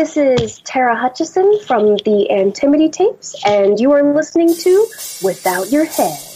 [0.00, 4.86] This is Tara Hutchison from the Antimity Tapes, and you are listening to
[5.22, 6.29] Without Your Head.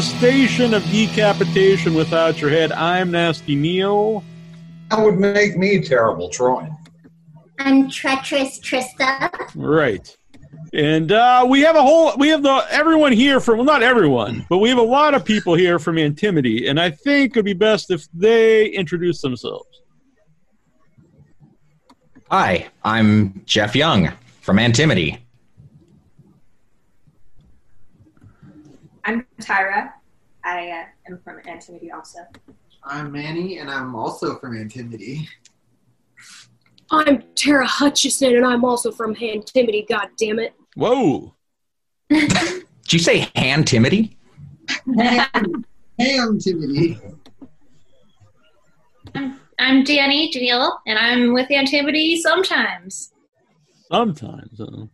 [0.00, 2.72] The station of decapitation without your head.
[2.72, 4.24] I'm Nasty Neil.
[4.88, 6.66] That would make me terrible, Troy.
[7.58, 9.30] I'm treacherous Trista.
[9.54, 10.16] Right.
[10.72, 14.46] And uh, we have a whole we have the everyone here from well not everyone,
[14.48, 17.52] but we have a lot of people here from Antimony, and I think it'd be
[17.52, 19.82] best if they introduce themselves.
[22.30, 24.10] Hi, I'm Jeff Young
[24.40, 25.18] from Antimony.
[29.10, 29.90] I'm Tyra.
[30.44, 32.20] I uh, am from Antimony also.
[32.84, 35.28] I'm Manny, and I'm also from Antimony.
[36.92, 39.84] I'm Tara Hutchison, and I'm also from Antimony.
[39.88, 40.54] God damn it!
[40.76, 41.34] Whoa.
[42.08, 44.16] Did you say Antimony?
[45.98, 47.00] Antimony.
[49.58, 53.12] I'm Danny Janelle, and I'm with Antimony sometimes.
[53.90, 54.60] Sometimes.
[54.60, 54.86] Uh,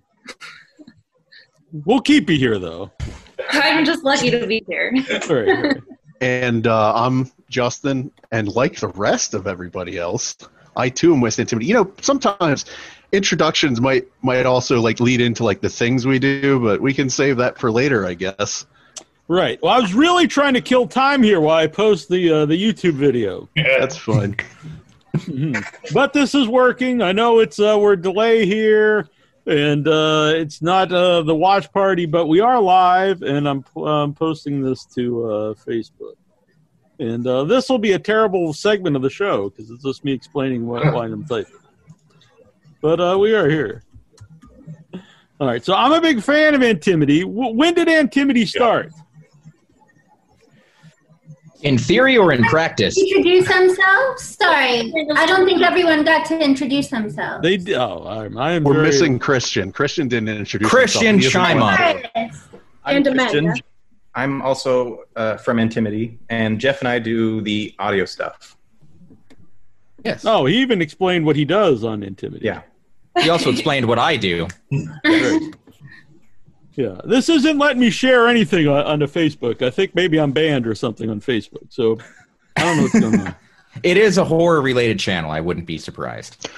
[1.84, 2.90] we'll keep you here though.
[3.50, 4.92] I'm just lucky to be here.
[4.96, 5.02] All
[5.36, 5.76] right, all right.
[6.20, 10.36] And uh, I'm Justin, and like the rest of everybody else,
[10.76, 11.64] I too am with Antimity.
[11.66, 12.64] You know, sometimes
[13.12, 17.10] introductions might might also like lead into like the things we do, but we can
[17.10, 18.66] save that for later, I guess.
[19.28, 19.60] Right.
[19.62, 22.56] Well, I was really trying to kill time here while I post the uh, the
[22.60, 23.48] YouTube video.
[23.54, 24.36] Yeah, That's fun.
[25.16, 25.64] Mhm.
[25.94, 27.00] but this is working.
[27.00, 29.08] I know it's uh, we're delay here,
[29.46, 34.14] and uh, it's not uh, the watch party, but we are live, and I'm um,
[34.14, 36.14] posting this to uh, Facebook.
[36.98, 40.12] And uh, this will be a terrible segment of the show because it's just me
[40.12, 41.52] explaining what line I'm typing.
[42.80, 43.82] But uh, we are here.
[45.38, 47.20] All right, so I'm a big fan of Antimity.
[47.20, 48.92] W- when did Antimity start?
[51.66, 52.96] In theory or in practice?
[52.96, 54.22] Introduce themselves?
[54.22, 57.42] Sorry, I don't think everyone got to introduce themselves.
[57.42, 57.74] They do.
[57.74, 59.72] oh, I'm, I am We're very- missing Christian.
[59.72, 61.48] Christian didn't introduce Christian himself.
[61.48, 61.60] He isn't Scheinman.
[61.60, 62.48] one of Yes.
[62.84, 63.40] And I'm Amanda.
[63.40, 63.64] Christian.
[64.14, 68.56] I'm also uh, from Antimity, and Jeff and I do the audio stuff.
[70.04, 70.24] Yes.
[70.24, 72.42] Oh, he even explained what he does on Antimity.
[72.42, 72.62] Yeah.
[73.18, 74.46] He also explained what I do.
[76.76, 77.00] Yeah.
[77.04, 79.62] This isn't letting me share anything on, on the Facebook.
[79.62, 81.66] I think maybe I'm banned or something on Facebook.
[81.70, 81.98] So
[82.56, 83.34] I don't know what's going on.
[83.82, 85.30] It is a horror related channel.
[85.30, 86.48] I wouldn't be surprised.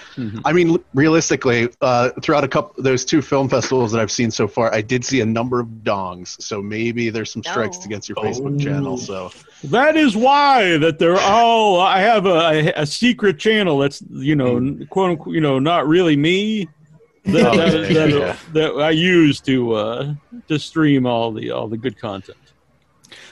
[0.44, 4.47] I mean, realistically, uh, throughout a couple those two film festivals that I've seen so
[4.49, 6.41] far, I did see a number of dongs.
[6.41, 8.97] So maybe there's some strikes against your Facebook channel.
[8.99, 9.31] So
[9.64, 11.81] That is why that they're all.
[11.81, 16.17] I have a, a secret channel that's you know quote unquote you know not really
[16.17, 16.69] me.
[17.28, 18.36] That, that, yeah, that, yeah.
[18.52, 20.14] that I use to uh,
[20.48, 22.38] to stream all the all the good content.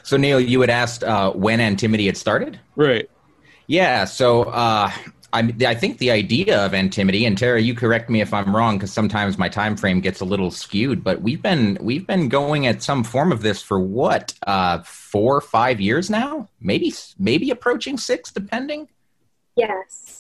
[0.03, 2.61] So, Neil, you had asked uh, when Antimity had started?
[2.77, 3.11] Right.
[3.67, 4.93] Yeah, so uh,
[5.33, 8.77] I, I think the idea of Antimity, and Tara, you correct me if I'm wrong,
[8.77, 11.03] because sometimes my time frame gets a little skewed.
[11.03, 15.37] But we've been we've been going at some form of this for what uh, four
[15.37, 18.89] or five years now, maybe maybe approaching six, depending.
[19.57, 20.16] Yes.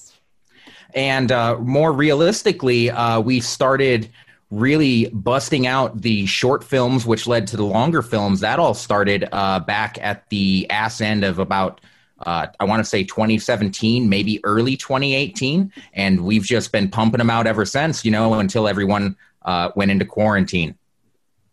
[0.94, 4.09] And uh, more realistically, uh, we started
[4.50, 8.41] really busting out the short films, which led to the longer films.
[8.41, 11.81] That all started uh, back at the ass end of about,
[12.25, 15.73] uh, I want to say 2017, maybe early 2018.
[15.94, 19.91] And we've just been pumping them out ever since, you know, until everyone uh, went
[19.91, 20.77] into quarantine.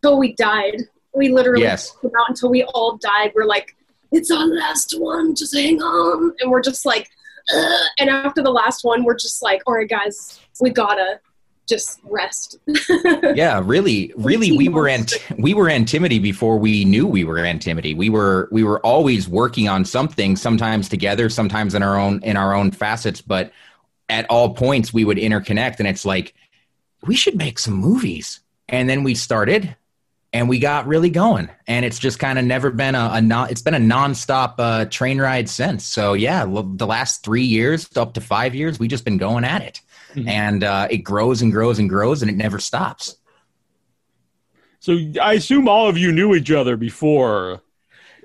[0.03, 0.83] Until we died.
[1.15, 1.91] We literally Yes.
[2.01, 3.31] came out until we all died.
[3.35, 3.75] We're like,
[4.11, 5.35] it's our last one.
[5.35, 6.33] Just hang on.
[6.39, 7.09] And we're just like,
[7.99, 11.19] And after the last one, we're just like, all right, guys, we gotta
[11.67, 12.57] just rest.
[13.35, 17.95] yeah, really, really, we were ant- we were Antimity before we knew we were Antimity.
[17.95, 22.37] We were we were always working on something, sometimes together, sometimes in our own in
[22.37, 23.51] our own facets, but
[24.09, 26.33] at all points we would interconnect, and it's like
[27.05, 29.75] we should make some movies, and then we started.
[30.33, 33.51] And we got really going, and it's just kind of never been a, a non,
[33.51, 35.85] it's been a nonstop uh, train ride since.
[35.85, 39.61] So yeah, the last three years up to five years, we just been going at
[39.61, 39.81] it,
[40.27, 43.15] and uh, it grows and grows and grows, and it never stops.
[44.79, 47.61] So I assume all of you knew each other before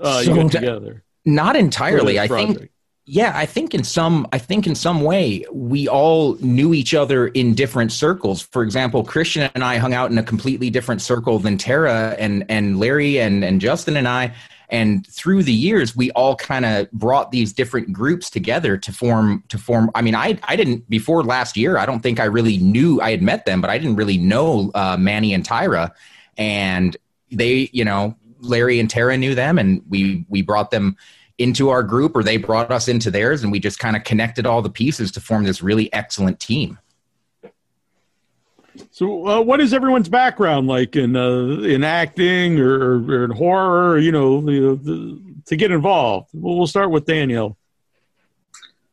[0.00, 1.04] uh, So you got together.
[1.24, 2.18] Not entirely.
[2.18, 2.70] I think.
[3.10, 4.26] Yeah, I think in some.
[4.32, 8.42] I think in some way we all knew each other in different circles.
[8.42, 12.44] For example, Christian and I hung out in a completely different circle than Tara and
[12.50, 14.34] and Larry and and Justin and I.
[14.68, 19.42] And through the years, we all kind of brought these different groups together to form
[19.48, 19.90] to form.
[19.94, 21.78] I mean, I I didn't before last year.
[21.78, 24.70] I don't think I really knew I had met them, but I didn't really know
[24.74, 25.92] uh, Manny and Tyra.
[26.36, 26.94] And
[27.32, 30.98] they, you know, Larry and Tara knew them, and we we brought them
[31.38, 34.44] into our group, or they brought us into theirs, and we just kind of connected
[34.44, 36.78] all the pieces to form this really excellent team.
[38.90, 43.98] So, uh, what is everyone's background like in uh, in acting or, or in horror?
[43.98, 46.28] You know, the, the, to get involved.
[46.32, 47.56] Well, we'll start with Danielle.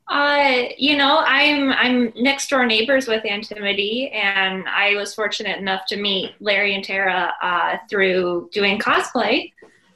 [0.08, 5.88] Uh, you know, I'm I'm next door neighbors with Antimity, and I was fortunate enough
[5.88, 9.52] to meet Larry and Tara uh, through doing cosplay,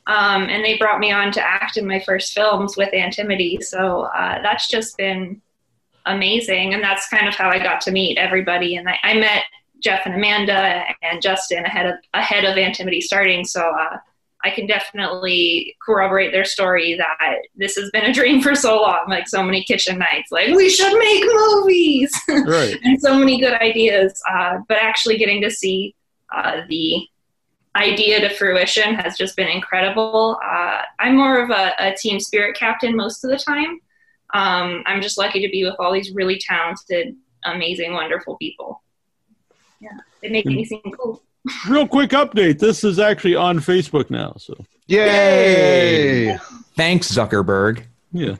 [0.09, 3.61] um, and they brought me on to act in my first films with Antimity.
[3.61, 5.39] So uh, that's just been
[6.07, 8.75] amazing, and that's kind of how I got to meet everybody.
[8.75, 9.43] And I, I met
[9.83, 13.45] Jeff and Amanda and Justin ahead of ahead of Antimity starting.
[13.45, 13.97] So uh,
[14.43, 19.05] I can definitely corroborate their story that this has been a dream for so long,
[19.09, 22.11] like so many kitchen nights, like we should make movies,
[22.47, 22.79] Right.
[22.83, 24.19] and so many good ideas.
[24.27, 25.93] Uh, but actually getting to see
[26.33, 27.05] uh, the
[27.75, 30.39] idea to fruition has just been incredible.
[30.43, 33.79] Uh, I'm more of a, a team spirit captain most of the time.
[34.33, 38.83] Um, I'm just lucky to be with all these really talented, amazing, wonderful people.
[39.79, 41.21] Yeah, they make me seem cool.
[41.67, 42.59] Real quick update.
[42.59, 44.33] This is actually on Facebook now.
[44.37, 44.55] So
[44.87, 46.37] Yay!
[46.75, 47.83] Thanks, Zuckerberg.
[48.11, 48.35] Yeah.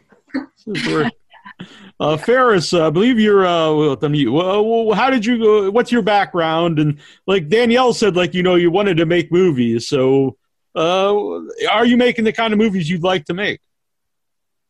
[1.99, 3.45] Uh, Ferris, uh, I believe you're.
[3.45, 5.69] Uh, let me- well, how did you?
[5.71, 6.79] what's your background?
[6.79, 9.89] And like Danielle said, like you know, you wanted to make movies.
[9.89, 10.37] So,
[10.75, 11.13] uh,
[11.69, 13.59] are you making the kind of movies you'd like to make?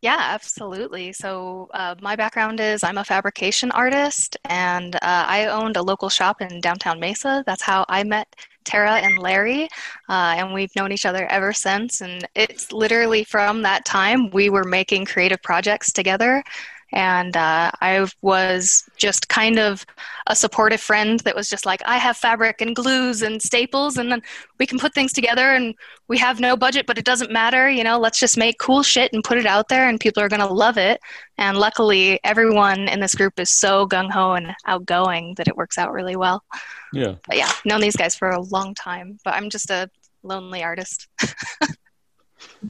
[0.01, 1.11] Yeah, absolutely.
[1.11, 6.09] So, uh, my background is I'm a fabrication artist, and uh, I owned a local
[6.09, 7.43] shop in downtown Mesa.
[7.45, 9.65] That's how I met Tara and Larry,
[10.07, 12.01] uh, and we've known each other ever since.
[12.01, 16.43] And it's literally from that time we were making creative projects together.
[16.91, 19.85] And uh, I was just kind of
[20.27, 24.11] a supportive friend that was just like, I have fabric and glues and staples, and
[24.11, 24.21] then
[24.59, 25.75] we can put things together and
[26.07, 27.69] we have no budget, but it doesn't matter.
[27.69, 30.29] You know, let's just make cool shit and put it out there, and people are
[30.29, 30.99] going to love it.
[31.37, 35.77] And luckily, everyone in this group is so gung ho and outgoing that it works
[35.77, 36.43] out really well.
[36.91, 37.15] Yeah.
[37.27, 39.89] But yeah, known these guys for a long time, but I'm just a
[40.23, 41.07] lonely artist.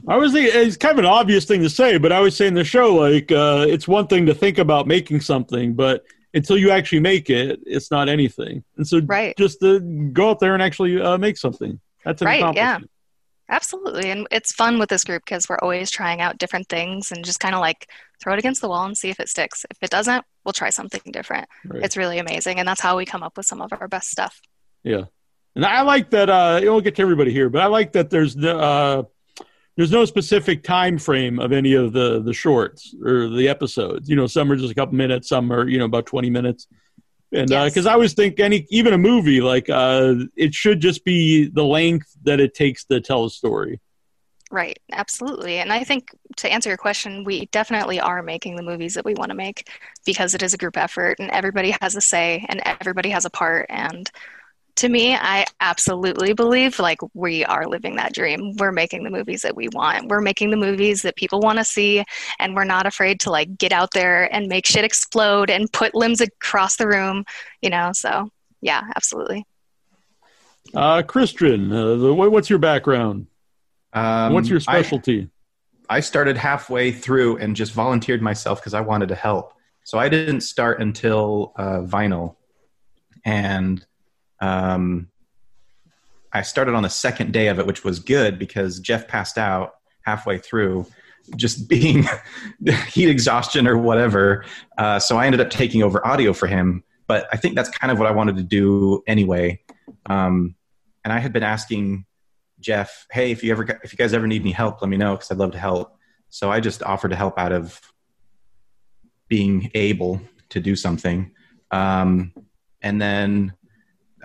[0.08, 2.54] I was thinking it's kind of an obvious thing to say, but I was saying
[2.54, 6.70] the show like uh, it's one thing to think about making something, but until you
[6.70, 8.62] actually make it, it's not anything.
[8.76, 9.36] And so, Right.
[9.36, 9.80] just to
[10.12, 11.80] go out there and actually uh, make something.
[12.04, 12.78] That's an right, yeah.
[13.48, 14.10] Absolutely.
[14.12, 17.40] And it's fun with this group because we're always trying out different things and just
[17.40, 17.90] kind of like
[18.22, 19.66] throw it against the wall and see if it sticks.
[19.68, 21.48] If it doesn't, we'll try something different.
[21.64, 21.82] Right.
[21.82, 22.60] It's really amazing.
[22.60, 24.40] And that's how we come up with some of our best stuff.
[24.84, 25.06] Yeah,
[25.56, 26.30] and I like that.
[26.30, 29.02] Uh, we'll get to everybody here, but I like that there's uh,
[29.76, 34.08] there's no specific time frame of any of the the shorts or the episodes.
[34.08, 36.66] You know, some are just a couple minutes, some are you know about twenty minutes.
[37.32, 41.46] And because I always think any even a movie like uh, it should just be
[41.46, 43.80] the length that it takes to tell a story.
[44.52, 45.58] Right, absolutely.
[45.58, 49.14] And I think to answer your question, we definitely are making the movies that we
[49.14, 49.70] want to make
[50.04, 53.30] because it is a group effort and everybody has a say and everybody has a
[53.30, 53.66] part.
[53.68, 54.10] And
[54.80, 58.56] to me, I absolutely believe like we are living that dream.
[58.56, 60.08] We're making the movies that we want.
[60.08, 62.02] We're making the movies that people want to see
[62.38, 65.94] and we're not afraid to like get out there and make shit explode and put
[65.94, 67.26] limbs across the room,
[67.60, 67.90] you know?
[67.92, 68.30] So,
[68.62, 69.44] yeah, absolutely.
[70.74, 73.26] Uh, Christian, uh, the, what's your background?
[73.92, 75.28] Um, what's your I- specialty?
[75.90, 79.52] I started halfway through and just volunteered myself because I wanted to help.
[79.84, 82.36] So I didn't start until uh, vinyl,
[83.24, 83.84] and
[84.40, 85.08] um,
[86.32, 89.74] I started on the second day of it, which was good because Jeff passed out
[90.02, 90.86] halfway through,
[91.36, 92.04] just being
[92.88, 94.44] heat exhaustion or whatever.
[94.78, 96.84] Uh, so I ended up taking over audio for him.
[97.06, 99.60] But I think that's kind of what I wanted to do anyway.
[100.06, 100.54] Um,
[101.04, 102.04] and I had been asking
[102.60, 105.16] Jeff, "Hey, if you ever if you guys ever need any help, let me know
[105.16, 105.96] because I'd love to help."
[106.28, 107.80] So I just offered to help out of
[109.26, 110.20] being able
[110.50, 111.32] to do something,
[111.72, 112.32] um,
[112.80, 113.54] and then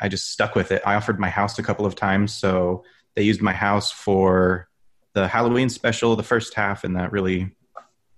[0.02, 0.82] I just stuck with it.
[0.86, 2.84] I offered my house a couple of times, so
[3.16, 4.68] they used my house for
[5.14, 7.56] the Halloween special, the first half, and that really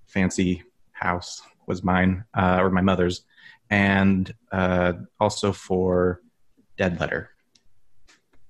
[0.08, 3.22] fancy house was mine uh, or my mother's,
[3.70, 6.22] and uh, also for
[6.78, 7.30] Dead Letter.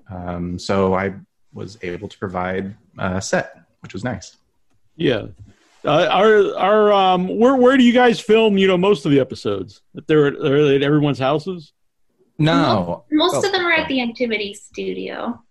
[0.09, 1.15] Um, so I
[1.53, 4.37] was able to provide a set, which was nice.
[4.95, 5.27] Yeah.
[5.85, 8.57] Uh, are are um where where do you guys film?
[8.57, 9.81] You know, most of the episodes.
[10.07, 11.73] They're, are at everyone's houses?
[12.39, 13.03] No.
[13.11, 13.45] Most Oh.
[13.45, 15.41] of them are at the Antimity studio.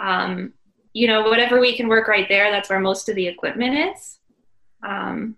[0.00, 0.52] Um,
[0.92, 4.18] you know, whatever we can work right there, that's where most of the equipment is.
[4.86, 5.36] Um,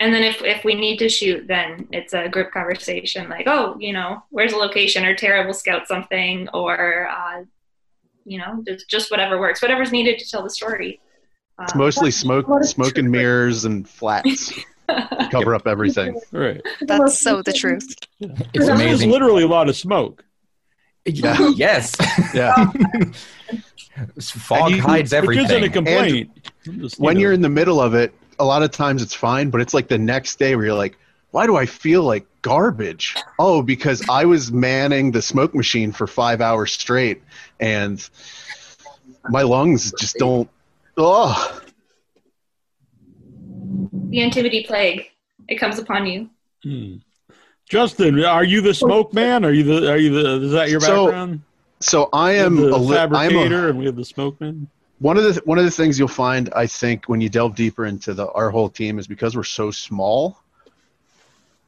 [0.00, 3.76] and then if, if we need to shoot, then it's a group conversation like, oh,
[3.80, 5.04] you know, where's the location?
[5.04, 7.42] Or Tara will scout something, or, uh,
[8.24, 11.00] you know, just, just whatever works, whatever's needed to tell the story.
[11.60, 14.52] It's Uh, mostly smoke, smoke and mirrors and flats.
[15.30, 16.20] Cover up everything.
[16.32, 16.60] Right.
[16.80, 17.94] That's so the truth.
[18.20, 19.10] It's There's amazing.
[19.10, 20.24] literally a lot of smoke.
[21.04, 21.50] Yeah.
[21.56, 21.94] yes.
[22.34, 22.54] Yeah.
[24.20, 25.44] Fog you- hides Which everything.
[25.46, 26.30] isn't a complaint.
[26.64, 27.20] Just, you when know.
[27.20, 29.88] you're in the middle of it, a lot of times it's fine, but it's like
[29.88, 30.96] the next day where you're like,
[31.30, 33.14] why do I feel like garbage?
[33.38, 37.22] Oh, because I was manning the smoke machine for five hours straight
[37.60, 38.06] and
[39.28, 40.48] my lungs just don't.
[40.96, 41.60] Oh,
[44.08, 45.10] the Antimity plague,
[45.48, 46.28] it comes upon you.
[46.62, 46.96] Hmm.
[47.68, 49.44] Justin, are you the smoke man?
[49.44, 51.42] Are you the are you the is that your So, background?
[51.80, 54.66] so I am the a li- I'm fabricator a, and we have the smoke man.
[55.00, 57.84] one of the one of the things you'll find I think when you delve deeper
[57.84, 60.38] into the our whole team is because we're so small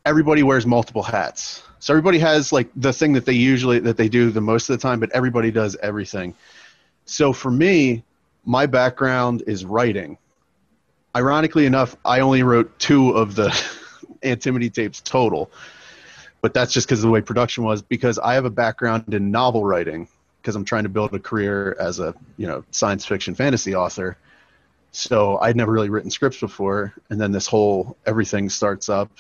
[0.07, 4.09] everybody wears multiple hats so everybody has like the thing that they usually that they
[4.09, 6.35] do the most of the time but everybody does everything
[7.05, 8.03] so for me
[8.47, 10.17] my background is writing
[11.14, 13.49] ironically enough I only wrote two of the
[14.23, 15.50] Antimity tapes total
[16.40, 19.31] but that's just because of the way production was because I have a background in
[19.31, 20.09] novel writing
[20.40, 24.17] because I'm trying to build a career as a you know science fiction fantasy author.
[24.93, 29.11] So I'd never really written scripts before, and then this whole everything starts up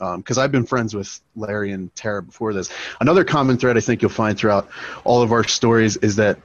[0.00, 2.70] um, because I've been friends with Larry and Tara before this.
[3.00, 4.68] Another common thread I think you'll find throughout
[5.04, 6.38] all of our stories is that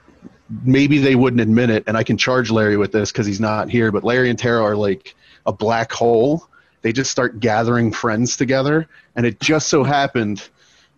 [0.50, 3.70] maybe they wouldn't admit it, and I can charge Larry with this because he's not
[3.70, 3.92] here.
[3.92, 6.48] But Larry and Tara are like a black hole.
[6.82, 10.48] They just start gathering friends together, and it just so happened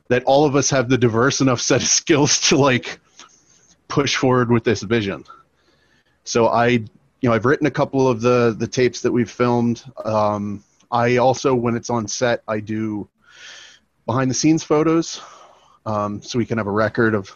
[0.07, 2.99] that all of us have the diverse enough set of skills to like
[3.87, 5.23] push forward with this vision.
[6.23, 6.89] So I, you
[7.23, 9.83] know, I've written a couple of the the tapes that we've filmed.
[10.03, 13.07] Um, I also, when it's on set, I do
[14.05, 15.21] behind the scenes photos,
[15.85, 17.35] um, so we can have a record of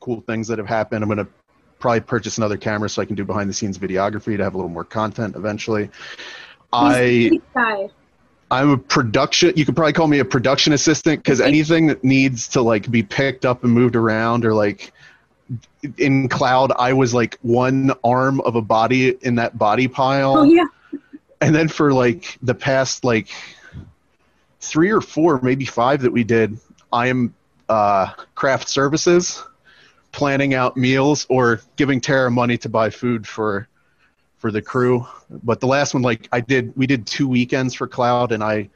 [0.00, 1.02] cool things that have happened.
[1.02, 1.32] I'm going to
[1.78, 4.56] probably purchase another camera so I can do behind the scenes videography to have a
[4.56, 5.90] little more content eventually.
[6.72, 7.88] I guy.
[8.50, 9.52] I'm a production.
[9.56, 13.02] You could probably call me a production assistant because anything that needs to like be
[13.02, 14.92] picked up and moved around, or like
[15.98, 20.38] in cloud, I was like one arm of a body in that body pile.
[20.38, 20.64] Oh yeah.
[21.40, 23.28] And then for like the past like
[24.60, 26.58] three or four, maybe five that we did,
[26.92, 27.34] I am
[27.68, 29.42] uh, craft services,
[30.12, 33.68] planning out meals or giving Tara money to buy food for
[34.38, 35.06] for the crew.
[35.30, 38.70] But the last one, like I did, we did two weekends for Cloud, and I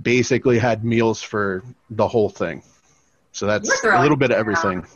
[0.00, 2.62] basically had meals for the whole thing.
[3.32, 4.86] So that's a little bit of it everything.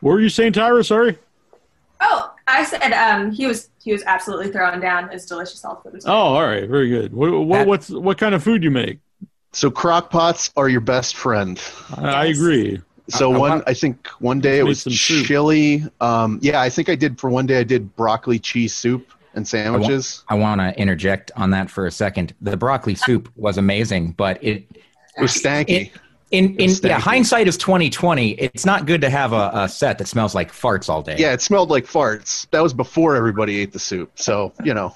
[0.00, 0.84] What were you saying, Tyra?
[0.84, 1.18] Sorry.
[2.00, 6.00] Oh, I said um, he was he was absolutely throwing down his delicious health food.
[6.04, 7.12] Oh, all right, very good.
[7.12, 8.98] What, what what's what kind of food you make?
[9.52, 11.60] So crock pots are your best friend.
[11.96, 12.80] I, I agree.
[13.08, 15.84] So I- I one, want- I think one day it was some chili.
[16.00, 17.58] Um, yeah, I think I did for one day.
[17.58, 20.24] I did broccoli cheese soup and sandwiches.
[20.28, 22.34] I want to interject on that for a second.
[22.40, 24.64] The broccoli soup was amazing, but it
[25.16, 25.90] It was stanky.
[26.30, 28.30] in in was yeah, hindsight is twenty twenty.
[28.32, 31.16] It's not good to have a, a set that smells like farts all day.
[31.18, 32.46] yeah, it smelled like farts.
[32.52, 34.12] That was before everybody ate the soup.
[34.14, 34.94] So you know,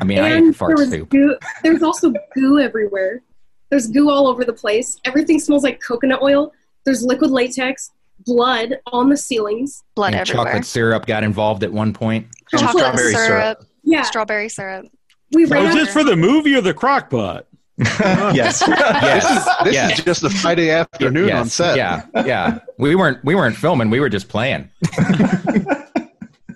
[0.00, 1.08] I mean, I and ate there was soup.
[1.08, 1.36] goo.
[1.64, 3.22] There's also goo everywhere.
[3.70, 4.98] There's goo all over the place.
[5.04, 6.52] Everything smells like coconut oil.
[6.84, 7.90] There's liquid latex,
[8.26, 9.82] blood on the ceilings.
[9.94, 10.46] Blood And everywhere.
[10.46, 12.26] chocolate syrup got involved at one point.
[12.50, 13.64] Chocolate strawberry syrup.
[13.82, 14.86] Yeah, Strawberry syrup.
[15.32, 17.46] we So ran is this for the movie or the crock pot?
[17.78, 18.62] yes.
[18.68, 19.98] Yes, this yes.
[19.98, 21.76] is just a Friday afternoon yes, on set.
[21.76, 22.58] Yeah, yeah.
[22.78, 23.88] We weren't we weren't filming.
[23.88, 24.68] We were just playing.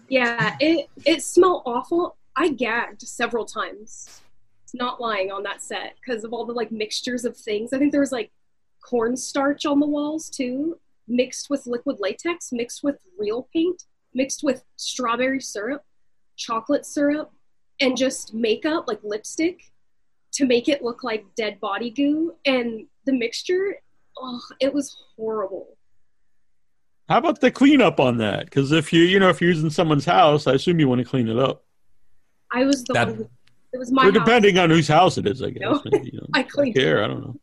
[0.08, 2.16] Yeah, it it smelled awful.
[2.36, 4.20] I gagged several times.
[4.74, 7.72] Not lying on that set because of all the like mixtures of things.
[7.72, 8.32] I think there was like
[8.84, 14.64] cornstarch on the walls too, mixed with liquid latex, mixed with real paint, mixed with
[14.76, 15.84] strawberry syrup,
[16.36, 17.30] chocolate syrup,
[17.80, 19.72] and just makeup like lipstick
[20.32, 22.34] to make it look like dead body goo.
[22.44, 23.76] And the mixture,
[24.18, 25.76] oh, it was horrible.
[27.08, 28.46] How about the cleanup on that?
[28.46, 31.04] Because if you you know if you're using someone's house, I assume you want to
[31.04, 31.64] clean it up.
[32.50, 33.28] I was the That- one.
[33.74, 34.14] Who, it was my or house.
[34.14, 35.62] depending on whose house it is, I guess.
[35.62, 35.82] No.
[35.86, 37.02] Maybe, you know, I I cleaned care.
[37.04, 37.36] I don't know.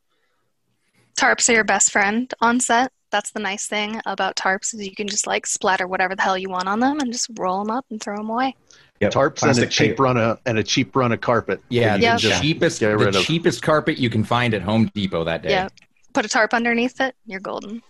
[1.17, 2.91] Tarps are your best friend on set.
[3.11, 6.38] That's the nice thing about tarps is you can just like splatter whatever the hell
[6.38, 8.55] you want on them and just roll them up and throw them away.
[9.01, 10.00] Yeah, Tarps and a cheap tape.
[10.00, 11.59] run of and a cheap run of carpet.
[11.69, 12.39] Yeah, that the can Yeah.
[12.39, 13.15] cheapest the of.
[13.25, 15.50] cheapest carpet you can find at Home Depot that day.
[15.50, 15.67] Yeah.
[16.13, 17.81] Put a tarp underneath it, you're golden.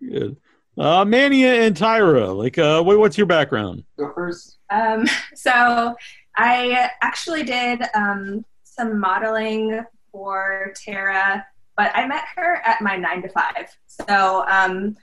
[0.00, 0.36] Good.
[0.78, 3.84] Uh, Manny and Tyra, like, uh, what, what's your background?
[3.98, 4.58] Go first.
[4.70, 5.94] Um, so
[6.36, 11.44] I actually did um, some modeling for Tara,
[11.76, 13.76] but I met her at my nine to five.
[13.86, 14.96] So um,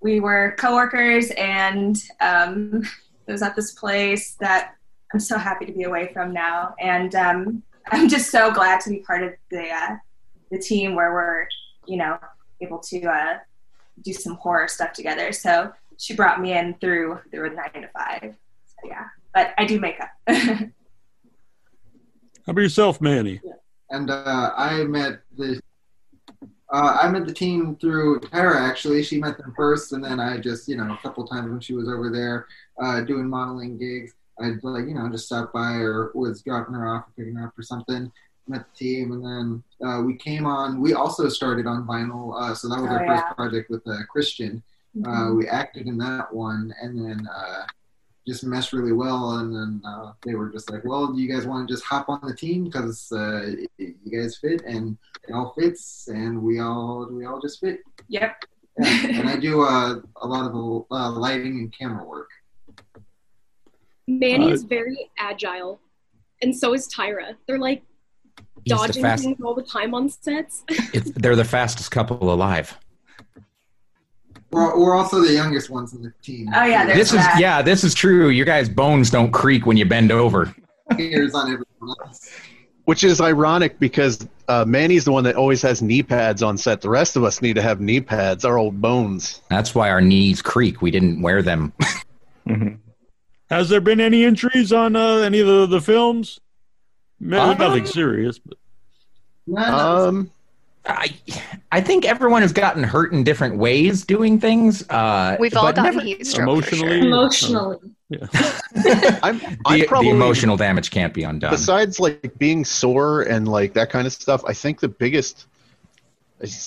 [0.00, 2.82] we were coworkers, and um,
[3.26, 4.74] it was at this place that
[5.12, 6.74] I'm so happy to be away from now.
[6.80, 9.96] And um, I'm just so glad to be part of the uh,
[10.50, 11.46] the team where we're,
[11.86, 12.18] you know,
[12.60, 13.38] able to uh,
[14.02, 15.32] do some horror stuff together.
[15.32, 18.34] So she brought me in through through nine to five.
[18.66, 20.10] So yeah, but I do makeup.
[20.28, 20.70] How
[22.46, 23.40] about yourself, Manny?
[23.90, 25.60] And uh, I met the
[26.72, 28.60] uh, I met the team through Tara.
[28.62, 31.60] Actually, she met them first, and then I just you know a couple times when
[31.60, 32.46] she was over there
[32.82, 36.88] uh, doing modeling gigs, I'd like you know just stop by or was dropping her
[36.88, 38.10] off or picking her up or something.
[38.48, 40.80] Met the team, and then uh, we came on.
[40.80, 43.20] We also started on vinyl, uh, so that was Oh, our yeah.
[43.22, 44.62] first project with uh, Christian.
[45.06, 47.64] Uh, we acted in that one, and then uh,
[48.26, 49.38] just meshed really well.
[49.38, 52.08] And then uh, they were just like, "Well, do you guys want to just hop
[52.08, 54.96] on the team because uh, you guys fit and
[55.28, 58.44] it all fits, and we all we all just fit." Yep.
[58.78, 59.06] Yeah.
[59.18, 62.30] and I do uh, a lot of the uh, lighting and camera work.
[64.08, 65.80] Manny Uh, is very agile,
[66.42, 67.36] and so is Tyra.
[67.46, 67.82] They're like
[68.64, 70.64] He's the dodging fast- things all the time on sets.
[70.94, 72.78] It's, they're the fastest couple alive.
[74.52, 76.48] We're, we're also the youngest ones in the team.
[76.54, 78.28] Oh, yeah, This is yeah, this is true.
[78.28, 80.54] Your guys' bones don't creak when you bend over.
[80.96, 82.30] Hairs on everyone else.
[82.84, 86.80] Which is ironic because uh, Manny's the one that always has knee pads on set.
[86.82, 89.40] The rest of us need to have knee pads, our old bones.
[89.48, 90.82] That's why our knees creak.
[90.82, 91.72] We didn't wear them.
[92.46, 92.78] Mhm.
[93.50, 96.40] Has there been any injuries on uh, any of the, the films?
[97.20, 98.58] Ma- Um, Nothing serious, but
[99.56, 100.30] Um,
[100.84, 101.14] I
[101.70, 104.88] I think everyone has gotten hurt in different ways doing things.
[104.90, 106.88] Uh, We've all gotten never- heat stroke emotionally.
[107.00, 107.06] sure.
[107.08, 107.76] Emotionally.
[108.12, 111.50] I'm, The, I'm the probably, emotional damage can't be undone.
[111.50, 115.46] Besides, like being sore and like that kind of stuff, I think the biggest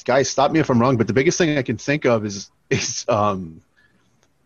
[0.06, 2.50] guys stop me if I'm wrong, but the biggest thing I can think of is
[2.70, 3.62] is um,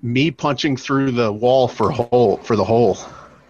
[0.02, 2.98] me punching through the wall for hole for the hole.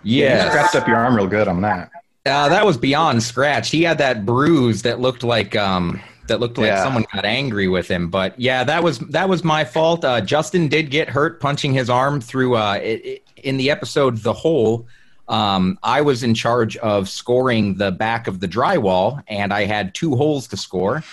[0.04, 1.90] Yeah, you yeah, scratched up your arm real good on that.
[2.26, 3.70] Uh, that was beyond scratch.
[3.72, 6.84] He had that bruise that looked like um, that looked like Yeah.
[6.84, 8.10] someone got angry with him.
[8.10, 10.04] But yeah, that was that was my fault.
[10.06, 12.56] Uh, Justin did get hurt punching his arm through.
[12.58, 14.86] Uh, it, it- in the episode "The Hole,"
[15.30, 19.96] um, I was in charge of scoring the back of the drywall, and I had
[19.96, 21.04] two holes to score.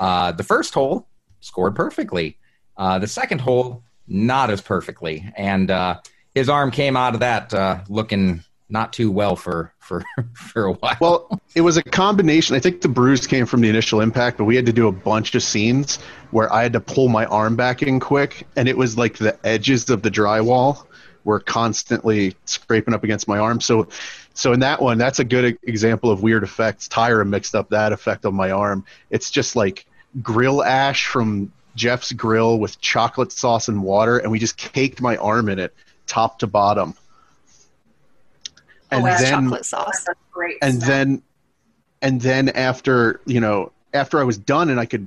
[0.00, 1.06] Uh, the first hole
[1.40, 2.36] scored perfectly.
[2.76, 6.00] Uh, the second hole not as perfectly, and uh,
[6.34, 10.04] his arm came out of that uh, looking not too well for for
[10.34, 10.96] for a while.
[11.00, 12.56] Well, it was a combination.
[12.56, 14.92] I think the bruise came from the initial impact, but we had to do a
[14.92, 15.98] bunch of scenes
[16.30, 19.38] where I had to pull my arm back in quick, and it was like the
[19.44, 20.86] edges of the drywall
[21.24, 23.60] were constantly scraping up against my arm.
[23.60, 23.88] So,
[24.32, 26.88] so in that one, that's a good example of weird effects.
[26.88, 28.84] Tyra mixed up that effect on my arm.
[29.10, 29.86] It's just like
[30.22, 35.16] grill ash from Jeff's grill with chocolate sauce and water, and we just caked my
[35.16, 35.74] arm in it,
[36.06, 36.94] top to bottom.
[38.92, 40.06] Oh, and oh, then chocolate sauce.
[40.32, 40.58] Great.
[40.62, 41.22] and then
[42.02, 45.06] and then after you know after i was done and i could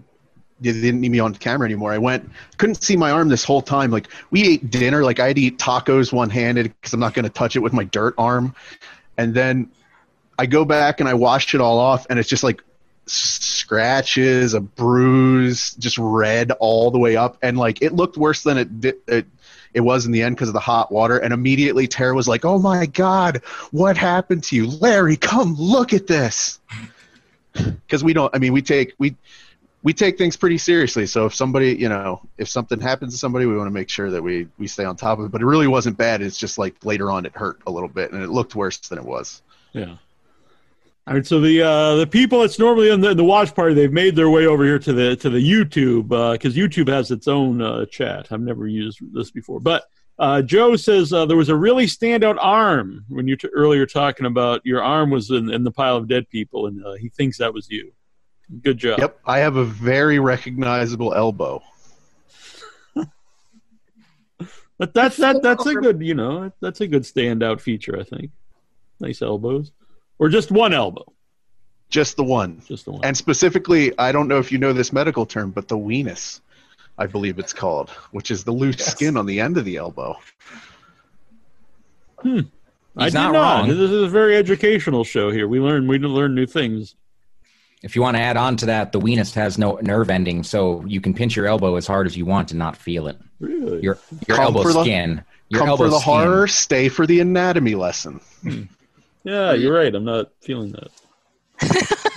[0.61, 3.61] they didn't need me on camera anymore i went couldn't see my arm this whole
[3.61, 7.13] time like we ate dinner like i had to eat tacos one-handed because i'm not
[7.13, 8.55] going to touch it with my dirt arm
[9.17, 9.69] and then
[10.39, 12.63] i go back and i wash it all off and it's just like
[13.05, 18.57] scratches a bruise just red all the way up and like it looked worse than
[18.57, 19.25] it did it,
[19.73, 22.45] it was in the end because of the hot water and immediately tara was like
[22.45, 24.67] oh my god what happened to you?
[24.67, 26.59] Larry come look at this.
[27.53, 29.15] Because we don't i mean we take we
[29.83, 31.05] we take things pretty seriously.
[31.05, 34.09] So if somebody you know if something happens to somebody we want to make sure
[34.09, 35.31] that we we stay on top of it.
[35.31, 36.21] But it really wasn't bad.
[36.21, 38.97] It's just like later on it hurt a little bit and it looked worse than
[38.97, 39.41] it was.
[39.73, 39.97] Yeah.
[41.05, 43.73] All right, so the uh, the people that's normally in the, in the watch party,
[43.73, 47.27] they've made their way over here to the to the YouTube because YouTube has its
[47.27, 48.27] own uh, chat.
[48.31, 49.83] I've never used this before, but
[50.17, 54.25] uh, Joe says uh, there was a really standout arm when you t- earlier talking
[54.25, 57.37] about your arm was in, in the pile of dead people, and uh, he thinks
[57.39, 57.91] that was you.
[58.61, 58.99] Good job.
[58.99, 61.63] yep i have a very recognizable elbow
[64.77, 67.97] But that's that that's a good you know that's a good standout feature.
[67.97, 68.31] I think.
[68.99, 69.71] Nice elbows,
[70.23, 71.03] or just one elbow.
[71.89, 73.01] just the one Just the one.
[73.03, 76.39] and specifically i don't know if you know this medical term but the weenus
[76.97, 80.17] i believe it's called which is the loose skin on the end of the elbow
[82.21, 82.39] hmm.
[82.95, 83.41] I He's did not not.
[83.41, 83.69] wrong.
[83.69, 85.47] This is a very educational show here.
[85.47, 86.93] We learn we learn new things.
[87.81, 90.85] If you want to add on to that, the weenus has no nerve ending, so
[90.85, 93.17] you can pinch your elbow as hard as you want and not feel it.
[93.39, 93.81] Really?
[93.81, 95.23] Your your Come elbow for the- skin.
[95.49, 96.13] Your come elbow for the skin.
[96.13, 98.61] horror stay for the anatomy lesson hmm.
[99.23, 99.93] Yeah, you're right.
[99.93, 100.89] I'm not feeling that.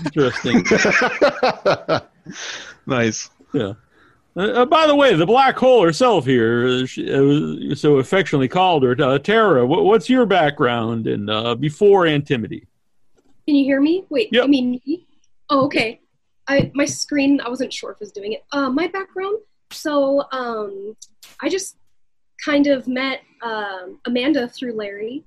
[0.04, 0.64] Interesting.
[2.86, 3.72] nice Yeah.
[4.36, 7.96] Uh, uh, by the way, the black hole herself here, uh, she, uh, was so
[7.98, 9.66] affectionately called her, uh, Tara.
[9.66, 12.66] What, what's your background and uh, before Antimity?
[13.46, 14.04] Can you hear me?
[14.10, 14.44] Wait, Yep.
[14.44, 15.06] I mean me?
[15.48, 16.00] Oh, okay.
[16.48, 18.44] I my screen, I wasn't sure if it was doing it.
[18.52, 19.38] Uh, my background.
[19.70, 20.94] So, um,
[21.40, 21.76] I just
[22.44, 25.24] kind of met um, Amanda through Larry,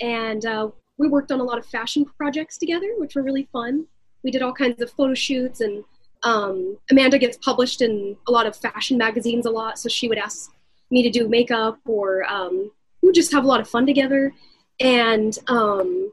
[0.00, 3.86] and uh, we worked on a lot of fashion projects together, which were really fun.
[4.22, 5.84] We did all kinds of photo shoots, and
[6.24, 10.18] um, Amanda gets published in a lot of fashion magazines a lot, so she would
[10.18, 10.52] ask
[10.90, 12.70] me to do makeup, or um,
[13.02, 14.32] we just have a lot of fun together.
[14.80, 16.12] And um,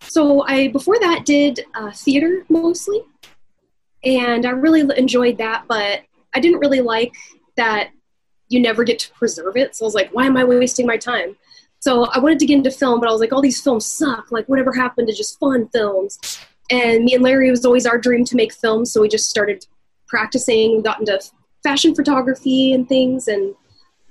[0.00, 3.02] so I before that did uh, theater mostly,
[4.04, 5.64] and I really enjoyed that.
[5.68, 6.02] But
[6.34, 7.12] I didn't really like
[7.56, 7.90] that
[8.48, 9.76] you never get to preserve it.
[9.76, 11.36] So I was like, why am I wasting my time?
[11.82, 14.30] So I wanted to get into film, but I was like, all these films suck.
[14.30, 16.16] Like, whatever happened to just fun films?
[16.70, 19.66] And me and Larry was always our dream to make films, so we just started
[20.06, 21.20] practicing, We got into
[21.64, 23.56] fashion photography and things, and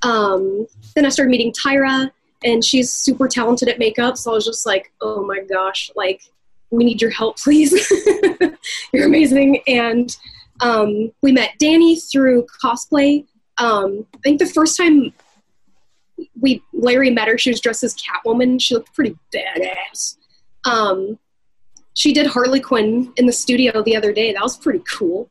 [0.02, 2.12] um, then I started meeting Tyra,
[2.44, 4.18] and she's super talented at makeup.
[4.18, 6.24] So I was just like, oh my gosh, like
[6.72, 7.90] we need your help, please.
[8.92, 9.62] You're amazing.
[9.66, 10.14] And
[10.60, 13.26] um, we met Danny through cosplay.
[13.60, 15.14] Um, I think the first time
[16.42, 18.60] we Larry met her, she was dressed as Catwoman.
[18.60, 20.18] She looked pretty badass.
[20.66, 21.18] Um,
[21.94, 24.34] she did Harley Quinn in the studio the other day.
[24.34, 25.30] That was pretty cool.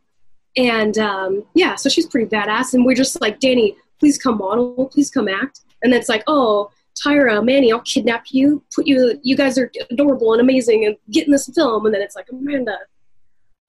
[0.57, 2.75] And um, yeah, so she's pretty badass.
[2.75, 5.61] And we're just like, Danny, please come model, please come act.
[5.83, 6.71] And it's like, oh,
[7.03, 11.27] Tyra, Manny, I'll kidnap you, put you, you guys are adorable and amazing, and get
[11.27, 11.87] in this film.
[11.87, 12.79] And then it's like, Amanda.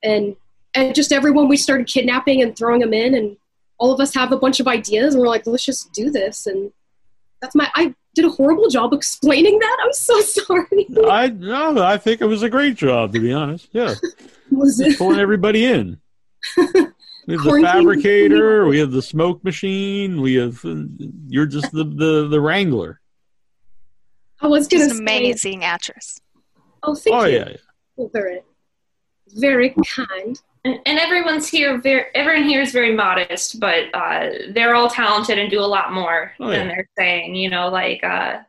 [0.04, 0.36] And,
[0.74, 3.38] and just everyone we started kidnapping and throwing them in, and
[3.78, 6.48] all of us have a bunch of ideas, and we're like, let's just do this.
[6.48, 6.72] And
[7.42, 9.78] that's my, I did a horrible job explaining that.
[9.84, 10.88] I'm so sorry.
[11.10, 13.70] I no, I think it was a great job to be honest.
[13.72, 13.96] Yeah,
[14.52, 14.98] Was Just it?
[14.98, 16.00] pulling everybody in.
[17.28, 18.66] We have the fabricator.
[18.66, 20.22] We have the smoke machine.
[20.22, 20.60] We have
[21.28, 23.00] you're just the the, the wrangler.
[24.42, 26.20] I was gonna an amazing actress.
[26.82, 27.38] oh, thank Oh you.
[27.38, 27.50] yeah,
[27.98, 28.06] yeah.
[28.12, 28.42] Very,
[29.36, 30.42] very kind.
[30.64, 31.80] And, and everyone's here.
[31.80, 35.92] Very, everyone here is very modest, but uh, they're all talented and do a lot
[35.92, 37.36] more Oh, than they're saying.
[37.36, 38.40] You know, like uh,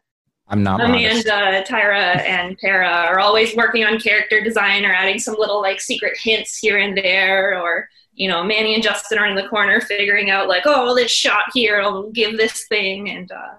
[0.48, 1.26] I'm not modest.
[1.26, 5.80] Amanda, Tyra, and Tara are always working on character design or adding some little like
[5.80, 9.80] secret hints here and there, or you know, Manny and Justin are in the corner
[9.80, 13.54] figuring out like, oh, this shot here will give this thing, and uh,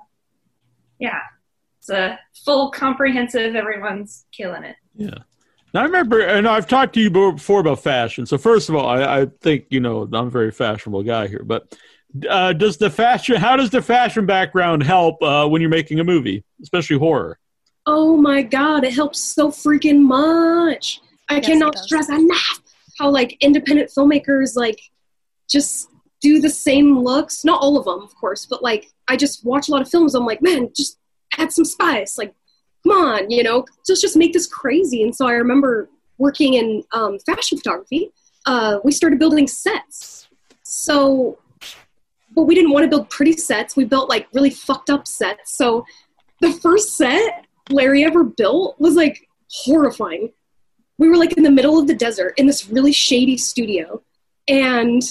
[1.00, 1.22] yeah,
[1.80, 3.56] it's a full comprehensive.
[3.56, 4.76] Everyone's killing it.
[4.96, 5.18] Yeah.
[5.74, 8.26] Now I remember, and I've talked to you before about fashion.
[8.26, 11.44] So first of all, I, I think you know I'm a very fashionable guy here,
[11.44, 11.76] but
[12.30, 13.38] uh, does the fashion?
[13.38, 17.40] How does the fashion background help uh, when you're making a movie, especially horror?
[17.86, 21.02] Oh my god, it helps so freaking much.
[21.30, 22.62] I Yes, cannot stress enough
[23.00, 24.80] how like independent filmmakers like
[25.50, 25.90] just
[26.22, 27.44] do the same looks.
[27.44, 30.16] Not all of them, of course, but like I just watch a lot of films.
[30.16, 31.00] I'm like, man, just
[31.38, 32.18] add some spice.
[32.18, 32.34] Like,
[32.84, 35.04] come on, you know, just just make this crazy.
[35.04, 38.12] And so I remember working in um, fashion photography.
[38.46, 40.28] Uh, we started building sets.
[40.64, 41.40] So,
[42.36, 43.76] but we didn't want to build pretty sets.
[43.76, 45.58] We built like really fucked up sets.
[45.58, 45.86] So,
[46.42, 50.32] the first set Larry ever built was like horrifying.
[50.98, 54.02] We were like in the middle of the desert in this really shady studio,
[54.48, 55.02] and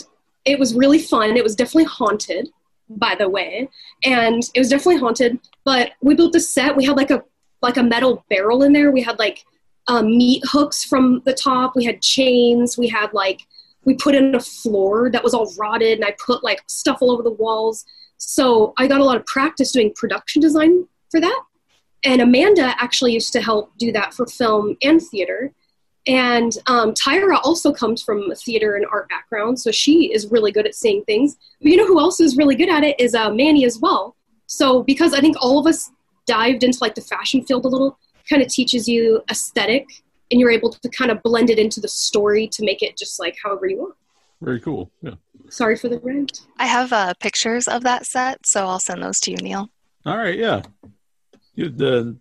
[0.44, 1.36] it was really fun.
[1.36, 2.50] It was definitely haunted,
[2.88, 3.68] by the way,
[4.04, 5.38] and it was definitely haunted.
[5.64, 6.76] But we built this set.
[6.76, 7.24] We had like a
[7.62, 8.90] like a metal barrel in there.
[8.90, 9.44] We had like
[9.88, 11.74] um, meat hooks from the top.
[11.76, 12.76] We had chains.
[12.78, 13.46] We had like
[13.84, 17.10] we put in a floor that was all rotted, and I put like stuff all
[17.10, 17.84] over the walls.
[18.16, 21.42] So I got a lot of practice doing production design for that.
[22.04, 25.52] And Amanda actually used to help do that for film and theater.
[26.06, 30.50] And um, Tyra also comes from a theater and art background, so she is really
[30.50, 31.36] good at seeing things.
[31.60, 34.16] But you know who else is really good at it is uh, Manny as well.
[34.46, 35.90] So because I think all of us
[36.26, 39.86] dived into like the fashion field a little, kind of teaches you aesthetic,
[40.30, 43.18] and you're able to kind of blend it into the story to make it just
[43.20, 43.94] like however you want.
[44.40, 44.90] Very cool.
[45.02, 45.14] Yeah.
[45.50, 46.46] Sorry for the rant.
[46.58, 49.68] I have uh, pictures of that set, so I'll send those to you, Neil.
[50.06, 50.36] All right.
[50.38, 50.62] Yeah.
[51.54, 52.16] You- The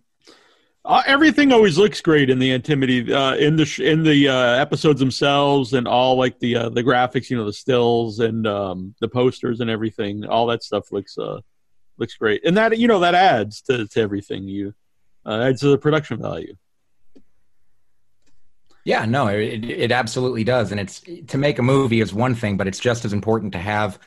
[0.84, 4.34] uh, everything always looks great in the antimity uh, in the sh- in the uh,
[4.60, 8.92] episodes themselves and all like the uh, the graphics, you know, the stills and um,
[9.00, 10.24] the posters and everything.
[10.26, 11.38] All that stuff looks uh,
[11.98, 14.48] looks great, and that you know that adds to, to everything.
[14.48, 14.74] You
[15.26, 16.56] uh, adds to the production value.
[18.84, 20.72] Yeah, no, it, it absolutely does.
[20.72, 23.58] And it's to make a movie is one thing, but it's just as important to
[23.58, 23.98] have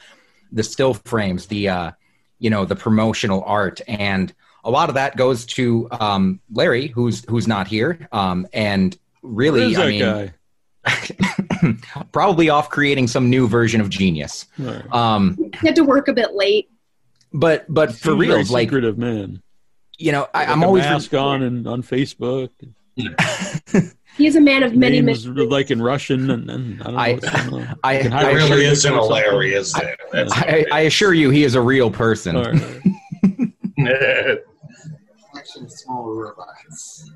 [0.51, 1.91] the still frames, the uh,
[2.39, 7.23] you know, the promotional art, and a lot of that goes to um, Larry, who's
[7.29, 10.33] who's not here, um, and really, Where is I that
[11.63, 14.45] mean, probably off creating some new version of Genius.
[14.57, 14.93] Right.
[14.93, 16.69] Um, He had to work a bit late.
[17.39, 19.41] But but for real, very like secretive man.
[19.97, 22.49] you know, I, Like I'm a always mask on and on Facebook.
[24.17, 25.49] He is a man of many Names mysteries.
[25.49, 27.27] like in Russian, and, and I don't know I- what's.
[27.27, 29.11] I, I, hide It it really isn't a something.
[29.11, 32.37] Larry, is I, I assure you, he is a real person.
[32.37, 32.61] All right.
[35.31, 37.11] Collection of small robots.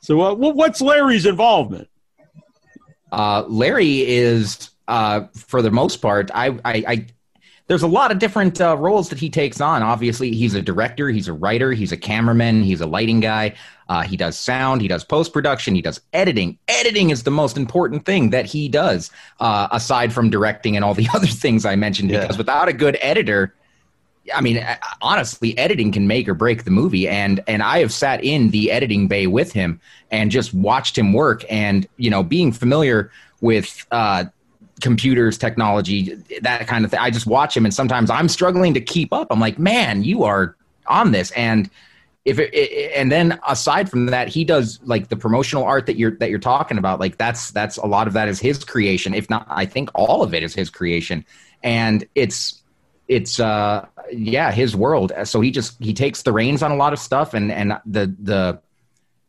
[0.00, 1.88] So, uh, what's Larry's involvement?
[3.10, 7.06] Uh, Larry is, uh, for the most part, I, I, I
[7.68, 9.82] there's a lot of different uh, roles that he takes on.
[9.82, 13.54] Obviously, he's a director, he's a writer, he's a cameraman, he's a lighting guy.
[13.88, 16.58] Uh, he does sound, he does post production, he does editing.
[16.68, 20.94] Editing is the most important thing that he does, uh, aside from directing and all
[20.94, 22.10] the other things I mentioned.
[22.10, 22.20] Yeah.
[22.20, 23.54] Because without a good editor,
[24.34, 27.92] I mean, uh, honestly, editing can make or break the movie, and and I have
[27.92, 32.22] sat in the editing bay with him and just watched him work, and you know,
[32.22, 34.24] being familiar with uh,
[34.80, 37.00] computers, technology, that kind of thing.
[37.00, 39.28] I just watch him, and sometimes I'm struggling to keep up.
[39.30, 41.70] I'm like, man, you are on this, and
[42.24, 45.96] if it, it, and then aside from that, he does like the promotional art that
[45.96, 47.00] you're that you're talking about.
[47.00, 49.14] Like that's that's a lot of that is his creation.
[49.14, 51.24] If not, I think all of it is his creation,
[51.62, 52.62] and it's
[53.08, 56.92] it's uh yeah his world so he just he takes the reins on a lot
[56.92, 58.60] of stuff and and the the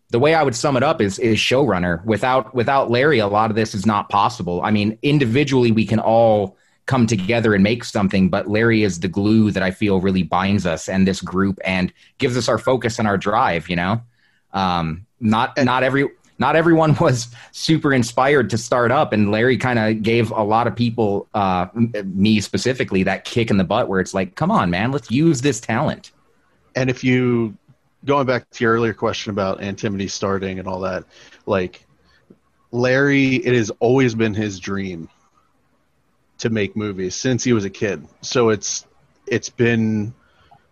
[0.09, 2.03] the way i would sum it up is is showrunner.
[2.05, 4.61] Without without larry a lot of this is not possible.
[4.61, 9.09] I mean individually we can all come together and make something but larry is the
[9.09, 12.97] glue that i feel really binds us and this group and gives us our focus
[12.99, 14.01] and our drive you know?
[14.53, 16.07] Um not not every
[16.39, 20.67] not everyone was super inspired to start up and larry kind of gave a lot
[20.67, 21.67] of people uh
[22.05, 25.41] me specifically that kick in the butt where it's like come on man let's use
[25.41, 26.11] this talent.
[26.75, 27.57] And if you
[28.05, 31.03] going back to your earlier question about antimity starting and all that
[31.45, 31.85] like
[32.71, 35.09] larry it has always been his dream
[36.37, 38.07] to make movies since he was a kid.
[38.21, 38.85] So it's
[39.25, 40.13] it's been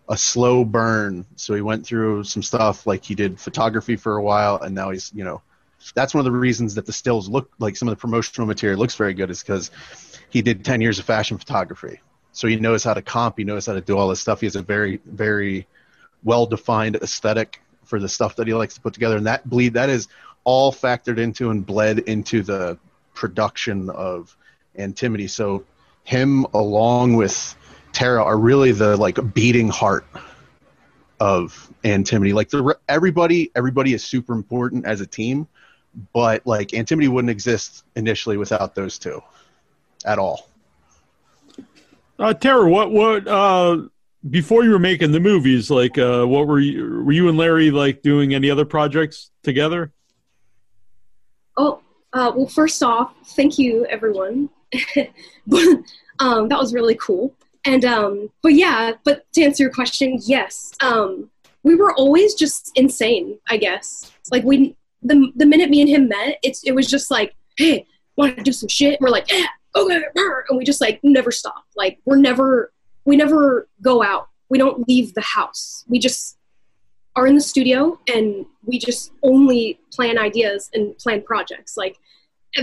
[0.07, 1.25] a slow burn.
[1.35, 4.91] So he went through some stuff like he did photography for a while and now
[4.91, 5.41] he's you know
[5.93, 8.79] that's one of the reasons that the stills look like some of the promotional material
[8.79, 9.71] looks very good is because
[10.29, 11.99] he did 10 years of fashion photography.
[12.31, 14.41] So he knows how to comp he knows how to do all this stuff.
[14.41, 15.67] He has a very very
[16.25, 19.15] well defined aesthetic for the stuff that he likes to put together.
[19.15, 20.09] And that bleed that is
[20.43, 22.77] all factored into and bled into the
[23.13, 24.35] production of
[24.77, 25.29] antimity.
[25.29, 25.63] So
[26.03, 27.55] him along with
[27.93, 30.05] tara are really the like beating heart
[31.21, 32.33] of antimity.
[32.33, 35.47] Like the everybody everybody is super important as a team
[36.13, 39.21] but like antimity wouldn't exist initially without those two
[40.05, 40.49] at all.
[42.17, 43.83] Uh, Tara, what what uh,
[44.29, 45.69] before you were making the movies?
[45.69, 49.91] Like, uh, what were you were you and Larry like doing any other projects together?
[51.57, 51.81] Oh,
[52.13, 54.49] uh, well, first off, thank you, everyone.
[56.19, 57.33] um, that was really cool.
[57.65, 61.29] And um, but yeah, but to answer your question, yes, um,
[61.63, 63.39] we were always just insane.
[63.49, 67.09] I guess like we the the minute me and him met, it's it was just
[67.09, 67.85] like, hey,
[68.17, 68.99] want to do some shit?
[69.01, 70.01] we're like, yeah, okay,
[70.49, 71.63] and we just like never stop.
[71.75, 72.71] Like we're never
[73.05, 74.29] we never go out.
[74.49, 75.85] We don't leave the house.
[75.87, 76.37] We just
[77.15, 81.77] are in the studio and we just only plan ideas and plan projects.
[81.77, 81.97] Like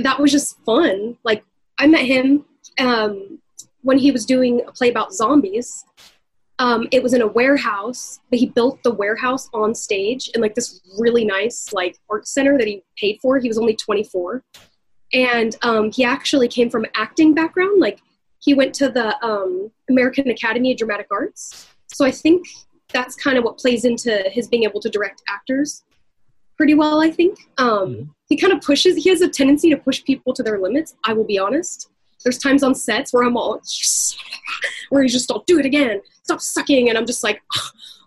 [0.02, 1.16] that was just fun.
[1.24, 1.44] Like
[1.78, 2.44] I met him
[2.78, 3.40] um,
[3.82, 5.84] when he was doing a play about zombies.
[6.58, 10.54] Um, it was in a warehouse, but he built the warehouse on stage in like
[10.54, 13.38] this really nice like art center that he paid for.
[13.38, 14.44] He was only 24,
[15.12, 17.80] and um, he actually came from acting background.
[17.80, 18.00] Like
[18.42, 21.68] he went to the um, American Academy of Dramatic Arts.
[21.86, 22.46] So I think
[22.92, 25.84] that's kind of what plays into his being able to direct actors
[26.56, 27.00] pretty well.
[27.00, 29.02] I think um, he kind of pushes.
[29.02, 30.96] He has a tendency to push people to their limits.
[31.04, 31.88] I will be honest.
[32.24, 33.60] There's times on sets where I'm all,
[34.90, 37.40] where he's just all, do it again, stop sucking, and I'm just like,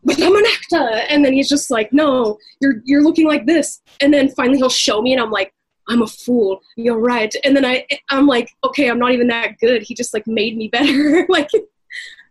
[0.04, 3.82] but I'm an actor, and then he's just like, no, you're you're looking like this,
[4.00, 5.54] and then finally he'll show me, and I'm like,
[5.88, 6.62] I'm a fool.
[6.76, 9.84] You're right, and then I I'm like, okay, I'm not even that good.
[9.84, 11.50] He just like made me better, like.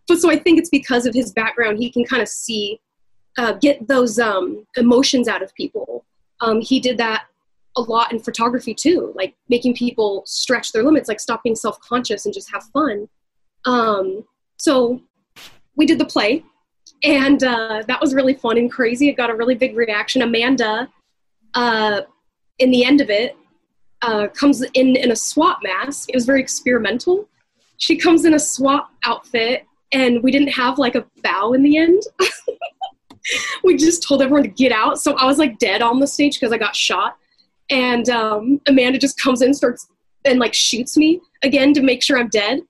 [0.07, 2.79] But so I think it's because of his background, he can kind of see,
[3.39, 6.05] uh, get those um, emotions out of people.
[6.41, 7.25] Um, he did that
[7.77, 11.79] a lot in photography too, like making people stretch their limits, like stop being self
[11.79, 13.07] conscious and just have fun.
[13.65, 14.23] Um,
[14.57, 15.01] so
[15.75, 16.43] we did the play,
[17.03, 19.09] and uh, that was really fun and crazy.
[19.09, 20.21] It got a really big reaction.
[20.21, 20.89] Amanda,
[21.53, 22.01] uh,
[22.59, 23.35] in the end of it,
[24.05, 26.09] uh, comes in in a SWAT mask.
[26.09, 27.27] It was very experimental.
[27.77, 31.77] She comes in a SWAT outfit, and we didn't have like a bow in the
[31.77, 32.03] end.
[33.63, 34.99] we just told everyone to get out.
[34.99, 37.17] So I was like dead on the stage because I got shot.
[37.69, 39.87] And um, Amanda just comes in, starts
[40.23, 42.61] and like shoots me again to make sure I'm dead.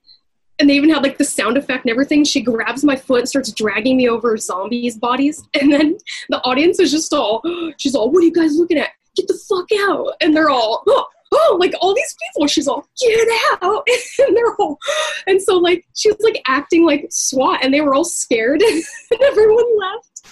[0.58, 2.24] And they even had like the sound effect and everything.
[2.24, 5.46] She grabs my foot and starts dragging me over zombies' bodies.
[5.60, 5.98] And then
[6.30, 7.42] the audience is just all,
[7.76, 8.90] she's all, what are you guys looking at?
[9.16, 10.14] Get the fuck out.
[10.22, 12.46] And they're all, oh, oh, like all these people.
[12.46, 13.28] She's all, get
[13.62, 13.86] out.
[14.18, 14.78] And they're all,
[15.26, 18.82] and so like she was like acting like SWAT and they were all scared and
[19.22, 20.26] everyone left.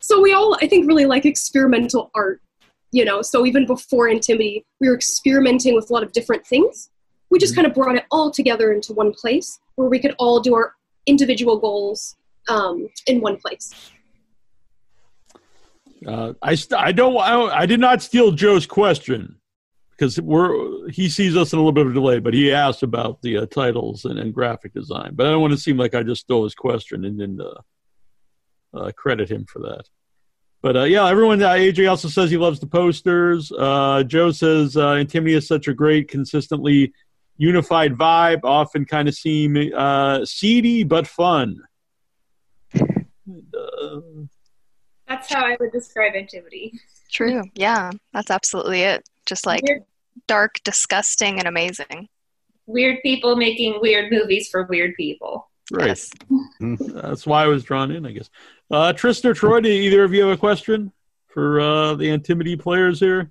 [0.00, 2.42] So we all, I think, really like experimental art,
[2.92, 3.22] you know.
[3.22, 6.90] So even before Antimity, we were experimenting with a lot of different things.
[7.30, 10.40] We just kind of brought it all together into one place where we could all
[10.40, 10.74] do our
[11.06, 12.16] individual goals
[12.48, 13.72] um, in one place.
[16.06, 19.36] Uh, I st- I don't I, I did not steal Joe's question
[19.96, 22.82] because we're he sees us in a little bit of a delay, but he asked
[22.82, 25.14] about the uh, titles and, and graphic design.
[25.14, 27.60] But I don't want to seem like I just stole his question and didn't uh,
[28.74, 29.84] uh, credit him for that.
[30.62, 31.42] But uh, yeah, everyone.
[31.42, 33.52] Uh, AJ also says he loves the posters.
[33.52, 36.92] Uh, Joe says uh, Antimity is such a great, consistently
[37.36, 38.40] unified vibe.
[38.44, 41.60] Often kind of seem uh, seedy but fun.
[42.74, 44.00] Uh,
[45.06, 46.72] That's how I would describe Antimity.
[47.10, 47.42] True.
[47.54, 49.08] Yeah, that's absolutely it.
[49.26, 49.82] Just like Weird.
[50.28, 52.08] dark, disgusting, and amazing.
[52.66, 55.50] Weird people making weird movies for weird people.
[55.72, 55.98] Right.
[56.60, 58.28] That's why I was drawn in, I guess.
[58.70, 60.92] Uh, Trista or Troy, do either of you have a question
[61.28, 63.30] for uh, the Antimity players here?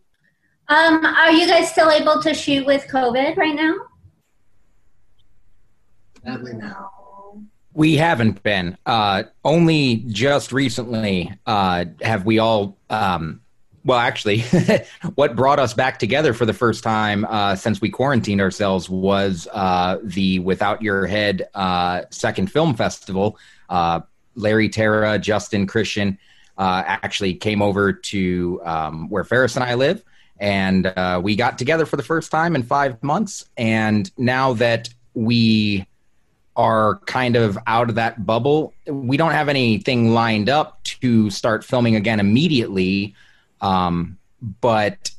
[0.67, 3.75] Um, are you guys still able to shoot with COVID right now?
[6.25, 7.43] Sadly, no.
[7.73, 8.77] We haven't been.
[8.85, 12.77] Uh, only just recently uh, have we all.
[12.89, 13.41] Um,
[13.85, 14.41] well, actually,
[15.15, 19.47] what brought us back together for the first time uh, since we quarantined ourselves was
[19.51, 23.37] uh, the Without Your Head uh, second film festival.
[23.69, 24.01] Uh,
[24.35, 26.17] Larry, Tara, Justin, Christian
[26.57, 30.03] uh, actually came over to um, where Ferris and I live,
[30.39, 33.45] and uh, we got together for the first time in five months.
[33.57, 35.85] And now that we
[36.55, 38.73] are kind of out of that bubble.
[38.85, 43.15] We don't have anything lined up to start filming again immediately,
[43.63, 44.17] um,
[44.61, 45.09] but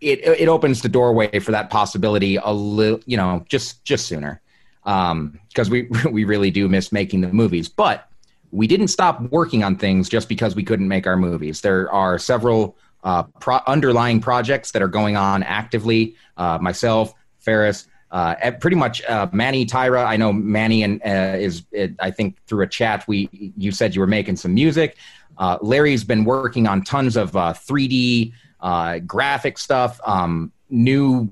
[0.00, 4.40] it it opens the doorway for that possibility a little, you know, just just sooner,
[4.84, 8.08] because we we really do miss making the movies, but.
[8.50, 11.60] We didn't stop working on things just because we couldn't make our movies.
[11.60, 16.14] There are several uh, pro- underlying projects that are going on actively.
[16.36, 20.06] Uh, myself, Ferris, uh, pretty much uh, Manny, Tyra.
[20.06, 23.92] I know Manny and uh, is it, I think through a chat we you said
[23.92, 24.96] you were making some music.
[25.36, 30.00] Uh, Larry's been working on tons of uh, 3D uh, graphic stuff.
[30.06, 31.28] Um, new,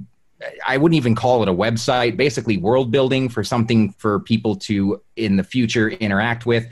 [0.66, 2.16] I wouldn't even call it a website.
[2.16, 6.66] Basically, world building for something for people to in the future interact with.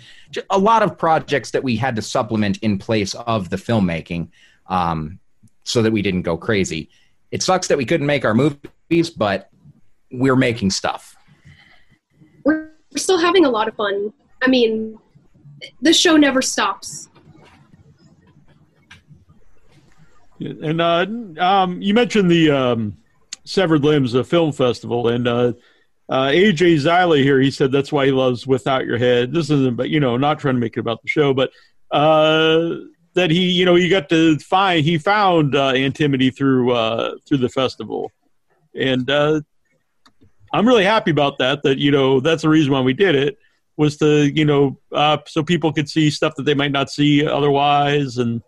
[0.51, 4.27] A lot of projects that we had to supplement in place of the filmmaking,
[4.67, 5.21] um,
[5.63, 6.91] so that we didn't go crazy.
[7.31, 9.50] It sucks that we couldn't make our movies, but
[10.11, 11.17] we're making stuff.
[12.45, 14.13] We're still having a lot of fun.
[14.43, 14.99] I mean,
[15.81, 17.09] the show never stops.
[20.41, 21.07] And uh,
[21.39, 22.97] um, you mentioned the um,
[23.45, 25.53] Severed Limbs uh, Film Festival, and uh,
[26.09, 27.41] uh, AJ Xyla here.
[27.41, 29.33] He said that's why he loves Without Your Head.
[29.33, 31.51] This isn't, but you know, not trying to make it about the show, but
[31.91, 32.77] uh,
[33.15, 37.39] that he, you know, he got to find he found uh, Antimity through uh, through
[37.39, 38.11] the festival,
[38.75, 39.43] and uh,
[40.53, 41.63] I'm really happy about that.
[41.63, 43.39] That you know, that's the reason why we did it
[43.77, 47.27] was to you know uh, so people could see stuff that they might not see
[47.27, 48.43] otherwise, and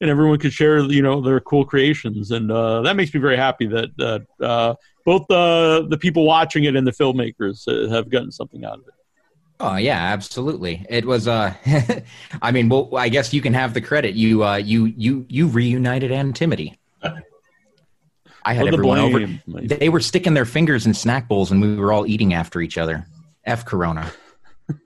[0.00, 3.36] and everyone could share you know their cool creations, and uh, that makes me very
[3.36, 4.74] happy that that uh,
[5.04, 8.88] both the the people watching it and the filmmakers uh, have gotten something out of
[8.88, 8.94] it.
[9.60, 10.84] Oh yeah, absolutely.
[10.88, 11.28] It was.
[11.28, 11.54] Uh,
[12.42, 14.14] I mean, well, I guess you can have the credit.
[14.14, 16.76] You, uh, you, you, you reunited Antimity.
[18.44, 19.18] I had Well, the everyone over.
[19.18, 22.34] blame, like- They were sticking their fingers in snack bowls, and we were all eating
[22.34, 23.06] after each other.
[23.44, 24.10] F Corona.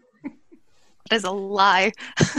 [1.11, 1.93] That is a lie.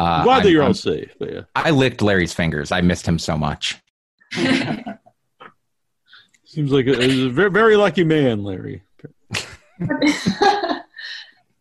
[0.00, 1.10] Uh, I'm glad that you're all safe.
[1.18, 1.40] Yeah.
[1.56, 2.70] I licked Larry's fingers.
[2.70, 3.78] I missed him so much.
[6.44, 8.82] Seems like a, a very, very lucky man, Larry.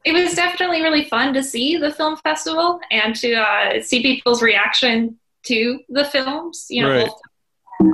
[0.06, 4.44] it was definitely really fun to see the film festival and to uh, see people's
[4.44, 6.68] reaction to the films.
[6.70, 7.08] You know, Right.
[7.08, 7.20] both,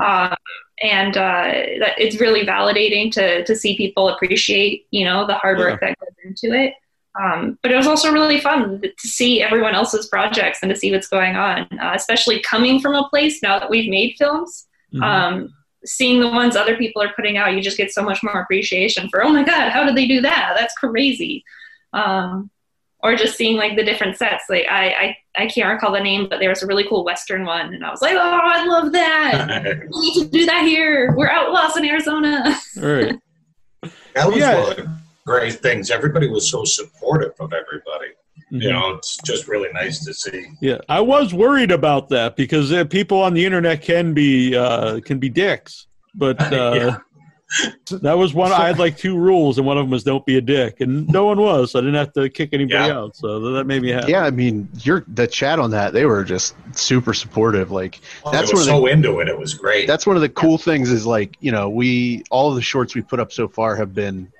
[0.02, 0.36] uh,
[0.82, 1.52] and uh,
[1.98, 6.16] it's really validating to to see people appreciate you know the hard work that goes
[6.24, 6.74] into it.
[7.22, 10.92] Um, but it was also really fun to see everyone else's projects and to see
[10.92, 14.66] what's going on, uh, especially coming from a place now that we've made films.
[14.92, 15.04] Mm-hmm.
[15.04, 15.54] Um,
[15.86, 19.10] seeing the ones other people are putting out, you just get so much more appreciation
[19.10, 20.56] for, oh my God, how did they do that?
[20.58, 21.44] That's crazy.
[21.92, 22.50] Um,
[23.04, 24.46] or just seeing like the different sets.
[24.50, 24.88] Like I,
[25.36, 27.74] I, I can't recall the name, but there was a really cool Western one.
[27.74, 29.82] And I was like, oh, I love that.
[29.94, 31.14] we need to do that here.
[31.16, 32.58] We're outlaws in Arizona.
[32.82, 33.16] All right.
[34.16, 34.60] That was Yeah.
[34.62, 34.90] one of the
[35.26, 35.90] great things.
[35.92, 38.12] Everybody was so supportive of everybody.
[38.52, 38.62] Mhm.
[38.62, 40.46] You know, it's just really nice to see.
[40.62, 45.00] Yeah, I was worried about that because uh, people on the internet can be uh,
[45.02, 47.00] can be dicks, but uh,
[48.02, 48.52] that was one.
[48.52, 51.08] I had like two rules, and one of them was don't be a dick, and
[51.08, 51.72] no one was.
[51.72, 54.12] So I didn't have to kick anybody out, so that made me happy.
[54.12, 57.72] Yeah, I mean, your the chat on that they were just super supportive.
[57.72, 59.28] Like oh, that's they were one so the, into it.
[59.28, 59.88] It was great.
[59.88, 62.96] That's one of the cool things is like you know we all of the shorts
[62.96, 64.32] we put up so far have been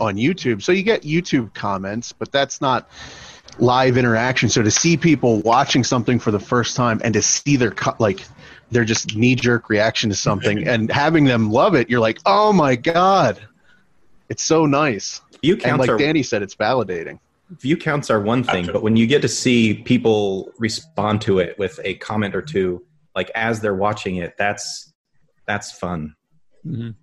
[0.00, 2.90] on YouTube, so you get YouTube comments, but that's not
[3.58, 4.48] live interaction.
[4.48, 7.96] So to see people watching something for the first time and to see their co-
[7.98, 8.24] like
[8.70, 12.52] their just knee jerk reaction to something and having them love it, you're like, oh
[12.52, 13.40] my god,
[14.28, 15.20] it's so nice.
[15.42, 17.18] View and counts like are- Danny said, it's validating.
[17.50, 21.58] view counts are one thing, but when you get to see people respond to it
[21.58, 24.92] with a comment or two, like as they're watching it, that's
[25.46, 26.14] that's fun.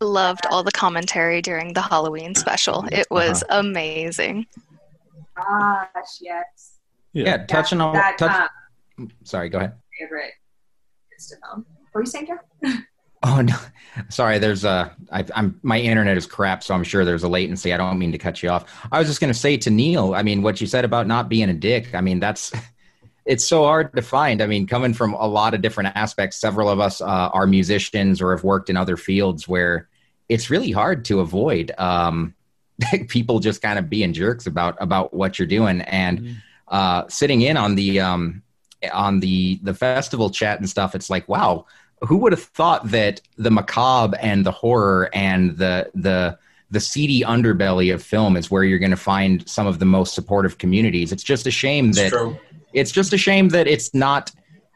[0.02, 2.86] Loved all the commentary during the Halloween special.
[2.92, 4.46] It was amazing.
[5.38, 5.88] Gosh,
[6.20, 6.80] yes.
[7.14, 8.50] Yeah, touching on that, touch.
[9.00, 9.74] um, Sorry, go ahead.
[9.98, 10.34] favorite
[11.32, 11.66] is film.
[11.92, 12.80] What were you saying, Jeff?
[13.26, 13.56] Oh no,
[14.10, 14.38] sorry.
[14.38, 14.94] There's a.
[15.10, 17.74] I, I'm my internet is crap, so I'm sure there's a latency.
[17.74, 18.66] I don't mean to cut you off.
[18.92, 20.14] I was just going to say to Neil.
[20.14, 21.96] I mean, what you said about not being a dick.
[21.96, 22.52] I mean, that's.
[23.26, 24.42] It's so hard to find.
[24.42, 28.22] I mean, coming from a lot of different aspects, several of us uh, are musicians
[28.22, 29.88] or have worked in other fields where
[30.28, 32.36] it's really hard to avoid um,
[33.08, 36.36] people just kind of being jerks about about what you're doing and
[36.68, 38.44] uh, sitting in on the um,
[38.92, 40.96] on the the festival chat and stuff.
[40.96, 41.66] It's like, wow,
[42.02, 46.38] who would have thought that the macabre and the horror and the the
[46.72, 50.16] the seedy underbelly of film is where you're going to find some of the most
[50.16, 51.12] supportive communities.
[51.12, 52.38] It's just a shame that true.
[52.74, 54.32] it's just a shame that it's not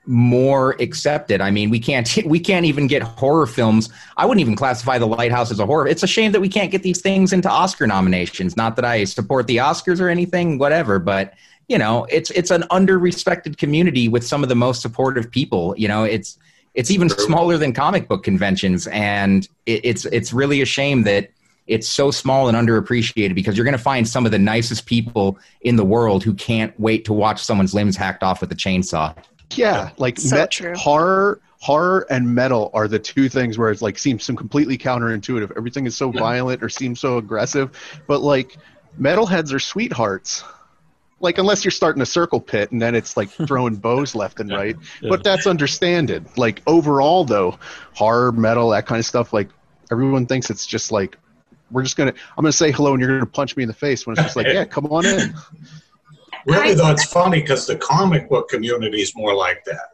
[0.06, 1.42] more accepted.
[1.42, 3.90] I mean, we can't we can't even get horror films.
[4.16, 5.88] I wouldn't even classify The Lighthouse as a horror.
[5.88, 8.56] It's a shame that we can't get these things into Oscar nominations.
[8.56, 11.34] Not that I support the Oscars or anything, whatever, but
[11.68, 15.76] you know, it's it's an under-respected community with some of the most supportive people.
[15.78, 16.38] You know, it's
[16.74, 21.32] it's even smaller than comic book conventions, and it, it's it's really a shame that
[21.68, 25.38] it's so small and underappreciated because you're going to find some of the nicest people
[25.62, 29.14] in the world who can't wait to watch someone's limbs hacked off with a chainsaw.
[29.54, 30.74] Yeah, like So met- true.
[30.76, 35.52] horror, horror and metal are the two things where it's like seems some completely counterintuitive.
[35.58, 37.72] Everything is so violent or seems so aggressive,
[38.08, 38.56] but like
[38.98, 40.46] metalheads are sweethearts.
[41.20, 44.52] Like unless you're starting a circle pit and then it's like throwing bows left and
[44.52, 46.26] right, but that's understanded.
[46.38, 47.58] Like overall though,
[47.94, 49.50] horror, metal, that kind of stuff, like
[49.92, 51.18] everyone thinks it's just like
[51.72, 54.06] we're just gonna I'm gonna say hello and you're gonna punch me in the face
[54.06, 55.34] when it's just like yeah, come on in.
[56.48, 59.90] Really, though, it's funny because the comic book community is more like that.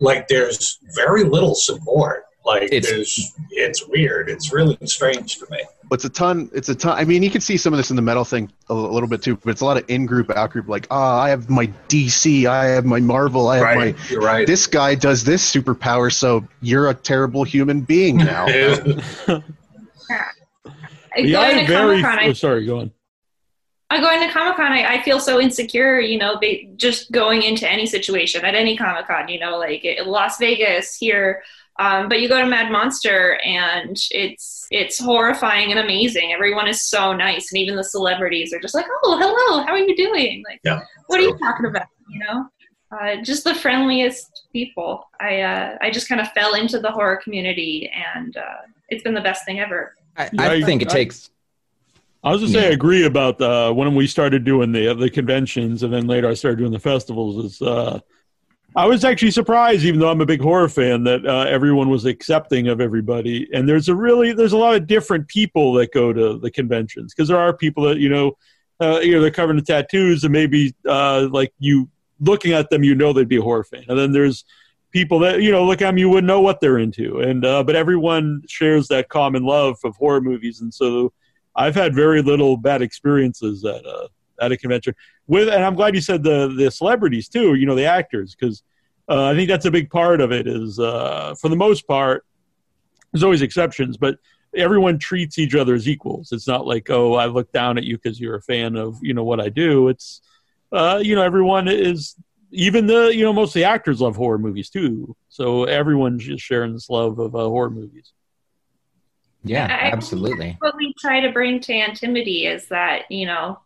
[0.00, 2.24] Like, there's very little support.
[2.44, 4.28] Like, It's- there's, it's weird.
[4.28, 5.58] It's really strange to me.
[5.92, 6.50] it's a ton.
[6.52, 6.98] It's a ton.
[6.98, 9.08] I mean, you can see some of this in the metal thing a, li- little
[9.08, 10.66] bit too, but it's a lot of in group, out group.
[10.68, 14.08] Like, ah, I have my DC, I have my Marvel, I have Right, my.
[14.10, 14.46] you're right.
[14.46, 18.46] This guy does this superpower, so you're a terrible human being now.
[21.14, 22.02] Yeah, going I to very.
[22.02, 22.90] Comic-Con, I oh, sorry, go on.
[23.90, 27.42] I going to Comic Con, I, I feel so insecure, you know, they, just going
[27.42, 31.42] into any situation at any Comic Con, you know, like it, Las Vegas here.
[31.78, 36.32] Um, but you go to Mad Monster and it's it's horrifying and amazing.
[36.32, 39.78] Everyone is so nice, and even the celebrities are just like, "Oh, hello, how are
[39.78, 41.86] you doing?" Like, Yeah, what are you talking about?
[42.10, 42.46] You know,
[42.92, 45.08] uh, just the friendliest people.
[45.18, 49.14] I uh, I just kind of fell into the horror community, and uh, it's been
[49.14, 49.94] the best thing ever.
[50.16, 51.30] I, I think it takes.
[52.24, 55.82] I was just saying, I agree about uh, when we started doing the the conventions,
[55.82, 57.44] and then later I started doing the festivals.
[57.44, 57.98] Is uh,
[58.74, 62.06] I was actually surprised, even though I'm a big horror fan, that uh, everyone was
[62.06, 63.48] accepting of everybody.
[63.52, 67.12] And there's a really there's a lot of different people that go to the conventions
[67.14, 68.36] because there are people that you know,
[68.80, 71.88] uh, you know, they're covered in tattoos, and maybe uh, like you
[72.20, 73.84] looking at them, you know they'd be a horror fan.
[73.88, 74.44] And then there's
[74.90, 77.20] people that you know look at them, you wouldn't know what they're into.
[77.20, 81.12] And uh, but everyone shares that common love of horror movies, and so.
[81.54, 84.08] I've had very little bad experiences at a
[84.40, 84.94] at a convention
[85.26, 87.54] with, and I'm glad you said the the celebrities too.
[87.54, 88.62] You know, the actors because
[89.08, 90.46] uh, I think that's a big part of it.
[90.46, 92.24] Is uh, for the most part,
[93.12, 94.18] there's always exceptions, but
[94.54, 96.32] everyone treats each other as equals.
[96.32, 99.14] It's not like oh, I look down at you because you're a fan of you
[99.14, 99.88] know what I do.
[99.88, 100.20] It's
[100.72, 102.16] uh, you know everyone is
[102.50, 105.16] even the you know most of the actors love horror movies too.
[105.28, 108.12] So everyone's just sharing this love of uh, horror movies.
[109.44, 110.56] Yeah, I- absolutely.
[110.60, 113.58] what we try to bring to Antimity is that you know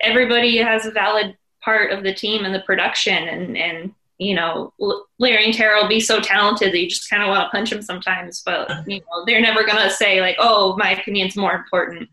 [0.00, 4.72] everybody has a valid part of the team and the production, and and you know
[5.18, 7.70] Larry and Tara will be so talented that you just kind of want to punch
[7.70, 12.08] them sometimes, but you know they're never gonna say like, oh, my opinion's more important.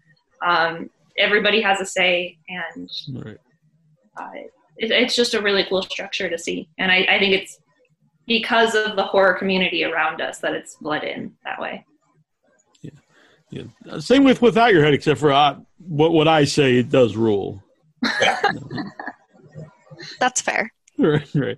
[0.46, 3.38] Um, everybody has a say, and Right.
[4.20, 4.30] uh,
[4.78, 7.60] it, it's just a really cool structure to see, and I, I think it's
[8.28, 11.86] because of the horror community around us that it's bled in that way.
[13.50, 13.64] Yeah.
[13.90, 17.16] Uh, Same with without your head, except for uh, what what I say it does
[17.16, 17.64] rule.
[20.20, 20.72] That's fair.
[20.98, 21.58] right, right.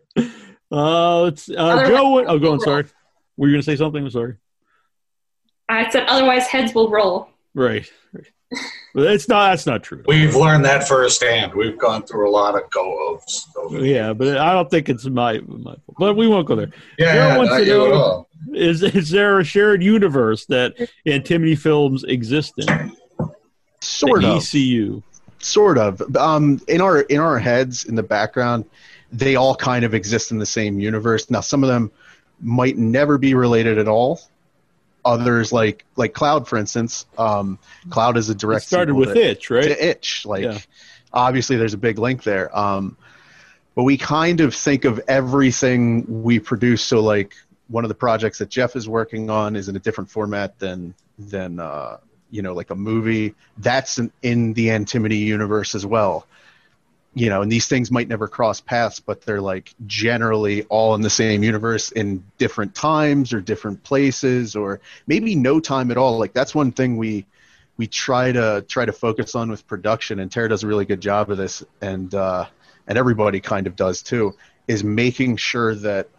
[0.72, 2.10] Uh, let's, uh, Joe.
[2.10, 2.60] what- Oh, go on.
[2.60, 2.86] Sorry.
[3.38, 4.04] Were you going to say something?
[4.04, 4.36] I'm sorry.
[5.68, 7.30] I said otherwise heads will roll.
[7.54, 7.90] Right.
[8.14, 8.26] right.
[8.96, 9.52] It's not.
[9.52, 10.04] That's not true.
[10.08, 11.54] We've learned that firsthand.
[11.54, 13.46] We've gone through a lot of go-ovs.
[13.72, 15.96] Yeah, but I don't think it's my my fault.
[16.00, 16.72] But we won't go there.
[16.98, 18.30] Yeah, Joe yeah, wants not to you at all.
[18.56, 20.76] Is is there a shared universe that
[21.08, 22.92] Antimity films exist in?
[23.82, 24.38] Sort the of.
[24.38, 25.04] ECU.
[25.40, 26.02] Sort of.
[26.16, 28.66] Um in our in our heads in the background
[29.12, 31.30] they all kind of exist in the same universe.
[31.30, 31.92] Now some of them
[32.42, 34.22] might never be related at all.
[35.06, 37.58] Others like like cloud for instance um
[37.90, 39.64] cloud is a direct It started with to- Itch, right?
[39.64, 40.60] to itch like Yeah.
[41.14, 42.56] obviously there's a big link there.
[42.58, 42.98] Um
[43.76, 46.84] but we kind of think of everything we produce.
[46.84, 47.34] So like
[47.70, 50.94] one of the projects that jeff is working on is in a different format than
[51.18, 51.98] than uh
[52.32, 56.26] you know like a movie that's in, in the antimity universe as well.
[57.14, 61.02] You know and these things might never cross paths but they're like generally all in
[61.02, 66.20] the same universe in different times or different places or maybe no time at all.
[66.20, 67.26] Like that's one thing we
[67.78, 71.02] we try to try to focus on with production and Tara does a really good
[71.02, 72.46] job of this and uh
[72.88, 74.36] and everybody kind of does too
[74.68, 76.10] is making sure that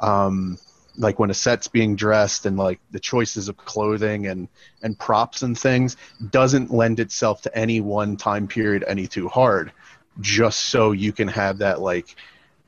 [0.00, 0.58] um
[0.98, 4.48] like when a set's being dressed and like the choices of clothing and
[4.82, 5.96] and props and things
[6.30, 9.72] doesn't lend itself to any one time period any too hard.
[10.20, 12.16] Just so you can have that like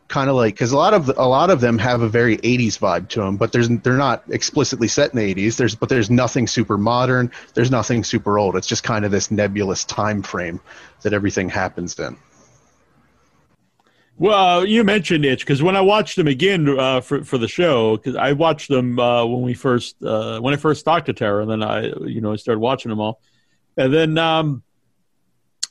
[0.07, 2.79] kind of like because a lot of a lot of them have a very 80s
[2.79, 6.11] vibe to them but there's they're not explicitly set in the 80s there's but there's
[6.11, 7.31] nothing super modern.
[7.55, 8.57] There's nothing super old.
[8.57, 10.61] It's just kind of this nebulous time frame
[11.03, 12.17] that everything happens in
[14.21, 17.97] Well, you mentioned Itch because when I watched them again uh, for for the show,
[17.97, 21.41] because I watched them uh, when we first uh, when I first talked to Tara,
[21.41, 23.23] and then I you know I started watching them all,
[23.79, 24.63] and then um,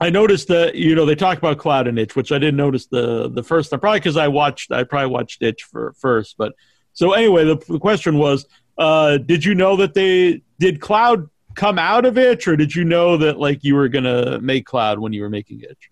[0.01, 2.87] I noticed that you know they talk about Cloud and Itch, which I didn't notice
[2.87, 6.53] the the first time, probably because I watched I probably watched Itch for first, but
[6.93, 8.47] so anyway, the, the question was,
[8.79, 12.83] uh, did you know that they did Cloud come out of Itch, or did you
[12.83, 15.91] know that like you were gonna make Cloud when you were making Itch?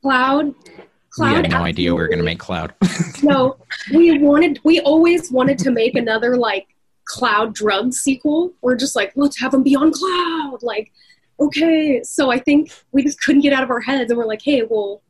[0.00, 0.54] Cloud.
[1.18, 2.74] We had no idea we were going to make cloud
[3.22, 3.56] no,
[3.92, 4.60] we wanted.
[4.64, 6.68] We always wanted to make another like
[7.04, 8.52] Cloud drug sequel.
[8.62, 10.58] We're just like, let's have them be on Cloud.
[10.62, 10.92] Like,
[11.40, 12.02] okay.
[12.02, 14.62] So I think we just couldn't get out of our heads, and we're like, hey,
[14.68, 15.02] well,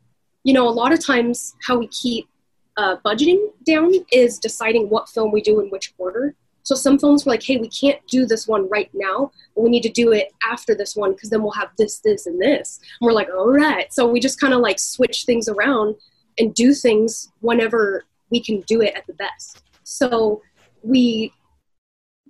[0.43, 2.29] you know, a lot of times how we keep
[2.77, 6.35] uh, budgeting down is deciding what film we do in which order.
[6.65, 9.71] So some films were like, hey, we can't do this one right now, but we
[9.71, 12.81] need to do it after this one because then we'll have this, this, and this.
[13.01, 13.93] And we're like, all right.
[13.93, 15.95] So we just kind of like switch things around
[16.39, 19.62] and do things whenever we can do it at the best.
[19.85, 20.43] So
[20.83, 21.33] we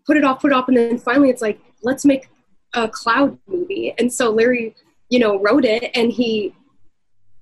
[0.04, 2.28] put it off, put it off, and then finally it's like, let's make
[2.74, 3.94] a cloud movie.
[3.98, 4.74] And so Larry,
[5.10, 6.54] you know, wrote it and he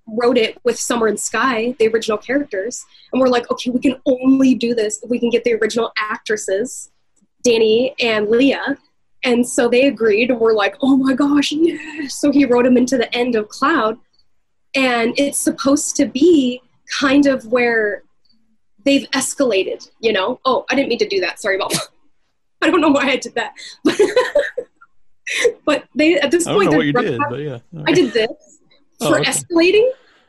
[0.06, 2.84] wrote it with Summer and Sky, the original characters.
[3.12, 5.92] And we're like, okay, we can only do this if we can get the original
[5.96, 6.90] actresses,
[7.42, 8.76] Danny and Leah.
[9.24, 12.20] And so they agreed, and we're like, oh my gosh, yes.
[12.20, 13.98] So he wrote them into the end of Cloud.
[14.74, 16.60] And it's supposed to be
[16.98, 18.02] kind of where
[18.84, 20.40] they've escalated, you know?
[20.44, 21.40] Oh, I didn't mean to do that.
[21.40, 21.88] Sorry about that.
[22.62, 23.52] I don't know why I did that.
[25.64, 27.58] but they at this point know what you did, but yeah.
[27.86, 28.52] I did this
[29.02, 29.30] Oh, for okay.
[29.30, 29.88] escalating.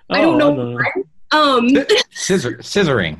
[0.09, 0.53] I don't Oh, know.
[0.53, 0.91] I don't why.
[1.31, 1.69] Um,
[2.11, 3.19] Scissor, scissoring.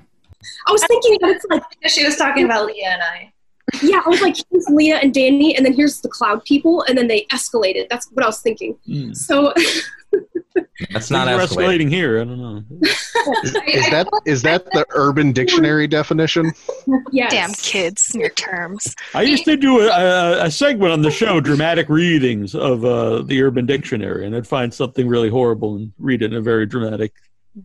[0.67, 3.33] I was thinking that it's like she was talking about Leah and I.
[3.81, 6.97] yeah, I was like, here's Leah and Danny, and then here's the cloud people, and
[6.97, 7.87] then they escalated.
[7.89, 8.77] That's what I was thinking.
[8.85, 9.13] Hmm.
[9.13, 9.53] So
[10.91, 11.87] That's not escalating.
[11.87, 12.21] escalating here.
[12.21, 12.63] I don't know.
[13.43, 16.51] Is that is that the Urban Dictionary definition?
[17.11, 17.31] yes.
[17.31, 18.93] Damn kids and your terms.
[19.15, 23.21] I used to do a, a, a segment on the show, dramatic readings of uh,
[23.21, 26.65] the Urban Dictionary, and I'd find something really horrible and read it in a very
[26.65, 27.13] dramatic.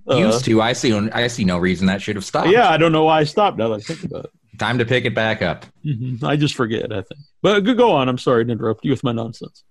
[0.09, 0.62] Uh, Used to.
[0.62, 0.92] I see.
[0.92, 2.51] I see no reason that should have stopped.
[2.51, 3.59] Yeah, I don't know why I stopped.
[3.59, 5.66] Now that I think about it, Time to pick it back up.
[5.84, 6.22] Mhm.
[6.22, 6.92] I just forget.
[6.92, 7.20] I think.
[7.42, 8.09] But go- go on.
[8.09, 9.64] I'm sorry to interrupt you with my nonsense.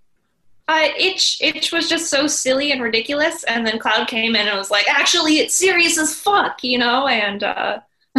[0.67, 4.57] Uh, Itch, Itch was just so silly and ridiculous, and then Cloud came in and
[4.57, 7.79] was like, "Actually, it's serious as fuck," you know, and uh,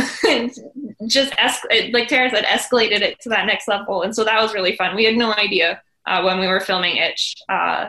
[1.07, 4.55] just es- like Tara said, escalated it to that next level, and so that was
[4.55, 4.97] really fun.
[4.97, 7.89] We had no idea uh, when we were filming Itch, uh,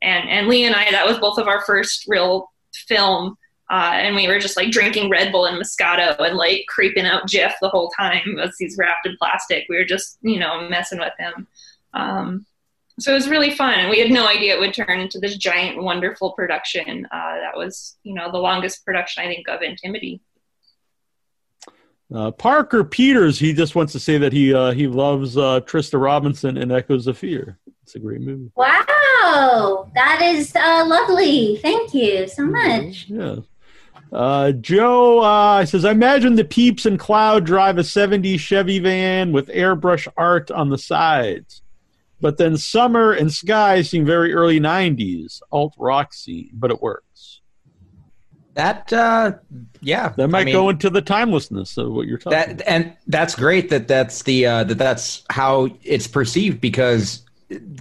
[0.00, 3.36] and and Lee and I, that was both of our first real film,
[3.68, 7.26] uh, and we were just like drinking Red Bull and Moscato and like creeping out
[7.26, 9.66] Jeff the whole time as he's wrapped in plastic.
[9.68, 11.48] We were just you know messing with him.
[11.94, 12.46] Um,
[12.98, 15.36] so it was really fun and we had no idea it would turn into this
[15.36, 20.20] giant wonderful production uh, that was you know the longest production i think of antimity
[22.14, 26.00] Uh, Parker Peters, he just wants to say that he uh, he loves uh, Trista
[26.00, 27.58] Robinson and Echoes of Fear.
[27.82, 28.50] It's a great movie.
[28.56, 31.58] Wow, that is uh, lovely.
[31.60, 33.06] Thank you so much.
[33.08, 33.36] Yeah.
[34.10, 39.32] Uh, Joe uh, says, I imagine the peeps and Cloud drive a 70 Chevy van
[39.32, 41.62] with airbrush art on the sides.
[42.20, 47.40] But then Summer and Sky seem very early 90s, alt rock scene, but it works.
[48.54, 49.32] That, uh,
[49.80, 50.08] yeah.
[50.16, 53.36] That might I mean- go into the timelessness of what you're talking that and that's
[53.36, 57.24] great that that's the uh, that that's how it's perceived because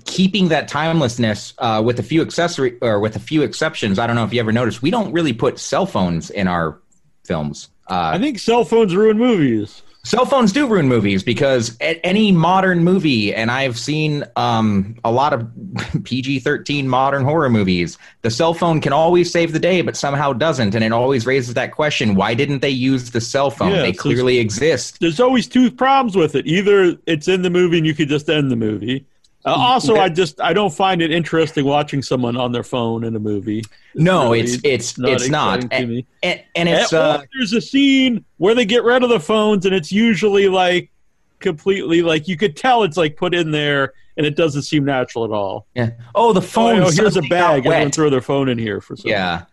[0.05, 4.15] keeping that timelessness uh, with a few accessory or with a few exceptions i don't
[4.15, 6.79] know if you ever noticed we don't really put cell phones in our
[7.25, 9.81] films uh, I think cell phones ruin movies.
[10.07, 15.11] Cell phones do ruin movies because a- any modern movie, and I've seen um, a
[15.11, 15.45] lot of
[16.05, 20.31] PG 13 modern horror movies, the cell phone can always save the day, but somehow
[20.31, 20.73] doesn't.
[20.73, 23.71] And it always raises that question why didn't they use the cell phone?
[23.71, 25.01] Yeah, they clearly exist.
[25.01, 26.47] There's always two problems with it.
[26.47, 29.05] Either it's in the movie and you could just end the movie.
[29.45, 33.15] Uh, also, I just I don't find it interesting watching someone on their phone in
[33.15, 33.63] a movie.
[33.95, 35.63] No, really it's it's it's not.
[35.63, 36.05] exciting to me.
[36.23, 39.19] And, and it's And- uh, or there's a scene where they get rid of the
[39.21, 40.91] phones, and it's usually like
[41.39, 45.23] completely like you could tell it's like put in there, and it doesn't seem natural
[45.23, 45.65] at all.
[45.75, 45.91] yeah.
[46.15, 46.79] Oh, the phone.
[46.79, 47.57] Oh, here's a suddenly got bag.
[47.65, 47.95] Everyone wet.
[47.95, 49.09] throw their phone in here for some.
[49.09, 49.43] Yeah.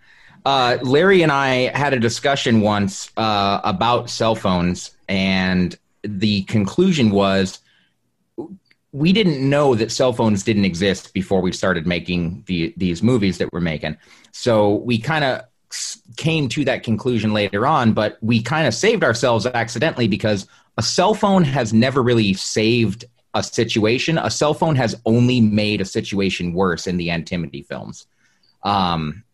[0.47, 7.11] Uh, Larry and I had a discussion once uh, about cell phones, and the conclusion
[7.11, 7.61] was
[8.95, 13.39] we didn't know that cell phones didn't exist before we started making the, these movies
[13.39, 13.97] that we're making.
[14.31, 15.43] So we kind of
[16.17, 20.47] came to that conclusion later on, but we kind of saved ourselves accidentally because
[20.79, 24.17] a cell phone has never really saved a situation.
[24.17, 28.07] A cell phone has only made a situation worse in the Antimity films.
[28.63, 29.25] Um,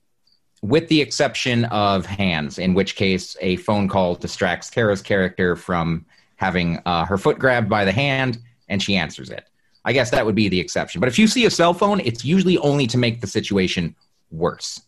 [0.63, 6.07] with the exception of hands, in which case a phone call distracts Tara's character from
[6.37, 8.39] having uh, her foot grabbed by the hand
[8.71, 9.45] and she answers it.
[9.85, 11.01] I guess that would be the exception.
[11.01, 13.95] But if you see a cell phone, it's usually only to make the situation
[14.31, 14.81] worse.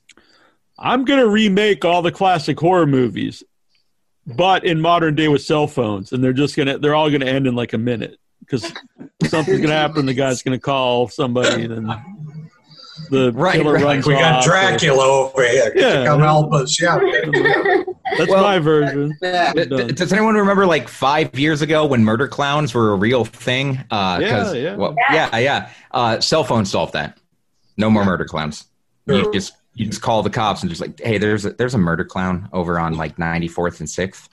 [0.78, 3.42] I'm gonna remake all the classic horror movies,
[4.26, 7.46] but in modern day with cell phones, and they're just gonna they're all gonna end
[7.46, 8.72] in like a minute because
[9.24, 10.06] something's gonna happen.
[10.06, 12.21] The guy's gonna call somebody, and then
[13.10, 13.82] the Right, killer right.
[13.84, 14.44] runs We got off.
[14.44, 15.72] Dracula over here.
[15.74, 16.04] Yeah.
[16.06, 16.80] Come help us.
[16.80, 16.98] Yeah.
[18.18, 19.16] That's Well- my version.
[19.22, 19.52] Yeah.
[19.54, 23.24] D- d- Does anyone remember like five years ago when murder clowns were a real
[23.24, 23.78] thing?
[23.90, 24.74] Uh, 'cause- Yeah, yeah.
[24.76, 25.70] Well, yeah, yeah.
[25.90, 27.18] Uh, cell phones solved that.
[27.76, 28.64] No more murder clowns.
[29.06, 31.78] You just you just call the cops and just like, hey, there's a, there's a
[31.78, 34.28] murder clown over on like 94th and 6th.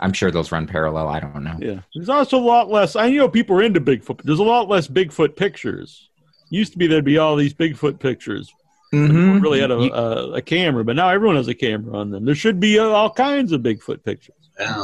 [0.00, 1.08] I'm sure those run parallel.
[1.08, 1.56] I don't know.
[1.60, 1.80] Yeah.
[1.94, 2.96] There's also a lot less.
[2.96, 4.16] I know people are into Bigfoot.
[4.18, 6.10] But there's a lot less Bigfoot pictures.
[6.52, 8.52] Used to be there'd be all these Bigfoot pictures.
[8.90, 9.42] when people Mhm.
[9.42, 12.24] Really had a, You- a, a camera, but now everyone has a camera on them.
[12.26, 14.34] There should be uh, all kinds of Bigfoot pictures.
[14.60, 14.74] Yeah.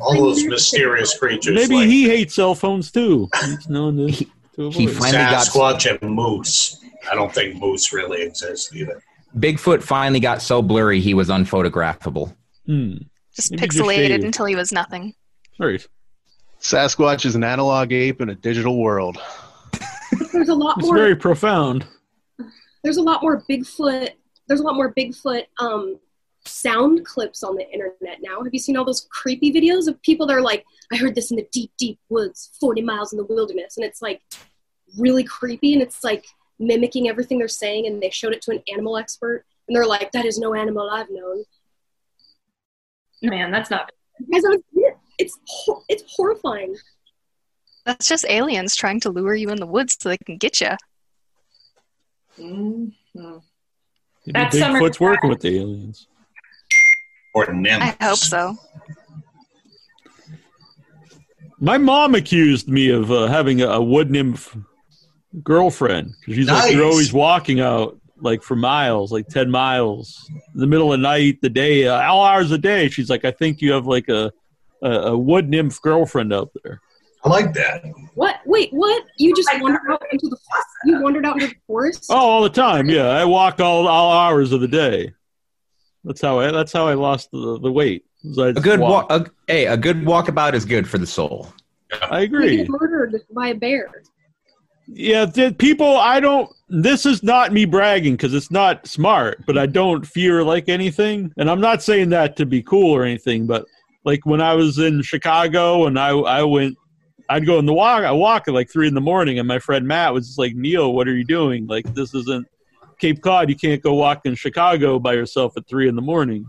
[0.00, 1.54] All those mysterious creatures.
[1.54, 3.28] Maybe like he hates cell phones too.
[3.44, 4.12] He's known to,
[4.56, 4.74] to avoid.
[4.74, 6.78] he finally got- Sasquatch and moose.
[7.10, 9.02] I don't think moose really exists either.
[9.36, 12.34] Bigfoot finally got so blurry he was unphotographable.
[12.66, 12.94] Hmm.
[13.36, 14.24] Just Maybe pixelated shaded.
[14.24, 15.14] until he was nothing.
[15.58, 15.86] Right.
[16.60, 19.18] Sasquatch is an analog ape in a digital world.
[20.32, 20.96] There's a lot It's more.
[20.96, 21.86] very profound.
[22.84, 24.10] there's a lot more Bigfoot.
[24.48, 25.98] There's a lot more Bigfoot um,
[26.46, 28.42] sound clips on the internet now.
[28.42, 31.30] Have you seen all those creepy videos of people that are like, "I heard this
[31.30, 34.22] in the deep, deep woods, 40 miles in the wilderness," and it's like
[34.98, 36.26] really creepy, and it's like
[36.58, 40.10] mimicking everything they're saying, and they showed it to an animal expert, and they're like,
[40.12, 41.44] "That is no animal I've known."
[43.22, 43.90] Man, that's not.
[44.32, 44.42] Guys,
[45.18, 45.38] It's
[45.88, 46.74] it's horrifying.
[47.86, 50.70] That's just aliens trying to lure you in the woods so they can get you.
[52.38, 52.92] Maybe
[54.26, 56.06] That's summer Bigfoot's working with the aliens.
[57.34, 57.96] Or nymphs.
[58.00, 58.56] I hope so.
[61.58, 64.56] My mom accused me of uh, having a, a wood nymph
[65.42, 70.60] girlfriend because she's like, you're always walking out like for miles, like ten miles, in
[70.60, 72.88] the middle of the night, the day, uh, all hours a day.
[72.88, 74.32] She's like, I think you have like a
[74.82, 76.80] a, a wood nymph girlfriend out there.
[77.24, 77.84] I like that.
[78.14, 78.40] What?
[78.46, 79.04] Wait, what?
[79.18, 80.36] You just wandered out into the
[80.86, 82.06] you wandered out into the forest?
[82.08, 82.88] Oh, all the time.
[82.88, 85.12] Yeah, I walk all all hours of the day.
[86.04, 86.50] That's how I.
[86.50, 88.04] That's how I lost the, the weight.
[88.24, 89.10] was I A good walk.
[89.10, 89.28] walk.
[89.48, 91.52] A, hey, a good walkabout is good for the soul.
[92.10, 92.56] I You agree.
[92.58, 94.02] get murdered by a bear.
[94.86, 95.96] Yeah, the people.
[95.98, 96.50] I don't.
[96.70, 101.32] This is not me bragging because it's not smart, but I don't fear like anything.
[101.36, 103.66] And I'm not saying that to be cool or anything, but
[104.04, 106.76] like when I was in Chicago and I I went,
[107.30, 108.02] I'd go in the walk.
[108.02, 110.54] I walk at like three in the morning, and my friend Matt was just like,
[110.54, 111.66] "Neil, what are you doing?
[111.66, 112.46] Like this isn't
[112.98, 113.48] Cape Cod.
[113.48, 116.44] You can't go walk in Chicago by yourself at three in the morning."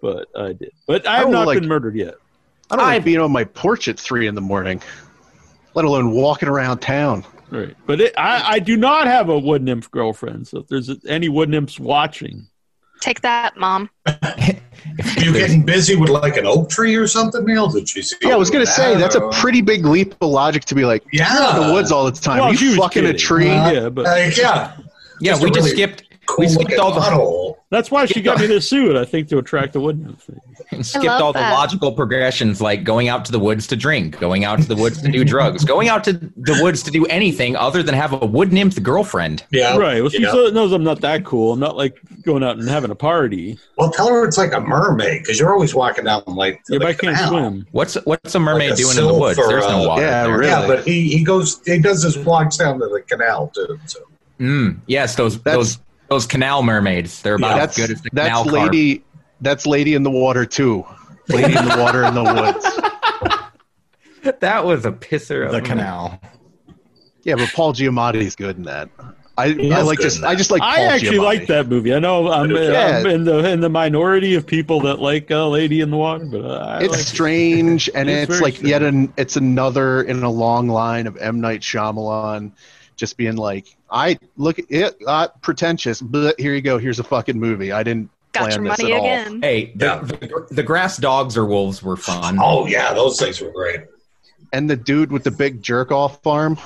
[0.00, 0.70] But I did.
[0.86, 2.14] But I have don't not like- been murdered yet.
[2.70, 4.80] I don't like being on my porch at three in the morning,
[5.74, 7.24] let alone walking around town.
[7.50, 7.76] Right.
[7.84, 10.46] But it, I, I do not have a wood nymph girlfriend.
[10.46, 12.46] So if there's any wood nymphs watching,
[13.00, 13.90] Take that, mom.
[14.06, 17.68] Are you getting busy with like an oak tree or something, Neil?
[17.68, 18.16] Did she see?
[18.22, 20.74] Yeah, I was gonna with say that, that's a pretty big leap of logic to
[20.74, 21.56] be like, Yeah.
[21.60, 22.38] in the woods all the time.
[22.40, 23.48] Well, Are you was fucking a tree?
[23.48, 24.76] Uh, yeah, but Like, yeah.
[25.20, 26.04] Yeah, Just we just really skipped.
[26.30, 27.56] Cool we skipped all the pothole.
[27.70, 28.94] that's why she got me this suit.
[28.94, 30.30] I think to attract the wood nymph.
[30.86, 34.44] skipped love all the logical progressions like going out to the woods to drink, going
[34.44, 37.56] out to the woods to do drugs, going out to the woods to do anything
[37.56, 39.44] other than have a wood nymph girlfriend.
[39.50, 39.76] Yeah.
[39.76, 40.00] Right.
[40.00, 40.30] Well, she yeah.
[40.30, 41.52] so- knows I'm not that cool.
[41.54, 43.58] I'm not like going out and having a party.
[43.76, 46.78] Well, tell her it's like a mermaid because you're always walking down like to Yeah,
[46.78, 47.28] the but I can't canal.
[47.30, 47.66] swim.
[47.72, 49.36] What's what's a mermaid Like a doing in the woods?
[49.36, 50.02] There's no water.
[50.02, 50.38] Yeah, there.
[50.38, 50.46] really.
[50.50, 53.78] Yeah, but he, he goes he does his walks down to the canal too.
[53.86, 53.98] So
[54.38, 55.78] Mm, yes, those That's- those
[56.10, 57.22] those canal mermaids.
[57.22, 58.72] They're about that's as good as the that's canal carp.
[58.72, 59.02] lady.
[59.40, 60.84] That's lady in the water too.
[61.28, 63.40] Lady in the water in the woods.
[64.40, 65.50] That was a pisser.
[65.50, 66.20] The a- canal.
[67.22, 68.88] Yeah, but Paul Giamatti's good in that.
[69.36, 70.62] I, I like just in I just like.
[70.62, 71.22] I actually Giamatti.
[71.22, 71.92] like that movie.
[71.94, 72.96] I know I'm, Yeah.
[73.00, 76.24] I'm in the in the minority of people that like uh, Lady in the Water,
[76.24, 77.04] but uh, I It's like it.
[77.04, 78.70] strange, and It's it's, like strange.
[78.70, 82.52] yet an it's another in a long line of M Night Shyamalan,
[83.00, 87.04] just being like, I look at it, uh, pretentious, but here you go, here's a
[87.04, 87.72] fucking movie.
[87.72, 89.04] I didn't Got plan your this money at all.
[89.06, 89.42] again.
[89.42, 89.98] Hey, the, Yeah.
[90.02, 92.38] the, the grass dogs or wolves were fun.
[92.40, 93.80] oh yeah, those things were great.
[94.52, 96.58] And the dude with the big jerk off farm.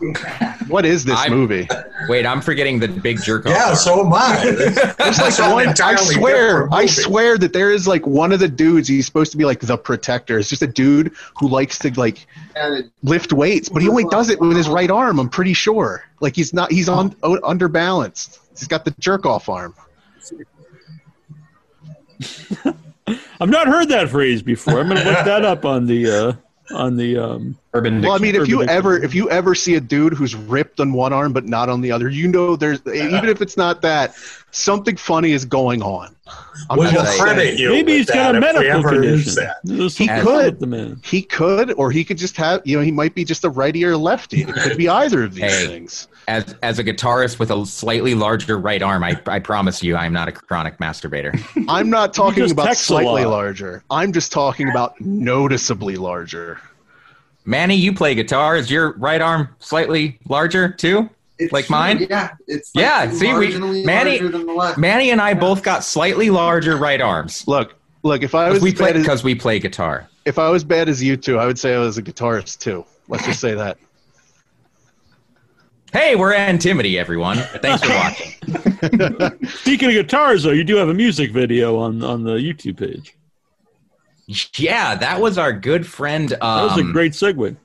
[0.68, 1.68] What is this I- movie?
[2.08, 3.52] Wait, I'm forgetting the big jerk off.
[3.52, 3.76] Yeah, part.
[3.78, 4.40] so am I.
[4.44, 5.68] There's That's like an one.
[5.68, 8.88] I swear, I swear that there is like one of the dudes.
[8.88, 10.38] He's supposed to be like the protector.
[10.38, 12.26] It's just a dude who likes to like
[13.04, 15.20] lift weights, but he only does it with his right arm.
[15.20, 16.04] I'm pretty sure.
[16.20, 16.72] Like he's not.
[16.72, 18.38] He's on o- underbalanced.
[18.58, 19.74] He's got the jerk off arm.
[23.40, 24.80] I've not heard that phrase before.
[24.80, 26.32] I'm going to look that up on the uh,
[26.70, 27.58] on the um.
[27.74, 30.34] Urban Well, I mean, if you Urban ever if you ever see a dude who's
[30.34, 33.56] ripped on one arm but not on the other, you know there's even if it's
[33.56, 34.14] not that,
[34.56, 36.14] something funny is going on.
[36.70, 37.20] I'm We'll just saying.
[37.22, 37.70] credit you.
[37.70, 39.34] Maybe he's got a medical condition.
[39.36, 39.56] that.
[39.64, 40.58] He something could.
[40.58, 41.00] the man.
[41.04, 43.84] He could, or he could just have, you know, he might be just a righty
[43.84, 44.42] or lefty.
[44.42, 45.66] It could be either of these Hey.
[45.66, 46.08] things.
[46.28, 50.12] As as a guitarist with a slightly larger right arm, I I promise you, I'm
[50.12, 51.30] not a chronic masturbator.
[51.68, 53.84] I'm not talking about slightly larger.
[53.90, 56.58] I'm just talking about noticeably larger.
[57.44, 58.56] Manny, you play guitar.
[58.56, 61.08] Is your right arm slightly larger too?
[61.38, 62.06] It's Like true, mine?
[62.08, 64.78] Yeah, it's like Yeah, see, we- Manny- than the left.
[64.78, 67.46] Manny and I both got slightly larger right arms.
[67.46, 70.08] Look, Look, if I was we as play because we play guitar.
[70.24, 72.84] if I was bad as you two, I would say I was a guitarist too.
[73.08, 73.78] Let's just say that.
[75.92, 77.38] Hey, we're Antimity, everyone.
[77.62, 79.46] Thanks for watching.
[79.48, 83.16] Speaking of guitars, though, you do have a music video on on the YouTube page.
[84.56, 86.32] Yeah, that was our good friend.
[86.34, 87.56] Um, That was a great segue.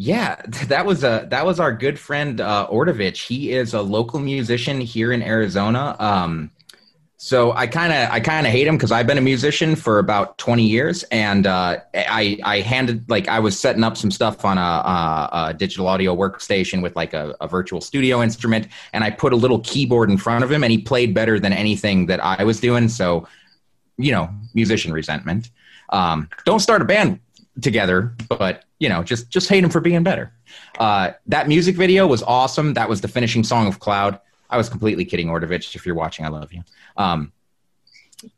[0.00, 0.36] Yeah,
[0.68, 3.26] that was a that was our good friend uh, Ordovich.
[3.26, 5.96] He is a local musician here in Arizona.
[5.98, 6.52] Um,
[7.16, 9.98] so I kind of I kind of hate him because I've been a musician for
[9.98, 14.44] about twenty years, and uh, I I handed like I was setting up some stuff
[14.44, 19.02] on a, a, a digital audio workstation with like a, a virtual studio instrument, and
[19.02, 22.06] I put a little keyboard in front of him, and he played better than anything
[22.06, 22.88] that I was doing.
[22.88, 23.26] So,
[23.96, 25.50] you know, musician resentment.
[25.90, 27.18] Um, don't start a band
[27.60, 30.32] together, but you know, just just hate him for being better.
[30.78, 32.74] Uh, that music video was awesome.
[32.74, 34.20] That was the finishing song of Cloud.
[34.50, 35.74] I was completely kidding, Ordovich.
[35.74, 36.62] If you're watching, I love you.
[36.96, 37.32] Um,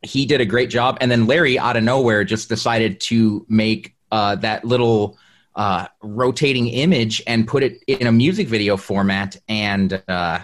[0.03, 3.95] he did a great job, and then Larry, out of nowhere, just decided to make
[4.11, 5.19] uh, that little
[5.55, 10.41] uh, rotating image and put it in a music video format, and uh,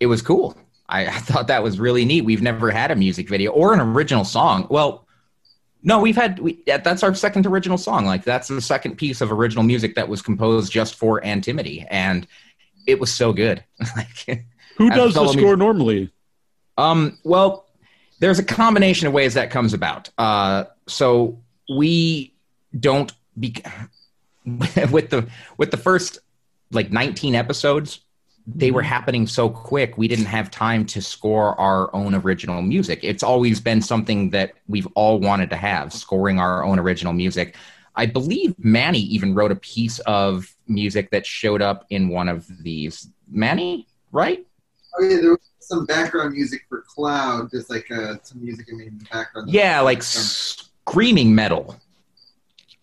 [0.00, 0.56] it was cool.
[0.88, 2.24] I, I thought that was really neat.
[2.24, 4.66] We've never had a music video or an original song.
[4.70, 5.05] Well,
[5.86, 8.06] no, we've had we, that's our second original song.
[8.06, 12.26] Like that's the second piece of original music that was composed just for Antimity, and
[12.88, 13.62] it was so good.
[13.96, 14.44] like,
[14.78, 16.10] Who does the score normally?
[16.76, 17.68] Um, well,
[18.18, 20.10] there's a combination of ways that comes about.
[20.18, 22.34] Uh, so we
[22.78, 23.54] don't be
[24.44, 26.18] with the with the first
[26.72, 28.00] like 19 episodes
[28.46, 33.00] they were happening so quick we didn't have time to score our own original music.
[33.02, 37.56] It's always been something that we've all wanted to have scoring our own original music.
[37.96, 42.46] I believe manny even wrote a piece of music that showed up in one of
[42.62, 43.08] these.
[43.28, 44.46] Manny right?
[44.98, 48.76] Oh yeah, there was some background music for Cloud, just like uh, some music I
[48.76, 49.50] made in the background.
[49.50, 51.76] yeah like screaming metal.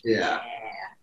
[0.03, 0.41] Yeah.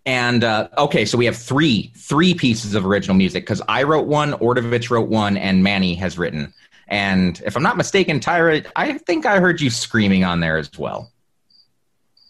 [0.07, 4.07] And uh, okay, so we have three three pieces of original music because I wrote
[4.07, 6.53] one, Ordovich wrote one, and Manny has written.
[6.89, 10.71] And if I'm not mistaken, Tyra, I think I heard you screaming on there as
[10.77, 11.13] well.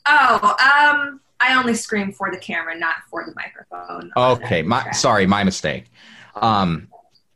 [0.06, 4.12] Oh, um, I only scream for the camera, not for the microphone.
[4.16, 5.86] Okay, my sorry, my mistake.
[6.34, 6.88] Um,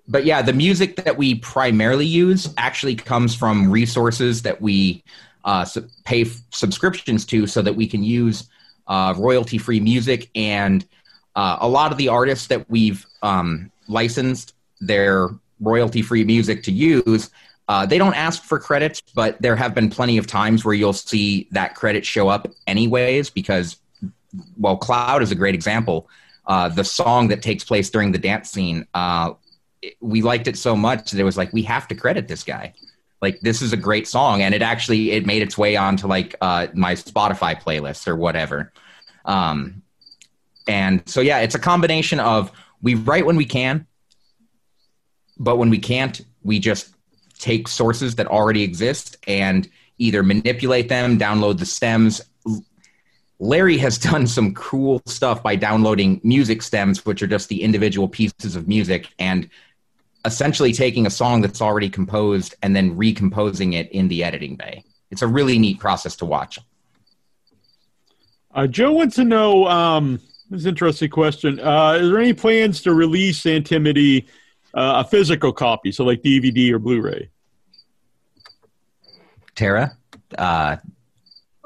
[0.07, 5.03] but yeah, the music that we primarily use actually comes from resources that we
[5.45, 5.65] uh,
[6.05, 8.51] pay f- subscriptions to, so that we can use
[8.87, 10.31] uh, royalty-free music.
[10.35, 10.85] And
[11.35, 15.31] uh, a lot of the artists that we've um, licensed their
[15.61, 17.31] royalty-free music to use,
[17.69, 20.93] uh, they don't ask for credits, but there have been plenty of times where you'll
[20.93, 23.79] see that credit show up anyways because
[24.59, 26.09] well, Cloud is a great example.
[26.47, 29.33] Uh, the song that takes place during the dance scene, uh,
[30.01, 32.73] we liked it so much that it was like we have to credit this guy.
[33.23, 36.35] Like this is a great song, and it actually it made its way onto like
[36.41, 38.73] uh, my Spotify playlist or whatever.
[39.25, 39.83] Um,
[40.69, 42.53] and so yeah, it's a combination of
[42.83, 43.87] we write when we can,
[45.39, 46.95] but when we can't, we just
[47.39, 52.21] take sources that already exist and either manipulate them, download the stems,
[53.39, 58.09] Larry has done some cool stuff by downloading music stems, which are just the individual
[58.09, 59.49] pieces of music, and
[60.25, 64.85] essentially taking a song that's already composed and then recomposing it in the editing bay.
[65.11, 66.59] It's a really neat process to watch.
[68.55, 69.67] Uh, Joe wants to know.
[69.67, 70.21] Um,
[70.51, 71.61] this is an interesting question.
[71.61, 74.27] Uh, is there any plans to release Antimity
[74.75, 77.29] uh, a physical copy, so like DVD or Blu-ray?
[79.55, 79.97] Tara,
[80.37, 80.77] uh,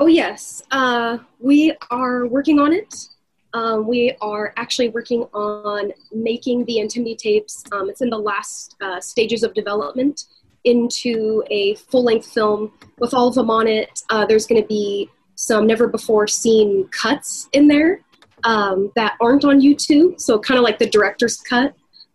[0.01, 3.09] Oh yes, uh, we are working on it.
[3.55, 7.65] Um, we are actually working on making the Antimity tapes.
[7.73, 10.25] Um, it's in the last uh, stages of development
[10.65, 14.03] into a full-length film with all of them on it.
[14.11, 18.01] Uh, there's going to be some never-before-seen cuts in there
[18.45, 21.75] um, that aren't on YouTube, so kind of like the director's cut.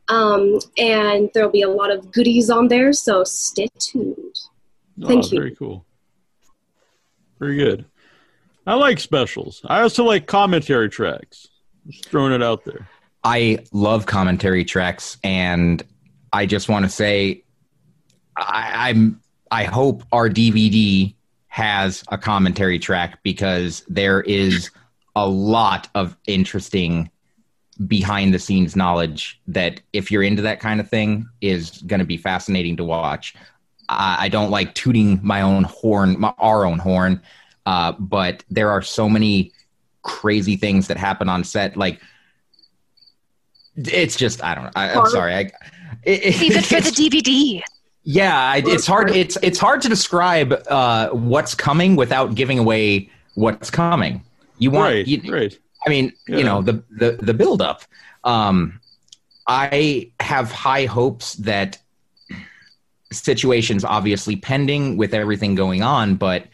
[0.09, 4.35] Um, and there'll be a lot of goodies on there, so stay tuned.
[5.01, 5.39] Thank oh, you.
[5.39, 5.85] Very cool.
[7.39, 7.85] Very good.
[8.65, 9.61] I like specials.
[9.65, 11.47] I also like commentary tracks.
[11.87, 12.87] Just throwing it out there.
[13.23, 15.83] I love commentary tracks, and
[16.31, 17.43] I just want to say,
[18.37, 19.19] I, I'm.
[19.51, 21.13] I hope our DVD
[21.47, 24.71] has a commentary track because there is
[25.15, 27.11] a lot of interesting
[27.87, 32.05] behind the scenes knowledge that if you're into that kind of thing is going to
[32.05, 33.35] be fascinating to watch.
[33.89, 37.21] I, I don't like tooting my own horn, my, our own horn,
[37.65, 39.51] uh, but there are so many
[40.01, 41.77] crazy things that happen on set.
[41.77, 41.99] Like
[43.75, 44.71] it's just I don't know.
[44.75, 45.33] I, I'm sorry.
[45.35, 45.51] I,
[46.03, 46.89] it, Save it for the
[47.21, 47.61] DVD.
[48.03, 49.09] Yeah, I- it's hard.
[49.11, 54.23] It's it's hard to describe uh, what's coming without giving away what's coming.
[54.59, 55.57] You want, Right, you, right.
[55.85, 56.37] I mean, Yeah.
[56.37, 57.81] you know, the the the build up.
[58.23, 58.79] Um,
[59.47, 61.77] I have high hopes that
[63.11, 66.45] situations obviously pending with everything going on, but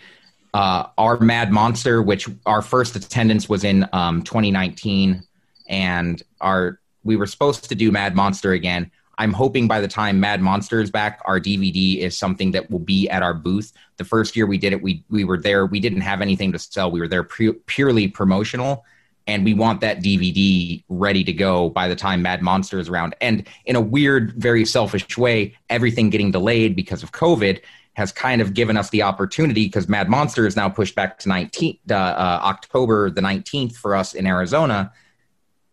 [0.54, 5.24] uh, our Mad Monster, which our first attendance was in um, 2019,
[5.68, 8.92] and our we were supposed to do Mad Monster again.
[9.18, 12.80] I'm hoping by the time Mad Monster is back, our DVD is something that will
[12.80, 13.74] be at our booth.
[13.98, 15.66] The first year we did it, we we were there.
[15.66, 16.90] We didn't have anything to sell.
[16.90, 18.86] We were there pu- purely promotional,
[19.28, 23.14] and we want that DVD ready to go by the time Mad Monster is around.
[23.22, 27.62] And in a weird, very selfish way, everything getting delayed because of COVID
[28.00, 31.30] has kind of given us the opportunity because Mad Monster is now pushed back to
[31.30, 34.92] 19 uh, uh, October the 19th for us in Arizona.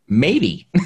[0.09, 0.69] Maybe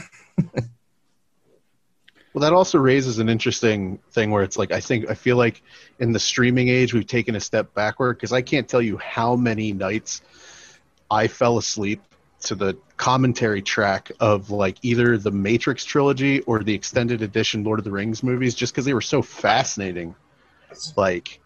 [2.33, 5.63] Well, that also raises an interesting thing where it's like I think I feel like
[5.99, 9.35] in the streaming age we've taken a step backward because I can't tell you how
[9.35, 10.23] many nights
[11.11, 12.01] I fell asleep
[12.43, 17.81] to the commentary track of like either the Matrix trilogy or the extended edition Lord
[17.81, 20.15] of the Rings movies just because they were so fascinating.
[20.97, 21.41] Like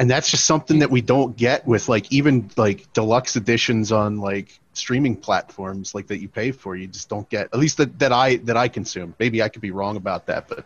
[0.00, 4.18] and that's just something that we don't get with like even like deluxe editions on
[4.18, 7.98] like streaming platforms like that you pay for you just don't get at least that,
[7.98, 10.64] that i that i consume maybe i could be wrong about that but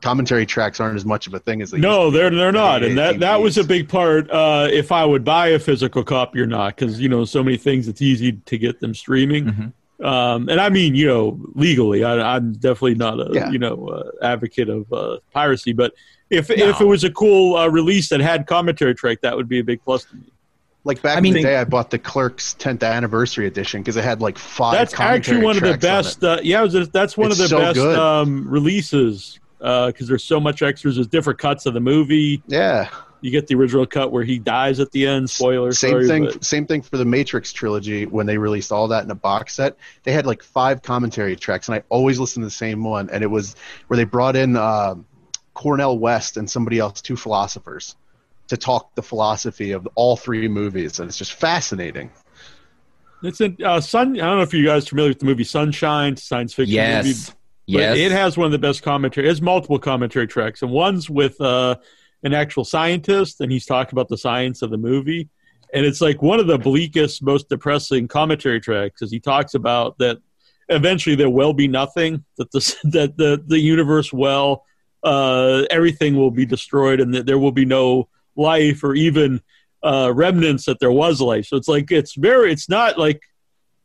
[0.00, 2.36] commentary tracks aren't as much of a thing as they No, used to they're be.
[2.36, 4.28] they're not, and that that was a big part.
[4.30, 7.56] Uh, if I would buy a physical copy or not, because you know so many
[7.56, 9.44] things, it's easy to get them streaming.
[9.44, 10.04] Mm-hmm.
[10.04, 13.50] Um, and I mean, you know, legally, I, I'm definitely not a Yeah.
[13.52, 15.94] you know uh, advocate of uh, piracy, but
[16.32, 19.58] if if it was a cool uh, release that had commentary track, that would be
[19.60, 20.22] a big plus to me.
[20.84, 23.96] like back I in mean- the day i bought the clerks 10th anniversary edition because
[23.96, 26.24] it had like five That's actually one of the tracks on best.
[26.24, 30.24] Uh, yeah, it was, that's one It's of the so best um, releases because there's
[30.24, 30.96] so much extras.
[30.96, 32.42] There's different cuts of the movie.
[32.48, 32.88] Yeah,
[33.20, 35.30] you get the original cut where he dies at the end.
[35.30, 35.70] Spoiler.
[35.72, 39.04] same sorry, thing but- same thing for the matrix trilogy when they released all that
[39.04, 42.46] in a box set they had like five commentary tracks and i always listened to
[42.46, 43.54] the same one and it was
[43.86, 45.06] where they brought in um
[45.54, 47.96] cornel west and somebody else two philosophers
[48.48, 52.10] to talk the philosophy of all three movies and it's just fascinating
[53.22, 54.14] It's a uh, Sun.
[54.20, 57.04] I don't know if you guys are familiar with the movie Sunshine, science fiction Yes.
[57.04, 57.18] movie.
[57.68, 57.98] But Yes.
[57.98, 59.26] it has one of the best commentary.
[59.26, 61.76] It has multiple commentary tracks, and one's with uh,
[62.24, 65.28] an actual scientist, and he's talking about the science of the movie.
[65.72, 69.96] And it's like one of the bleakest, most depressing commentary tracks, as he talks about
[69.98, 70.18] that
[70.68, 74.64] eventually there will be nothing, that the that the the universe will,
[75.02, 79.40] uh, everything will be destroyed, and that there will be no life or even
[79.82, 81.46] uh, remnants that there was life.
[81.46, 83.20] So it's like it's very, it's not like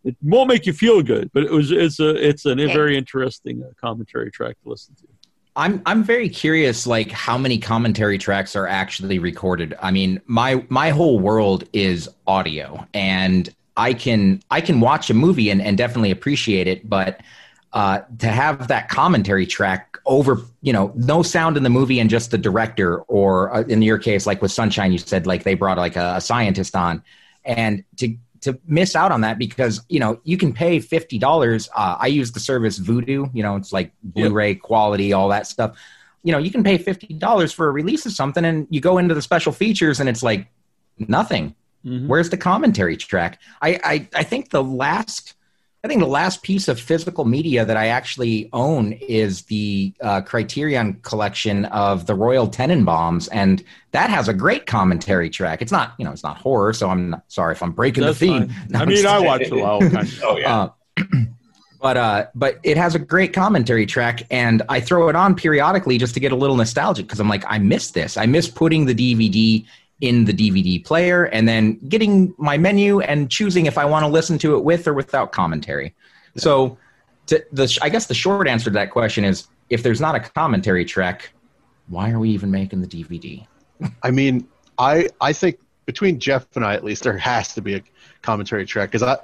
[0.04, 2.68] it won't make you feel good, but it was it's a it's a Yeah.
[2.74, 5.08] very interesting uh, commentary track to listen to.
[5.56, 9.76] I'm I'm very curious, like how many commentary tracks are actually recorded.
[9.82, 15.16] I mean, my my whole world is audio, and I can I can watch a
[15.16, 17.22] movie and, and definitely appreciate it, but
[17.78, 22.10] uh, to have that commentary track over, you know, no sound in the movie and
[22.10, 25.54] just the director, or uh, in your case, like with Sunshine, you said like they
[25.54, 27.04] brought like a, a scientist on,
[27.46, 31.70] and to to miss out on that because you know you can pay fifty dollars.
[31.76, 33.30] Uh, I use the service Vudu.
[33.32, 35.78] You know, it's like Blu-ray quality, all that stuff.
[36.24, 38.98] You know, you can pay fifty dollars for a release of something, and you go
[38.98, 40.48] into the special features, and it's like
[40.98, 41.54] nothing.
[42.08, 43.40] Where's the commentary track?
[43.62, 45.36] I, I I think the last.
[45.88, 50.20] I think the last piece of physical media that I actually own is the uh,
[50.20, 55.62] Criterion collection of the Royal Tenenbaums, and that has a great commentary track.
[55.62, 58.20] It's not, you know, it's not horror, so I'm not, sorry if I'm breaking That's
[58.20, 58.54] the theme.
[58.68, 59.82] No, I mean, I watch a lot.
[59.82, 60.58] Of- Oh yeah.
[60.58, 60.70] uh,
[61.82, 65.98] but uh, but it has a great commentary track, and I throw it on periodically
[65.98, 68.18] just to get a little nostalgic because I'm like, I miss this.
[68.18, 69.66] I miss putting the DVD
[70.02, 74.08] in the DVD player and then getting my menu and choosing if I want to
[74.08, 75.96] listen to it with or without commentary.
[76.36, 76.78] So,
[77.28, 80.20] to the I guess the short answer to that question is, if there's not a
[80.20, 81.32] commentary track,
[81.88, 83.46] why are we even making the DVD?
[84.04, 87.76] I mean, I I think between Jeff and I, at least, there has to be
[87.76, 87.84] a
[88.22, 89.18] commentary track because I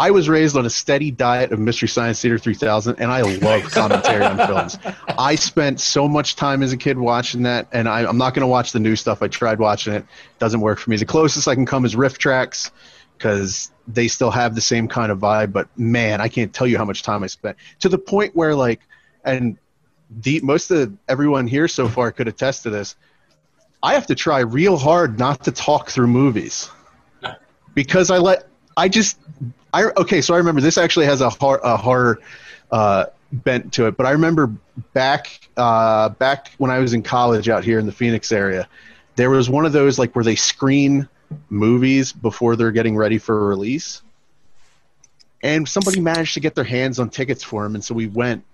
[0.00, 3.70] I was raised on a steady diet of Mystery Science Theater 3000, and I love
[3.70, 4.78] commentary on films.
[5.18, 8.40] I spent so much time as a kid watching that, and I, I'm not going
[8.40, 9.22] to watch the new stuff.
[9.22, 10.06] I tried watching it,
[10.38, 10.96] doesn't work for me.
[10.96, 12.70] The closest I can come is RiffTrax
[13.18, 15.52] because they still have the same kind of vibe.
[15.52, 18.54] But man, I can't tell you how much time I spent to the point where
[18.54, 18.80] like,
[19.22, 19.58] and
[20.08, 22.96] the most of everyone here so far could attest to this.
[23.82, 26.70] I have to try real hard not to talk through movies
[27.74, 28.46] because I let
[28.78, 29.18] I just
[29.72, 30.20] I okay.
[30.20, 32.20] So I remember this actually has a horror, a horror
[32.70, 33.96] uh, bent to it.
[33.96, 34.52] But I remember
[34.92, 38.68] back uh, back when I was in college out here in the Phoenix area,
[39.16, 41.08] there was one of those like where they screen
[41.48, 44.02] movies before they're getting ready for release,
[45.42, 48.44] and somebody managed to get their hands on tickets for them, and so we went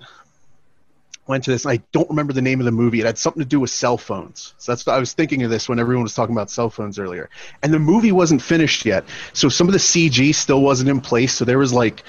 [1.27, 1.65] went to this.
[1.65, 3.01] And I don't remember the name of the movie.
[3.01, 4.55] It had something to do with cell phones.
[4.59, 6.99] So that's what I was thinking of this when everyone was talking about cell phones
[6.99, 7.29] earlier.
[7.63, 11.35] And the movie wasn't finished yet, so some of the CG still wasn't in place.
[11.35, 12.05] So there was like,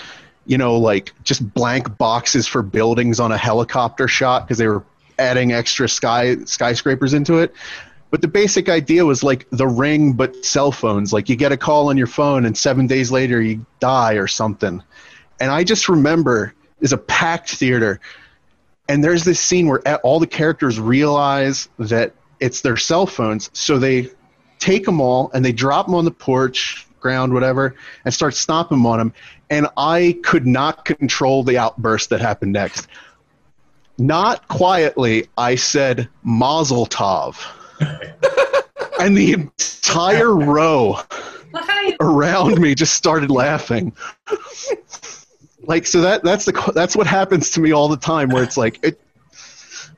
[0.46, 4.84] you know, like just blank boxes for buildings on a helicopter shot because they were
[5.20, 7.54] adding extra sky skyscrapers into it.
[8.10, 11.12] But the basic idea was like the ring, but cell phones.
[11.12, 14.28] Like you get a call on your phone, and seven days later you die or
[14.28, 14.82] something.
[15.40, 18.00] And I just remember is a packed theater
[18.88, 23.78] and there's this scene where all the characters realize that it's their cell phones so
[23.78, 24.10] they
[24.60, 27.76] take them all and they drop them on the porch ground whatever
[28.06, 29.14] and start stomping on them
[29.50, 32.88] and i could not control the outburst that happened next.
[34.00, 37.38] Not quietly i said mazel tov.
[39.00, 41.00] And the entire row
[42.00, 43.94] around me just started laughing
[45.68, 48.58] like so that that's the that's what happens to me all the time where it's
[48.58, 49.00] like it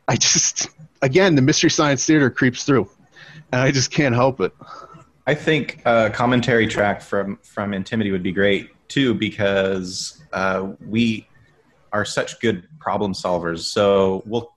[0.08, 0.70] i just
[1.02, 2.90] again the mystery science theater creeps through
[3.52, 4.54] and i just can't help it
[5.30, 11.28] I think a commentary track from from Antimity would be great too because uh, we
[11.94, 13.60] are such good problem solvers.
[13.60, 14.52] So we'll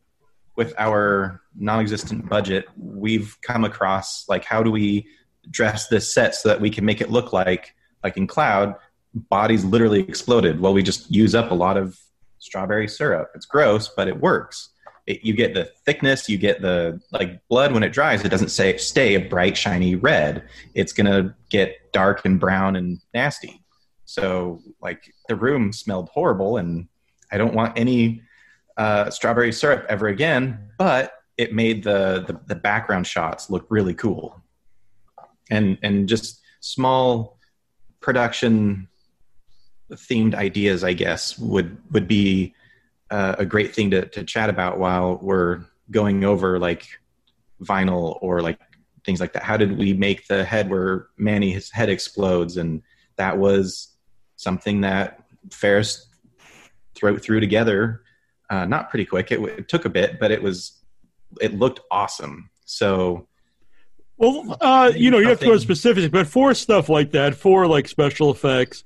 [0.57, 5.07] with our non-existent budget, we've come across like how do we
[5.51, 8.75] dress this set so that we can make it look like like in Cloud,
[9.15, 10.61] bodies literally exploded.
[10.61, 11.99] Well, we just use up a lot of
[12.39, 13.31] strawberry syrup.
[13.35, 14.71] It's gross, but it works.
[15.07, 18.25] It, you get the thickness, you get the like blood when it dries.
[18.25, 20.45] It doesn't say stay a bright shiny red.
[20.75, 23.63] It's gonna get dark and brown and nasty.
[24.05, 26.89] So like the room smelled horrible, and
[27.33, 28.23] I don't want any
[28.77, 30.71] uh, strawberry syrup ever again.
[30.79, 34.41] But it made the, the the background shots look really cool,
[35.51, 37.39] and and just small
[38.01, 38.89] production
[39.93, 42.55] themed ideas, I guess, would would be
[43.11, 46.87] uh, a great thing to, to chat about while we're going over like
[47.63, 48.59] vinyl or like
[49.05, 49.43] things like that.
[49.43, 52.57] How did we make the head where Manny's head explodes?
[52.57, 52.83] And
[53.17, 53.95] that was
[54.37, 56.07] something that Ferris
[56.95, 58.03] threw threw together.
[58.51, 59.33] Uh, not pretty quick.
[59.33, 60.83] It, it took a bit, but it was
[61.41, 62.51] it looked awesome.
[62.65, 63.29] So
[64.17, 67.67] Well, uh, you know, you have to go specific, but for stuff like that, for
[67.67, 68.85] like special effects,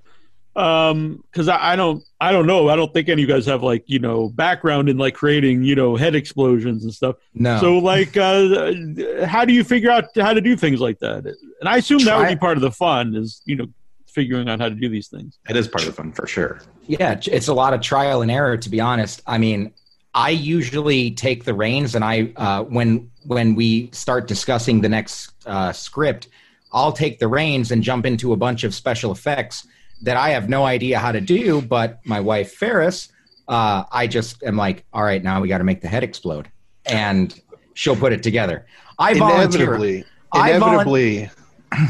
[0.57, 3.45] um, because I, I don't, I don't know, I don't think any of you guys
[3.47, 7.17] have like you know background in like creating you know head explosions and stuff.
[7.35, 7.61] No.
[7.61, 11.27] So like, uh, how do you figure out how to do things like that?
[11.61, 13.67] And I assume that would be part of the fun is you know
[14.07, 15.39] figuring out how to do these things.
[15.47, 16.63] it is part of the fun for sure.
[16.87, 19.21] Yeah, it's a lot of trial and error, to be honest.
[19.27, 19.75] I mean,
[20.15, 25.33] I usually take the reins, and I uh, when when we start discussing the next
[25.45, 26.29] uh, script,
[26.73, 29.67] I'll take the reins and jump into a bunch of special effects
[30.03, 31.63] that I have no idea how to do.
[31.63, 33.09] But my wife Ferris,
[33.49, 36.49] uh, I just am like, all right, now we got to make the head explode,
[36.85, 37.39] and
[37.75, 38.67] she'll put it together.
[38.99, 39.61] I volunteer.
[39.63, 41.31] inevitably I volun- inevitably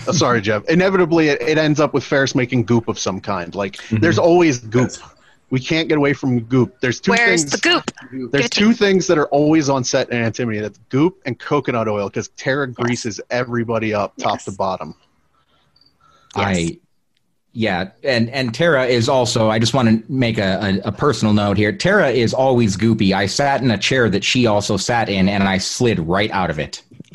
[0.08, 3.54] oh, sorry jeff inevitably it, it ends up with ferris making goop of some kind
[3.54, 3.98] like Mm-hmm.
[3.98, 4.90] there's always goop
[5.50, 7.90] we can't get away from goop there's two Where's things the goop?
[8.10, 11.20] there's Give it to two things that are always on set in antimity that's goop
[11.26, 14.94] and coconut oil because tara greases everybody up top to bottom
[16.34, 16.78] I
[17.56, 19.48] yeah, and and Tara is also.
[19.48, 21.72] I just want to make a, a, a personal note here.
[21.72, 23.14] Tara is always goopy.
[23.14, 26.50] I sat in a chair that she also sat in, and I slid right out
[26.50, 26.82] of it.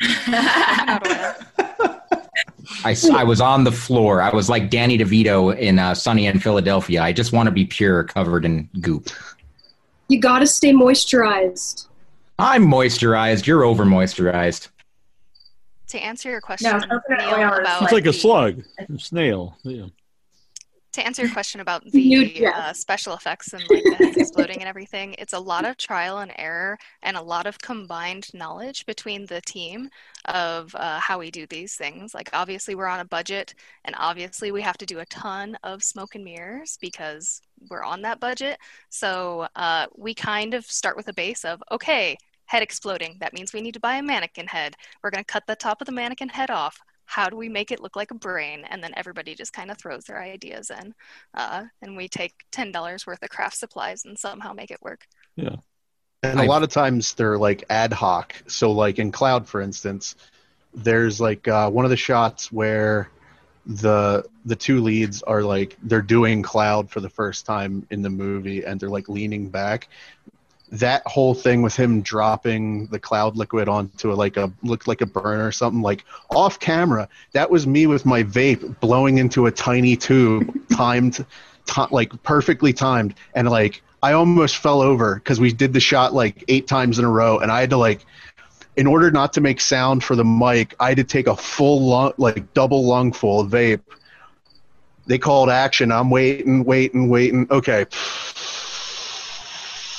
[2.84, 4.20] I, I was on the floor.
[4.20, 7.00] I was like Danny DeVito in uh, Sunny in Philadelphia.
[7.02, 9.10] I just want to be pure, covered in goop.
[10.08, 11.86] You gotta stay moisturized.
[12.40, 13.46] I'm moisturized.
[13.46, 14.68] You're over moisturized.
[15.88, 19.56] To answer your question, No, Neil, about It's like a the- slug, a snail.
[19.62, 19.86] Yeah.
[20.92, 24.68] To answer your question about the uh, special effects and like the heads exploding and
[24.68, 29.26] everything, it's a lot of trial and error and a lot of combined knowledge between
[29.26, 29.88] the team
[30.26, 32.14] of uh, how we do these things.
[32.14, 33.54] Like, obviously, we're on a budget,
[33.84, 37.40] and obviously, we have to do a ton of smoke and mirrors because
[37.70, 38.58] we're on that budget.
[38.90, 42.16] So, uh, we kind of start with a base of okay,
[42.46, 43.16] head exploding.
[43.20, 44.76] That means we need to buy a mannequin head.
[45.02, 47.70] We're going to cut the top of the mannequin head off how do we make
[47.70, 50.94] it look like a brain and then everybody just kind of throws their ideas in
[51.34, 55.06] uh, and we take $10 worth of craft supplies and somehow make it work
[55.36, 55.56] Yeah.
[56.24, 58.32] And a lot of times they're like ad hoc.
[58.46, 60.14] So, like in Cloud, for instance,
[60.72, 63.10] there's like uh, one of the shots where
[63.66, 68.10] the the two leads are like they're doing cloud for the first time in the
[68.10, 69.88] movie and they're like leaning back
[70.72, 75.02] that whole thing with him dropping the cloud liquid onto a, like a looked like
[75.02, 79.46] a burner or something like off camera that was me with my vape blowing into
[79.46, 81.24] a tiny tube timed
[81.66, 86.14] ti like perfectly timed and like i almost fell over because we did the shot
[86.14, 88.06] like eight times in a row and i had to like
[88.76, 91.82] in order not to make sound for the mic, I had to take a full
[91.82, 93.82] lung, like double lungful of vape.
[95.06, 95.92] They called action.
[95.92, 97.46] I'm waiting, waiting, waiting.
[97.50, 97.84] Okay,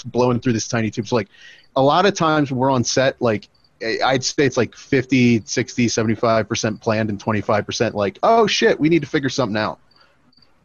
[0.04, 1.08] blowing through this tiny tube.
[1.08, 1.30] So like,
[1.76, 3.50] a lot of times when we're on set, like
[3.82, 8.90] I- I'd say it's like 50, 60, 75% planned and 25% like, oh shit, we
[8.90, 9.80] need to figure something out.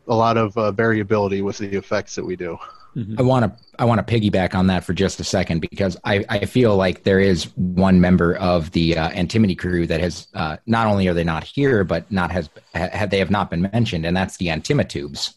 [0.08, 2.58] A lot of uh, variability with the effects that we do.
[3.16, 6.24] I want to I want to piggyback on that for just a second because I,
[6.28, 10.56] I feel like there is one member of the uh, Antimity crew that has uh,
[10.66, 14.04] not only are they not here but not has ha, they have not been mentioned
[14.04, 15.34] and that's the Antimatubes.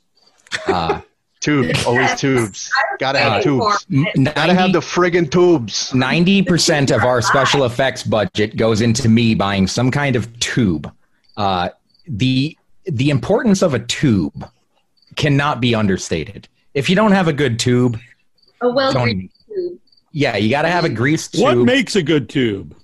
[0.66, 1.02] Uh,
[1.42, 2.72] tubes, always tubes.
[3.00, 3.86] Gotta have Uh, tubes.
[3.92, 5.94] n- Gotta have the friggin' tubes.
[5.94, 10.90] Ninety percent of our special effects budget goes into me buying some kind of tube.
[11.38, 11.70] Uh,
[12.08, 14.46] the the importance of a tube
[15.16, 16.48] cannot be understated.
[16.74, 18.00] If you don't have a good tube,
[18.62, 19.80] A well greased tube.
[20.14, 21.44] yeah, you got to have a greased tube.
[21.44, 22.76] What makes a good tube?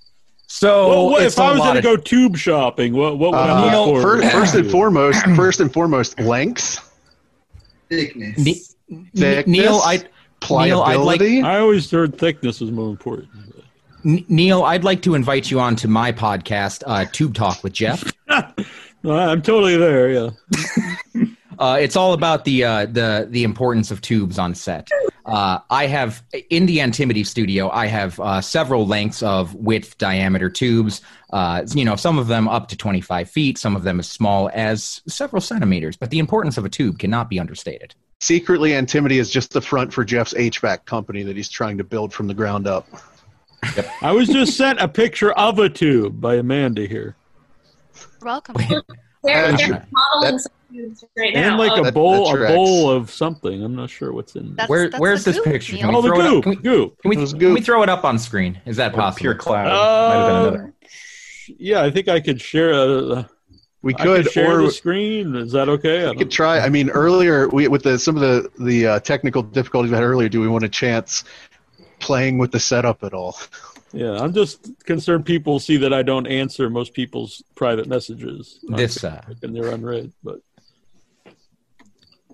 [0.50, 3.74] So Well, what, if I was going to go tube shopping, what, what would I
[3.74, 4.02] Uh, look for?
[4.02, 6.87] first, first and foremost, first and foremost, length,
[7.88, 8.38] Thickness.
[8.38, 8.62] Ne-
[9.14, 10.10] thickness, Neil, I Neil, I'd like
[10.40, 11.42] pliability.
[11.42, 13.28] I always heard thickness was more important.
[14.04, 17.72] N- Neil, I'd like to invite you on to my podcast, uh, Tube Talk with
[17.72, 18.04] Jeff.
[18.28, 20.10] I'm totally there.
[20.10, 20.30] Yeah.
[21.58, 24.88] Uh, it's all about the uh, the the importance of tubes on set.
[25.28, 27.68] Uh, I have in the Antimity studio.
[27.70, 31.02] I have uh, several lengths of width diameter tubes.
[31.30, 34.08] Uh, you know, some of them up to twenty five feet, some of them as
[34.08, 35.96] small as several centimeters.
[35.96, 37.94] But the importance of a tube cannot be understated.
[38.20, 42.12] Secretly, Antimity is just the front for Jeff's HVAC company that he's trying to build
[42.12, 42.88] from the ground up.
[44.02, 47.16] I was just sent a picture of a tube by Amanda here,
[48.22, 48.56] Welcome.
[48.68, 48.82] They're,
[49.22, 49.86] they're modeling
[50.36, 50.57] That- some tubes
[51.16, 51.40] right now.
[51.48, 53.62] and like Oh, a That- bowl, that a bowl of something.
[53.62, 54.54] I'm not sure what's in.
[54.56, 55.76] That's, Where, that's where's this goop, picture?
[55.76, 56.32] Can we oh, the throw it up?
[56.32, 57.02] goop, Can we, goop.
[57.02, 57.54] can we, can goop.
[57.54, 58.60] we throw it up on screen?
[58.66, 59.20] Is that Or possible?
[59.20, 59.66] pure cloud.
[59.66, 60.66] Might have been Uh,
[61.58, 62.72] yeah, I think I could share.
[62.72, 63.28] A,
[63.80, 65.34] We could, could share or the screen.
[65.36, 66.04] Is that okay?
[66.06, 66.60] I we could try.
[66.60, 70.04] I mean, earlier we, with the some of the the uh, technical difficulties we had
[70.04, 70.28] earlier.
[70.28, 71.24] Do we want a chance
[72.00, 73.38] playing with the setup at all?
[73.94, 78.60] Yeah, I'm just concerned people see that I don't answer most people's private messages.
[78.68, 80.40] This uh, and they're unread, but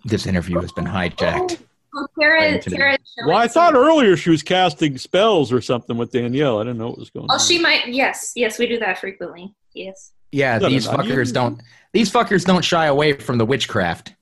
[0.05, 1.59] this interview has been hijacked.
[1.97, 2.63] oh, Tara, Right.
[2.63, 6.59] Tara well, I thought earlier she was casting spells or something with Danielle.
[6.61, 7.41] I didn't know what was going Oh, on.
[7.41, 7.89] she might.
[7.89, 9.55] Yes, yes, we do that frequently.
[9.75, 10.13] Yes.
[10.33, 11.61] Yeah, No, no, these no, you- fuckers don't.
[11.93, 14.15] These fuckers don't shy away from the witchcraft.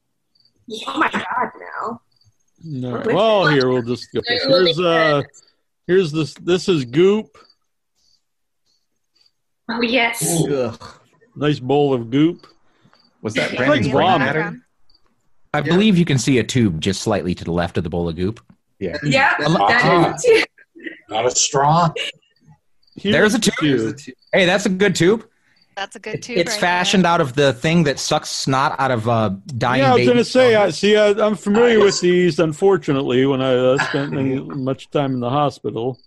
[0.86, 1.50] Oh my god,
[1.80, 2.00] no.
[2.64, 3.02] No.
[3.06, 4.20] Well, here we'll just go.
[4.26, 5.22] There's a Here's uh,
[5.86, 6.34] here's this.
[6.34, 7.36] This is goop.
[9.68, 10.42] Oh yes.
[11.34, 12.46] Nice bowl of goop.
[13.22, 14.26] Was that It's Brandon's like brain vomit.
[14.36, 14.66] matter?
[15.54, 18.08] I believe you can see a tube just slightly to the left of the bowl
[18.08, 18.40] of goop.
[18.78, 18.96] Yeah.
[19.02, 19.68] Yeah, Ah.
[19.68, 20.42] that is too.
[21.10, 21.90] Not a straw.
[22.96, 24.16] Here's There's a the tube.
[24.32, 25.26] Hey, that's a good tube.
[25.76, 26.38] That's a good tube.
[26.38, 29.92] It's right fashioned out of the thing that sucks snot out of uh, dying Yeah,
[29.92, 30.54] I was going to say.
[30.54, 30.96] I see.
[30.96, 32.38] I, I'm familiar with these.
[32.38, 35.98] Unfortunately, when I uh, spent any, much time in the hospital.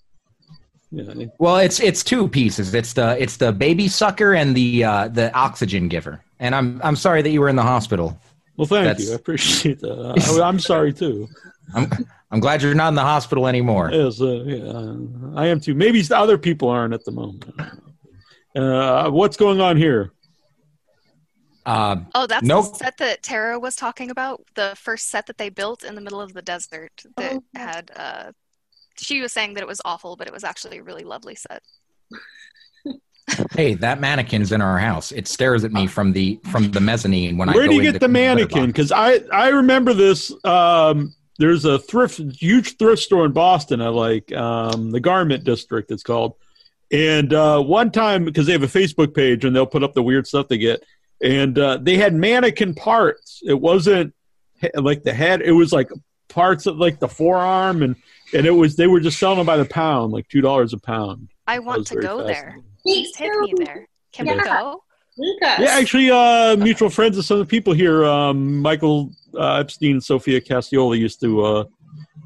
[0.92, 1.26] Yeah.
[1.40, 2.74] Well, it's it's two pieces.
[2.74, 6.24] It's the it's the baby sucker and the uh, the oxygen giver.
[6.40, 8.18] And I'm I'm sorry that you were in the hospital.
[8.58, 9.12] Well, thank That's- you.
[9.14, 10.38] I appreciate that.
[10.42, 11.28] I, I'm sorry too.
[11.74, 11.90] I'm
[12.32, 13.90] I'm glad you're not in the hospital anymore.
[13.92, 15.74] Yes, uh, yeah, I am too.
[15.74, 17.46] Maybe other people aren't at the moment.
[18.56, 20.12] Uh, what's going on here?
[21.66, 22.72] Uh, Oh, that's Nope.
[22.74, 24.44] the set that Tara was talking about.
[24.56, 27.92] The first set that they built in the middle of the desert that had.
[27.96, 28.32] Uh,
[28.98, 31.62] she was saying that it was awful, but it was actually a really lovely set.
[33.52, 35.12] Hey, that mannequin's in our house.
[35.12, 38.00] It stares at me from the from the mezzanine when I Where do you get
[38.00, 38.68] the mannequin?
[38.68, 40.32] Because I I remember this.
[40.44, 43.82] Um, there's a thrift, huge thrift store in Boston.
[43.82, 45.92] I like um, the Garment District.
[45.92, 46.36] It's called.
[46.92, 50.04] And uh, one time, because they have a Facebook page and they'll put up the
[50.04, 50.84] weird stuff they get,
[51.22, 53.42] and uh, they had mannequin parts.
[53.44, 54.14] It wasn't
[54.76, 55.90] like the head; it was like
[56.30, 57.96] parts of like the forearm, and
[58.34, 60.78] and it was they were just selling them by the pound, like two dollars a
[60.78, 61.30] pound.
[61.48, 62.60] I want to go there.
[62.86, 63.12] Fascinating.
[63.12, 63.88] Please take me there.
[64.12, 64.44] Can we Yeah.
[64.62, 64.84] go?
[65.18, 65.60] Lucas.
[65.60, 69.92] Yeah, actually, uh, mutual friends of some of the people here, um, Michael uh, Epstein
[69.94, 71.64] and Sophia Castioli used to uh,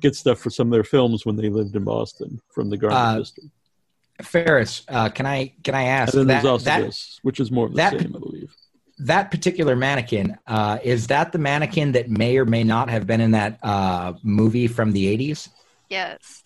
[0.02, 3.00] get stuff for some of their films when they lived in Boston from the Garment
[3.00, 3.50] Uh, District.
[4.24, 7.40] Ferris, uh, can I can I ask And then that, there's also that this, which
[7.40, 8.54] is more of the that- same, I believe.
[9.00, 13.22] that particular mannequin uh, is that the mannequin that may or may not have been
[13.22, 15.50] in that uh, movie from the '80s?
[15.90, 16.39] Yes,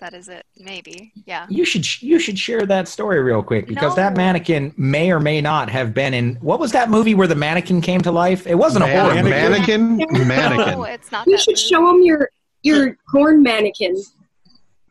[0.00, 0.44] that is it.
[0.56, 1.12] Maybe.
[1.26, 1.46] Yeah.
[1.48, 5.40] You should you should share that story real quick because that mannequin may or may
[5.40, 8.46] not have been in what was that movie where the mannequin came to life?
[8.46, 9.30] It wasn't a Man- horror movie.
[9.30, 9.98] mannequin?
[9.98, 11.26] No, it's not.
[11.26, 11.60] You should movie.
[11.60, 12.30] show him your
[12.62, 13.96] your corn mannequin.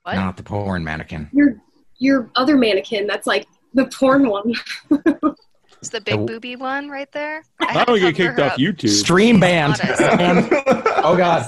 [0.04, 0.16] What?
[0.16, 1.30] Not the porn mannequin.
[1.34, 1.56] Your
[1.98, 3.08] your other mannequin.
[3.08, 4.54] That's like the porn one.
[5.80, 6.26] It's the big oh.
[6.26, 7.42] booby one right there.
[7.62, 8.60] I I had don't to get kicked off up.
[8.60, 8.90] YouTube.
[8.90, 9.78] Stream banned.
[11.02, 11.46] Oh God.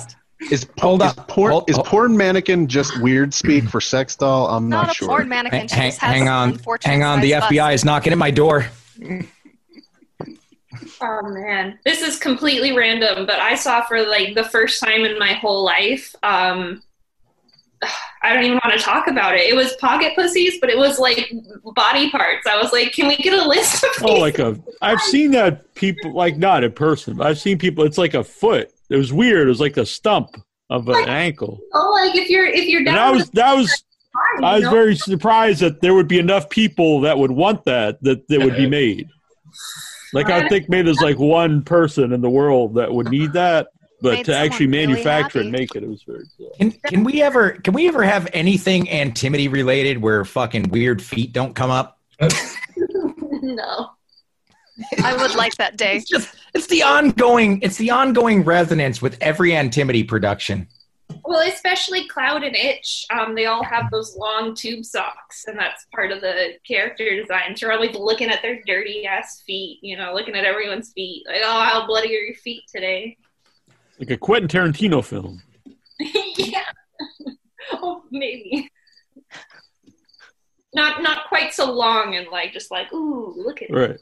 [0.49, 1.27] Is, Hold is up.
[1.27, 4.47] porn Hold- is porn mannequin just weird speak for sex doll?
[4.47, 5.07] I'm Not, not, a sure.
[5.07, 5.67] porn mannequin.
[5.69, 6.59] Hang, hang, hang on.
[6.83, 7.21] Hang on.
[7.21, 7.73] The FBI bust.
[7.75, 8.65] is knocking at my door.
[11.03, 15.17] Oh man, this is completely random, but I saw for like the first time in
[15.19, 16.15] my whole life.
[16.23, 16.81] Um,
[18.23, 19.41] I don't even want to talk about it.
[19.41, 21.33] It was pocket pussies, but it was like
[21.75, 22.45] body parts.
[22.47, 24.59] I was like, can we get a list of Oh, like a.
[24.81, 27.83] I've seen that people like not in person, but I've seen people.
[27.83, 28.71] It's like a foot.
[28.91, 29.47] It was weird.
[29.47, 30.35] It was like the stump
[30.69, 31.59] of an ankle.
[31.73, 32.95] oh, like if you're if you're down.
[32.95, 34.71] And I was that was fine, I was know?
[34.71, 38.57] very surprised that there would be enough people that would want that that that would
[38.57, 39.09] be made.
[40.13, 43.69] Like I think maybe there's like one person in the world that would need that,
[44.01, 46.51] but Made to actually someone really manufacture and make it, it was very cool.
[46.57, 51.31] Can, can we ever can we ever have anything antimity related where fucking weird feet
[51.31, 51.97] don't come up?
[53.41, 53.91] no.
[55.03, 55.97] I would like that day.
[55.97, 60.67] It's just it's the ongoing it's the ongoing resonance with every antimity production.
[61.25, 65.85] Well, especially Cloud and Itch, um, they all have those long tube socks, and that's
[65.93, 67.55] part of the character design.
[67.55, 71.23] So you're always looking at their dirty ass feet, you know, looking at everyone's feet.
[71.27, 73.17] Like, oh, how bloody are your feet today?
[73.99, 75.41] Like a Quentin Tarantino film.
[75.99, 76.63] yeah.
[77.73, 78.69] oh, maybe.
[80.73, 84.01] Not not quite so long and like just like ooh, look at it.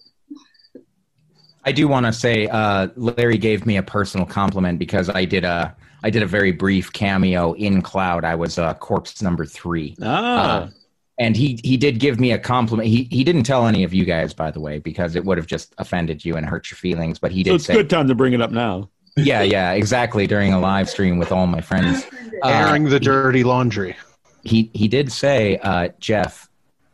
[1.69, 1.75] Right.
[1.75, 5.43] I do want to say uh, Larry gave me a personal compliment because I did
[5.45, 8.23] a I did a very brief cameo in Cloud.
[8.23, 9.95] I was uh, corpse number three.
[10.01, 10.63] Ah.
[10.63, 10.69] Uh,
[11.17, 12.87] and he he did give me a compliment.
[12.87, 15.47] He he didn't tell any of you guys, by the way, because it would have
[15.47, 17.19] just offended you and hurt your feelings.
[17.19, 18.89] But he so did it's say, good time to bring it up now.
[19.17, 20.27] yeah, yeah, exactly.
[20.27, 22.05] During a live stream with all my friends,
[22.43, 23.95] Uh, Airing the dirty laundry.
[24.43, 26.47] he he did say, uh, Jeff,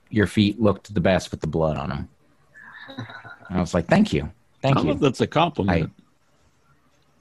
[0.09, 2.09] your feet looked the best with the blood on them.
[3.51, 4.29] I was like, thank you, I
[4.65, 4.95] thank don't know you.
[4.95, 5.91] if that's a compliment.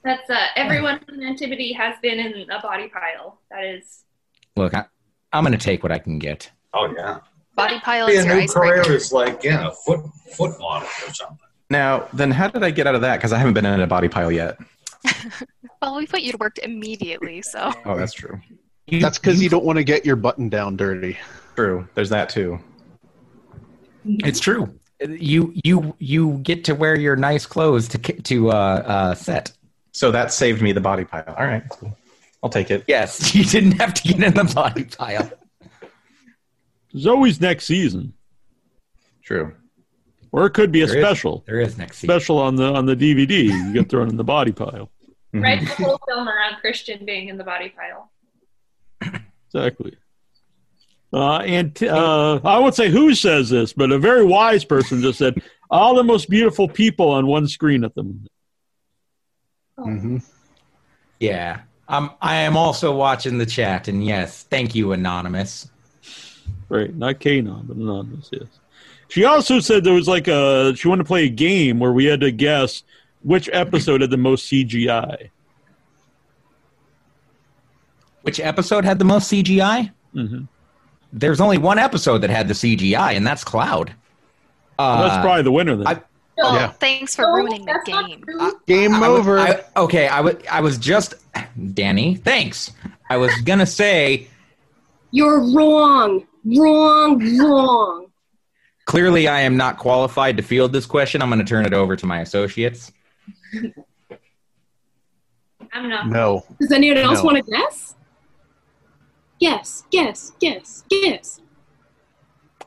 [0.03, 3.39] That's uh, everyone in Antimity has been in a body pile.
[3.49, 4.03] That is
[4.55, 4.85] Look, I,
[5.33, 6.49] I'm going to take what I can get.
[6.73, 7.19] Oh yeah.
[7.55, 8.83] Body pile Be is a your new icebreaker.
[8.83, 10.01] career is like yeah, a foot
[10.35, 11.37] foot model or something.
[11.69, 13.15] Now, then how did I get out of that?
[13.17, 14.57] Because I haven't been in a body pile yet.
[15.81, 18.41] Well, we put you to work immediately, so Oh, that's true.
[18.89, 21.15] That's because you don't want to get your button down dirty.
[21.55, 21.87] True.
[21.93, 22.57] There's that too.
[24.03, 24.73] It's true.
[25.01, 29.51] You you you get to wear your nice clothes to to uh, uh, set.
[29.91, 31.23] So that saved me the body pile.
[31.37, 31.97] All right, cool.
[32.43, 32.83] I'll take it.
[32.87, 35.29] Yes, you didn't have to get in the body pile.
[36.97, 38.13] Zoe's next season,
[39.23, 39.53] True.
[40.31, 41.43] or it could be a There is- special.
[41.45, 42.13] there is next season.
[42.15, 43.43] Special on the on the DVD.
[43.49, 44.89] You get thrown in the body pile.
[45.33, 48.11] write the whole film around Christian being in the body pile.
[49.53, 49.97] Exactly.
[51.15, 55.17] Uh, and uh, I won't say who says this, but a very wise person just
[55.17, 58.31] said, "All the most beautiful people on one screen at the moment."
[59.79, 60.17] Mm-hmm.
[61.21, 65.69] Yeah, um, I am also watching the chat, and yes, thank you, anonymous.
[66.67, 68.27] Right, not Kanon, but anonymous.
[68.33, 68.49] Yes.
[69.07, 72.03] She also said there was like a she wanted to play a game where we
[72.03, 72.83] had to guess
[73.23, 75.29] which episode had the most CGI.
[78.23, 79.93] Which episode had the most CGI?
[80.13, 80.43] Mm-hmm.
[81.17, 83.95] There's only one episode that had the CGI, and that's Cloud.
[84.77, 85.87] Uh, that's probably the winner then.
[85.87, 86.01] I,
[86.37, 86.67] Oh, Yeah.
[86.67, 88.21] thanks for ruining the game.
[88.67, 89.39] Game I was- over.
[89.39, 91.13] I- okay, I was I was just
[91.73, 92.15] Danny.
[92.15, 92.73] Thanks.
[93.09, 94.27] I was gonna say
[95.11, 96.27] You're wrong.
[96.43, 97.39] Wrong.
[97.39, 98.07] Wrong.
[98.83, 101.21] clearly I am not qualified to field this question.
[101.21, 102.91] I'm going to turn it over to my associates.
[105.73, 106.07] I'm not.
[106.07, 106.45] No.
[106.59, 107.23] Does anyone else No.
[107.25, 107.94] want to guess?
[109.39, 109.83] Guess.
[109.91, 110.31] Guess.
[110.39, 110.83] Guess.
[110.89, 111.41] Guess.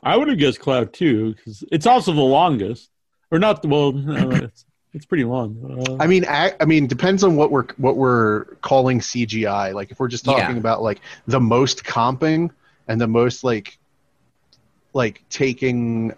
[0.03, 2.89] I would have guessed Cloud too because it's also the longest,
[3.31, 3.61] or not.
[3.61, 5.85] the Well, no, it's, it's pretty long.
[5.89, 9.73] Uh, I mean, I, I mean, depends on what we're what we're calling CGI.
[9.73, 10.59] Like, if we're just talking Yeah.
[10.59, 12.49] about like the most comping
[12.87, 13.77] and the most like,
[14.93, 16.13] like taking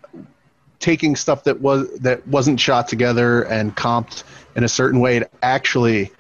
[0.80, 4.24] taking stuff that was that wasn't shot together and comped
[4.56, 6.12] in a certain way to actually,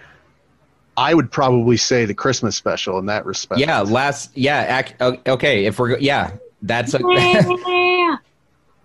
[0.97, 3.59] I would probably say the Christmas special in that respect.
[3.59, 4.88] Yeah, last yeah,
[5.27, 6.99] okay, if we're yeah, that's a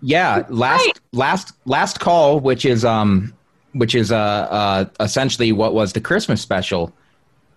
[0.01, 0.43] Yeah.
[0.49, 3.33] last last last call which is um
[3.73, 6.91] which is uh, uh, essentially what was the Christmas special,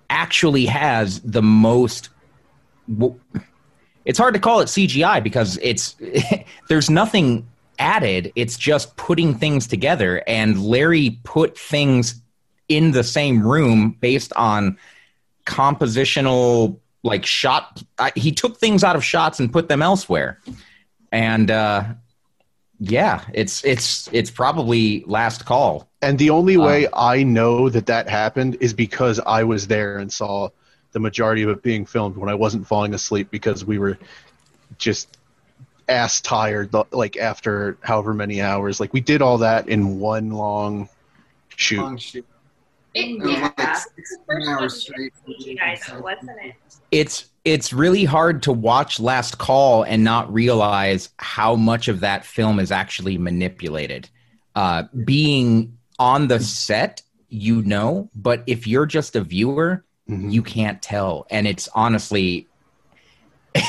[0.09, 2.11] actually has the most.
[4.05, 5.97] It's hard to call it CGI because it's
[6.69, 7.49] there's nothing
[7.79, 8.33] added.
[8.37, 12.21] It's just putting things together, and Larry put things
[12.71, 14.79] in the same room based on
[15.45, 17.83] compositional like shot.
[17.99, 20.41] I, he took things out of shots and put them elsewhere,
[21.13, 21.85] and uh,
[22.79, 25.91] yeah, it's it's it's probably last call.
[26.01, 29.99] And the only way Um, I know that that happened is because I was there
[29.99, 30.49] and saw
[30.93, 33.99] the majority of it being filmed when I wasn't falling asleep because we were
[34.79, 35.19] just
[35.89, 38.81] ass tired like after however many hours.
[38.81, 40.89] Like we did all that in one long
[41.57, 41.81] shoot.
[41.81, 42.25] Long shoot.
[42.95, 45.13] It, It yeah, like 16 hours straight.
[45.27, 46.55] CGI, wasn't it?
[46.91, 52.25] it's it's really hard to watch last call and not realize how much of that
[52.25, 54.09] film is actually manipulated.
[54.57, 60.83] Uh, being on the set you know but if you're just a viewer you can't
[60.83, 61.27] tell.
[61.31, 62.49] And it's honestly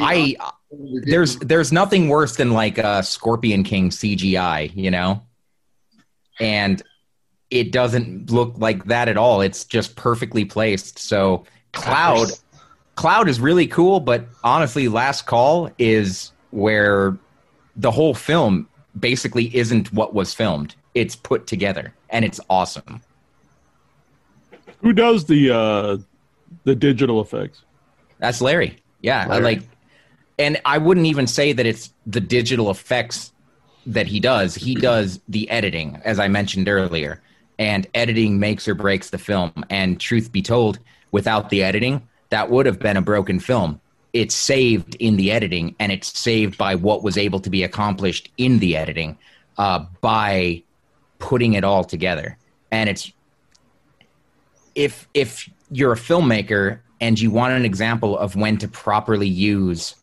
[0.00, 0.36] i
[0.70, 5.22] there's there's nothing worse than like a scorpion king cgi you know?
[6.40, 6.82] And
[7.50, 9.40] it doesn't look like that at all.
[9.40, 10.98] It's just perfectly placed.
[10.98, 12.28] So cloud
[12.96, 17.16] cloud is really cool but honestly last call is where
[17.76, 18.66] the whole film
[18.98, 20.74] basically isn't what was filmed.
[20.94, 23.00] It's put together and it's awesome.
[24.80, 25.98] Who does the uh,
[26.64, 27.62] the digital effects?
[28.18, 28.76] That's Larry.
[29.00, 29.62] Yeah, I like,
[30.38, 33.32] and I wouldn't even say that it's the digital effects
[33.86, 34.54] that he does.
[34.54, 37.22] He does the editing, as I mentioned earlier,
[37.58, 39.52] and editing makes or breaks the film.
[39.70, 40.78] And truth be told,
[41.10, 43.80] without the editing, that would have been a broken film.
[44.12, 48.30] It's saved in the editing, and it's saved by what was able to be accomplished
[48.38, 49.18] in the editing
[49.58, 50.62] uh, by
[51.18, 52.38] putting it all together.
[52.70, 53.12] And it's
[54.74, 59.94] if if you're a filmmaker and you want an example of when to properly use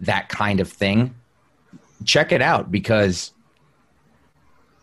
[0.00, 1.14] that kind of thing,
[2.04, 3.32] check it out because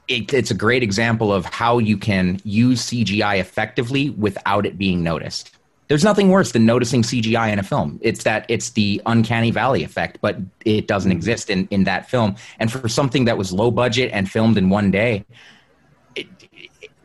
[0.08, 5.04] it, it's a great example of how you can use CGI effectively without it being
[5.04, 5.52] noticed.
[5.88, 8.00] There's nothing worse than noticing CGI in a film.
[8.02, 11.18] It's that it's the uncanny valley effect, but it doesn't mm-hmm.
[11.18, 12.36] exist in, in that film.
[12.60, 15.26] And for something that was low budget and filmed in one day,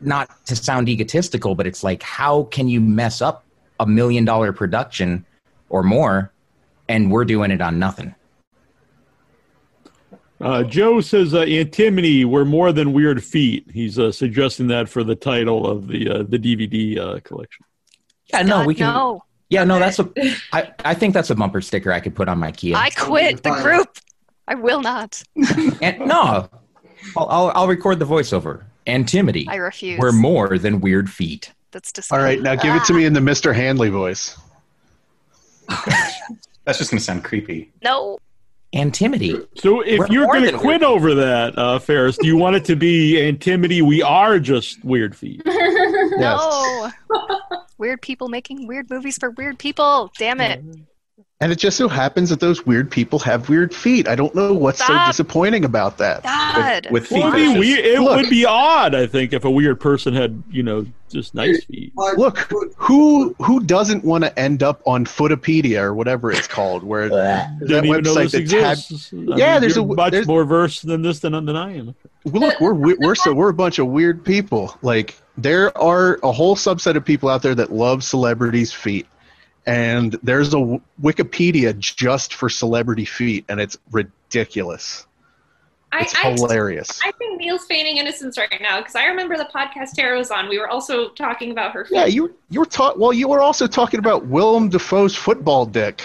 [0.01, 3.45] not to sound egotistical, but it's like, how can you mess up
[3.79, 5.25] a million dollar production
[5.69, 6.31] or more
[6.89, 8.13] and we're doing it on nothing?
[10.43, 13.65] Uh, Joe says uh, antimity were more than weird feet.
[13.73, 17.65] He's uh, suggesting that for the title of the uh, the DVD uh, collection.
[18.25, 18.93] Yeah, no, we can.
[18.93, 19.23] no.
[19.49, 20.09] Yeah, no, that's a.
[20.51, 22.75] I, I think that's a bumper sticker I could put on my Kia.
[22.75, 23.97] I quit the group.
[24.45, 25.23] I will not.
[25.81, 26.49] and, no,
[27.15, 28.65] I'll, I'll I'll record the voiceover.
[28.85, 29.45] Antimity.
[29.47, 29.97] I refuse.
[29.97, 31.53] We're more than weird feet.
[31.71, 32.19] That's disgusting.
[32.19, 33.55] All right, now give it to me in the Mr.
[33.55, 34.37] Handley voice.
[36.65, 37.71] That's just going to sound creepy.
[37.81, 38.17] No.
[38.73, 39.47] Antimity.
[39.55, 42.55] So if We're you're going to than quit over that, uh, Ferris, do you want
[42.55, 43.81] it to be antimity?
[43.81, 45.41] We are just weird feet.
[46.15, 46.91] No.
[47.79, 50.11] weird people making weird movies for weird people.
[50.19, 50.63] Damn it.
[51.43, 54.07] And it just so happens that those weird people have weird feet.
[54.07, 56.23] I don't know what's so disappointing about that.
[56.23, 56.87] God.
[56.89, 57.85] With Well, it'd feet be weird.
[57.85, 58.15] It Look.
[58.15, 61.91] would be odd, I think, if a weird person had, you know, just nice feet.
[61.97, 62.37] Look,
[62.77, 67.59] who who doesn't want to end up on Footopedia or whatever it's called, where that
[67.59, 69.09] Didn't even know website this that's exists.
[69.11, 71.75] had I yeah, mean, there's a much there's, more verse than this than, than I
[71.75, 71.93] am.
[72.23, 74.77] well, look, we're we're so we're a bunch of weird people.
[74.81, 79.07] Like there are a whole subset of people out there that love celebrities' feet,
[79.65, 85.05] and there's a w- Wikipedia just for celebrity feet, and it's ridiculous.
[85.95, 86.99] It's I, hilarious.
[87.05, 90.49] I think Neil's feigning innocence right now because I remember the podcast Tara was on.
[90.49, 91.87] We were also talking about her.
[91.91, 92.99] Yeah, you you were talking.
[92.99, 96.03] Well, you were also talking about Willem Dafoe's football dick.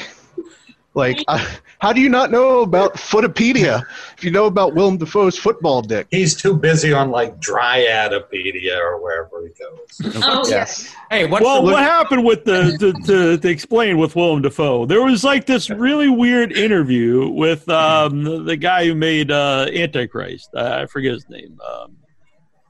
[0.99, 1.39] Like, uh,
[1.79, 3.85] how do you not know about Footopedia
[4.16, 6.09] if you know about Willem Dafoe's football dick?
[6.11, 10.23] He's too busy on like Dryadopedia or wherever he goes.
[10.25, 10.93] Oh, yes.
[11.11, 14.87] Hey, what's well, the, what happened with the to, to, to explain with Willem Dafoe?
[14.87, 19.66] There was like this really weird interview with um, the, the guy who made uh,
[19.73, 20.51] Antichrist.
[20.57, 21.59] I I forget his name.
[21.66, 21.97] Um,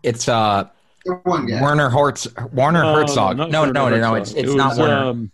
[0.03, 0.69] It's uh
[1.25, 1.63] one guy.
[1.63, 3.37] Werner Hertz Warner no, Herzog.
[3.39, 4.95] not No, no, no, no, it's it's It not Werner.
[4.95, 5.33] um,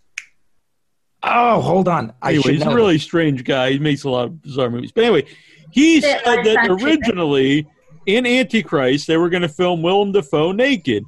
[1.25, 2.13] oh, hold on.
[2.21, 3.71] I anyway, should he's a really strange guy.
[3.71, 4.91] He makes a lot of bizarre movies.
[4.91, 5.25] But anyway,
[5.71, 6.81] he Bit said that Patrick.
[6.81, 7.67] originally
[8.05, 11.03] in Antichrist they were going to film Willem Dafoe naked,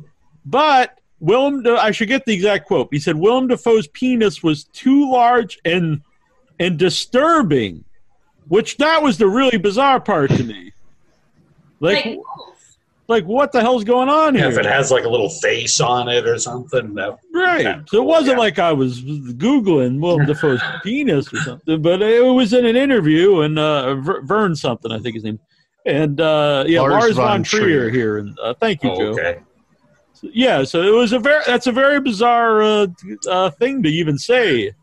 [0.45, 2.89] but Willem, Da- I should get the exact quote.
[2.91, 6.02] He said Willem Dafoe's penis was too large and
[6.60, 7.84] and disturbing,
[8.48, 10.73] which that was the really bizarre part to me.
[11.80, 12.18] Like, Like,
[13.07, 14.51] like what the hell's going on Yeah, here?
[14.51, 16.93] if it has like a little face on it or something.
[16.95, 17.77] That, Right.
[17.88, 22.53] So it wasn't like I was googling Willem Dafoe's penis or something, but it was
[22.53, 25.39] in an interview and uh, Ver- Vern something, I think his name,
[25.85, 27.89] and uh, yeah, Lars Lars, von von Trier, Trier.
[27.89, 29.11] here, and uh, thank you, Oh, Joe.
[29.11, 29.39] okay.
[30.13, 32.88] So, yeah, so it was a very that's a very bizarre uh,
[33.29, 34.73] uh, thing to even say.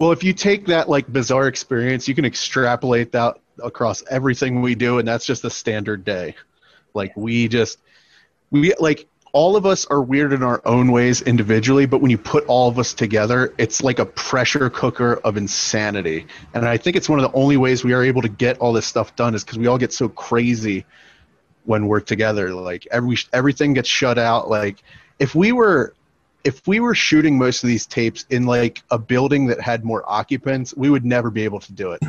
[0.00, 4.74] Well, if you take that like bizarre experience, you can extrapolate that across everything we
[4.74, 6.34] do, and that's just a standard day.
[6.94, 7.78] Like we just
[8.50, 12.16] we like all of us are weird in our own ways individually, but when you
[12.16, 16.26] put all of us together, it's like a pressure cooker of insanity.
[16.54, 18.72] And I think it's one of the only ways we are able to get all
[18.72, 20.86] this stuff done is because we all get so crazy
[21.64, 22.54] when we're together.
[22.54, 24.48] Like every everything gets shut out.
[24.48, 24.82] Like
[25.18, 25.92] if we were
[26.44, 30.02] if we were shooting most of these tapes in like a building that had more
[30.06, 32.00] occupants, we would never be able to do it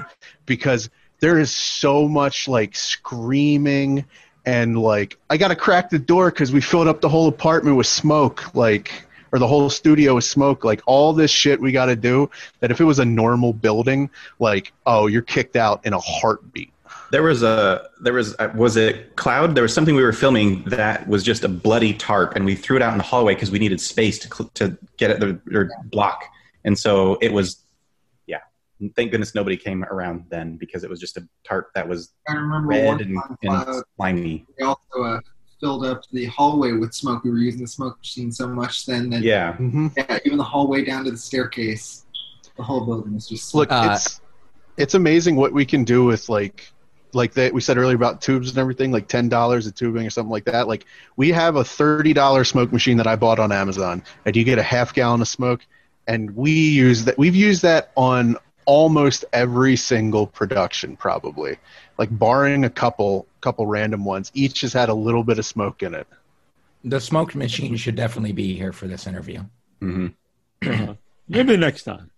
[0.45, 4.05] because there is so much like screaming
[4.45, 7.75] and like I got to crack the door cuz we filled up the whole apartment
[7.75, 8.91] with smoke like
[9.31, 12.29] or the whole studio with smoke like all this shit we got to do
[12.59, 16.71] that if it was a normal building like oh you're kicked out in a heartbeat.
[17.09, 19.55] There was a there was a, was it cloud?
[19.55, 22.75] There was something we were filming that was just a bloody tarp, and we threw
[22.75, 25.69] it out in the hallway because we needed space to to get it the or
[25.85, 26.25] block,
[26.63, 27.57] and so it was.
[28.95, 32.33] Thank goodness nobody came around then because it was just a tarp that was I
[32.33, 34.45] remember red and, and uh, slimy.
[34.59, 35.19] We also uh,
[35.59, 37.23] filled up the hallway with smoke.
[37.23, 39.55] We were using the smoke machine so much then that Yeah.
[39.97, 42.05] yeah, even the hallway down to the staircase,
[42.55, 43.91] the whole building was just Look, smoke.
[43.93, 44.21] it's
[44.77, 46.71] it's amazing what we can do with like
[47.13, 50.09] like that we said earlier about tubes and everything, like ten dollars a tubing or
[50.11, 50.67] something like that.
[50.67, 50.85] Like
[51.15, 54.59] we have a thirty dollar smoke machine that I bought on Amazon, and you get
[54.59, 55.65] a half gallon of smoke,
[56.07, 57.17] and we use that.
[57.17, 58.37] We've used that on
[58.67, 61.57] almost every single production, probably,
[61.97, 64.31] like barring a couple couple random ones.
[64.35, 66.05] Each has had a little bit of smoke in it.
[66.83, 69.43] The smoke machine should definitely be here for this interview.
[69.81, 70.91] Mm-hmm.
[71.27, 72.11] Maybe next time.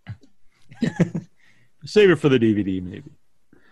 [1.85, 3.11] Save it for the DVD, maybe.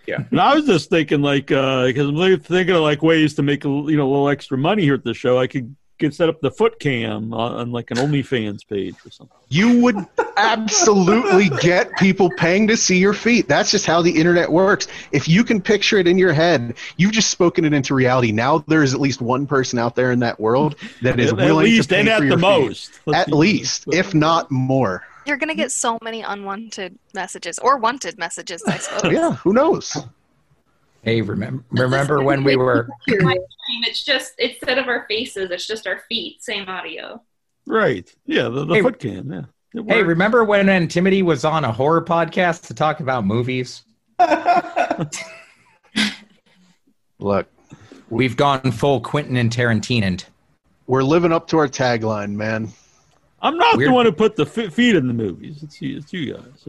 [0.08, 0.24] Yeah.
[0.32, 3.66] And I was just thinking, like, uh because I'm thinking of like ways to make
[3.66, 5.38] a l- you know a little extra money here at the show.
[5.38, 9.12] I could get set up the foot cam on, on like an OnlyFans page or
[9.12, 9.36] something.
[9.50, 9.96] You would
[10.38, 13.48] absolutely get people paying to see your feet.
[13.48, 14.88] That's just how the internet works.
[15.12, 18.32] If you can picture it in your head, you've just spoken it into reality.
[18.32, 21.40] Now there is at least one person out there in that world that is At-
[21.40, 22.42] at willing least to pay and for at your the feet.
[22.42, 23.00] most.
[23.06, 25.04] Let's At be- least, if not more.
[25.26, 29.12] You're gonna get so many unwanted messages or wanted messages, I suppose.
[29.12, 29.98] Yeah, who knows?
[31.04, 35.66] Hey, remember remember when we were My stream, it's just instead of our faces, it's
[35.68, 36.44] just our feet.
[36.44, 37.22] Same audio.
[37.66, 38.14] Right.
[38.26, 39.32] Yeah, the, the Hey, foot cam.
[39.32, 39.42] Yeah.
[39.88, 43.84] Hey, remember when Antimity was on a horror podcast to talk about movies?
[47.20, 47.48] Look,
[48.10, 50.24] We've gone full Quentin and Tarantino.
[50.88, 52.70] we're living up to our tagline, man.
[53.42, 53.90] I'm not Weird.
[53.90, 55.62] the one who put the f- feet in the movies.
[55.62, 56.68] It's you, it's you guys.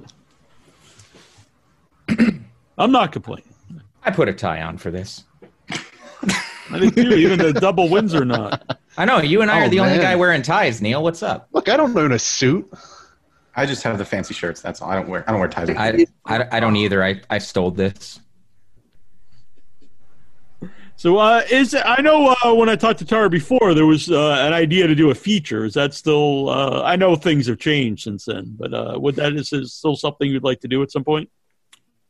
[2.78, 3.47] I'm not complaining.
[4.02, 5.24] I put a tie on for this.
[5.70, 8.78] I think you, even the double wins or not.
[8.96, 10.82] I know you and I Oh, are the only guy wearing ties.
[10.82, 11.48] Neil, what's up?
[11.52, 12.70] Look, I don't own a suit.
[13.54, 14.60] I just have the fancy shirts.
[14.60, 14.90] That's all.
[14.90, 15.24] I don't wear.
[15.26, 15.70] I don't wear ties.
[15.70, 17.02] I, I, I don't either.
[17.02, 18.20] I, I stole this.
[20.96, 24.36] So, uh, is I know uh, when I talked to Tara before, there was uh,
[24.40, 25.64] an idea to do a feature.
[25.64, 26.48] Is that still?
[26.48, 29.94] Uh, I know things have changed since then, but uh, would that is, is still
[29.94, 31.30] something you'd like to do at some point?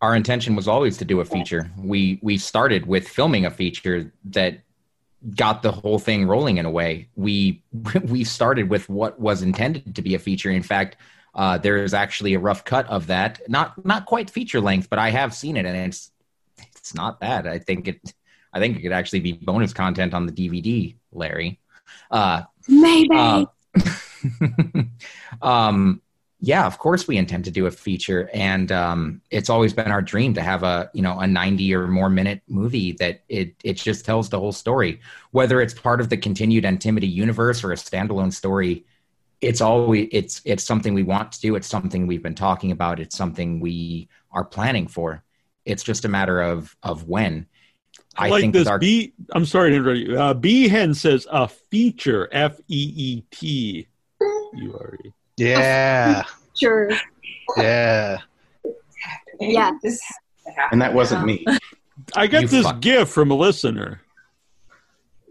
[0.00, 1.70] Our intention was always to do a feature.
[1.76, 4.60] We we started with filming a feature that
[5.34, 7.08] got the whole thing rolling in a way.
[7.16, 7.62] We
[8.04, 10.50] we started with what was intended to be a feature.
[10.50, 10.96] In fact,
[11.34, 13.40] uh, there is actually a rough cut of that.
[13.48, 16.10] Not not quite feature length, but I have seen it, and it's
[16.76, 17.46] it's not bad.
[17.46, 18.14] I think it
[18.52, 21.60] I think it could actually be bonus content on the DVD, Larry.
[22.10, 23.08] Uh, Maybe.
[23.14, 23.44] uh,
[25.42, 26.02] um,
[26.40, 30.02] yeah, of course we intend to do a feature, and um, it's always been our
[30.02, 33.74] dream to have a you know a ninety or more minute movie that it it
[33.74, 35.00] just tells the whole story,
[35.32, 38.84] whether it's part of the continued Antimity universe or a standalone story.
[39.40, 41.56] It's always it's it's something we want to do.
[41.56, 43.00] It's something we've been talking about.
[43.00, 45.24] It's something we are planning for.
[45.64, 47.46] It's just a matter of of when.
[48.16, 48.68] I, I like think this.
[48.68, 49.12] our B.
[49.32, 50.20] I'm sorry to interrupt you.
[50.20, 50.68] Uh, B.
[50.68, 52.28] Hen says a feature.
[52.30, 53.88] F e e t.
[54.20, 55.12] U r e.
[55.38, 56.24] Yeah,
[56.60, 56.90] Sure.
[57.56, 58.18] yeah.
[59.40, 59.70] Yeah.
[60.72, 61.44] and that wasn't me.
[62.16, 62.80] I got You this fuck.
[62.80, 64.00] gift from a listener.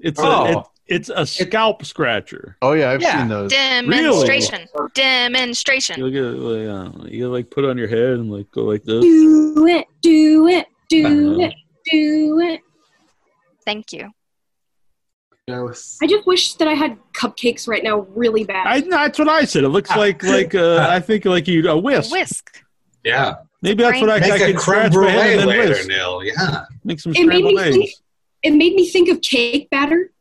[0.02, 0.46] It's Oh.
[0.46, 2.56] a it, it's a scalp scratcher.
[2.62, 3.20] Oh yeah, I've Yeah.
[3.20, 3.52] seen those.
[3.52, 4.68] Demonstration.
[4.94, 6.00] Demonstration.
[6.00, 9.02] You get like, uh, you like put on your head and like go like this.
[9.04, 9.86] Do it.
[10.02, 10.68] Do it.
[10.88, 11.46] Do Uh-huh.
[11.48, 11.54] it.
[11.92, 12.62] Do it.
[13.66, 14.10] Thank you.
[15.57, 15.98] Dose.
[16.02, 18.68] I just wish that I had cupcakes right now, really bad.
[18.68, 19.64] I, that's what I said.
[19.64, 22.11] It looks like like uh, I think like you a whisk.
[22.11, 22.64] Whisk.
[23.03, 23.36] Yeah.
[23.61, 25.48] Maybe that's what I, Make I a can creme scratch my head brulee and then
[25.48, 25.88] later, whisk.
[25.88, 26.22] Neil.
[26.24, 26.65] Yeah.
[26.84, 27.76] Make some it made me eggs.
[27.78, 27.90] think.
[28.44, 30.11] It made me think of cake batter.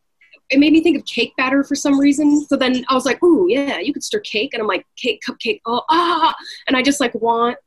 [0.49, 2.47] It made me think of cake batter for some reason.
[2.47, 5.21] So then I was like, "Ooh, yeah, you could stir cake," and I'm like, "Cake,
[5.29, 6.35] cupcake, oh ah!"
[6.69, 7.59] And I just like want,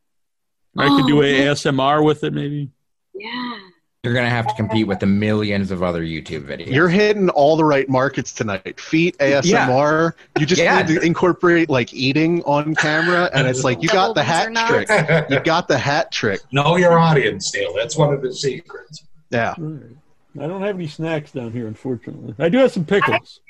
[0.78, 2.70] I could do Oh, a ASMR with it, maybe.
[3.14, 3.58] yeah.
[4.04, 6.68] You're gonna have to compete with the millions of other YouTube videos.
[6.74, 8.80] You're hitting all the right markets tonight.
[8.80, 10.14] Feet, ASMR.
[10.40, 10.82] You just Yeah.
[10.82, 14.88] need to incorporate like eating on camera, and it's like you got the hat trick.
[15.30, 16.40] You got the hat trick.
[16.54, 17.74] Know your audience, Neil.
[17.76, 19.04] That's one of the secrets.
[19.32, 19.54] Yeah.
[19.58, 22.34] I don't have any snacks down here, unfortunately.
[22.40, 23.42] I do have some pickles.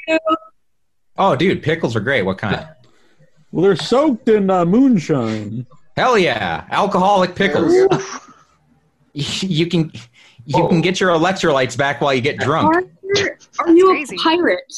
[1.15, 2.23] Oh, dude, pickles are great.
[2.23, 2.67] What kind?
[3.51, 5.67] Well, they're soaked in uh, moonshine.
[5.95, 7.71] Hell yeah, alcoholic pickles.
[9.13, 9.91] you can
[10.49, 12.75] you can get your electrolytes back while you get drunk.
[12.75, 14.73] Are, are you a pirate?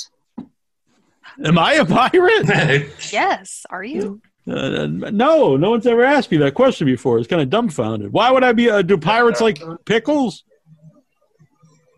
[1.46, 2.90] Am I a pirate?
[3.12, 3.66] Yes.
[3.70, 4.22] Are you?
[4.48, 7.20] Uh, no, no one's ever asked me that question before.
[7.20, 8.12] It's kind of dumbfounded.
[8.12, 8.70] Why would I be?
[8.70, 10.44] Uh, do pirates like pickles?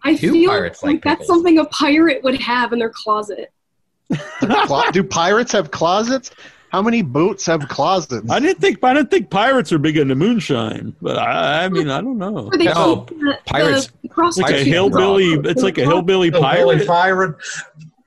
[0.03, 3.51] I Do feel like, like that's something a pirate would have in their closet.
[4.39, 6.29] Clo- do pirates have closets?
[6.73, 8.29] How many boats have closets?
[8.31, 11.87] I didn't think I didn't think pirates are big into moonshine, but I, I mean
[11.89, 12.31] I don't know.
[12.49, 14.63] Where they keep the, pirates- the It's like a prostitutes.
[14.65, 15.33] hillbilly.
[15.51, 16.87] It's like a hillbilly pirate.
[16.87, 17.35] pirate.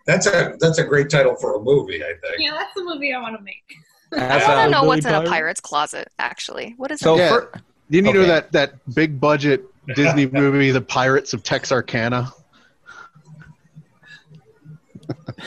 [0.05, 2.35] That's a that's a great title for a movie, I think.
[2.39, 3.77] Yeah, that's the movie I want to make.
[4.13, 6.75] I want to know what's in a pirate's closet, actually.
[6.77, 7.19] What is So it?
[7.19, 7.41] yeah,
[7.89, 8.29] you need to know okay.
[8.31, 9.65] that that big budget
[9.95, 12.33] Disney movie, The Pirates of Texarkana.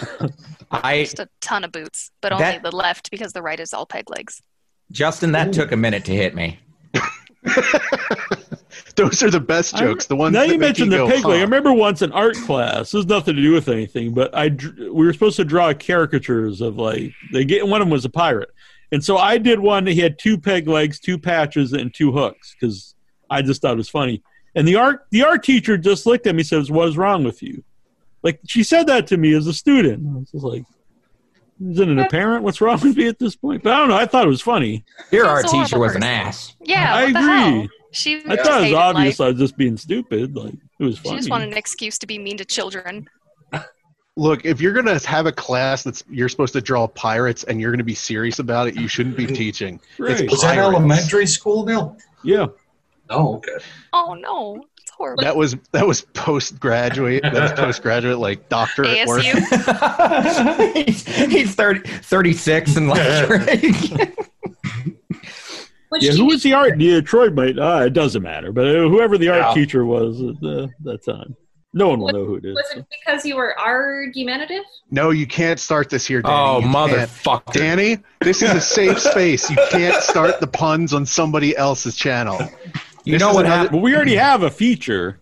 [0.72, 3.74] I Just a ton of boots, but That- only the left because the right is
[3.74, 4.42] all peg legs.
[4.92, 6.60] Justin, that took a minute to hit me.
[8.96, 10.06] Those are the best jokes.
[10.08, 11.38] The ones now that you make mentioned the go, pig leg.
[11.40, 12.92] I remember once in art class.
[12.92, 16.60] This has nothing to do with anything, but I we were supposed to draw caricatures
[16.60, 18.50] of like they get one of them was a pirate,
[18.92, 19.86] and so I did one.
[19.86, 22.96] that He had two peg legs, two patches, and two hooks because
[23.30, 24.22] I just thought it was funny.
[24.56, 27.24] And the art the art teacher just looked at me and says, "What is wrong
[27.24, 27.64] with you?"
[28.24, 30.06] Like she said that to me as a student.
[30.08, 30.64] I was just like,
[31.72, 33.98] "Isn't it apparent what's wrong with me at this point?" But I don't know.
[33.98, 34.84] I thought it was funny.
[35.12, 36.56] Your She's art a horrible teacher was an ass.
[36.62, 37.22] Yeah, I agree.
[37.22, 37.68] hell?
[37.92, 39.26] She I thought it was obvious life.
[39.26, 40.36] I was just being stupid.
[40.36, 41.16] Like it was funny.
[41.16, 43.10] She just wanted an excuse to be mean to children.
[44.16, 47.72] Look, if you're gonna have a class that's you're supposed to draw pirates and you're
[47.72, 49.80] gonna be serious about it, you shouldn't be teaching.
[49.98, 50.20] Right.
[50.20, 51.98] It's Was that elementary school, Neil?
[52.24, 52.48] Yeah.
[53.10, 53.58] Oh, okay.
[53.94, 55.24] Oh no, it's horrible.
[55.24, 57.24] That was that was postgraduate.
[57.24, 59.24] That was postgraduate, like doctorate work.
[60.76, 63.00] He's, he's 30, 36 and like
[65.90, 66.80] Which yeah, who was the art?
[66.80, 67.58] Yeah, Troy might.
[67.58, 69.54] Uh, it doesn't matter, but uh, whoever the art Yeah.
[69.56, 71.36] teacher was at the, that time,
[71.74, 72.54] no one will know who it is.
[72.54, 74.62] Was it because you were argumentative?
[74.92, 76.36] No, you can't start this here, Danny.
[76.36, 77.10] Oh, You can't.
[77.10, 77.54] motherfucker.
[77.54, 79.50] Danny, this is a safe space.
[79.50, 82.38] You can't start the puns on somebody else's channel.
[83.04, 83.72] You This know what another- happened?
[83.72, 85.20] But we already have a feature.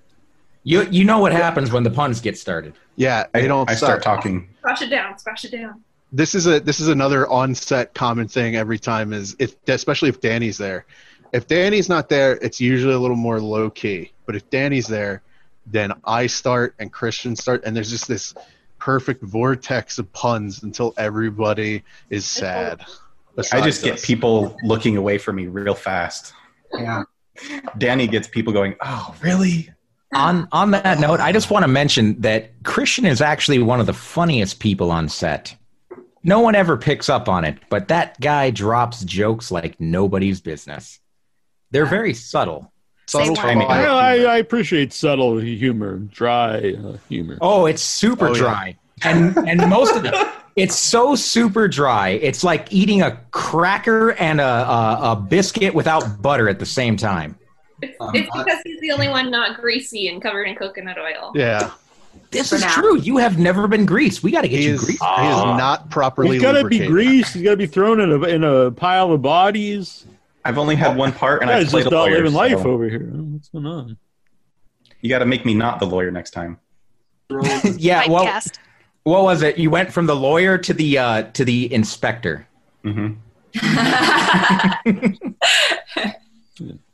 [0.63, 2.73] You you know what happens when the puns get started.
[2.95, 4.15] Yeah, they don't I start stop.
[4.17, 4.49] talking.
[4.59, 5.17] Squash it down.
[5.17, 5.81] Squash it down.
[6.11, 10.19] This is a this is another on-set common thing every time is if especially if
[10.19, 10.85] Danny's there.
[11.33, 14.11] If Danny's not there, it's usually a little more low key.
[14.25, 15.21] But if Danny's there,
[15.65, 18.33] then I start and Christian start, and there's just this
[18.79, 22.81] perfect vortex of puns until everybody is sad.
[22.81, 22.85] I
[23.35, 24.05] besides just get us.
[24.05, 26.33] people looking away from me real fast.
[26.73, 27.03] Yeah.
[27.77, 29.69] Danny gets people going, "Oh, really?"
[30.13, 33.85] On on that note, I just want to mention that Christian is actually one of
[33.85, 35.55] the funniest people on set.
[36.23, 40.99] No one ever picks up on it, but that guy drops jokes like nobody's business.
[41.71, 42.71] They're very subtle.
[43.07, 43.65] subtle Say one.
[43.67, 43.87] fire.
[43.89, 47.37] I, I, I appreciate subtle humor, dry uh, humor.
[47.41, 48.39] Oh, it's super Oh, yeah.
[48.39, 48.77] dry.
[49.03, 50.13] And and most of it
[50.57, 52.09] it's so super dry.
[52.09, 56.97] It's like eating a cracker and a, a, a biscuit without butter at the same
[56.97, 57.37] time.
[57.81, 61.31] It's, Um, it's because he's the only one not greasy and covered in coconut oil.
[61.35, 61.71] Yeah,
[62.31, 62.73] This For is now.
[62.73, 62.97] true.
[62.97, 64.23] You have never been greased.
[64.23, 65.03] We got to get he you is, he greased.
[65.03, 65.07] is
[65.45, 66.31] not properly.
[66.33, 66.89] He's got to be lubricated.
[66.91, 67.33] greased.
[67.35, 70.05] He's got to be thrown in a in a pile of bodies.
[70.43, 72.15] I've only had one part, and I Guys played just a not lawyer.
[72.17, 72.99] living life over here.
[73.11, 73.97] What's going on?
[75.01, 76.57] You got to make me not the lawyer next time.
[77.77, 78.09] yeah.
[78.09, 78.57] Well, Typecast.
[79.07, 79.57] What was it?
[79.57, 82.47] You went from the lawyer to the uh, to the inspector.
[82.83, 83.13] hmm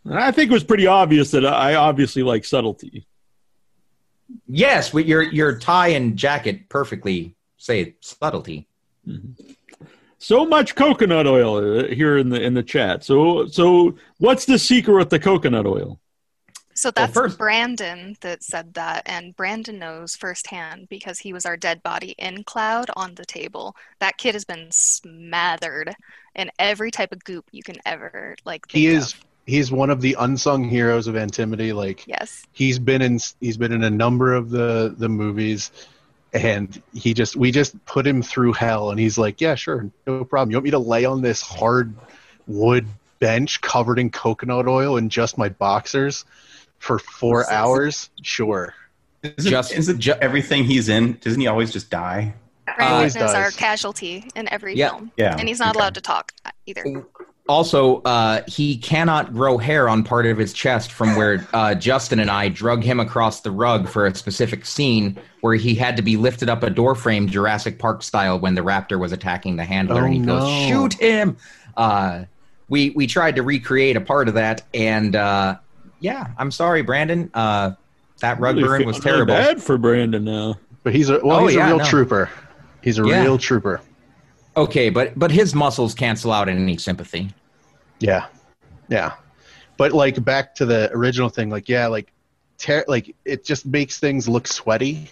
[0.05, 3.05] I think it was pretty obvious that I obviously like subtlety.
[4.47, 8.67] Yes, with your your tie and jacket perfectly say subtlety.
[10.19, 13.03] So much coconut oil uh, here in the in the chat.
[13.03, 15.99] So so what's the secret with the coconut oil?
[16.75, 21.83] So that's Brandon that said that, and Brandon knows firsthand because he was our dead
[21.83, 23.75] body in Cloud on the table.
[23.99, 25.95] That kid has been smothered
[26.35, 28.65] in every type of goop you can ever like.
[28.69, 31.73] He is he's one of the unsung heroes of Antimity.
[31.73, 32.45] Like Yes.
[32.53, 35.71] he's been in he's been in a number of the the movies,
[36.33, 40.23] and he just we just put him through hell, and he's like, yeah, sure, no
[40.25, 40.51] problem.
[40.51, 41.93] You want me to lay on this hard
[42.47, 42.87] wood
[43.19, 46.25] bench covered in coconut oil and just my boxers
[46.83, 48.09] for four hours?
[48.21, 48.73] Sure.
[49.23, 51.13] Isn't, just, isn't everything he's in?
[51.21, 52.33] Doesn't he always just die?
[52.75, 54.89] Brandon is our casualty in every Yeah.
[54.89, 55.11] film.
[55.15, 55.35] Yeah.
[55.39, 56.33] And he's not allowed to talk
[56.65, 57.05] either.
[57.47, 62.19] Also, uh, he cannot grow hair on part of his chest from where uh, Justin
[62.19, 66.01] and I drug him across the rug for a specific scene where he had to
[66.03, 69.65] be lifted up a door frame Jurassic Park style when the raptor was attacking the
[69.65, 70.67] handler, Oh, and he goes, no.
[70.69, 71.35] "Shoot him!"
[71.75, 72.23] Uh,
[72.69, 75.57] we we tried to recreate a part of that, and uh,
[76.03, 77.31] yeah, I'm sorry, Brandon.
[77.33, 77.71] Uh,
[78.19, 79.53] that rug Really burn was feeling really terrible.
[79.55, 80.55] bad for Brandon now.
[80.83, 81.85] But he's a well, Oh, he's yeah, a real no.
[81.85, 82.29] trooper.
[82.81, 83.21] He's a Yeah.
[83.23, 83.81] real trooper.
[84.55, 87.29] Okay, but but his muscles cancel out any sympathy.
[87.99, 88.25] Yeah,
[88.89, 89.13] yeah.
[89.77, 92.11] But like back to the original thing, like yeah, like
[92.57, 95.09] tear, like it just makes things look sweaty.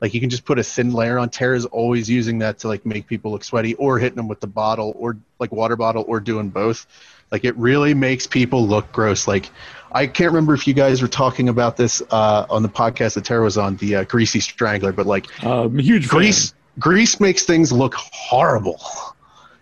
[0.00, 1.28] Like you can just put a thin layer on.
[1.28, 4.46] Tara's always using that to like make people look sweaty, or hitting them with the
[4.46, 6.86] bottle, or like water bottle, or doing both.
[7.30, 9.28] Like it really makes people look gross.
[9.28, 9.50] Like
[9.92, 13.24] I can't remember if you guys were talking about this uh, on the podcast that
[13.24, 16.54] Tara was on, the uh, greasy strangler, but like um, huge grease.
[16.78, 18.80] Grease makes things look horrible.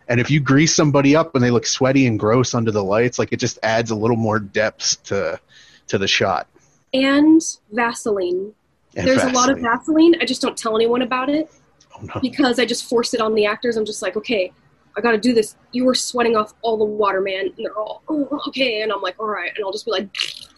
[0.08, 3.18] And if you grease somebody up and they look sweaty and gross under the lights,
[3.18, 5.40] like it just adds a little more depth to
[5.88, 6.46] to the shot.
[6.94, 7.42] And
[7.72, 8.52] Vaseline.
[8.96, 10.14] And There's a lot of Vaseline.
[10.20, 11.50] I just don't tell anyone about it
[11.94, 13.76] Oh, because I just force it on the actors.
[13.76, 14.52] I'm just like, okay,
[14.96, 15.56] I got to do this.
[15.72, 17.46] You were sweating off all the water, man.
[17.46, 18.82] And they're all, oh, okay.
[18.82, 19.52] And I'm like, all right.
[19.54, 20.08] And I'll just be like,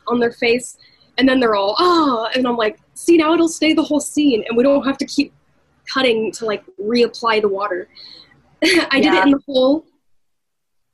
[0.06, 0.78] on their face.
[1.18, 2.30] And then they're all, ah.
[2.34, 4.44] And I'm like, see, now it'll stay the whole scene.
[4.48, 5.32] And we don't have to keep
[5.92, 7.88] cutting to like reapply the water.
[8.62, 9.86] I did it in the whole.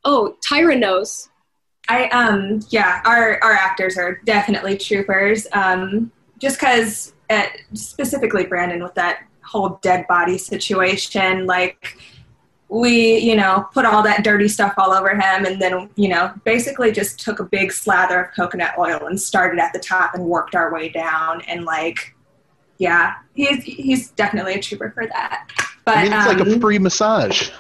[0.05, 1.29] Oh, Tyra knows.
[1.89, 5.47] I um yeah, our our actors are definitely troopers.
[5.53, 7.15] Um, just because
[7.75, 11.99] specifically Brandon with that whole dead body situation, like
[12.69, 16.33] we you know put all that dirty stuff all over him, and then you know
[16.45, 20.25] basically just took a big slather of coconut oil and started at the top and
[20.25, 22.15] worked our way down, and like
[22.79, 25.49] yeah, he's he's definitely a trooper for that.
[25.85, 27.51] But I mean, it's like a um, free massage.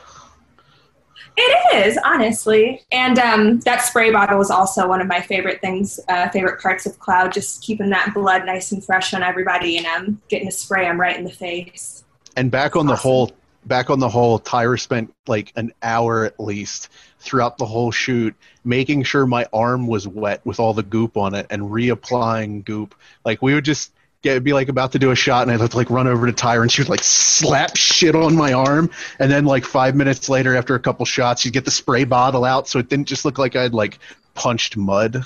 [1.36, 2.84] it is, honestly.
[2.92, 6.86] And um, that spray bottle is also one of my favorite things, uh, favorite parts
[6.86, 10.52] of Cloud, just keeping that blood nice and fresh on everybody and um, getting to
[10.52, 12.04] spray them right in the face.
[12.36, 13.30] And back on the whole,
[13.66, 16.88] back on the whole, Tyra spent like an hour at least
[17.18, 18.34] throughout the whole shoot
[18.64, 22.94] making sure my arm was wet with all the goop on it and reapplying goop.
[23.24, 25.70] Like we would just get be like about to do a shot and I'd have
[25.70, 28.90] to like run over to Tyra and she would like slap shit on my arm
[29.18, 32.44] and then like five minutes later after a couple shots she'd get the spray bottle
[32.44, 33.98] out so it didn't just look like I'd like
[34.34, 35.22] punched mud.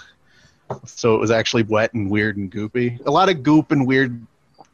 [0.87, 3.05] So it was actually wet and weird and goopy.
[3.05, 4.25] A lot of goop and weird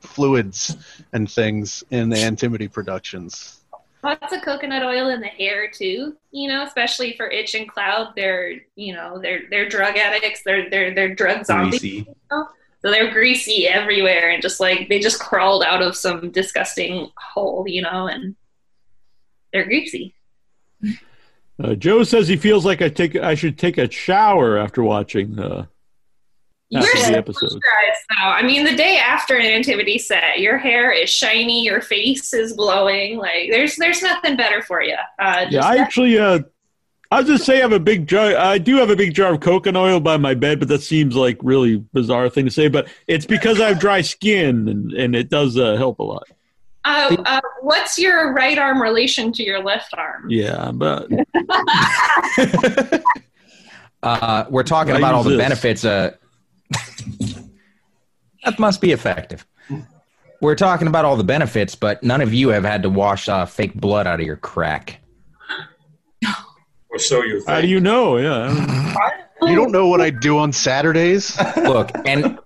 [0.01, 0.77] fluids
[1.13, 3.56] and things in the Antimity productions.
[4.07, 8.13] Lots of coconut oil in the hair too, you know, especially for Itch and Cloud.
[8.15, 10.43] They're, you know, they're they're drug addicts.
[10.45, 11.83] They're they're they're drug zombies.
[11.83, 12.49] You know?
[12.83, 17.65] So they're greasy everywhere and just like they just crawled out of some disgusting hole,
[17.67, 18.37] you know, and
[19.53, 20.15] they're greasy.
[21.59, 25.37] Uh, Joe says he feels like I take I should take a shower after watching
[25.41, 25.67] uh, You're
[26.75, 27.51] after so the episode.
[27.51, 28.29] moisturized, though.
[28.29, 32.53] I mean, the day after an activity set, your hair is shiny, your face is
[32.55, 33.19] glowing.
[33.19, 34.97] Like there's there's nothing better for you.
[35.19, 36.41] Uh, just Yeah, I actually uh,
[37.11, 38.37] I'll just say I have a big jar.
[38.37, 41.15] I do have a big jar of coconut oil by my bed, but that seems
[41.15, 42.69] like really bizarre thing to say.
[42.69, 46.25] But it's because I have dry skin, and and it does uh, help a lot.
[46.85, 50.27] Uh, uh, what's your right arm relation to your left arm?
[50.31, 51.09] Yeah, but
[54.03, 55.39] Uh, we're talking I about all the this.
[55.39, 55.85] benefits.
[55.85, 56.13] Uh,
[58.45, 59.47] that must be effective.
[60.41, 63.47] We're talking about all the benefits, but none of you have had to wash uh,
[63.47, 65.01] fake blood out of your crack.
[66.91, 67.49] Or so you think.
[67.49, 68.17] how do you know?
[68.19, 68.95] Yeah,
[69.43, 71.39] You don't know what I do on Saturdays?
[71.57, 72.39] Look, and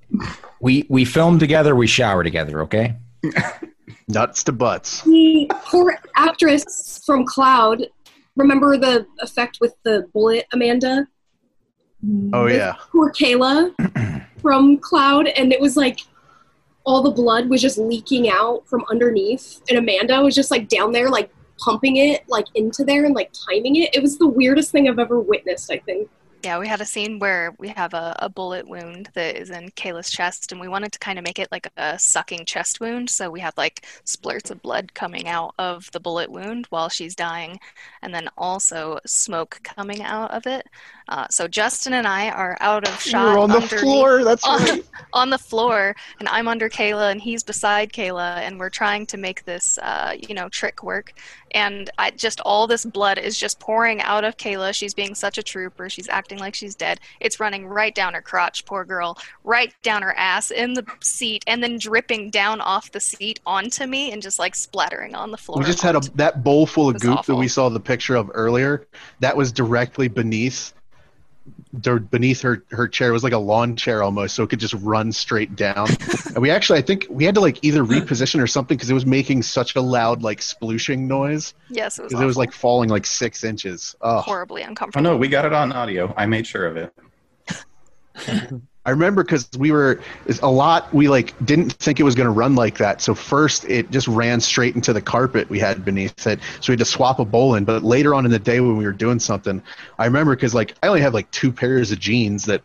[0.61, 2.63] we we film together, we shower together.
[2.63, 2.97] Okay.
[4.09, 5.03] Nuts to butts.
[5.03, 7.87] The poor actress from Cloud.
[8.37, 11.07] Remember the effect with the bullet, Amanda?
[12.05, 12.31] Mm-hmm.
[12.35, 12.77] Oh yeah.
[12.93, 16.01] Poor Kayla from Cloud, and it was like
[16.85, 20.93] all the blood was just leaking out from underneath, and Amanda was just like down
[20.93, 23.95] there, like pumping it like into there and like timing it.
[23.95, 25.71] It was the weirdest thing I've ever witnessed.
[25.71, 26.09] I think.
[26.43, 29.69] Yeah, we had a scene where we have a, a bullet wound that is in
[29.73, 33.11] Kayla's chest, and we wanted to kind of make it like a sucking chest wound.
[33.11, 37.15] So we have like splurts of blood coming out of the bullet wound while she's
[37.15, 37.61] dying,
[38.01, 40.67] and then also smoke coming out of it.
[41.11, 43.35] Uh, so Justin and I are out of shot.
[43.35, 44.23] We're on the floor.
[44.23, 44.85] That's on, right.
[45.13, 49.17] on the floor, and I'm under Kayla, and he's beside Kayla, and we're trying to
[49.17, 51.13] make this, uh, you know, trick work.
[51.53, 54.73] And I just all this blood is just pouring out of Kayla.
[54.73, 55.91] She's being such a trooper.
[55.91, 57.01] She's acting like she's dead.
[57.19, 61.43] It's running right down her crotch, poor girl, right down her ass in the seat,
[61.49, 65.37] and then dripping down off the seat onto me, and just like splattering on the
[65.37, 65.59] floor.
[65.59, 68.15] We just had a that bowl full of was goop that we saw the picture
[68.15, 68.87] of earlier.
[69.19, 70.80] That was directly beneath, der-
[71.73, 73.11] beneath her her chair.
[73.11, 75.87] It was like a lawn chair almost, so it could just run straight down.
[76.27, 78.95] and we actually, I think, we had to like either reposition or something because it
[78.95, 81.55] was making such a loud like splooshing noise.
[81.69, 82.11] Yes, it was.
[82.11, 83.95] Because it was like falling like six inches.
[84.01, 84.21] Oh.
[84.21, 85.03] horribly Oh uncomfortable.
[85.03, 86.13] no, we got it on audio.
[86.17, 86.93] I made sure of it.
[88.87, 90.01] I remember because we were
[90.43, 90.93] a lot.
[90.95, 93.03] We like didn't think it was going to run like that.
[93.03, 96.41] So first, it just ran straight into the carpet we had beneath it.
[96.61, 97.65] So we had to swap a bowl in.
[97.65, 99.63] But later on in the day when we were doing something,
[99.99, 102.63] I remember because like I only have like two pairs of jeans that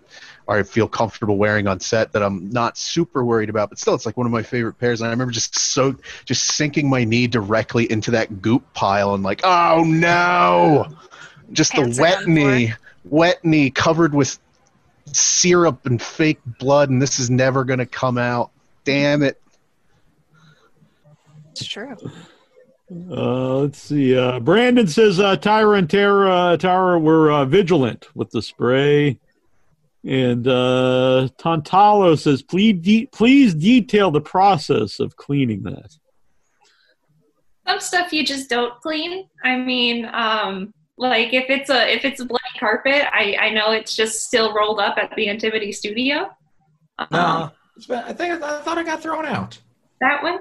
[0.47, 3.69] I feel comfortable wearing on set that I'm not super worried about.
[3.69, 5.01] But still, it's like one of my favorite pairs.
[5.01, 9.23] And I remember just so just sinking my knee directly into that goop pile and
[9.23, 10.87] like, oh no,
[11.51, 12.73] just Pants the wet knee,
[13.03, 14.39] wet knee covered with
[15.11, 18.51] syrup and fake blood, and this is never going to come out.
[18.83, 19.41] Damn it.
[21.51, 21.95] It's true.
[23.09, 24.15] Uh, let's see.
[24.15, 29.19] Uh, Brandon says uh, Tyra and Tara, Tara were uh, vigilant with the spray.
[30.03, 35.97] And uh, Tantalo says, please, de- please detail the process of cleaning that.
[37.67, 39.27] some stuff you just don't clean.
[39.43, 43.71] I mean, um, like if it's a if it's a bloody carpet, I I know
[43.71, 46.29] it's just still rolled up at the Antimity Studio.
[46.99, 49.57] Um, No, it's been, I think I thought it got thrown out.
[50.01, 50.39] That one.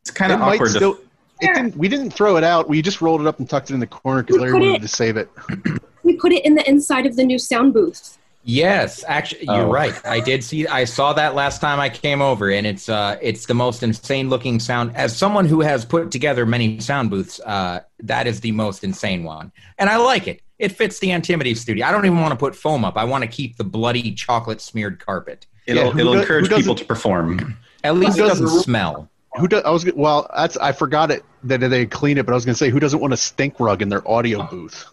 [0.00, 0.72] It's kind of might awkward.
[0.78, 0.98] to-
[1.40, 2.66] it didn't, we didn't throw it out.
[2.68, 4.82] We just rolled it up and tucked it in the corner because Larry wanted it-
[4.82, 5.28] to save it.
[6.02, 8.16] We put it in the inside of the new sound booth.
[8.48, 9.70] Yes, actually, you're Oh.
[9.70, 9.92] right.
[10.06, 10.68] I did see.
[10.68, 14.30] I saw that last time I came over, and it's uh, it's the most insane
[14.30, 14.94] looking sound.
[14.96, 19.24] As someone who has put together many sound booths, uh, that is the most insane
[19.24, 20.42] one, and I like it.
[20.60, 21.84] It fits the Antimity studio.
[21.86, 22.96] I don't even want to put foam up.
[22.96, 25.46] I want to keep the bloody chocolate smeared carpet.
[25.66, 27.56] it'll Yeah, it'll does- encourage who doesn't- people to perform.
[27.82, 29.08] At least it doesn't- doesn't smell.
[29.38, 29.64] Who does?
[29.64, 32.54] I was well, that's I forgot it that they clean it, but I was going
[32.54, 34.86] to say who doesn't want a stink rug in their audio booth?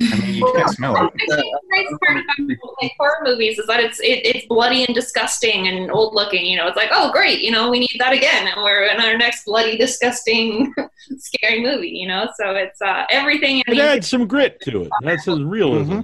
[0.00, 1.12] I mean, you can't smell it.
[1.14, 4.94] Actually, the nice part about like horror movies is that it's it, it's bloody and
[4.94, 6.44] disgusting and old looking.
[6.46, 9.00] You know, it's like, oh great, you know, we need that again, and we're in
[9.00, 10.72] our next bloody, disgusting,
[11.18, 11.88] scary movie.
[11.88, 13.58] You know, so it's uh, everything.
[13.66, 14.90] It the- adds some grit to it.
[15.02, 16.00] That's some realism.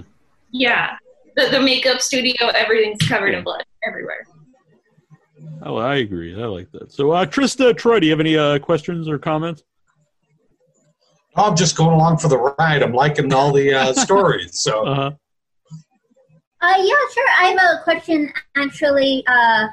[0.51, 0.97] yeah,
[1.37, 4.25] the, the makeup studio, everything's covered in blood everywhere.
[5.63, 6.35] Oh, I agree.
[6.35, 6.91] I like that.
[6.91, 9.63] So, uh, Trista, Troy, do you have any uh, questions or comments?
[11.35, 12.81] I'm just going along for the ride.
[12.81, 14.59] I'm liking all the uh, stories.
[14.59, 15.11] So Uh-huh.
[16.61, 17.29] Uh, yeah, sure.
[17.39, 19.23] I have a question, actually.
[19.27, 19.67] Uh,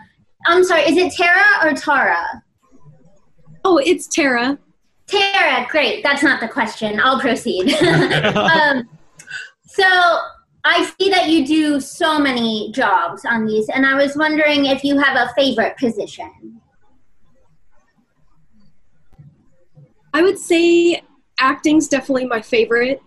[0.47, 2.43] I'm sorry, is it Tara or Tara?
[3.65, 4.59] Oh, it's Tara.
[5.07, 6.03] Tara, great.
[6.03, 7.01] That's not the question.
[7.03, 7.73] I'll proceed.
[7.83, 8.89] um,
[9.67, 9.85] so
[10.65, 14.85] I see that you do so many jobs on these, and I was wondering if
[14.85, 16.61] you have a favorite position.
[20.13, 21.03] I would say
[21.43, 23.02] acting's definitely my favorite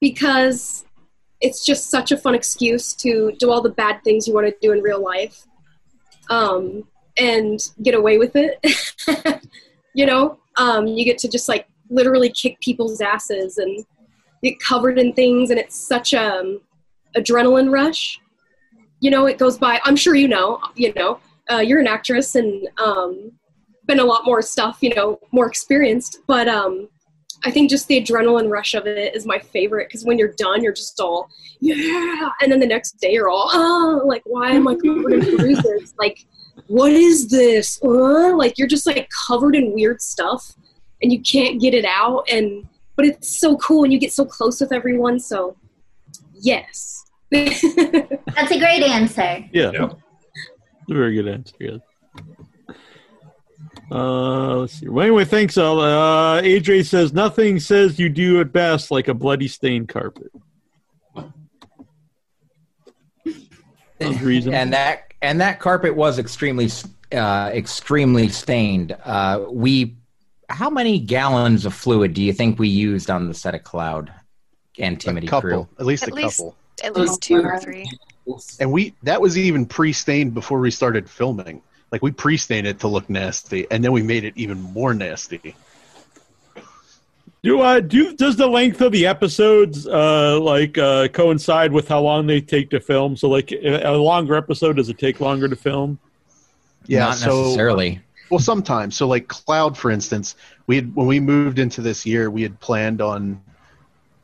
[0.00, 0.84] because
[1.40, 4.54] it's just such a fun excuse to do all the bad things you want to
[4.60, 5.46] do in real life
[6.30, 6.84] um,
[7.18, 8.64] and get away with it.
[9.94, 13.84] you know, um, you get to just like literally kick people's asses and
[14.42, 16.60] get covered in things, and it's such a um,
[17.16, 18.20] adrenaline rush.
[19.00, 19.80] You know, it goes by.
[19.84, 20.60] I'm sure you know.
[20.74, 21.20] You know,
[21.50, 23.32] uh, you're an actress and um,
[23.86, 24.78] been a lot more stuff.
[24.80, 26.88] You know, more experienced, but um,
[27.44, 30.62] I think just the adrenaline rush of it is my favorite because when you're done,
[30.62, 31.28] you're just all
[31.60, 35.36] yeah, and then the next day you're all oh, like why am I covered in
[35.36, 35.94] bruises?
[35.98, 36.26] Like,
[36.66, 37.80] what is this?
[37.82, 40.54] Uh, like you're just like covered in weird stuff,
[41.02, 42.24] and you can't get it out.
[42.30, 45.20] And but it's so cool, and you get so close with everyone.
[45.20, 45.56] So
[46.34, 49.44] yes, That's a great answer.
[49.52, 49.88] Yeah.
[50.88, 51.54] Very good answer.
[51.58, 51.76] Yeah.
[53.90, 54.88] Uh, let's see.
[54.88, 55.56] Well, anyway, thanks.
[55.56, 55.80] Al.
[55.80, 60.32] Uh, AJ says nothing says you do it best like a bloody stained carpet.
[63.98, 66.68] And that and that carpet was extremely
[67.12, 68.96] uh, extremely stained.
[69.04, 69.96] Uh, we
[70.48, 74.12] how many gallons of fluid do you think we used on the set of Cloud
[74.78, 75.68] and Timothy couple, Crew?
[75.78, 76.56] at least At a least couple.
[76.84, 77.88] At least two or three.
[78.60, 81.62] And we that was even pre-stained before we started filming.
[81.92, 85.54] Like we pre-stained it to look nasty, and then we made it even more nasty.
[87.42, 92.00] Do uh do does the length of the episodes uh like uh coincide with how
[92.00, 93.16] long they take to film?
[93.16, 96.00] So like a a longer episode does it take longer to film?
[96.86, 98.00] Yeah, Not so, necessarily.
[98.30, 98.96] Well, sometimes.
[98.96, 100.36] So, like Cloud, for instance,
[100.66, 103.40] we had when we moved into this year, we had planned on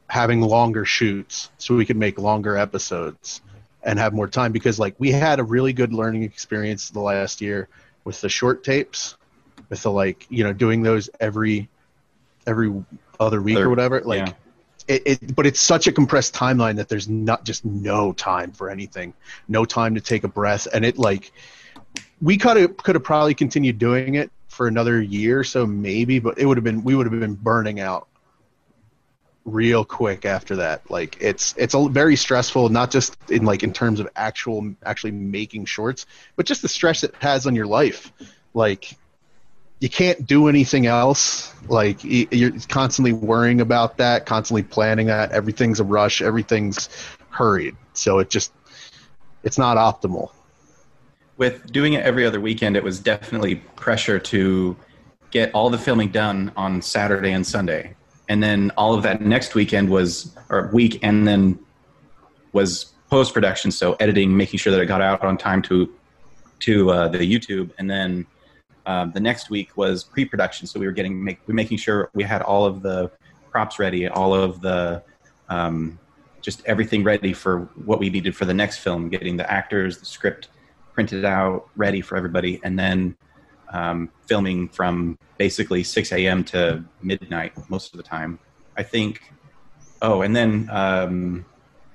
[0.09, 3.41] having longer shoots so we could make longer episodes
[3.83, 7.41] and have more time because, like, we had a really good learning experience the last
[7.41, 7.69] year
[8.05, 9.17] with the short tapes,
[9.69, 11.69] with the like, you know, doing those every
[12.47, 12.85] every
[13.21, 14.01] other week Other- or whatever.
[14.01, 14.35] Like, yeah.
[14.89, 18.71] it, it, but it's such a compressed timeline that there's not just no time for
[18.71, 19.15] anything,
[19.49, 21.33] no time to take a breath, and it like
[22.21, 26.19] we could have could have probably continued doing it for another year or so maybe,
[26.19, 28.07] but it would have been we would have been burning out
[29.45, 30.89] real quick after that.
[30.91, 35.13] Like it's it's a very stressful, not just in like in terms of actual actually
[35.13, 36.07] making shorts,
[36.37, 38.13] but just the stress it has on your life.
[38.55, 38.97] Like
[39.81, 41.53] you can't do anything else.
[41.69, 45.33] Like you're constantly worrying about that, constantly planning that.
[45.33, 46.23] Everything's a rush.
[46.23, 46.89] Everything's
[47.31, 47.77] hurried.
[47.95, 48.53] So it just
[49.43, 50.31] it's not optimal.
[51.37, 54.77] with doing it every other weekend, it was definitely pressure to
[55.31, 57.97] get all the filming done on Saturday and Sunday,
[58.29, 61.59] and then all of that next weekend was or week, and then
[62.53, 65.93] was post production, so editing, making sure that it got out on time to
[66.61, 68.27] to uh, the YouTube, and then
[68.87, 72.23] um, the next week was pre production, so we were getting make, making sure we
[72.23, 73.11] had all of the
[73.51, 75.03] props ready, all of the
[75.49, 75.99] um,
[76.41, 80.07] just everything ready for what we needed for the next film, getting the actors, the
[80.07, 80.49] script
[80.93, 83.17] printed out, ready for everybody, and then
[83.73, 86.45] um, filming from basically 6 a.m.
[86.45, 88.39] to midnight most of the time.
[88.77, 89.21] I think.
[90.01, 91.45] Oh, and then um,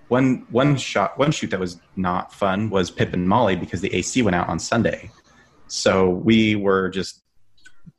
[0.07, 3.93] one one shot, one shoot that was not fun was Pip and Molly because the
[3.93, 5.11] AC went out on Sunday,
[5.67, 7.23] so we were just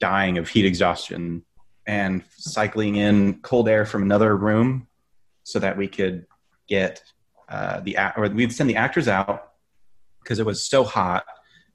[0.00, 1.44] dying of heat exhaustion
[1.86, 4.86] and cycling in cold air from another room
[5.42, 6.26] so that we could
[6.68, 7.02] get
[7.48, 9.52] uh, the or we'd send the actors out
[10.22, 11.24] because it was so hot,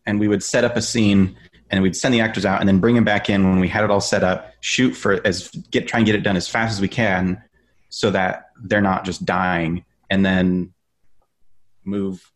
[0.05, 1.35] and we would set up a scene
[1.69, 3.83] and we'd send the actors out and then bring them back in when we had
[3.83, 4.53] it all set up.
[4.61, 7.41] Shoot for as get try and get it done as fast as we can,
[7.89, 10.73] so that they're not just dying, and then
[11.83, 12.31] move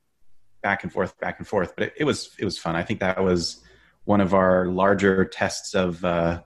[0.61, 1.73] back and forth, back and forth.
[1.75, 2.75] But it, it was it was fun.
[2.75, 3.61] I think that was
[4.05, 6.41] one of our larger tests of uh,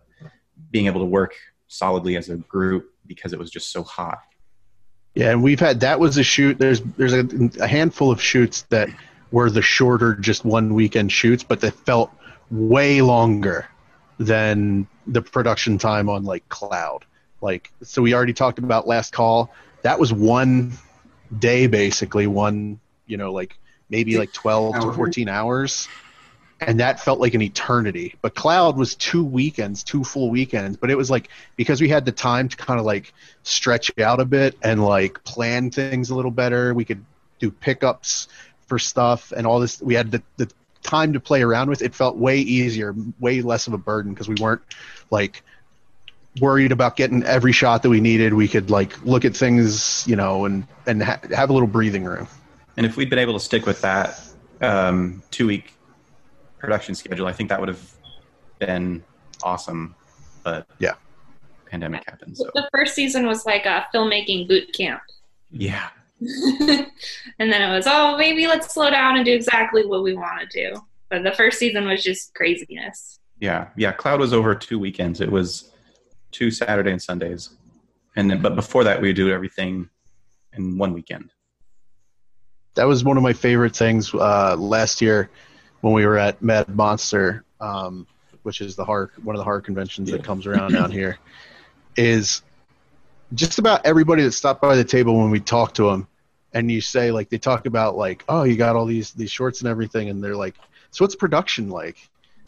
[0.72, 1.36] being able to work
[1.68, 4.20] solidly as a group because it was just so hot.
[5.14, 6.58] Yeah, and we've had that was a shoot.
[6.58, 7.26] There's there's a,
[7.60, 8.90] a handful of shoots that
[9.32, 12.12] were the shorter, just one weekend shoots, but they felt
[12.52, 13.68] way longer
[14.20, 17.06] than the production time on like Cloud.
[17.42, 19.52] Like, so we already talked about Last Call.
[19.82, 20.74] That was one
[21.40, 23.58] day, basically one, you know, like
[23.90, 25.88] maybe like twelve to fourteen hours,
[26.60, 28.16] and that felt like an eternity.
[28.22, 30.78] But Cloud was two weekends, two full weekends.
[30.78, 33.12] But it was like because we had the time to kind of like
[33.42, 36.76] stretch out a bit and like plan things a little better.
[36.76, 37.04] We could
[37.40, 38.28] do pickups
[38.68, 39.82] for stuff and all this.
[39.82, 40.52] We had the, the
[40.84, 41.82] time to play around with.
[41.82, 44.62] It felt way easier, way less of a burden because we weren't
[45.10, 45.44] like
[46.40, 48.34] worried about getting every shot that we needed.
[48.34, 52.04] We could like look at things, you know, and and ha- have a little breathing
[52.04, 52.28] room.
[52.78, 54.20] And if we'd been able to stick with that
[54.62, 55.74] um, two week
[56.58, 57.92] production schedule, I think that would have
[58.60, 59.04] been
[59.44, 59.96] awesome.
[60.44, 60.94] But yeah,
[61.70, 62.38] pandemic happened.
[62.38, 65.02] So The first season was like a filmmaking boot camp.
[65.52, 65.90] yeah,
[67.40, 70.40] and then it was, oh, maybe let's slow down and do exactly what we want
[70.40, 70.80] to do.
[71.10, 73.20] But the first season was just craziness.
[73.40, 73.92] yeah, yeah.
[73.92, 75.20] Cloud was over two weekends.
[75.20, 75.72] It was
[76.32, 77.50] two Saturday and Sundays,
[78.16, 79.90] and then but before that we would do everything
[80.54, 81.32] in one weekend.
[82.76, 85.30] that was one of my favorite things uh, last year
[85.82, 88.08] when we were at Mad Monster, um,
[88.44, 91.18] which is the horror one of the horror conventions that comes around down here.
[91.98, 92.42] Is
[93.34, 96.08] just about everybody that stopped by the table when we talked to them,
[96.54, 99.62] and you say like they talk about like oh you got all these these shorts
[99.62, 100.56] and everything, and they're like
[100.92, 101.98] so what's production like?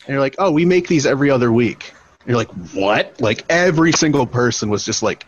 [0.06, 1.94] And you're like oh we make these every other week.
[2.22, 3.20] And you're like what?
[3.20, 5.26] Like every single person was just like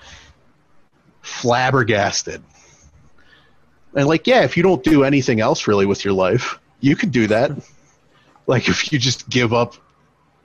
[1.22, 2.44] flabbergasted.
[3.96, 7.12] And like, yeah, if you don't do anything else really with your life, you could
[7.12, 7.52] do that.
[8.48, 9.76] like if you just give up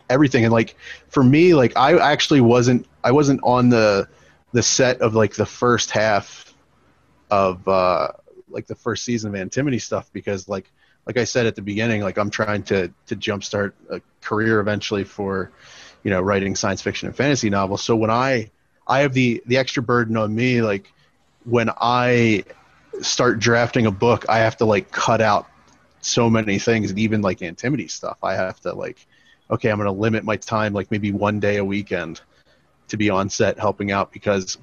[0.09, 0.45] everything.
[0.45, 0.77] And like
[1.09, 4.09] for me, like I actually wasn't I wasn't on the
[4.53, 6.53] the set of like the first half
[7.31, 8.09] of uh
[8.51, 10.71] like the first season of Antimity stuff because like
[11.07, 15.05] like I said at the beginning, like I'm trying to to jumpstart a career eventually
[15.05, 15.51] for,
[16.03, 17.83] you know, writing science fiction and fantasy novels.
[17.83, 18.51] So when I
[18.87, 20.93] I have the the extra burden on me, like
[21.45, 22.45] when I
[23.01, 25.47] start drafting a book, I have to like cut out
[26.01, 28.19] so many things, and even like antimity stuff.
[28.23, 29.07] I have to like,
[29.51, 32.21] okay, I'm going to limit my time, like maybe one day a weekend,
[32.89, 34.59] to be on set helping out because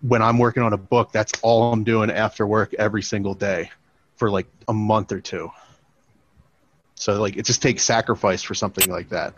[0.00, 3.70] when I'm working on a book, that's all I'm doing after work every single day
[4.16, 5.50] for like a month or two.
[6.94, 9.34] So like it just takes sacrifice for something like that.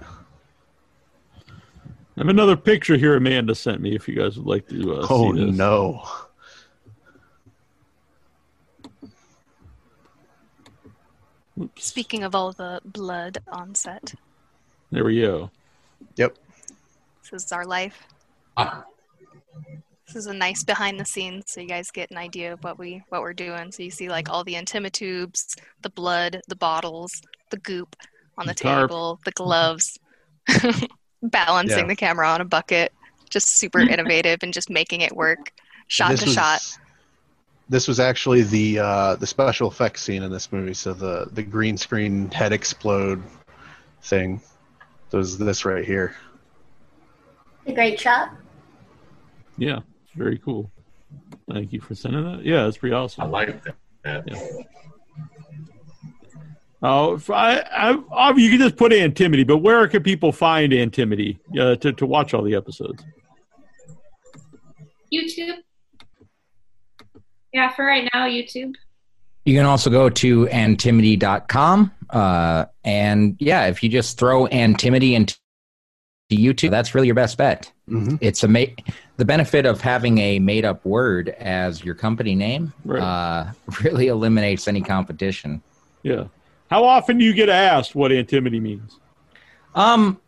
[2.17, 5.07] I have another picture here Amanda sent me if you guys would like to uh,
[5.09, 5.57] oh see this.
[5.57, 6.03] no.
[11.77, 14.15] Speaking of all the blood on set,
[14.91, 15.51] There we go.
[16.17, 16.37] Yep.
[17.31, 18.07] this is our life.
[20.13, 22.79] This is a nice behind the scenes, so you guys get an idea of what
[22.81, 23.71] we what we're doing.
[23.71, 27.95] So you see like all the intimatubes, the blood, the bottles, the goop
[28.37, 28.91] on the The tarp.
[28.91, 29.99] table, the gloves,
[31.23, 31.87] balancing Yeah.
[31.87, 32.93] the camera on a bucket.
[33.29, 35.53] Just super innovative and just making it work
[35.87, 36.61] shot This to was- shot.
[37.69, 40.75] This was actually the uh, the special effects scene in this movie.
[40.75, 43.23] So the the green screen head explode
[44.03, 44.41] thing.
[45.13, 46.17] So was this right here.
[47.67, 48.31] A great shot.
[49.57, 49.81] Yeah,
[50.17, 50.71] very cool.
[51.51, 52.45] Thank you for sending that.
[52.45, 53.25] Yeah, that's pretty awesome.
[53.25, 53.63] I like
[54.05, 54.25] that.
[56.83, 60.73] Oh, if I, I, I, you can just put Antimity, but where can people find
[60.73, 63.05] Antimity uh, to, to watch all the episodes?
[65.13, 65.57] YouTube.
[67.53, 68.77] Yeah, for right now, YouTube.
[69.45, 71.93] You can also go to antimity.com.
[72.09, 75.37] Uh, and yeah, if you just throw antimony into
[76.31, 77.71] YouTube, that's really your best bet.
[78.21, 78.65] It's a ma-
[79.21, 83.53] the benefit of having a made up word as your company name uh,
[83.83, 85.61] really eliminates any competition.
[86.03, 86.25] Yeah.
[86.71, 88.99] How often do you get asked what Antimity means?
[89.75, 90.19] Um,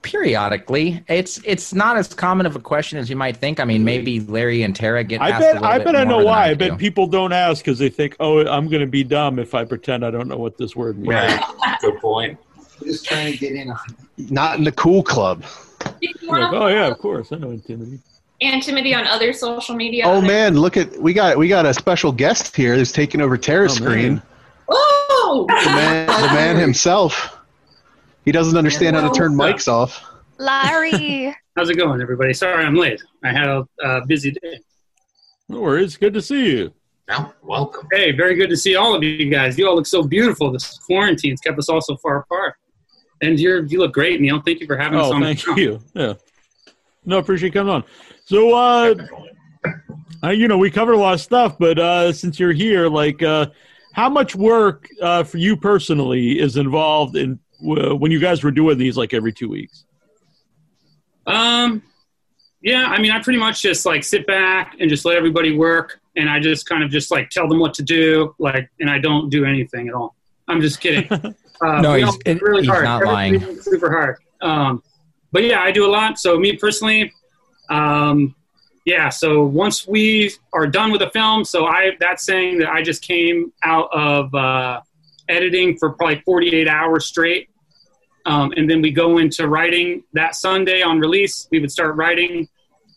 [0.00, 3.60] periodically, it's it's not as common of a question as you might think.
[3.60, 5.20] I mean, maybe Larry and Tara get.
[5.20, 5.54] I asked bet.
[5.56, 6.46] little I bet I know why.
[6.46, 6.70] I do.
[6.70, 9.66] bet people don't ask because they think, "Oh, I'm going to be dumb if I
[9.66, 11.38] pretend I don't know what this word means."
[11.82, 12.38] Good point.
[12.82, 13.78] Just trying to get in on
[14.16, 15.44] Not in the cool club.
[16.22, 18.00] Like, oh yeah, of course, I know Antimity.
[18.42, 20.04] Antimity on other social media.
[20.06, 23.36] Oh man, look at we got we got a special guest here who's taking over
[23.38, 23.90] Tara's Oh, man.
[23.92, 24.22] screen.
[24.68, 25.46] Oh!
[25.48, 27.38] The man, the man himself.
[28.24, 30.02] He doesn't understand how to turn mics off.
[30.38, 31.34] Larry.
[31.56, 32.34] How's it going, everybody?
[32.34, 33.00] Sorry I'm late.
[33.22, 34.58] I had a uh, busy day.
[35.48, 35.96] No worries.
[35.96, 36.72] Good to see you.
[37.08, 37.86] Yeah, welcome.
[37.92, 39.56] Hey, very good to see all of you guys.
[39.58, 40.50] You all look so beautiful.
[40.50, 42.54] This quarantine's kept us all so far apart.
[43.22, 44.40] And you're you look great, Neil.
[44.40, 45.22] Thank you for having us Oh, on.
[45.22, 45.54] thank show.
[45.56, 45.80] you.
[45.94, 46.14] Yeah.
[47.04, 47.84] No, appreciate you coming on.
[48.26, 48.94] So, uh,
[50.22, 53.22] uh, you know, we covered a lot of stuff, but uh, since you're here, like,
[53.22, 53.46] uh,
[53.92, 57.38] how much work uh, for you personally is involved in
[57.68, 59.84] uh, when you guys were doing these like every two weeks?
[61.26, 61.82] Um,
[62.62, 66.00] yeah, I mean, I pretty much just like sit back and just let everybody work,
[66.16, 68.98] and I just kind of just like tell them what to do, like, and I
[68.98, 70.14] don't do anything at all.
[70.48, 71.08] I'm just kidding.
[71.60, 72.82] Uh, No, we he's- all work really he's hard.
[72.84, 73.60] not Everybody lying.
[73.62, 74.16] Super hard.
[74.42, 74.82] Um,
[75.30, 76.18] but yeah, I do a lot.
[76.18, 77.12] So me personally,
[77.70, 78.34] um,
[78.84, 79.08] yeah.
[79.08, 83.02] So once we are done with the film, so I that's saying that I just
[83.02, 84.80] came out of uh,
[85.28, 87.48] editing for probably 48 hours straight.
[88.26, 91.46] Um, and then we go into writing that Sunday on release.
[91.50, 92.48] We would start writing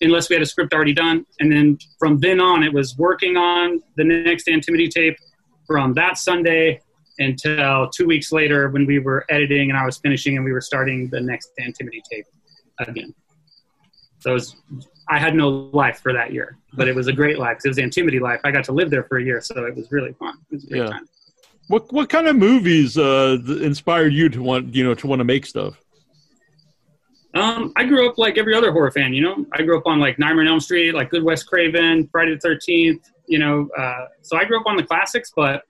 [0.02, 1.26] unless we had a script already done.
[1.40, 5.18] And then from then on, it was working on the next Antimity tape
[5.66, 6.82] from that Sunday
[7.20, 10.62] until two weeks later when we were editing and I was finishing and we were
[10.62, 12.26] starting the next Antimity tape
[12.80, 13.14] again.
[14.20, 14.56] So it was,
[15.10, 17.60] I had no life for that year, but it was a great life.
[17.64, 18.40] it was Antimity life.
[18.44, 20.36] I got to live there for a year, so it was really fun.
[20.52, 20.90] It was a great Yeah.
[20.90, 21.08] time.
[21.70, 25.26] What what kind of movies uh, inspired you to want you know to want to
[25.26, 25.78] make stuff?
[27.34, 29.14] Um, I grew up like every other horror fan.
[29.14, 32.08] You know, I grew up on like Nightmare on Elm Street, like Good Wes Craven,
[32.12, 33.04] Friday the Thirteenth.
[33.28, 35.64] You know, uh, so I grew up on the classics, but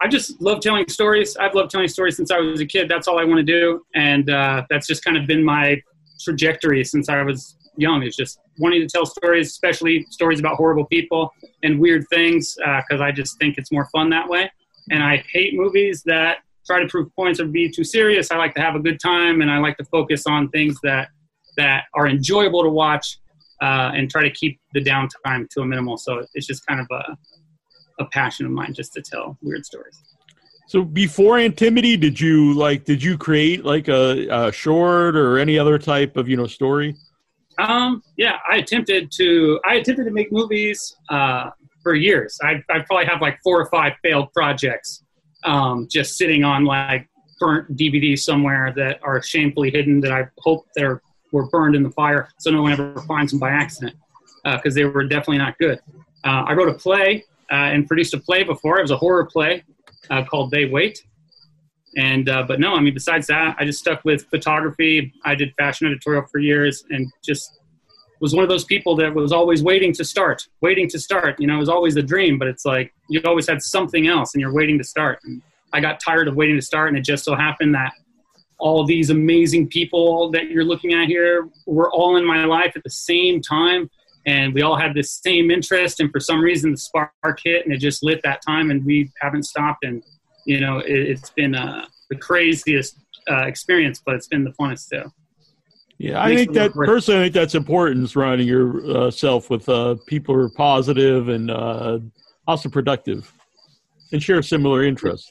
[0.00, 1.36] I just love telling stories.
[1.36, 2.88] I've loved telling stories since I was a kid.
[2.88, 5.82] That's all I want to do, and uh, that's just kind of been my
[6.22, 8.02] trajectory since I was young.
[8.02, 11.32] Is just wanting to tell stories, especially stories about horrible people
[11.62, 14.50] and weird things, because I just think it's more fun that way.
[14.90, 18.30] And I hate movies that try to prove points or be too serious.
[18.30, 21.08] I like to have a good time, and I like to focus on things that
[21.56, 23.18] that are enjoyable to watch,
[23.62, 25.96] uh, and try to keep the downtime to a minimal.
[25.96, 27.16] So it's just kind of a
[28.00, 30.02] a passion of mine just to tell weird stories.
[30.66, 35.58] So before Antimity, did you like did you create like a, a short or any
[35.58, 36.96] other type of you know story?
[37.58, 41.50] Um, yeah, I attempted to I attempted to make movies uh,
[41.82, 42.38] for years.
[42.42, 45.04] I I probably have like four or five failed projects,
[45.44, 47.08] um, just sitting on like
[47.38, 51.02] burnt DVDs somewhere that are shamefully hidden that I hope they're
[51.32, 53.96] were burned in the fire so no one ever finds them by accident
[54.44, 55.80] because they were definitely not good.
[56.24, 58.78] Uh, I wrote a play uh, and produced a play before.
[58.78, 59.62] It was a horror play
[60.10, 61.04] uh, called They Wait.
[61.96, 65.12] And uh, but no, I mean, besides that, I just stuck with photography.
[65.24, 67.60] I did fashion editorial for years, and just
[68.20, 71.38] was one of those people that was always waiting to start, waiting to start.
[71.38, 74.34] You know, it was always a dream, but it's like you always had something else,
[74.34, 75.20] and you're waiting to start.
[75.24, 75.40] And
[75.72, 77.92] I got tired of waiting to start, and it just so happened that
[78.58, 82.82] all these amazing people that you're looking at here were all in my life at
[82.82, 83.90] the same time
[84.26, 87.12] and we all had this same interest and for some reason the spark
[87.42, 90.02] hit and it just lit that time and we haven't stopped and
[90.44, 92.98] you know it, it's been uh, the craziest
[93.30, 95.10] uh, experience but it's been the funnest too
[95.98, 98.10] Yeah, I think that personally, I think that's important.
[98.10, 101.98] Surrounding yourself with uh, people who are positive and uh,
[102.46, 103.32] also productive,
[104.12, 105.30] and share similar interests.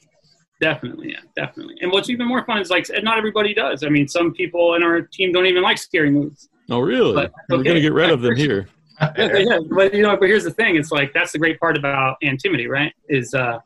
[0.61, 4.07] definitely yeah definitely and what's even more fun is like not everybody does i mean
[4.07, 7.13] some people in our team don't even like scary movies Oh, really?
[7.13, 7.63] But- We're okay.
[7.65, 8.69] going to get rid of them here.
[9.17, 11.75] yeah, yeah, but you know, but here's the thing: it's like that's the great part
[11.75, 12.93] about Antimity, right?
[13.09, 13.57] Is uh,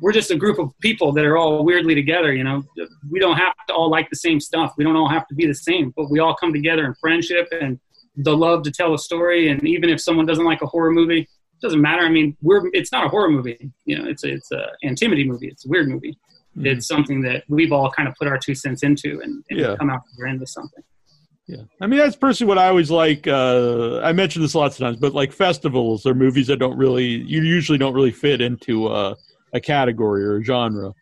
[0.00, 2.32] we're just a group of people that are all weirdly together.
[2.32, 2.62] You know,
[3.10, 4.74] we don't have to all like the same stuff.
[4.76, 7.48] We don't all have to be the same, but we all come together in friendship
[7.60, 7.78] and
[8.16, 9.48] the love to tell a story.
[9.48, 12.02] And even if someone doesn't like a horror movie, it doesn't matter.
[12.02, 13.70] I mean, we're it's not a horror movie.
[13.84, 15.48] You know, it's a, it's a Antimity movie.
[15.48, 16.16] It's a weird movie.
[16.62, 19.76] It's something that we've all kind of put our two cents into and, and Yeah.
[19.78, 20.82] come out the end with something.
[21.46, 23.26] Yeah, I mean that's personally what I always like.
[23.26, 27.06] Uh, I mentioned this lots of times, but like festivals or movies that don't really,
[27.06, 29.14] you usually don't really fit into uh,
[29.52, 30.94] a category or a genre.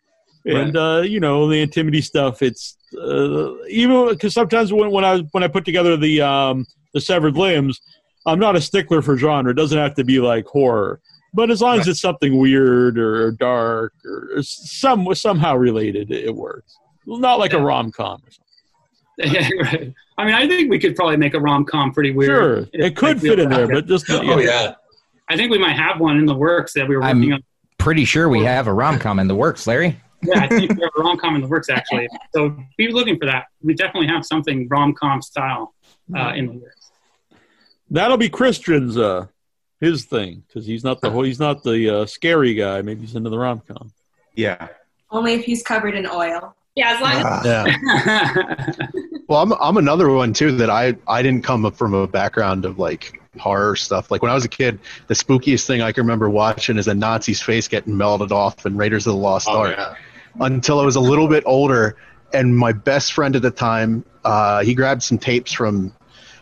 [0.45, 2.41] And uh, you know the Antimity stuff.
[2.41, 7.01] It's uh, even because sometimes when, when I when I put together the um, the
[7.01, 7.81] severed limbs,
[8.25, 9.51] I'm not a stickler for genre.
[9.51, 11.01] It doesn't have to be like horror,
[11.33, 16.77] but as long as it's something weird or dark or some somehow related, it works.
[17.05, 18.21] Not like a rom com.
[19.17, 19.93] Yeah, right.
[20.17, 22.69] I mean, I think we could probably make a rom com pretty weird.
[22.73, 24.75] Sure, it could fit in there, but just oh yeah.
[25.27, 27.43] I think we might have one in the works that we were working on.
[27.89, 29.99] Pretty sure we have a rom com in the works, Larry.
[30.21, 32.07] Yeah, I think we have a rom com in the works actually.
[32.35, 33.45] So be looking for that.
[33.63, 35.73] We definitely have something rom com style
[36.15, 36.91] uh, in the works.
[37.89, 39.25] That'll be Christian's uh
[39.79, 42.83] his thing because he's not the he's not the uh, scary guy.
[42.83, 43.91] Maybe he's into the rom com.
[44.35, 44.67] Yeah.
[45.09, 46.55] Only if he's covered in oil.
[46.75, 48.71] Yeah, as long as Yeah.
[49.27, 52.65] well, I'm I'm another one too that I I didn't come up from a background
[52.65, 54.11] of like horror stuff.
[54.11, 56.93] Like when I was a kid, the spookiest thing I can remember watching is a
[56.93, 59.75] Nazi's face getting melted off in Raiders of the Lost Oh, Ark.
[59.77, 59.95] yeah.
[60.39, 61.95] Until I was a little bit older,
[62.33, 65.93] and my best friend at the time, uh, he grabbed some tapes from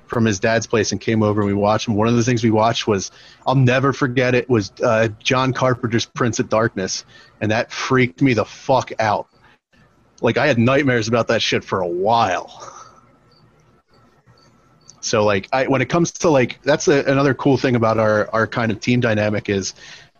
[0.07, 1.95] from his dad's place and came over and we watched them.
[1.95, 3.11] One of the things we watched was
[3.45, 7.03] I'll never forget it was uh, John Carpenter's Prince of Darkness,
[7.41, 9.27] and that freaked me the fuck out.
[10.21, 12.73] Like I had nightmares about that shit for a while.
[15.01, 18.29] So like I when it comes to like that's a, another cool thing about our
[18.33, 19.73] our kind of team dynamic is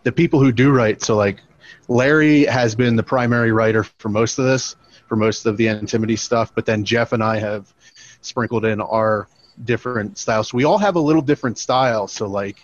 [0.04, 1.02] the people who do write.
[1.02, 1.42] So like
[1.88, 4.76] Larry has been the primary writer for most of this,
[5.08, 7.74] for most of the Antimity stuff, but then Jeff and I have
[8.22, 9.28] sprinkled in our
[9.64, 10.50] different styles.
[10.50, 12.08] So we all have a little different style.
[12.08, 12.58] So like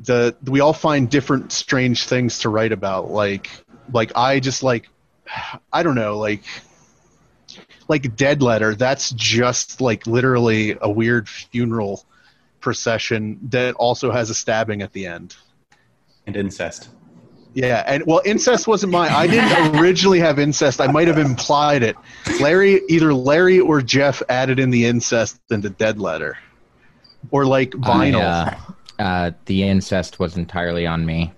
[0.00, 3.10] the we all find different strange things to write about.
[3.10, 3.50] Like
[3.92, 4.88] like I just like
[5.72, 6.42] I don't know, like
[7.90, 12.04] like dead letter that's just like literally a weird funeral
[12.60, 15.36] procession that also has a stabbing at the end.
[16.26, 16.88] And incest.
[17.52, 19.10] Yeah and well incest wasn't mine.
[19.10, 20.80] I didn't originally have incest.
[20.80, 21.96] I might have implied it.
[22.40, 26.38] Larry either larry or jeff added in the incest into dead letter.
[27.32, 28.56] Or like vinyl I,
[29.00, 31.32] uh, uh, the incest was entirely on me.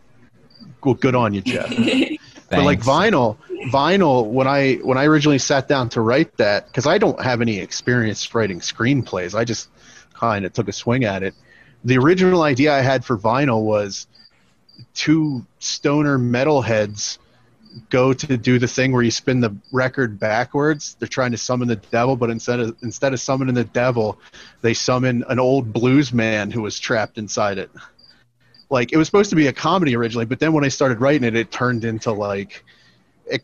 [0.85, 1.73] Well, good on you, Jeff.
[2.57, 3.37] but like vinyl,
[3.71, 4.27] vinyl.
[4.27, 7.59] When I when I originally sat down to write that, because I don't have any
[7.59, 9.69] experience writing screenplays, I just
[10.15, 11.35] kind of took a swing at it.
[11.85, 14.07] The original idea I had for vinyl was
[14.95, 17.19] two stoner metalheads
[17.91, 20.97] go to do the thing where you spin the record backwards.
[20.99, 24.19] They're trying to summon the devil, but instead of instead of summoning the devil,
[24.61, 27.71] they summon an old blues man who was trapped inside it.
[28.73, 31.25] Like it was supposed to be a comedy originally, but then when I started writing
[31.25, 32.65] it, it turned into like
[33.27, 33.43] it,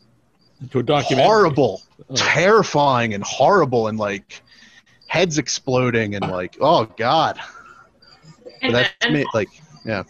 [0.71, 1.23] to a documentary.
[1.23, 1.83] horrible,
[2.15, 4.41] terrifying, and horrible, and like
[5.05, 7.39] heads exploding, and like oh god.
[8.63, 9.25] And- that's and- me.
[9.35, 9.49] Like
[9.85, 10.03] yeah.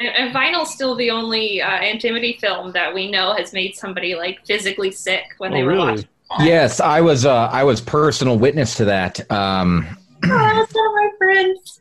[0.00, 4.14] And, and Vinyl's still the only uh, Antimity film that we know has made somebody
[4.14, 6.06] like physically sick when they were watching.
[6.40, 7.24] Yes, I was.
[7.24, 9.30] Uh, I was personal witness to that.
[9.32, 11.80] Um, Oh, that's not my friends.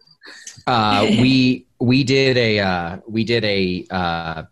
[0.68, 4.44] Uh, we we did a uh, we did a uh,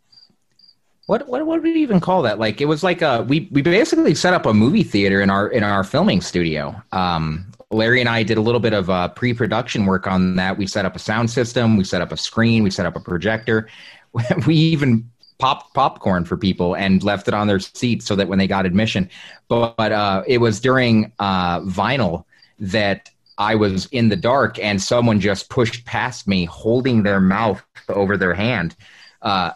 [1.08, 2.40] what what what would we even call that?
[2.40, 5.48] Like it was like a we we basically set up a movie theater in our
[5.48, 6.82] in our filming studio.
[6.92, 10.58] Um, Larry and I did a little bit of uh, pre-production work on that.
[10.58, 13.00] We set up a sound system, we set up a screen, we set up a
[13.00, 13.70] projector.
[14.46, 18.40] We even popped popcorn for people and left it on their seats so that when
[18.40, 19.10] they got admission.
[19.48, 22.26] But, but uh, it was during uh, vinyl
[22.60, 23.10] that
[23.42, 28.16] I was in the dark and someone just pushed past me, holding their mouth over
[28.16, 28.76] their hand,
[29.24, 29.54] uh,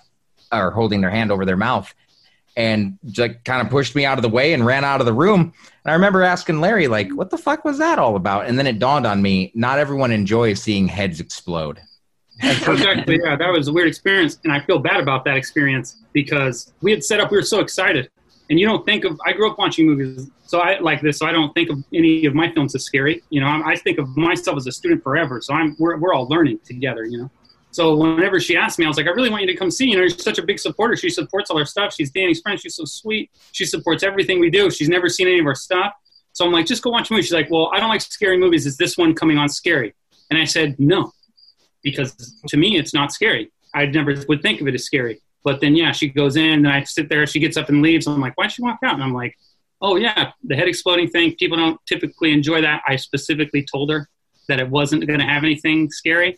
[0.51, 1.93] or holding their hand over their mouth,
[2.57, 5.13] and just kind of pushed me out of the way and ran out of the
[5.13, 5.53] room.
[5.83, 8.65] And I remember asking Larry, like, "What the fuck was that all about?" And then
[8.65, 11.79] it dawned on me: not everyone enjoys seeing heads explode.
[12.41, 13.19] exactly.
[13.23, 16.89] Yeah, that was a weird experience, and I feel bad about that experience because we
[16.89, 17.29] had set up.
[17.29, 18.09] We were so excited,
[18.49, 19.19] and you don't think of.
[19.25, 21.17] I grew up watching movies, so I like this.
[21.19, 23.23] So I don't think of any of my films as scary.
[23.29, 25.41] You know, I, I think of myself as a student forever.
[25.41, 27.05] So I'm we're we're all learning together.
[27.05, 27.31] You know.
[27.71, 29.87] So whenever she asked me, I was like, I really want you to come see.
[29.87, 30.95] You know, you're such a big supporter.
[30.95, 31.93] She supports all our stuff.
[31.93, 32.57] She's Danny's friend.
[32.57, 33.29] She's so sweet.
[33.51, 34.71] She supports everything we do.
[34.71, 35.93] She's never seen any of our stuff.
[36.31, 37.23] So I'm like, just go watch a movie.
[37.23, 38.65] She's like, well, I don't like scary movies.
[38.65, 39.93] Is this one coming on scary?
[40.29, 41.11] And I said, no,
[41.83, 42.15] because
[42.47, 43.51] to me, it's not scary.
[43.73, 45.21] I never would think of it as scary.
[45.45, 47.25] But then, yeah, she goes in, and I sit there.
[47.27, 48.07] She gets up and leaves.
[48.07, 48.95] I'm like, why'd she walk out?
[48.95, 49.37] And I'm like,
[49.81, 51.35] oh yeah, the head exploding thing.
[51.35, 52.81] People don't typically enjoy that.
[52.87, 54.09] I specifically told her
[54.49, 56.37] that it wasn't going to have anything scary,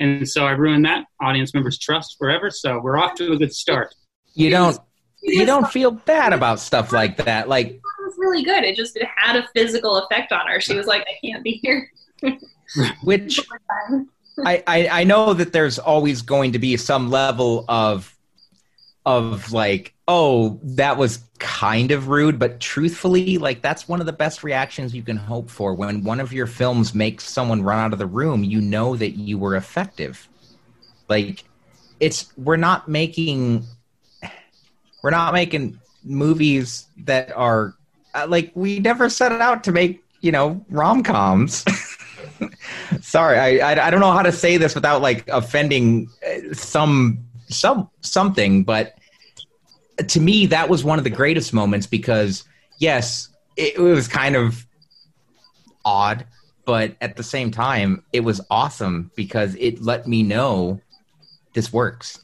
[0.00, 2.50] and so I ruined that audience member's trust forever.
[2.50, 3.94] So we're off to a good start.
[4.34, 4.78] You don't
[5.22, 7.48] you don't feel bad about stuff like that.
[7.48, 8.64] Like It was really good.
[8.64, 10.60] It just it had a physical effect on her.
[10.60, 11.90] She was like, I can't be here.
[13.02, 13.40] which
[14.44, 18.15] I, I I know that there's always going to be some level of
[19.06, 24.12] of like oh that was kind of rude but truthfully like that's one of the
[24.12, 25.74] best reactions you can hope for.
[25.74, 29.12] When one of your films makes someone run out of the room you know that
[29.12, 30.28] you were effective.
[31.08, 31.44] Like
[32.00, 33.64] it's we're not making
[35.02, 37.74] we're not making movies that are
[38.14, 41.64] uh, like we never set out to make you know rom-coms.
[43.00, 47.25] Sorry I, I i don't know how to say this without like offending uh, some
[47.48, 48.98] some something but
[50.08, 52.44] to me that was one of the greatest moments because
[52.78, 54.66] yes it, it was kind of
[55.84, 56.26] odd
[56.64, 60.80] but at the same time it was awesome because it let me know
[61.54, 62.20] this works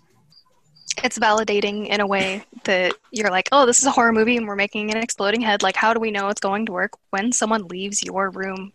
[1.03, 4.47] It's validating in a way that you're like, oh, this is a horror movie and
[4.47, 5.63] we're making an exploding head.
[5.63, 8.73] Like, how do we know it's going to work when someone leaves your room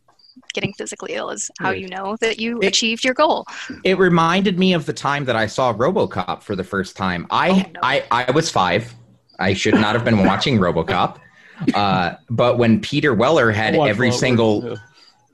[0.58, 1.30] getting physically ill?
[1.30, 3.46] Is how you know that you achieved your goal.
[3.84, 7.28] it reminded me of the time that I saw RoboCop for the first time.
[7.30, 8.94] I I, I was five.
[9.40, 11.20] I should not have been watching RoboCop.
[11.74, 14.78] Uh, but when Peter Weller had I watched every all of single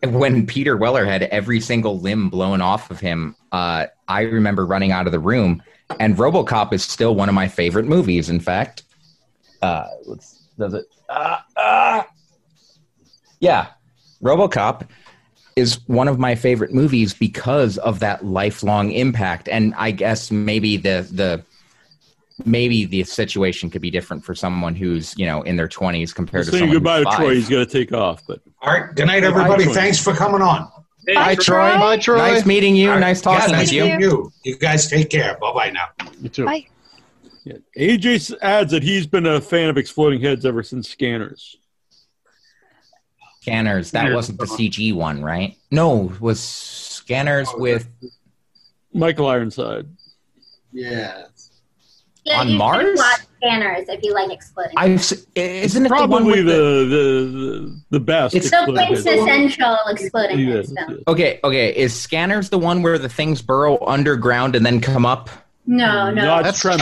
[0.03, 4.91] when Peter Weller had every single limb blown off of him, uh, I remember running
[4.91, 5.63] out of the room.
[5.99, 8.29] And RoboCop is still one of my favorite movies.
[8.29, 8.83] In fact,
[9.61, 10.85] uh, let's, does it?
[11.07, 12.03] Uh, uh,
[13.39, 13.67] yeah,
[14.21, 14.87] RoboCop
[15.55, 19.47] is one of my favorite movies because of that lifelong impact.
[19.47, 21.43] And I guess maybe the the
[22.45, 26.45] maybe the situation could be different for someone who's you know in their twenties compared
[26.45, 27.19] to Saying someone goodbye who's to five.
[27.19, 27.35] Troy.
[27.35, 28.23] He's got to take off.
[28.27, 29.65] But all right, good night, everybody.
[29.65, 29.73] Troy.
[29.73, 30.69] Thanks for coming on.
[31.09, 31.77] Hi, Troy.
[31.77, 32.17] Bye, Troy.
[32.17, 32.87] Nice meeting you.
[32.97, 34.07] Nice talking yeah, nice with you.
[34.07, 34.31] you.
[34.45, 35.37] You guys take care.
[35.39, 35.89] Bye bye now.
[36.21, 36.45] You too.
[36.45, 36.67] Bye.
[37.43, 37.57] Yeah.
[37.77, 41.57] AJ adds that he's been a fan of exploding heads ever since Scanners.
[43.43, 43.91] Scanners.
[43.91, 44.15] That Scanners.
[44.15, 45.57] wasn't the CG one, right?
[45.69, 47.87] No, it was Scanners oh, with
[48.93, 49.87] Michael Ironside.
[50.71, 51.25] Yeah.
[52.23, 52.97] Yeah, On you should Mars?
[52.97, 54.73] Watch scanners if you like exploding.
[54.77, 58.33] I've s- isn't it the one Probably with the, the, the, the, the best.
[58.33, 59.03] It's the exploding heads.
[59.03, 60.73] quintessential exploding He heads.
[61.05, 61.75] Okay, okay.
[61.75, 65.29] Is Scanners the one where the things burrow underground and then come up?
[65.65, 66.25] No, no.
[66.25, 66.79] Not That's Tremors.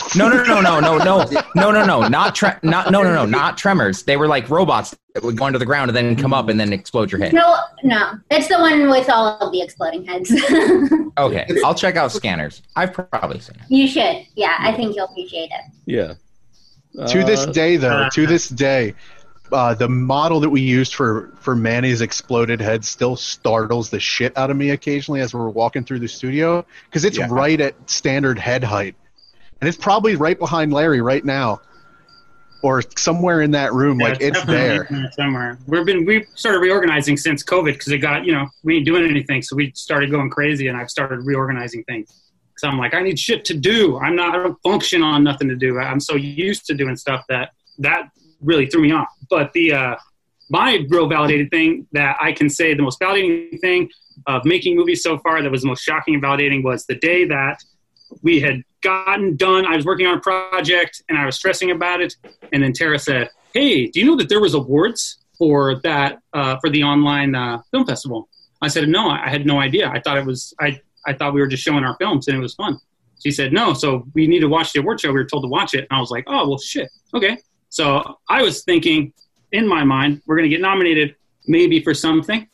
[0.00, 0.16] Tremors.
[0.16, 1.24] No, no, no, no, no, no,
[1.54, 4.04] no, no, no, not tre- not no, no, no, not tremors.
[4.04, 6.58] They were like robots that would go under the ground and then come up and
[6.58, 7.34] then explode your head.
[7.34, 8.14] No, no.
[8.30, 10.32] It's the one with all of the exploding heads.
[11.18, 12.60] Okay, I'll check out Scanners.
[12.76, 13.62] I've probably seen it.
[13.70, 14.26] you should.
[14.34, 15.72] Yeah, I think you'll appreciate it.
[15.86, 16.12] Yeah.
[17.06, 18.94] to this Uh, day, though, to this day,
[19.52, 24.36] uh, the model that we used for for Manny's exploded head still startles the shit
[24.36, 27.28] out of me occasionally as we're walking through the studio because it's Yeah.
[27.30, 28.94] right at standard head height,
[29.60, 31.60] and it's probably right behind Larry right now,
[32.62, 34.00] or somewhere in that room.
[34.00, 34.86] Yeah, like it's there.
[34.90, 35.58] there somewhere.
[35.66, 39.08] We've been we started reorganizing since COVID because it got you know we ain't doing
[39.08, 42.10] anything, so we started going crazy, and I've started reorganizing things.
[42.58, 43.98] So I'm like, I need shit to do.
[43.98, 44.34] I'm not.
[44.34, 45.78] I don't function on nothing to do.
[45.78, 48.08] I'm so used to doing stuff that that
[48.40, 49.08] really threw me off.
[49.28, 49.96] But the uh,
[50.50, 53.88] my real validated thing that I can say the most validating thing
[54.26, 57.24] of making movies so far that was the most shocking and validating was the day
[57.26, 57.58] that
[58.22, 59.66] we had gotten done.
[59.66, 62.14] I was working on a project and I was stressing about it.
[62.52, 66.56] And then Tara said, Hey, do you know that there was awards for that uh,
[66.60, 68.28] for the online uh, film festival.
[68.62, 69.88] I said, no, I had no idea.
[69.88, 72.40] I thought it was I I thought we were just showing our films and it
[72.40, 72.78] was fun.
[73.22, 75.08] She said, no, so we need to watch the award show.
[75.08, 77.38] We were told to watch it, and I was like, oh well, shit, okay.
[77.76, 79.12] So I was thinking
[79.52, 81.14] in my mind, we're going to get nominated
[81.46, 82.48] maybe for something,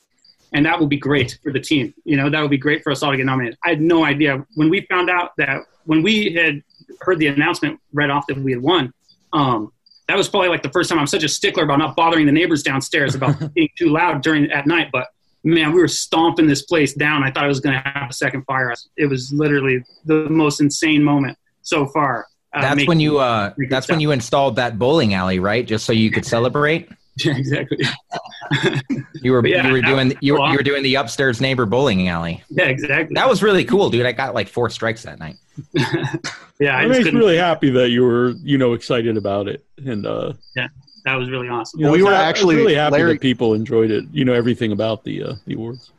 [0.53, 1.95] and that would be great for the team.
[2.03, 3.57] You know, that would be great for us all to get nominated.
[3.65, 6.61] I had no idea when we found out that when we had
[7.03, 8.93] heard the announcement right off that we had won.
[9.33, 9.73] Um,
[10.09, 12.33] that was probably like the first time I'm such a stickler about not bothering the
[12.33, 14.89] neighbors downstairs about being too loud during at night.
[14.93, 15.07] But
[15.45, 17.23] man, we were stomping this place down.
[17.23, 18.75] I thought I was going to have a second fire.
[18.97, 22.27] It was literally the most insane moment so far.
[22.55, 25.67] Uh, That's when you uh making that's when you installed that bowling alley, right?
[25.67, 26.89] Just so you could celebrate.
[27.19, 27.77] Yeah, exactly.
[29.21, 32.09] You were yeah, you were doing you were, you were doing the upstairs neighbor bowling
[32.09, 32.43] alley.
[32.49, 33.15] Yeah, exactly.
[33.15, 34.07] That was really cool, dude.
[34.07, 35.37] I got like four strikes that night.
[36.59, 39.65] Yeah, I It just makes really happy that you were, you know, excited about it,
[39.85, 40.69] and uh, Yeah,
[41.05, 41.81] that was really awesome.
[41.81, 44.05] you know, We were I was actually- really happy Larry- that people enjoyed it.
[44.13, 45.91] You know, everything about the uh, the awards.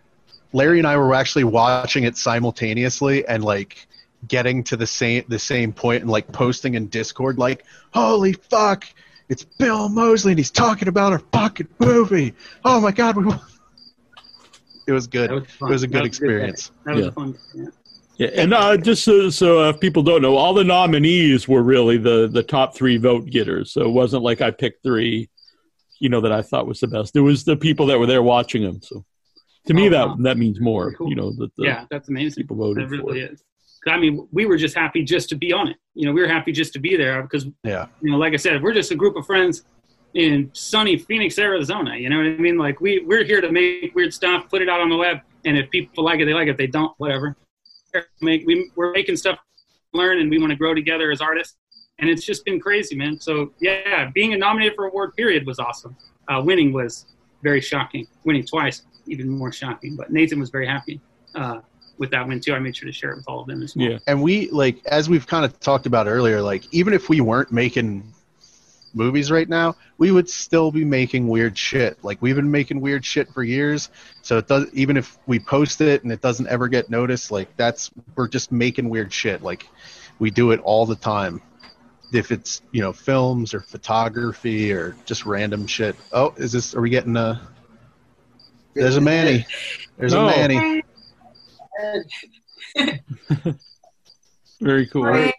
[0.53, 3.85] Larry and I were actually watching it simultaneously and like
[4.27, 8.85] getting to the same the same point and like posting in Discord like, "Holy fuck,
[9.29, 12.33] it's Bill Moseley and he's talking about our fucking movie!
[12.65, 13.39] Oh my god, we!" won."
[14.87, 15.31] It was good.
[15.31, 16.71] Was it was a That good was experience.
[16.85, 17.11] That was Yeah.
[17.11, 17.35] fun.
[17.55, 17.65] Yeah.
[18.17, 21.63] Yeah, and uh, just so, so uh, if people don't know, all the nominees were
[21.63, 23.71] really the the top three vote getters.
[23.71, 25.29] So it wasn't like I picked three,
[25.99, 27.15] you know, that I thought was the best.
[27.15, 28.81] It was the people that were there watching them.
[28.83, 29.03] So
[29.65, 30.15] to me, Oh, that wow.
[30.19, 30.93] that means more.
[30.93, 31.09] Cool.
[31.09, 32.43] You know, that the yeah, that's amazing.
[32.43, 33.31] people voted That for really it.
[33.31, 33.43] is.
[33.87, 35.77] I mean, we were just happy just to be on it.
[35.93, 37.87] You know, we were happy just to be there because, Yeah.
[38.01, 39.65] you know, like I said, we're just a group of friends
[40.13, 41.95] in sunny Phoenix, Arizona.
[41.97, 42.57] You know what I mean?
[42.57, 45.57] Like we we're here to make weird stuff, put it out on the web, and
[45.57, 46.51] if people like it, they like it.
[46.51, 47.35] If they don't, whatever.
[48.21, 49.37] Make we we're making stuff,
[49.93, 51.57] learn, and we want to grow together as artists.
[51.99, 53.19] And it's just been crazy, man.
[53.19, 55.95] So yeah, being nominated for award period was awesome.
[56.27, 57.05] Uh, winning was
[57.43, 58.07] very shocking.
[58.23, 59.95] Winning twice, even more shocking.
[59.95, 61.01] But Nathan was very happy
[61.35, 61.59] uh,
[61.97, 62.53] with that win too.
[62.53, 63.91] I made sure to share it with all of them as well.
[63.91, 63.99] Yeah.
[64.07, 67.51] And we like as we've kind of talked about earlier, like even if we weren't
[67.51, 68.03] making
[68.95, 71.97] movies right now, we would still be making weird shit.
[72.03, 73.89] Like we've been making weird shit for years.
[74.21, 77.55] So it does even if we post it and it doesn't ever get noticed, like
[77.57, 79.41] that's we're just making weird shit.
[79.41, 79.67] Like
[80.19, 81.41] we do it all the time.
[82.11, 85.95] If it's, you know, films or photography or just random shit.
[86.11, 87.41] Oh, is this are we getting a
[88.75, 89.45] There's a Manny.
[89.97, 90.27] There's No.
[90.27, 90.83] a Manny.
[94.61, 95.31] Very cool.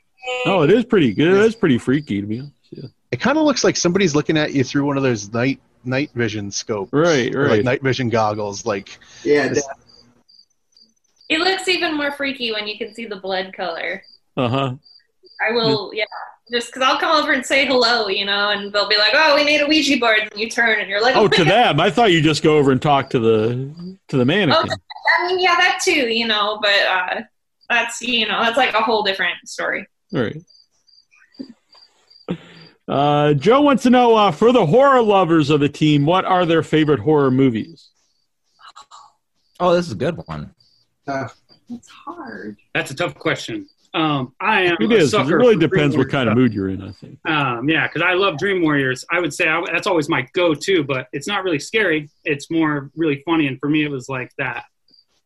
[0.46, 1.34] Oh, it is pretty good.
[1.34, 2.52] It is pretty freaky to be honest.
[2.70, 2.88] Yeah.
[3.12, 6.10] It kind of looks like somebody's looking at you through one of those night night
[6.14, 6.92] vision scopes.
[6.92, 7.50] Right, Or, right.
[7.52, 8.66] Like night vision goggles.
[8.66, 9.66] Like Yeah, This-
[11.28, 14.02] It looks even more freaky when you can see the blood color.
[14.36, 14.74] Uh huh.
[15.46, 16.04] I will, yeah.
[16.52, 19.34] Just because I'll come over and say hello, you know, and they'll be like, "Oh,
[19.34, 21.80] we need a Ouija board," and you turn and you're like, Oh, my to them.
[21.80, 24.76] I thought you just go over and talk to the to the Oh, mannequin.
[25.06, 27.20] I mean, yeah, that too, you know, but uh,
[27.68, 29.86] that's you know, that's like a whole different story.
[30.14, 30.42] All right.
[32.86, 36.44] Uh, Joe wants to know uh, for the horror lovers of the team, what are
[36.44, 37.88] their favorite horror movies?
[39.58, 40.54] Oh, this is a good one.
[41.70, 42.58] It's hard.
[42.74, 43.68] That's a tough question.
[43.94, 44.76] Um, I am.
[44.80, 45.12] It a is.
[45.12, 46.82] 'cause sucker It really depends what kind of mood you're in.
[46.82, 47.18] I think.
[47.26, 49.04] Um, yeah, because I love Dream Warriors.
[49.10, 52.10] I would say I, that's always my go-to, but it's not really scary.
[52.24, 54.64] It's more really funny, and for me, it was like that.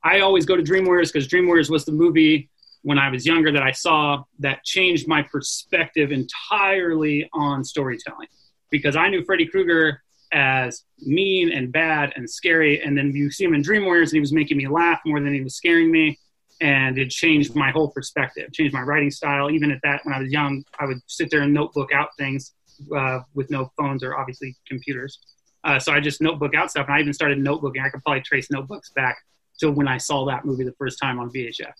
[0.03, 2.51] I always go to Dream Warriors because Dream Warriors was the movie
[2.83, 8.29] when I was younger that I saw that changed my perspective entirely on storytelling.
[8.70, 10.03] Because I knew Freddy Krueger
[10.33, 14.16] as mean and bad and scary, and then you see him in Dream Warriors, and
[14.16, 16.19] he was making me laugh more than he was scaring me,
[16.61, 19.51] and it changed my whole perspective, changed my writing style.
[19.51, 22.53] Even at that, when I was young, I would sit there and notebook out things
[22.95, 25.19] uh, with no phones or obviously computers.
[25.65, 27.85] Uh, so I just notebook out stuff, and I even started notebooking.
[27.85, 29.16] I could probably trace notebooks back
[29.59, 31.73] to when I saw that movie the first time on VHS.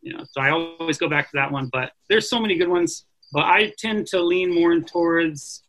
[0.00, 1.68] You know, so I always go back to that one.
[1.72, 3.04] But there's so many good ones.
[3.32, 5.62] But I tend to lean more towards.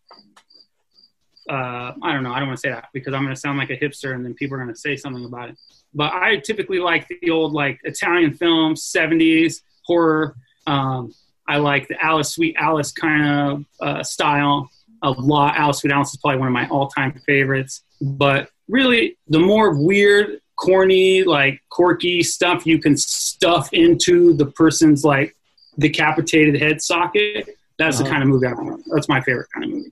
[1.49, 2.31] Uh, I don't know.
[2.31, 4.23] I don't want to say that because I'm going to sound like a hipster, and
[4.23, 5.57] then people are going to say something about it.
[5.93, 10.35] But I typically like the old like Italian films, 70s horror.
[10.67, 11.13] Um,
[11.47, 14.69] I like the Alice Sweet Alice kind of uh, style
[15.01, 15.57] a lot.
[15.57, 17.83] Alice Sweet Alice is probably one of my all-time favorites.
[17.99, 25.03] But really, the more weird, corny, like quirky stuff you can stuff into the person's
[25.03, 25.35] like
[25.77, 27.49] decapitated head socket.
[27.77, 28.11] That's the Uh-huh.
[28.11, 28.83] kind of movie I want.
[28.93, 29.91] That's my favorite kind of movie.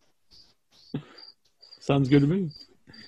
[1.80, 2.50] Sounds good to me.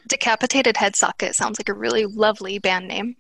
[0.07, 3.15] Decapitated Head Socket sounds like a really lovely band name.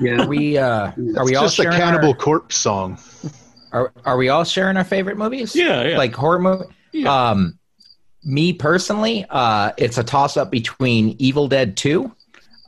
[0.00, 0.22] Yeah.
[0.24, 2.98] Are we uh, are we all just a sharing Cannibal our, Corpse song.
[3.72, 5.54] are, are we all sharing our favorite movies?
[5.56, 5.96] Yeah, yeah.
[5.96, 7.06] Like horror movie.
[7.06, 7.58] Um,
[8.24, 12.10] Me personally, uh, it's a toss up between Evil Dead 2.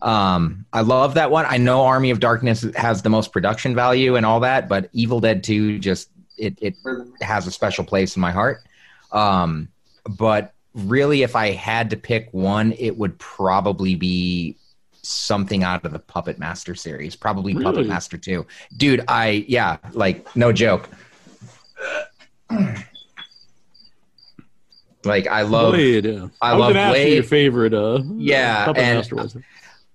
[0.07, 1.47] Um, I love that one.
[1.49, 5.19] I know Army of Darkness has the most production value and all that, but Evil
[5.19, 6.77] Dead 2 just it it
[7.21, 8.63] has a special place in my heart.
[9.11, 9.69] Um,
[10.09, 14.57] but really, if I had to pick one, it would probably be
[15.03, 18.47] something out of the Puppet Master series, probably Puppet Master 2.
[18.77, 20.89] Dude, I yeah, like no joke.
[25.05, 26.07] Like I love Blade.
[26.41, 27.75] I, was love you your favorite.
[27.75, 29.37] Uh, Yeah, Puppet and- Master was.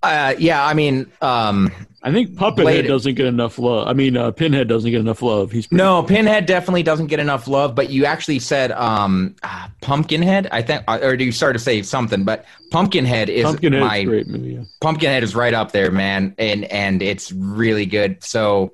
[0.03, 1.71] Uh, yeah, I mean, um,
[2.01, 3.87] I think Puppet Blade- Head doesn't get enough love.
[3.87, 5.51] I mean, uh, Pinhead doesn't get enough love.
[5.51, 7.75] He's No, Pinhead definitely doesn't get enough love.
[7.75, 10.47] But you actually said um, uh, Pumpkinhead.
[10.51, 12.23] I think, uh, or do you start to say something.
[12.23, 14.53] But Pumpkinhead is Pumpkinhead's my great movie.
[14.53, 14.63] Yeah.
[14.81, 18.23] Pumpkinhead is right up there, man, and and it's really good.
[18.23, 18.73] So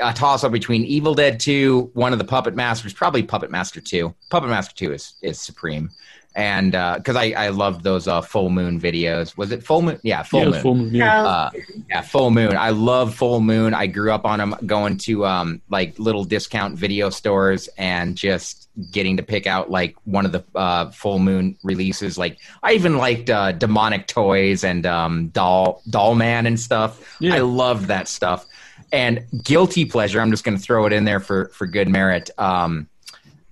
[0.00, 3.80] a toss up between Evil Dead Two, one of the Puppet Masters, probably Puppet Master
[3.80, 4.14] Two.
[4.30, 5.90] Puppet Master Two is is supreme,
[6.38, 9.36] and because I I loved those uh, full moon videos.
[9.36, 9.98] Was it full moon?
[10.04, 10.62] Yeah, full Yeah, moon.
[10.62, 11.24] Full Moon, yeah.
[11.26, 11.50] Uh,
[11.90, 12.56] yeah, full moon.
[12.56, 13.74] I love full moon.
[13.74, 18.68] I grew up on them, going to um like little discount video stores and just
[18.92, 22.16] getting to pick out like one of the uh, full moon releases.
[22.16, 27.18] Like I even liked uh, demonic toys and um doll doll man and stuff.
[27.34, 28.46] I loved that stuff.
[28.92, 30.20] And guilty pleasure.
[30.20, 32.30] I'm just going to throw it in there for for good merit.
[32.38, 32.88] Um,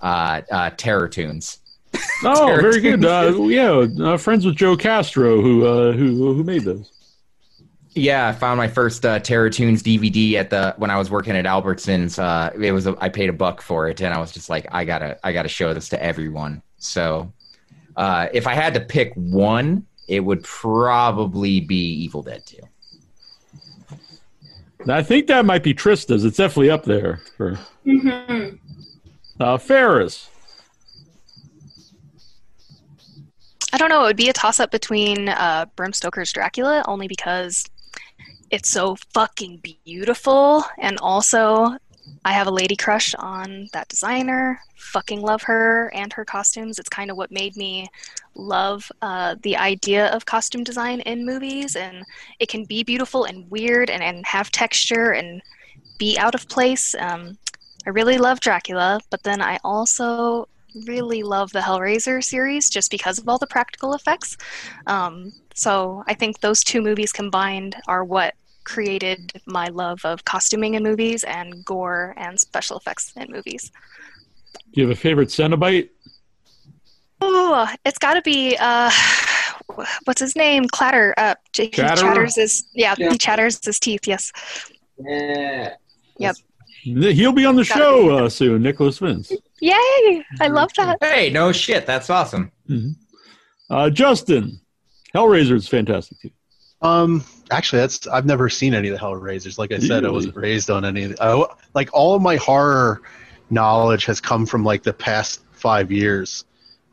[0.01, 1.59] uh, uh, Terror Toons.
[2.25, 3.05] Oh, Terror very good.
[3.05, 6.91] Uh, yeah, uh, friends with Joe Castro, who uh, who who made those.
[7.95, 11.37] Yeah, I found my first uh, Terror Toons DVD at the when I was working
[11.37, 12.19] at Albertsons.
[12.19, 14.67] Uh, it was a, I paid a buck for it, and I was just like,
[14.73, 16.63] I gotta I gotta show this to everyone.
[16.79, 17.33] So,
[17.97, 22.61] uh, if I had to pick one, it would probably be Evil Dead Two.
[24.89, 26.25] I think that might be Trista's.
[26.25, 28.57] It's definitely up there for Mm-hmm.
[29.41, 30.31] uh, Ferris.
[33.77, 34.05] I don't know.
[34.05, 37.69] It would be a toss up between uh, Bram Stoker's Dracula, only because
[38.51, 41.77] it's so fucking beautiful, and also
[42.25, 44.59] I have a lady crush on that designer.
[44.77, 46.79] Fucking love her and her costumes.
[46.79, 47.87] It's kind of what made me
[48.35, 52.03] love uh, the idea of costume design in movies, and
[52.39, 55.43] it can be beautiful and weird, and, and have texture and
[55.99, 56.95] be out of place.
[56.99, 57.37] Um,
[57.87, 60.49] I really love Dracula, but then I also
[60.87, 64.37] really love the Hellraiser series just because of all the practical effects.
[64.87, 68.35] Um, so I think those two movies combined are what
[68.65, 73.71] created my love of costuming in movies and gore and special effects in movies.
[74.73, 75.91] Do you have a favorite Cenobite?
[77.21, 78.91] Oh, it's got to be uh,
[80.05, 80.67] what's his name?
[80.67, 81.15] Clatter.
[81.17, 83.13] Uh, J- he chatters his yeah, Yeah.
[83.13, 84.07] He chatters his teeth.
[84.07, 84.33] Yes.
[84.99, 85.75] Yeah.
[86.19, 86.37] Yep.
[86.95, 88.63] He'll be on the show uh, soon.
[88.63, 89.33] Nicholas Vince.
[89.61, 90.25] Yay!
[90.41, 90.99] I love that.
[91.01, 92.53] Hey, no shit, that's awesome.
[93.69, 94.61] Uh, Justin,
[95.15, 96.31] Hellraiser is fantastic too.
[96.83, 99.59] Um, actually, that's I've never seen any of the Hellraisers.
[99.59, 101.05] Like I said, I wasn't raised on any.
[101.05, 101.45] Of the, I,
[101.75, 103.03] like all of my horror
[103.51, 106.45] knowledge has come from like the past five years,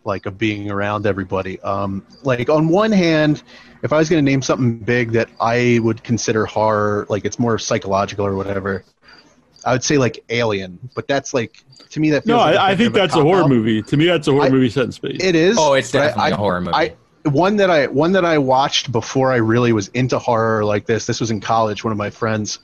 [0.05, 1.59] like of being around everybody.
[1.61, 3.43] Um, like on one hand,
[3.83, 7.37] if I was going to name something big that I would consider horror, like it's
[7.37, 8.85] more psychological or whatever,
[9.65, 10.77] I would say like Alien.
[10.95, 12.95] But that's like to me that feels No, like a I, I bit think of
[12.95, 13.49] a that's a horror cop-out.
[13.49, 13.81] movie.
[13.81, 15.17] To me, that's a horror movie set in space.
[15.23, 15.57] It is.
[15.59, 16.73] Oh, it's definitely I- a horror movie.
[16.75, 16.95] I,
[17.29, 21.05] one that I one that I watched before I really was into horror like this.
[21.05, 21.83] This was in college.
[21.83, 22.59] One of my friends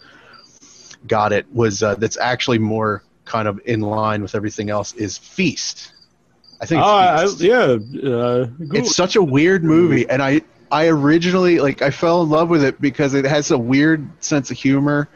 [1.08, 1.46] got it.
[1.54, 4.94] Was uh, that's actually more kind of in line with everything else.
[4.96, 5.94] Is Feast.
[6.62, 6.82] I think.
[6.84, 7.40] Oh, I, Feast.
[7.42, 7.56] yeah.
[7.58, 7.78] Uh,
[8.46, 12.50] Google- it's such a weird movie, and I I originally like I fell in love
[12.50, 15.08] with it because it has a weird sense of humor.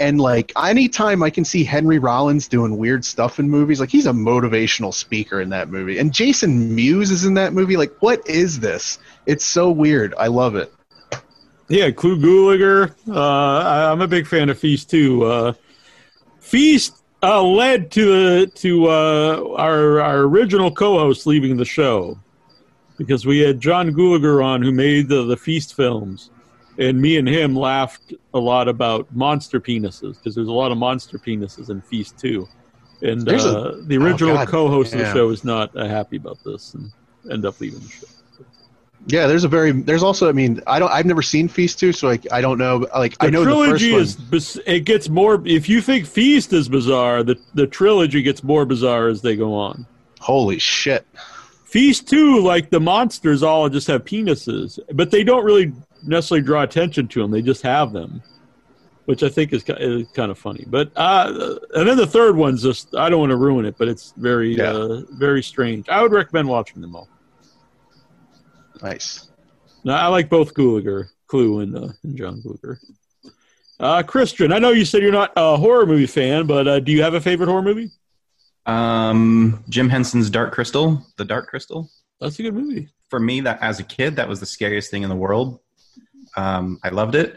[0.00, 4.06] And like anytime I can see Henry Rollins doing weird stuff in movies, like he's
[4.06, 5.98] a motivational speaker in that movie.
[5.98, 7.76] And Jason Mewes is in that movie.
[7.76, 8.98] Like, what is this?
[9.26, 10.14] It's so weird.
[10.16, 10.72] I love it.
[11.68, 12.94] Yeah, Clu Gulager.
[13.06, 15.22] Uh, I, I'm a big fan of Feast too.
[15.22, 15.52] Uh,
[16.40, 22.18] Feast uh, led to to uh, our our original co-host leaving the show
[22.96, 26.30] because we had John Gulager on who made the, the Feast films,
[26.78, 30.78] and me and him laughed a lot about monster penises because there's a lot of
[30.78, 32.48] monster penises in Feast too.
[33.02, 36.16] And There's a- uh, the original oh, co-host of the show is not uh, happy
[36.16, 36.90] about this and
[37.30, 38.06] end up leaving the show.
[39.06, 41.92] Yeah, there's a very there's also I mean I don't I've never seen Feast two,
[41.92, 44.02] so like I don't know like The I know the first trilogy one.
[44.36, 45.42] is it gets more.
[45.46, 49.54] If you think Feast is bizarre, the the trilogy gets more bizarre as they go
[49.54, 49.86] on.
[50.20, 51.06] Holy shit!
[51.64, 55.72] Feast two, like the monsters, all just have penises, but they don't really
[56.04, 57.30] necessarily draw attention to them.
[57.30, 58.22] They just have them,
[59.04, 60.64] which I think is, is kind of funny.
[60.66, 63.88] But uh, and then the third one's just I don't want to ruin it, but
[63.88, 65.88] it's very uh, very strange.
[65.88, 67.08] I would recommend watching them all.
[68.82, 69.28] Nice.
[69.84, 72.78] No, I like both Gulager, Clu, and, uh, and John Gulager.
[73.78, 76.92] Uh, Christian, I know you said you're not a horror movie fan, but uh, do
[76.92, 77.90] you have a favorite horror movie?
[78.66, 81.90] Um, Jim Henson's Dark Crystal, The Dark Crystal.
[82.20, 82.90] That's a good movie.
[83.08, 85.60] For me, that as a kid, that was the scariest thing in the world.
[86.36, 87.36] Um, I loved it.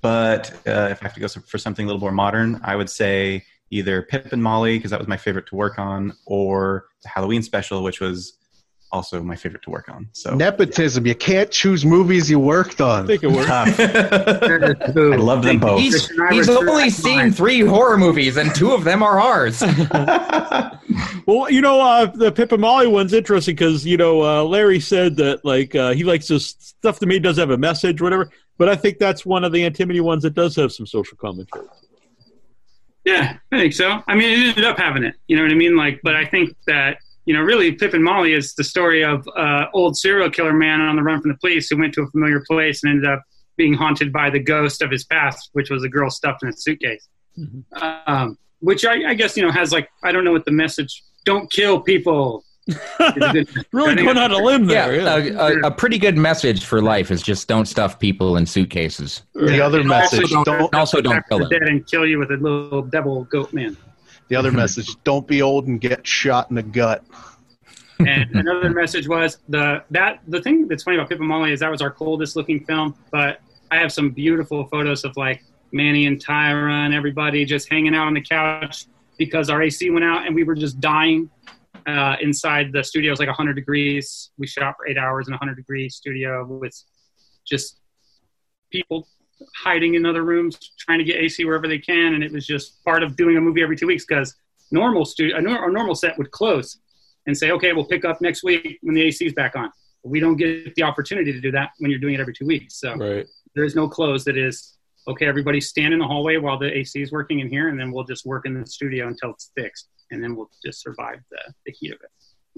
[0.00, 2.90] But uh, if I have to go for something a little more modern, I would
[2.90, 7.08] say either Pip and Molly, because that was my favorite to work on, or the
[7.08, 8.38] Halloween special, which was
[8.92, 10.08] also my favorite to work on.
[10.12, 11.06] So Nepotism.
[11.06, 13.04] You can't choose movies you worked on.
[13.04, 13.50] I think it worked.
[13.50, 15.80] I love them both.
[15.80, 19.62] He's, he's only seen three horror movies, and two of them are ours.
[21.26, 24.78] Well, you know, uh, the Pip and Molly one's interesting because you know uh, Larry
[24.78, 28.30] said that like uh, he likes this stuff to me does have a message, whatever.
[28.58, 31.66] But I think that's one of the Antimity ones that does have some social commentary.
[33.04, 34.02] Yeah, I think so.
[34.06, 35.14] I mean, it ended up having it.
[35.26, 35.76] You know what I mean?
[35.76, 39.28] Like, but I think that you know, really, Pip and Molly is the story of
[39.36, 42.06] uh, old serial killer man on the run from the police who went to a
[42.10, 43.22] familiar place and ended up
[43.56, 46.52] being haunted by the ghost of his past, which was a girl stuffed in a
[46.52, 47.08] suitcase.
[48.06, 51.02] Um, which I, I guess you know has like I don't know what the message.
[51.24, 52.44] Don't kill people.
[53.72, 54.96] really going on a limb there.
[54.96, 58.46] Yeah, A, a, a pretty good message for life is just don't stuff people in
[58.46, 59.22] suitcases.
[59.34, 61.60] The other And message, also don't also don't back kill from them.
[61.60, 63.76] dead and kill you with a little devil goat man.
[64.28, 67.04] The other message, don't be old and get shot in the gut.
[67.98, 71.60] and another message was the that the thing that's funny about Pip and Molly is
[71.60, 73.40] that was our coldest looking film, but
[73.70, 75.42] I have some beautiful photos of like
[75.72, 78.86] Manny and Tyra and everybody just hanging out on the couch
[79.18, 81.30] because our AC went out and we were just dying
[81.86, 83.10] uh, inside the studio.
[83.10, 84.30] It was like 100 degrees.
[84.38, 86.74] We shot for eight hours in a 100 degree studio with
[87.46, 87.80] just
[88.70, 89.06] people
[89.56, 92.82] hiding in other rooms trying to get AC wherever they can, and it was just
[92.84, 94.34] part of doing a movie every two weeks because
[94.70, 96.78] normal studio, a, nor- a normal set would close
[97.26, 99.70] and say, okay, we'll pick up next week when the AC is back on.
[100.02, 102.46] But we don't get the opportunity to do that when you're doing it every two
[102.46, 102.80] weeks.
[102.80, 103.26] So Right.
[103.54, 104.76] there is no close that is,
[105.08, 107.90] okay, everybody stand in the hallway while the AC is working in here, and then
[107.92, 109.88] we'll just work in the studio until it's fixed.
[110.12, 112.10] And then we'll just survive the, the heat of it,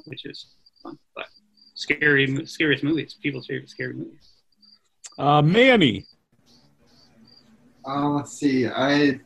[0.05, 0.47] which is
[0.83, 0.99] fun.
[1.17, 1.27] But
[1.75, 4.33] scary, scariest movies, people's favorite scary movies.
[5.19, 6.05] Uh, Manny,
[7.89, 8.66] Uh, let's see.
[8.66, 9.19] I.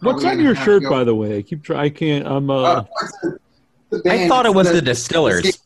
[0.00, 1.38] what's on your shirt, by the way?
[1.38, 1.80] I keep trying.
[1.80, 2.26] I can't.
[2.26, 2.48] I'm.
[2.50, 3.38] Uh, Uh, what's the-
[3.90, 5.44] the I thought it was It's the Distillers.
[5.44, 5.60] Escape-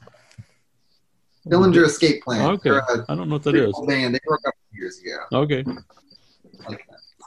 [1.49, 2.51] Dillinger Escape Plan.
[2.53, 2.71] Okay.
[2.71, 3.75] They're a I don't know what that is.
[3.77, 4.15] pretty Band.
[4.15, 5.19] They broke up years ago.
[5.41, 5.63] Okay.
[6.69, 6.87] like.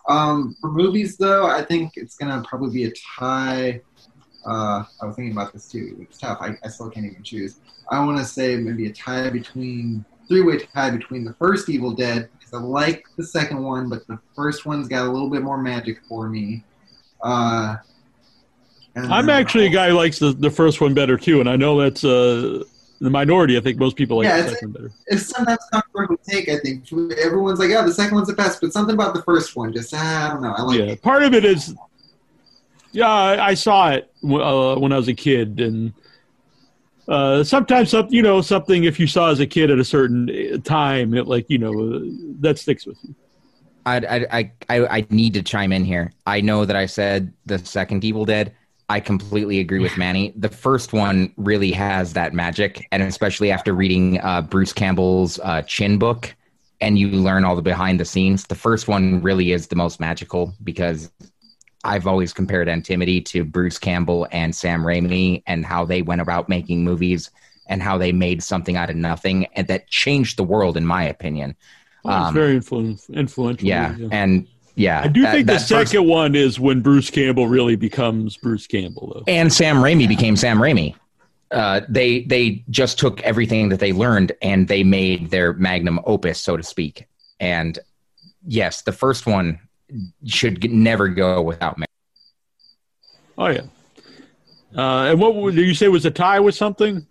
[0.10, 3.82] Um, for movies, though, I think it's gonna probably be a tie.
[4.46, 5.98] Uh, I was thinking about this too.
[6.02, 6.40] It's tough.
[6.42, 7.60] I, I still can't even choose.
[7.92, 12.30] I want to say maybe a tie between three-way tie between the first Evil Dead
[12.32, 15.58] because I like the second one, but the first one's got a little bit more
[15.62, 16.64] magic for me.
[17.22, 17.76] Uh,
[18.96, 21.80] I'm actually a guy who likes the, the first one better too, and I know
[21.80, 22.64] that's uh,
[23.00, 23.58] the minority.
[23.58, 24.92] I think most people like Yeah, the second better.
[25.06, 26.50] it's sometimes controversial take.
[26.50, 29.56] I think everyone's like, "Oh, the second one's the best," but something about the first
[29.56, 30.54] one just ah, I don't know.
[30.58, 31.76] I like yeah, part of it is,
[32.92, 35.94] yeah, I, I saw it uh, when I was a kid, and
[37.08, 40.30] uh, sometimes some, you know, something if you saw as a kid at a certain
[40.30, 42.00] uh, time, it like you know, uh,
[42.40, 43.16] that sticks with you.
[43.86, 46.12] I, I, I, I need to chime in here.
[46.26, 48.54] I know that I said the second Evil Dead.
[48.90, 50.34] I completely agree with Manny.
[50.36, 55.62] The first one really has that magic, and especially after reading uh, Bruce Campbell's uh,
[55.64, 56.36] Chin book,
[56.80, 58.46] and you learn all the behind the scenes.
[58.46, 61.12] The first one really is the most magical because
[61.88, 66.50] I've always compared Antimity to Bruce Campbell and Sam Raimi and how they went about
[66.50, 67.32] making movies
[67.68, 71.04] and how they made something out of nothing and that changed the world, in my
[71.04, 71.56] opinion.
[72.06, 73.68] It's Um, very influ- influential.
[73.68, 77.48] yeah, and yeah, I do that- think the first- second one is when Bruce Campbell
[77.48, 79.24] really becomes Bruce Campbell, though.
[79.32, 80.94] and Sam Raimi became Sam Raimi.
[81.52, 86.40] Uh, they they just took everything that they learned and they made their magnum opus,
[86.42, 87.08] so to speak.
[87.40, 87.80] And
[88.46, 89.60] yes, the first one
[90.26, 91.86] should never go without me.
[93.38, 93.62] Oh yeah.
[94.76, 97.06] Uh, and what would did you say was a tie with something?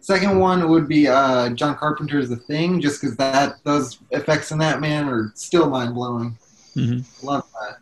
[0.00, 4.58] Second one would be uh, John Carpenter's The Thing, just because that those effects in
[4.58, 6.36] that man are still mind blowing.
[6.76, 7.26] Mm-hmm.
[7.26, 7.78] Love that.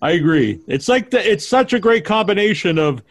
[0.00, 0.60] I agree.
[0.66, 3.02] It's like the, it's such a great combination of.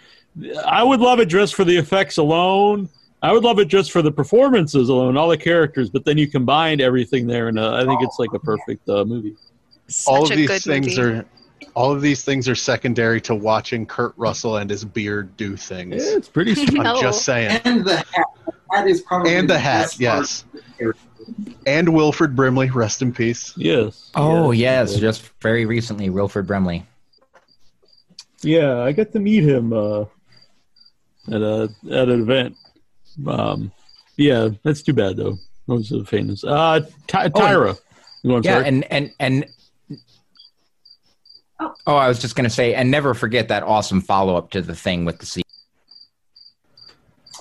[0.65, 2.89] I would love it just for the effects alone.
[3.21, 5.89] I would love it just for the performances alone, all the characters.
[5.89, 9.05] But then you combine everything there, and uh, I think it's like a perfect uh,
[9.05, 9.35] movie.
[10.07, 11.25] All of these things are
[11.75, 15.95] all of these things are secondary to watching Kurt Russell and his beard do things.
[15.95, 17.61] Yeah, it's pretty I'm just saying.
[17.65, 18.27] And the hat.
[18.71, 20.45] That is probably And the the hat, yes.
[21.65, 23.53] And Wilford Brimley, rest in peace.
[23.57, 24.11] Yes.
[24.15, 26.85] Oh yes, just very recently, Wilford Brimley.
[28.41, 30.01] Yeah, I got to meet him uh,
[31.31, 32.55] at a at an event.
[33.27, 33.71] Um,
[34.17, 35.37] Yeah, that's too bad though.
[35.67, 36.43] Those are famous.
[36.43, 37.77] Uh, Ty- Tyra.
[38.23, 38.67] You want yeah, start?
[38.67, 39.45] and and and.
[41.59, 44.75] Oh, I was just gonna say, and never forget that awesome follow up to the
[44.75, 45.41] thing with the sea.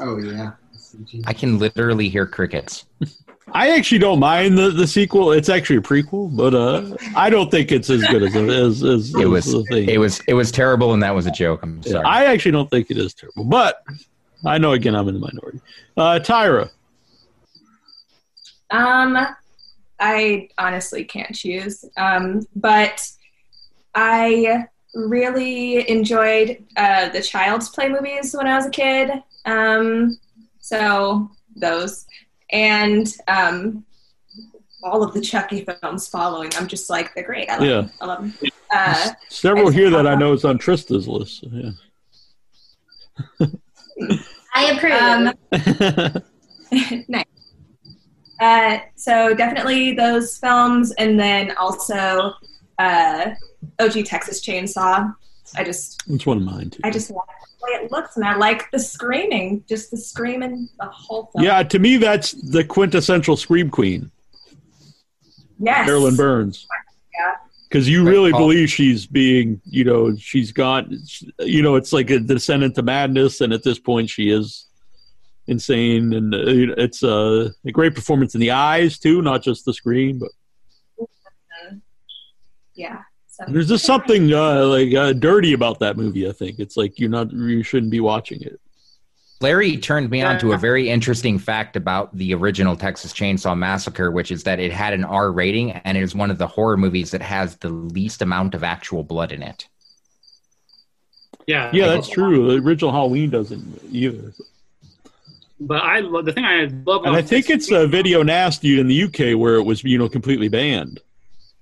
[0.00, 0.52] Oh yeah.
[1.26, 2.84] I can literally hear crickets.
[3.52, 5.32] I actually don't mind the, the sequel.
[5.32, 9.14] It's actually a prequel, but uh, I don't think it's as good as as, as,
[9.14, 9.88] It was as the thing.
[9.88, 11.60] it was it was terrible, and that was a joke.
[11.62, 12.04] I'm Yeah, sorry.
[12.06, 13.84] I actually don't think it is terrible, but
[14.44, 15.60] I know again I'm in the minority.
[15.96, 16.70] Uh, Tyra.
[18.70, 19.18] Um,
[20.00, 21.84] I honestly can't choose.
[21.96, 23.06] Um, but
[23.94, 29.10] I really enjoyed uh, the Child's Play movies when I was a kid.
[29.44, 30.18] Um,
[30.60, 32.06] so those
[32.50, 33.84] and um,
[34.82, 36.50] all of the Chucky films following.
[36.56, 37.48] I'm just like they're great.
[37.50, 37.80] I love Yeah.
[37.82, 37.90] them.
[38.00, 38.34] I love them.
[38.72, 41.40] Uh, Several here that I know is on Trista's list.
[41.40, 41.70] so, yeah.
[44.54, 44.92] I approve.
[44.92, 46.22] Um,
[47.08, 47.24] nice.
[48.40, 52.32] Uh, so definitely those films, and then also
[52.78, 53.30] uh,
[53.80, 55.14] OG Texas Chainsaw.
[55.56, 56.80] I just, It's one of mine too.
[56.84, 57.18] I just like
[57.60, 61.44] the way it looks, and I like the screaming, just the screaming, the whole film.
[61.44, 64.10] Yeah, to me that's the quintessential scream queen,
[65.60, 65.86] Yes.
[65.86, 66.66] Marilyn Burns.
[67.18, 67.34] Yeah.
[67.68, 70.86] Because you really believe she's being, you know, she's got,
[71.40, 74.66] you know, it's like a descendant to madness, and at this point she is
[75.46, 79.42] insane, and uh, you know, it's uh, a great performance in the eyes too, not
[79.42, 80.30] just the screen, but
[82.74, 83.02] Yeah.
[83.34, 86.28] So there's just something uh, like uh, dirty about that movie.
[86.28, 88.60] I think it's like you're not, you shouldn't be watching it.
[89.40, 94.12] Larry turned me on to a very interesting fact about the original Texas Chainsaw Massacre,
[94.12, 96.76] which is that it had an R rating and it is one of the horror
[96.76, 99.68] movies that has the least amount of actual blood in it.
[101.48, 102.46] Yeah, Yeah, that's true.
[102.46, 104.32] The original Halloween doesn't either.
[105.58, 107.04] But I love the thing I love.
[107.04, 109.98] And I about think it's a video nasty in the UK where it was, you
[109.98, 111.00] know, completely banned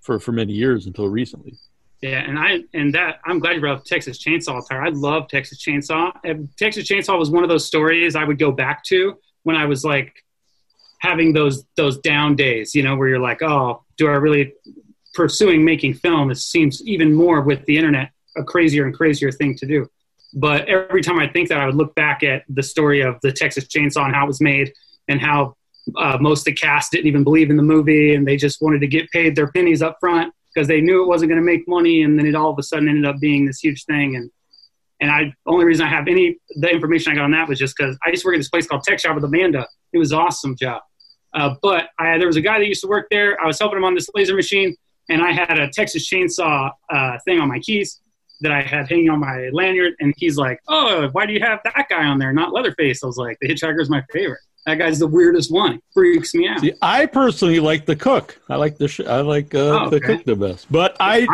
[0.02, 1.54] for for many years until recently.
[2.02, 4.60] Yeah, and I and that I'm glad you brought up Texas Chainsaw.
[4.68, 4.82] Tyler.
[4.82, 6.12] I love Texas Chainsaw.
[6.58, 9.84] Texas Chainsaw was one of those stories I would go back to when I was
[9.84, 10.12] like
[10.98, 12.74] having those those down days.
[12.74, 14.52] You know, where you're like, oh, do I really
[15.14, 16.30] pursuing making film?
[16.30, 19.86] It seems even more with the internet a crazier and crazier thing to do.
[20.34, 23.30] But every time I think that, I would look back at the story of the
[23.30, 24.72] Texas Chainsaw and how it was made,
[25.06, 25.56] and how
[25.96, 28.80] uh, most of the cast didn't even believe in the movie, and they just wanted
[28.80, 31.66] to get paid their pennies up front because they knew it wasn't going to make
[31.66, 34.16] money, and then it all of a sudden ended up being this huge thing.
[34.16, 34.30] And
[35.00, 37.76] and I only reason I have any the information I got on that was just
[37.76, 39.66] because I used to work at this place called Tech Shop with Amanda.
[39.92, 40.82] It was awesome job.
[41.34, 43.40] Uh, but I, there was a guy that used to work there.
[43.42, 44.76] I was helping him on this laser machine,
[45.08, 48.00] and I had a Texas Chainsaw uh, thing on my keys
[48.42, 49.94] that I had hanging on my lanyard.
[50.00, 53.06] And he's like, "Oh, why do you have that guy on there, not Leatherface?" I
[53.06, 54.40] was like, "The Hitchhiker's my favorite.
[54.66, 55.80] That guy's the weirdest one.
[55.92, 58.38] Freaks me out." See, I personally like the cook.
[58.48, 60.70] I like the sh- I like uh, Oh, the cook the best.
[60.70, 61.26] But I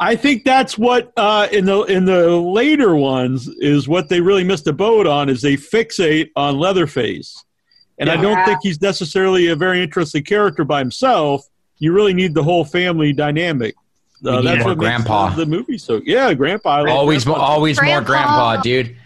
[0.00, 4.44] I think that's what uh, in the in the later ones is what they really
[4.44, 7.44] missed the boat on is they fixate on Leatherface,
[7.98, 11.44] and I don't think he's necessarily a very interesting character by himself.
[11.78, 13.74] You really need the whole family dynamic.
[14.26, 15.30] Uh, that's what makes grandpa.
[15.30, 16.00] the, the movie so.
[16.04, 16.70] Yeah, grandpa.
[16.70, 17.40] I like always, grandpa.
[17.44, 18.54] always more Grandpa.
[18.56, 18.96] grandpa, dude.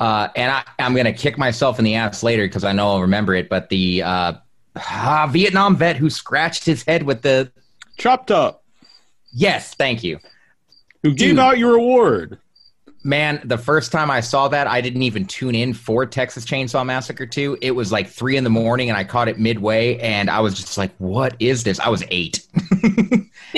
[0.00, 3.02] Uh, and I, I'm gonna kick myself in the ass later because I know I'll
[3.02, 3.48] remember it.
[3.48, 4.32] But the uh,
[4.76, 7.50] ah, Vietnam vet who scratched his head with the
[7.96, 8.64] chopped up.
[9.32, 10.18] Yes, thank you.
[11.02, 12.38] Who gave out your award?
[13.06, 16.86] Man, the first time I saw that, I didn't even tune in for Texas Chainsaw
[16.86, 17.58] Massacre 2.
[17.60, 20.54] It was like three in the morning, and I caught it midway, and I was
[20.54, 22.46] just like, "What is this?" I was eight,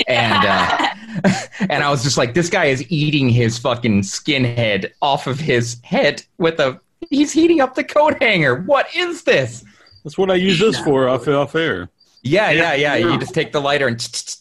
[0.07, 0.87] and uh,
[1.69, 5.77] and I was just like, "This guy is eating his fucking skinhead off of his
[5.81, 6.81] head with a.
[7.09, 8.63] He's heating up the coat hanger.
[8.63, 9.63] What is this?"
[10.03, 11.89] That's what I use this for off off air.
[12.21, 12.95] Yeah, yeah, yeah.
[12.95, 13.13] Yeah.
[13.13, 14.36] You just take the lighter and.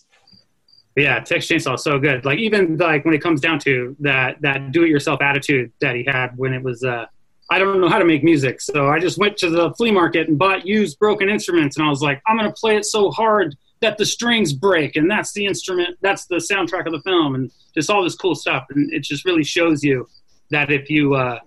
[0.97, 2.25] Yeah, Texas Chainsaw is so good.
[2.25, 5.95] Like even like when it comes down to that that do it yourself attitude that
[5.95, 7.07] he had when it was uh
[7.49, 10.29] I don't know how to make music, so I just went to the flea market
[10.29, 13.55] and bought used broken instruments and I was like, I'm gonna play it so hard
[13.81, 17.53] that the strings break and that's the instrument that's the soundtrack of the film and
[17.75, 20.09] just all this cool stuff and it just really shows you
[20.51, 21.39] that if you uh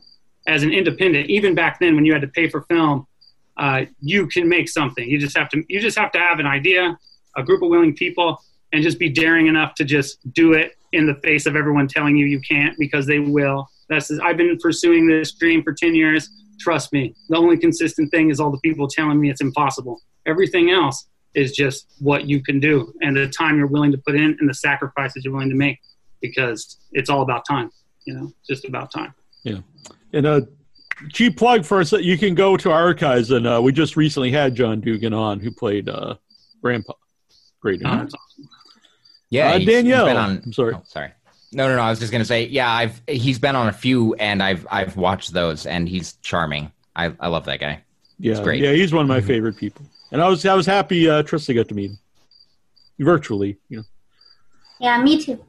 [0.48, 3.06] as an independent, even back then when you had to pay for film,
[3.58, 5.08] uh, you can make something.
[5.08, 6.98] You just have to you just have to have an idea,
[7.36, 11.06] a group of willing people, and just be daring enough to just do it in
[11.06, 13.68] the face of everyone telling you you can't because they will.
[13.90, 16.30] That's I've been pursuing this dream for ten years.
[16.60, 20.02] Trust me, the only consistent thing is all the people telling me it's impossible.
[20.26, 24.16] Everything else is just what you can do and the time you're willing to put
[24.16, 25.80] in and the sacrifices you're willing to make
[26.22, 27.72] because it's all about time.
[28.06, 29.14] You know, just about time.
[29.44, 29.60] Yeah,
[30.14, 30.48] and a
[31.12, 31.90] cheap plug for us.
[31.92, 35.14] That you can go to our archives, and uh, we just recently had John Dugan
[35.14, 36.16] on, who played uh,
[36.62, 36.94] Grandpa.
[37.62, 37.82] Great.
[37.82, 38.14] That's
[39.30, 40.06] Yeah, Uh, he's- he's Danielle.
[40.06, 40.74] been on- I'm sorry.
[40.76, 41.12] oh, sorry.
[41.52, 41.82] No, no, no.
[41.82, 44.96] I was just gonna say, yeah, I've he's been on a few, and I've I've
[44.98, 46.72] watched those, and he's charming.
[46.96, 47.82] I I love that guy.
[48.20, 48.62] Yeah, He's great.
[48.62, 51.56] yeah, he's one of my favorite people, and I was I was happy uh, Trista
[51.56, 51.98] got to meet him
[53.00, 53.58] virtually.
[53.70, 53.84] You know,
[54.80, 55.44] Yeah, me too.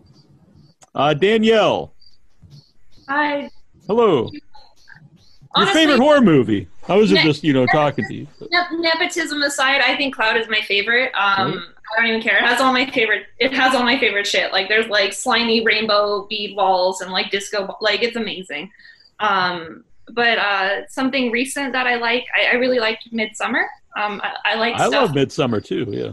[0.94, 1.92] uh, Danielle,
[3.08, 3.50] Hi.
[3.86, 4.30] hello.
[5.56, 6.68] Your favorite horror movie?
[6.88, 8.26] I was Ne- just you know talking to you.
[8.50, 11.12] Ne- nepotism aside, I think Cloud is my favorite.
[11.14, 11.58] Um, Right.
[11.96, 12.38] I don't even care.
[12.38, 13.26] It has all my favorite.
[13.38, 14.52] It has all my favorite shit.
[14.52, 17.76] Like there's like slimy rainbow bead walls and like disco.
[17.80, 18.70] Like it's amazing.
[19.18, 23.64] Um, but uh, something recent that I like, I, I really liked Midsommar.
[23.96, 24.92] Um, I, I like I stuff.
[24.92, 25.86] love Midsommar too.
[25.88, 26.12] Yeah.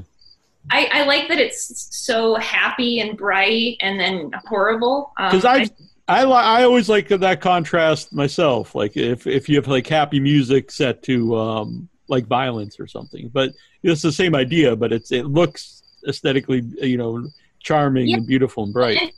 [0.69, 5.13] I, I like that it's so happy and bright and then horrible.
[5.17, 5.69] Um, because I
[6.09, 8.75] I li- I always like that contrast myself.
[8.75, 13.29] Like if if you have like happy music set to um like violence or something,
[13.33, 13.53] but
[13.83, 17.27] it's the same idea, but it's it looks aesthetically you know
[17.59, 18.17] charming Yeah.
[18.17, 19.13] and beautiful and bright.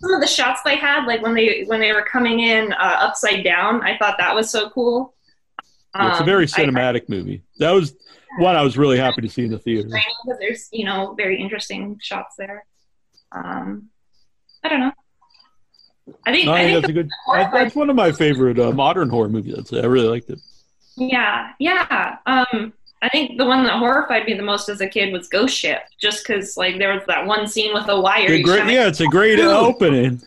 [0.00, 2.76] Some of the shots they had, like when they when they were coming in uh,
[3.00, 5.14] upside down, I thought that was so cool.
[5.94, 7.42] it's a Um, very I- cinematic movie.
[7.58, 7.94] That was
[8.38, 9.88] one I was really happy to see in the theater.
[9.88, 12.64] because there's you know very interesting shots there.
[13.32, 13.88] Um,
[14.62, 14.92] I don't know.
[16.26, 17.08] I think No, I think that's a good.
[17.34, 19.72] that- that's one of my favorite uh, modern horror movies.
[19.72, 20.38] I really liked it.
[20.98, 22.16] Yeah yeah.
[22.26, 25.56] Um, I think the one that horrified me the most as a kid was Ghost
[25.56, 28.28] Ship, just because like there was that one scene with the wire.
[28.28, 30.20] The great, yeah, it's a great opening.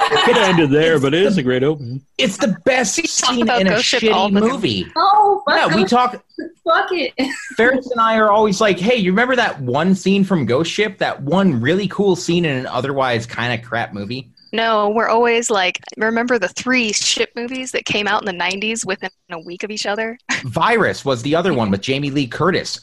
[0.00, 2.00] It could have ended there, but it is a great opening.
[2.18, 4.86] It's the best scene about in a Ghost Ship shitty the movie.
[4.96, 6.24] Oh, fuck Yeah, we talk.
[6.64, 7.12] Fuck it.
[7.56, 10.96] Ferris and I are always like, "Hey, you remember that one scene from Ghost Ship?
[10.98, 15.50] That one really cool scene in an otherwise kind of crap movie." No, we're always
[15.50, 19.64] like, remember the three ship movies that came out in the 90s within a week
[19.64, 20.16] of each other?
[20.44, 22.80] Virus was the other one with Jamie Lee Curtis.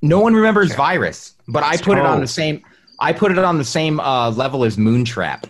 [0.00, 2.20] No one remembers Virus, but I put it on Oh.
[2.22, 2.62] the same.
[2.98, 5.44] I put it on the same uh, level as Moontrap.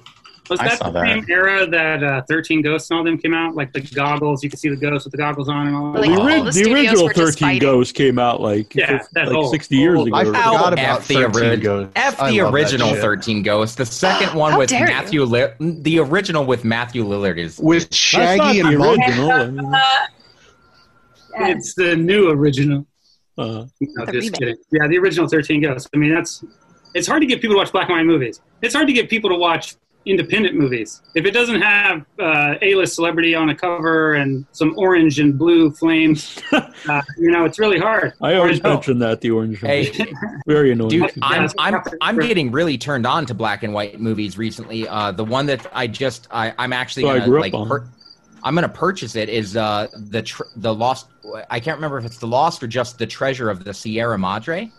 [0.50, 1.06] Was I that saw the that.
[1.06, 3.54] same era that uh, Thirteen Ghosts and all them came out?
[3.54, 5.92] Like the goggles, you could see the ghosts with the goggles on and all.
[5.92, 6.02] that.
[6.02, 10.00] the, ori- the original Thirteen Ghosts came out like Yeah, fif- like old- sixty years
[10.00, 10.14] ago.
[10.14, 10.84] I or forgot something.
[10.84, 13.76] about the, ori- F I the original 13 Ghosts.
[13.76, 14.70] The second one with.
[14.72, 19.00] Matthew Li- the original with Matthew Lillard is with Shaggy and Monk.
[19.06, 19.70] original.
[21.42, 22.86] It's the new original.
[23.38, 24.32] uh, No, just remake.
[24.34, 24.56] kidding.
[24.72, 25.88] Yeah, the original Thirteen Ghosts.
[25.94, 26.44] I mean, that's.
[26.92, 28.40] It's hard to get people to watch black and white movies.
[28.62, 31.02] It's hard to get people to watch independent movies.
[31.14, 35.70] If it doesn't have uh, A-list celebrity on a cover and some orange and blue
[35.70, 38.14] flames, uh, you know, it's really hard.
[38.20, 39.62] I always mention that the orange.
[39.62, 39.70] one.
[39.70, 39.92] Hey,
[40.46, 40.90] very annoying.
[40.90, 44.88] Dude, I'm I'm I'm getting really turned on to black and white movies recently.
[44.88, 47.68] Uh, the one that I just I I'm actually gonna grew up like on.
[47.68, 47.88] pur-
[48.42, 49.28] I'm gonna purchase it.
[49.28, 51.08] Is uh the tr- the lost?
[51.50, 54.70] I can't remember if it's the lost or just the treasure of the Sierra Madre.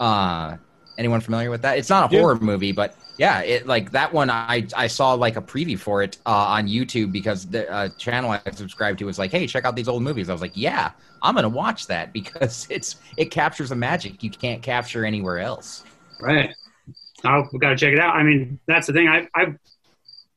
[0.00, 0.56] Uh,
[0.98, 1.78] anyone familiar with that?
[1.78, 2.20] It's not a Yeah.
[2.20, 4.28] horror movie, but yeah, it like that one.
[4.30, 8.30] I I saw like a preview for it uh, on YouTube because the uh, channel
[8.30, 10.28] I subscribed to was like, hey, check out these old movies.
[10.28, 10.90] I was like, yeah,
[11.22, 15.84] I'm gonna watch that because it's it captures a magic you can't capture anywhere else.
[16.20, 16.50] Right.
[17.24, 18.14] Oh, we got to check it out.
[18.14, 19.08] I mean, that's the thing.
[19.08, 19.46] I, I,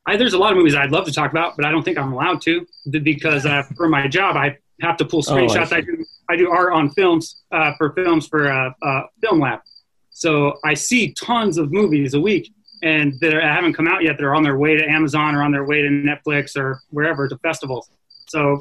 [0.08, 1.98] I, there's a lot of movies I'd love to talk about, but I don't think
[2.00, 5.72] I'm allowed to because uh, for my job I have to pull Oh, I screenshots.
[5.74, 9.60] I, do I do art on films uh, for films for uh, uh, Film Lab,
[10.12, 14.18] so I see tons of movies a week, and that haven't come out yet.
[14.18, 17.28] That are on their way to Amazon or on their way to Netflix or wherever
[17.28, 17.90] to festivals.
[18.28, 18.60] So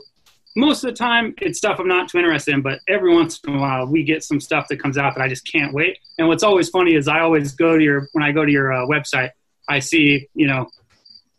[0.56, 3.54] most of the time it's stuff I'm not too interested in, but every once in
[3.54, 5.98] a while we get some stuff that comes out that I just can't wait.
[6.18, 8.72] And what's always funny is I always go to your when I go to your
[8.72, 9.30] uh, website,
[9.68, 10.68] I see you know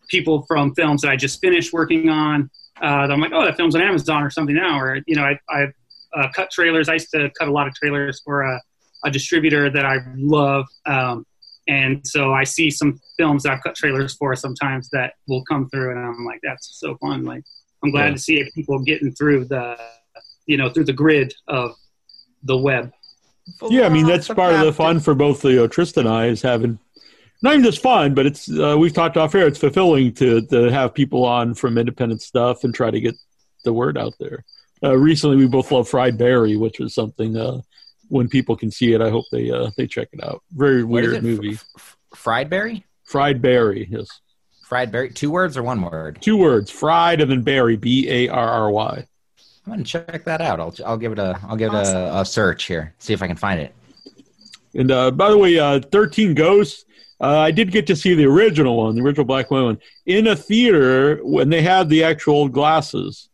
[0.08, 2.50] people from films that I just finished working on.
[2.82, 5.24] Uh, that I'm like, oh, that film's on Amazon or something now, or you know,
[5.24, 5.68] I I
[6.14, 6.90] uh, cut trailers.
[6.90, 8.44] I used to cut a lot of trailers for
[9.04, 10.66] a, a distributor that I love.
[10.86, 11.26] Um,
[11.68, 15.70] and so I see some films that I've cut trailers for sometimes that will come
[15.70, 17.24] through, and I'm like, that's so fun.
[17.24, 17.44] Like,
[17.84, 18.12] I'm glad Yeah.
[18.14, 19.78] to see people getting through the,
[20.48, 21.76] you know, through the grid of
[22.44, 22.92] the web.
[23.70, 26.28] Yeah, I mean that's part of the fun for both you know, Tristan and I
[26.28, 26.80] is having
[27.44, 29.48] not even just fun, but it's uh, we've talked off air.
[29.48, 33.16] It's fulfilling to to have people on from independent stuff and try to get
[33.66, 34.44] the word out there.
[34.84, 37.36] Uh, recently, we both love Fried Barry, which was something.
[37.36, 37.62] Uh,
[38.12, 40.44] when people can see it, I hope they uh, they check it out.
[40.52, 41.24] Very weird it?
[41.24, 41.58] movie.
[42.14, 42.86] Fried Barry?
[43.06, 44.08] Fried Barry, yes.
[44.68, 45.10] Fried Barry?
[45.10, 46.22] Two words or one word?
[46.22, 47.78] Two words: fried and then berry.
[47.78, 49.08] B A R R Y.
[49.66, 50.60] I'm gonna check that out.
[50.60, 52.94] I'll I'll give it a I'll give it a, a search here.
[53.00, 53.74] See if I can find it.
[54.74, 56.86] And uh, by the way, uh, Thirteen Ghosts.
[57.22, 59.80] Uh, I did get to see the original one, the original black and white one,
[60.08, 63.30] in a theater when they had the actual glasses.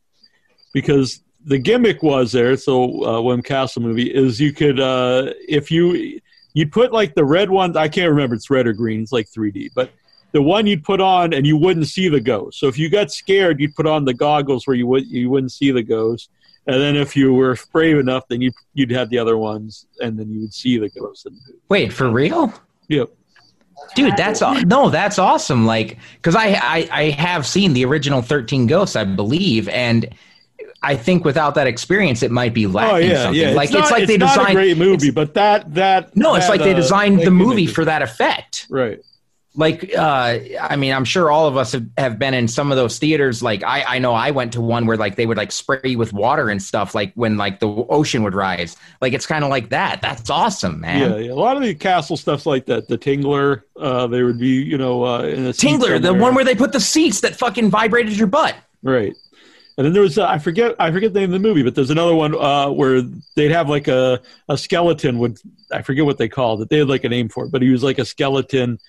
[0.74, 2.56] because the gimmick was there.
[2.58, 6.20] So uh, William Castle movie is you could uh, if you
[6.54, 7.76] you'd put like the red one.
[7.76, 9.02] I can't remember it's red or green.
[9.02, 9.92] It's like 3D, but
[10.34, 12.60] the one you'd put on and you wouldn't see the ghost.
[12.60, 15.54] So if you got scared, you'd put on the goggles where you would you wouldn't
[15.54, 16.30] see the ghost.
[16.68, 20.20] And then if you were brave enough, then you'd you'd have the other ones, and
[20.20, 21.28] then you would see the ghost.
[21.70, 22.54] Wait, for real?
[22.90, 23.10] Yep.
[23.96, 25.66] Dude, that's aw- no, that's awesome.
[25.66, 30.10] Like, because I, I I have seen the original Thirteen Ghosts, I believe, and
[30.82, 33.42] I think without that experience, it might be lacking Oh yeah, something.
[33.42, 33.52] yeah.
[33.52, 36.36] Like it's, not, like it's they not designed a great movie, but that that No,
[36.36, 38.68] it's that, like they designed the movie for that effect.
[38.70, 39.00] Right.
[39.60, 42.78] Like, uh, I mean, I'm sure all of us have, have been in some of
[42.78, 43.42] those theaters.
[43.42, 45.98] Like, I, I know I went to one where like they would like spray you
[45.98, 48.78] with water and stuff, like when like the ocean would rise.
[49.02, 50.00] Like, it's kind of like that.
[50.00, 51.10] That's awesome, man.
[51.10, 52.88] Yeah, yeah, a lot of the castle stuff's like that.
[52.88, 56.46] The Tingler, uh, they would be, you know, uh, in a Tingler, the one where
[56.46, 58.56] they put the seats that fucking vibrated your butt.
[58.84, 59.16] Right.
[59.78, 61.76] And then there was uh, I forget I forget the name of the movie, but
[61.76, 63.02] there's another one uh, where
[63.36, 65.38] they'd have like a, a skeleton would
[65.72, 66.70] I forget what they called it.
[66.70, 68.80] They had like a name for it, but he was like a skeleton,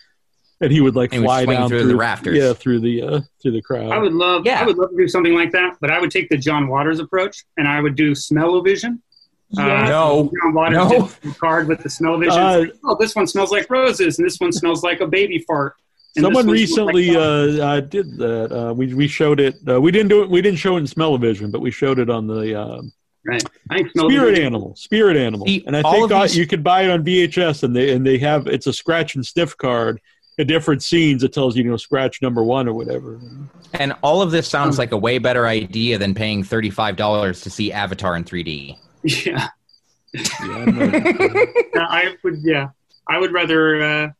[0.62, 2.38] and he would like And he would fly down through the rafters.
[2.38, 3.90] Yeah, through the uh, through the crowd.
[3.92, 4.46] I would love.
[4.46, 4.60] yeah.
[4.62, 7.00] I would love to do something like that, but I would take the John Waters
[7.00, 9.02] approach, and I would do smell-o-vision.
[9.50, 9.88] Yeah.
[9.88, 10.30] No.
[10.42, 10.76] John Waters
[11.22, 11.32] No.
[11.38, 12.38] card with the smell-o-vision.
[12.38, 15.44] Uh, like, oh, this one smells like roses, and this one smells like a baby
[15.46, 15.74] fart.
[16.16, 18.52] And Someone one like recently uh, uh, did that.
[18.52, 19.56] Uh, we we showed it.
[19.68, 20.30] Uh, we didn't do it.
[20.30, 22.92] We didn't show it in Smell-O-Vision, but we showed it on the um,
[23.24, 23.42] right.
[23.70, 24.74] I Spirit Animal.
[24.74, 27.62] Spirit Animal, See, and I think of uh, these- you could buy it on VHS,
[27.62, 30.00] and they and they have it's a scratch and sniff card.
[30.40, 33.20] At different scenes, it tells you, you know, scratch number one or whatever.
[33.74, 37.72] And all of this sounds like a way better idea than paying $35 to see
[37.72, 38.78] Avatar in 3D.
[39.02, 39.48] Yeah.
[40.16, 42.38] I would.
[42.44, 42.68] Yeah.
[43.08, 44.14] I would rather.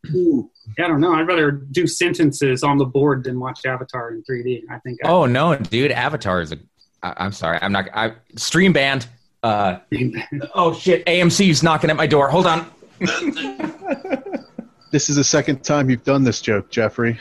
[0.78, 1.14] I don't know.
[1.14, 4.62] I'd rather do sentences on the board than watch Avatar in 3D.
[4.70, 4.98] I think.
[5.05, 5.92] I, Oh, no, dude.
[5.92, 6.58] Avatar is a.
[7.02, 7.58] I, I'm sorry.
[7.60, 7.88] I'm not.
[7.94, 9.06] I, stream band.
[9.42, 9.78] Uh,
[10.55, 11.05] oh, shit.
[11.06, 12.28] AMC's knocking at my door.
[12.28, 12.70] Hold on.
[14.90, 17.18] This is the second time you've done this joke, Jeffrey.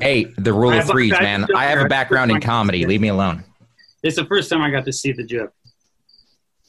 [0.00, 1.46] Hey, the rule of have threes, man.
[1.54, 2.86] I have a background in comedy.
[2.86, 3.44] Leave me alone.
[4.02, 5.52] It's the first time I got to see the joke.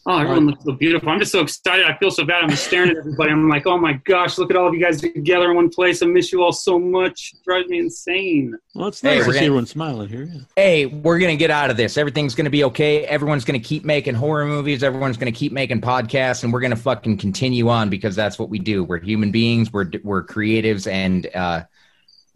[0.05, 1.09] Oh, everyone looks so beautiful.
[1.09, 1.85] I'm just so excited.
[1.85, 2.43] I feel so bad.
[2.43, 3.31] I'm just staring at everybody.
[3.31, 6.01] I'm like, oh my gosh, look at all of you guys together in one place.
[6.01, 7.33] I miss you all so much.
[7.35, 8.57] It drives me insane.
[8.73, 10.23] Well, it's nice we're to see gonna- everyone smiling here.
[10.23, 10.39] Yeah.
[10.55, 11.97] Hey, we're going to get out of this.
[11.97, 13.05] Everything's going to be okay.
[13.05, 14.83] Everyone's going to keep making horror movies.
[14.83, 18.39] Everyone's going to keep making podcasts, and we're going to fucking continue on because that's
[18.39, 18.83] what we do.
[18.85, 19.71] We're human beings.
[19.71, 21.63] We're we're creatives, and uh,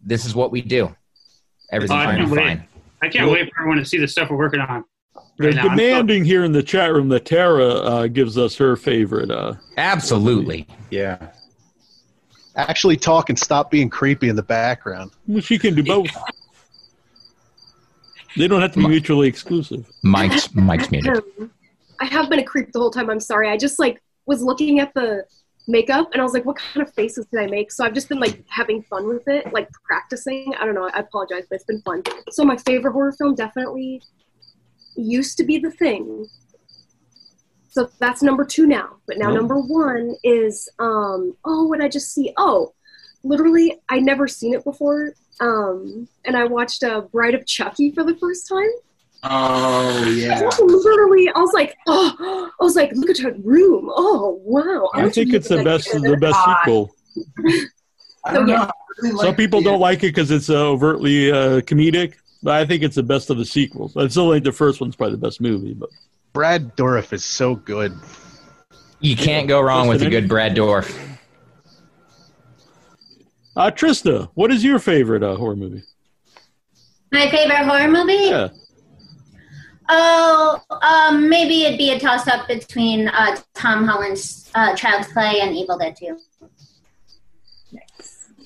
[0.04, 0.94] this is what we do.
[1.72, 2.68] Everything's I going to be fine.
[3.02, 4.84] I can't wait for everyone to see the stuff we're working on.
[5.38, 5.64] They're Right now.
[5.64, 9.32] So- demanding here in the chat room that Tara uh, gives us her favorite.
[9.32, 10.68] Uh, Absolutely.
[10.92, 11.32] Yeah.
[12.56, 15.12] Actually, talk and stop being creepy in the background.
[15.28, 16.08] well, she can do both.
[18.36, 19.88] They don't have to be mutually exclusive.
[20.04, 21.24] Mike's Mike's muted.
[21.40, 21.52] Um,
[22.00, 23.10] I have been a creep the whole time.
[23.10, 23.50] I'm sorry.
[23.50, 25.26] I just like was looking at the
[25.68, 27.72] makeup and I was like, what kind of faces did I make?
[27.72, 30.54] So I've just been like having fun with it, like practicing.
[30.60, 30.90] I don't know.
[30.94, 32.04] I apologize, but it's been fun.
[32.32, 34.02] So my favorite horror film definitely
[34.96, 36.28] used to be The Thing.
[37.70, 38.98] So that's number two now.
[39.08, 39.34] But now Oh.
[39.36, 42.32] number one is um oh what I just see?
[42.38, 42.74] Oh,
[43.24, 45.14] literally I never seen it before.
[45.40, 48.70] Um and I watched uh, Bride of Chucky for the first time.
[49.24, 50.48] Oh yeah.
[50.60, 53.90] Literally, I was like, oh, I was like, look at her room.
[53.90, 54.90] Oh, wow.
[54.94, 56.94] I think it's the best the best sequel.
[58.26, 58.56] I don't know.
[58.56, 62.16] I really Some like people the- don't like it because it's uh, overtly uh, comedic,
[62.44, 63.96] but I think it's the best of the sequels.
[63.98, 65.74] I still think the first one's probably the best movie.
[65.74, 65.90] But
[66.34, 67.94] Brad Dourif is so good.
[69.00, 70.98] You can't go wrong with a good Brad Dorf.
[73.56, 75.84] uh, Trista, what is your favorite uh, horror movie?
[77.12, 78.14] My favorite horror movie?
[78.30, 78.50] Yeah,
[79.90, 85.42] Oh, um, maybe it'd be a toss up between uh, Tom Holland's uh, Child's Play
[85.42, 86.18] and Evil Dead 2.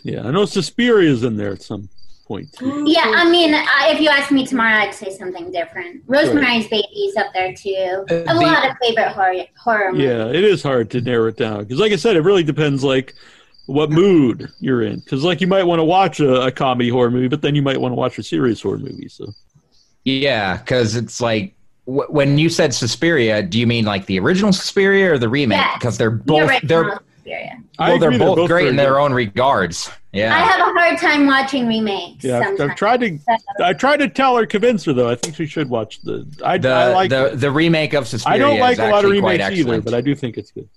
[0.03, 0.27] yeah.
[0.27, 1.89] I know Suspiria's in there at some
[2.27, 2.51] point.
[2.53, 2.83] Too.
[2.85, 6.03] Yeah, I mean, uh, if you ask me tomorrow, I'd say something different.
[6.07, 8.05] Rosemary's Baby's up there too.
[8.11, 10.07] Uh, a the- lot of favorite horror horror movies.
[10.07, 12.83] Yeah, it is hard to narrow it down because, like I said, it really depends
[12.83, 13.15] like
[13.65, 14.99] what mood you're in.
[14.99, 17.61] Because, like, you might want to watch a, a comedy horror movie, but then you
[17.61, 19.09] might want to watch a serious horror movie.
[19.09, 19.27] So
[20.03, 21.53] Yeah, because it's like
[21.85, 25.57] wh- when you said Suspiria, do you mean like the original Suspiria or the remake?
[25.57, 27.61] Yes, Because they're both original they're Suspiria.
[27.79, 28.99] I well, they're agree, they're both, both great in their good.
[29.01, 29.89] own regards.
[30.13, 32.23] Yeah, I have a hard time watching remakes.
[32.23, 32.71] yeah, I've, sometimes.
[32.71, 33.19] I've tried to
[33.63, 35.09] I tried to tell her, convince her though.
[35.09, 36.25] I think she should watch the.
[36.43, 38.35] I, The I like the the remake of Suspiria.
[38.35, 40.67] I don't like is a lot of remakes either, but I do think it's good.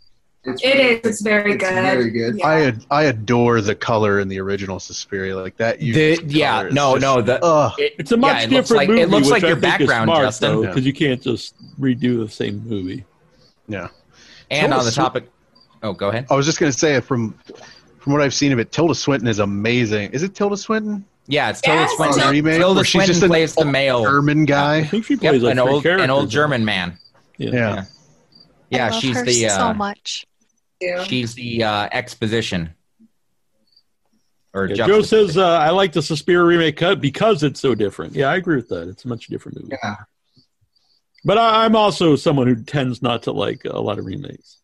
[0.42, 1.00] It's It is.
[1.04, 1.74] It's very It's good.
[1.74, 2.40] very good.
[2.42, 5.36] I ad- I adore the color in the original Suspiria.
[5.36, 5.78] Like that.
[5.80, 7.20] The, yeah, no, just- no.
[7.20, 7.72] The, Ugh.
[7.78, 9.00] it- It's a much yeah, different like, movie.
[9.02, 10.60] It looks like I your think background, smart, Justin.
[10.62, 13.04] because you can't just redo the same movie.
[13.68, 13.88] Yeah.
[14.50, 15.24] And Tilda on the Swin- topic,
[15.82, 16.26] oh, go ahead.
[16.30, 17.38] I was just gonna say from
[17.98, 20.12] from what I've seen of it, Tilda Swinton is amazing.
[20.12, 21.04] Is it Tilda Swinton?
[21.26, 22.18] Yeah, it's Tilda Yes, Swinton.
[22.18, 24.78] Tilda- remake, Tilda where she's Swinton just plays the male German guy.
[24.78, 26.98] I think she Yep, plays like an old an old German man.
[27.38, 27.50] Yeah.
[27.52, 27.84] Yeah.
[28.70, 30.26] Yeah, I love she's her the so uh, much.
[31.06, 32.74] she's the uh, exposition.
[34.54, 38.14] Or Yeah, Joe says uh, I like the Suspiria remake cut because it's so different.
[38.14, 38.88] Yeah, I agree with that.
[38.88, 39.76] It's a much different movie.
[39.82, 39.96] Yeah.
[41.24, 44.58] But I, I'm also someone who tends not to like a lot of remakes.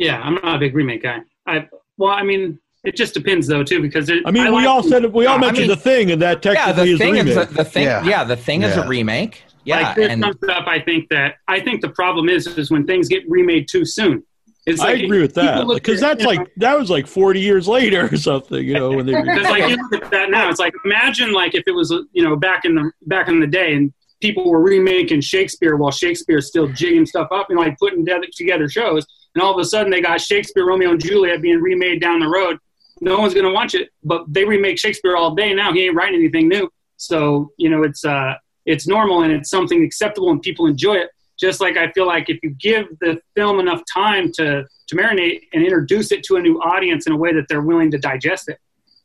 [0.00, 1.20] Yeah, I'm not a big remake guy.
[1.46, 4.66] I well, I mean, it just depends though too because it, I mean, we like-
[4.66, 7.00] all said we all I mentioned mean, the thing, and that yeah, technically the is
[7.00, 7.48] a thing is remake.
[7.48, 7.82] the, the thing.
[7.84, 8.04] Yeah.
[8.04, 8.24] Yeah.
[8.24, 9.44] the thing is a remake.
[9.64, 10.66] Yeah, like this and comes up.
[10.66, 14.24] I think that I think the problem is is when things get remade too soon.
[14.66, 17.68] It's I agree with that because that's you know, like that was like 40 years
[17.68, 18.64] later or something.
[18.64, 21.54] You know when they Because like you look at that now, it's like imagine like
[21.54, 24.60] if it was you know back in the back in the day and people were
[24.62, 29.42] remaking Shakespeare while Shakespeare's still jigging stuff up and like putting together, together shows, and
[29.42, 32.58] all of a sudden they got Shakespeare Romeo and Juliet being remade down the road.
[33.00, 35.72] No one's gonna watch it, but they remake Shakespeare all day now.
[35.72, 38.34] He ain't writing anything new, so you know it's uh
[38.66, 41.10] it's normal and it's something acceptable and people enjoy it.
[41.38, 45.42] Just like I feel like if you give the film enough time to to marinate
[45.54, 48.48] and introduce it to a new audience in a way that they're willing to digest
[48.48, 48.58] it,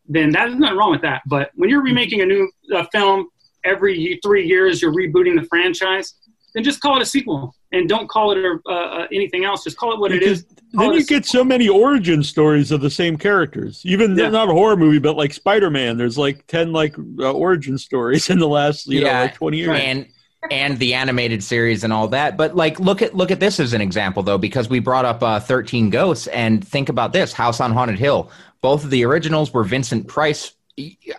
[0.08, 1.22] then there's nothing wrong with that.
[1.28, 2.52] But when you're remaking a new
[2.92, 3.30] film
[3.64, 6.16] every three years, you're rebooting the franchise,
[6.54, 9.64] then just call it a sequel and don't call it uh, uh, anything else.
[9.64, 10.45] Just call it what it is.
[10.74, 13.82] then you get so many origin stories of the same characters.
[13.86, 14.30] Even Yeah.
[14.30, 15.98] not a horror movie, but like Spider Man.
[15.98, 19.80] There's like 10 like uh, origin stories in the last you know like 20 years.
[19.82, 20.08] and
[20.52, 22.38] and the animated series and all that.
[22.38, 25.24] But like, look at look at this as an example though, because we brought up
[25.24, 28.30] uh, Thirteen Ghosts, and think about this: House on Haunted Hill.
[28.62, 30.54] Both of the originals were Vincent Price.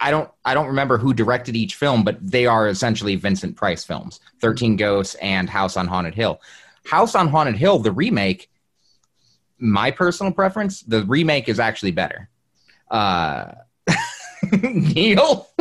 [0.00, 3.84] I don't I don't remember who directed each film, but they are essentially Vincent Price
[3.84, 6.40] films: Thirteen Ghosts and House on Haunted Hill.
[6.84, 8.50] House on Haunted Hill, the remake.
[9.58, 12.28] My personal preference, the remake is actually better.
[12.90, 13.52] Uh,
[14.62, 15.48] Neil,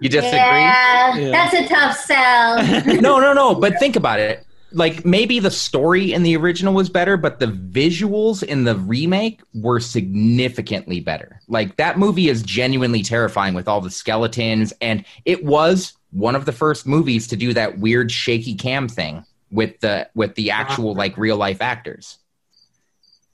[0.00, 0.38] you disagree?
[0.38, 1.30] Yeah, Yeah.
[1.30, 2.84] that's a tough sell.
[3.02, 3.54] no, no, no.
[3.54, 4.46] But think about it.
[4.72, 9.40] Like maybe the story in the original was better, but the visuals in the remake
[9.54, 11.40] were significantly better.
[11.48, 16.44] Like that movie is genuinely terrifying with all the skeletons, and it was one of
[16.44, 20.90] the first movies to do that weird shaky cam thing with the with the actual
[20.90, 20.98] uh-huh.
[20.98, 22.18] like real life actors.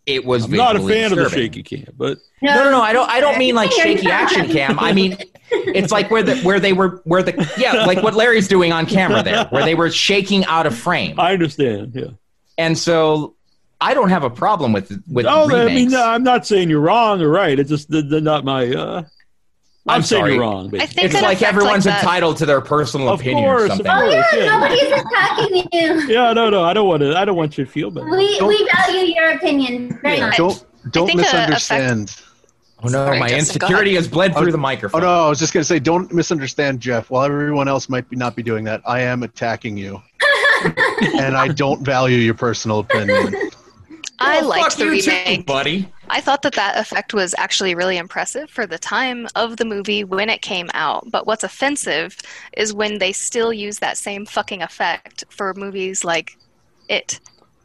[0.07, 2.83] It was I'm not a visually fan of the shaky cam, but No, no, no.
[2.83, 3.09] I don't.
[3.09, 4.79] I don't mean like shaky action cam.
[4.79, 5.17] I mean,
[5.51, 8.85] it's like where the where they were where the yeah, like what Larry's doing on
[8.85, 11.19] camera there, where they were shaking out of frame.
[11.19, 11.93] I understand.
[11.95, 12.09] Yeah.
[12.59, 13.35] And so
[13.81, 15.75] I don't have a problem with with Oh, I remakes.
[15.75, 17.59] mean, no, I'm not saying you're wrong or right.
[17.59, 18.69] It's just they're, they're not my.
[18.75, 19.03] Uh,
[19.87, 20.33] I'm, I'm saying sorry.
[20.33, 20.75] you're wrong.
[20.81, 23.71] I think it's like everyone's like entitled to their personal Of opinion course, or of
[23.73, 23.87] something.
[23.89, 24.47] Oh yeah, Yeah.
[24.47, 26.09] nobody's attacking you.
[26.15, 26.65] Yeah, no, no.
[26.65, 27.15] I don't want to.
[27.17, 28.05] I don't want you to feel bad.
[28.05, 30.37] We Don't- we value your opinion very much.
[30.39, 32.17] Don't don't think uh, a misunderstand.
[32.83, 35.03] Oh no, Sorry, my Justin, insecurity has bled Oh, through the microphone.
[35.03, 37.09] Oh no, I was just gonna say, don't misunderstand Jeff.
[37.11, 40.03] While everyone else might be, not be doing that, I am attacking you,
[41.19, 43.35] and I don't value your personal opinion.
[44.19, 45.47] I Well, liked fuck the you too, remake.
[45.47, 45.93] buddy.
[46.11, 50.05] I thought that that effect was actually really impressive for the time of the movie
[50.05, 51.11] when it came out.
[51.11, 52.19] But what's offensive
[52.57, 56.37] is when they still use that same fucking effect for movies like
[56.89, 57.21] It.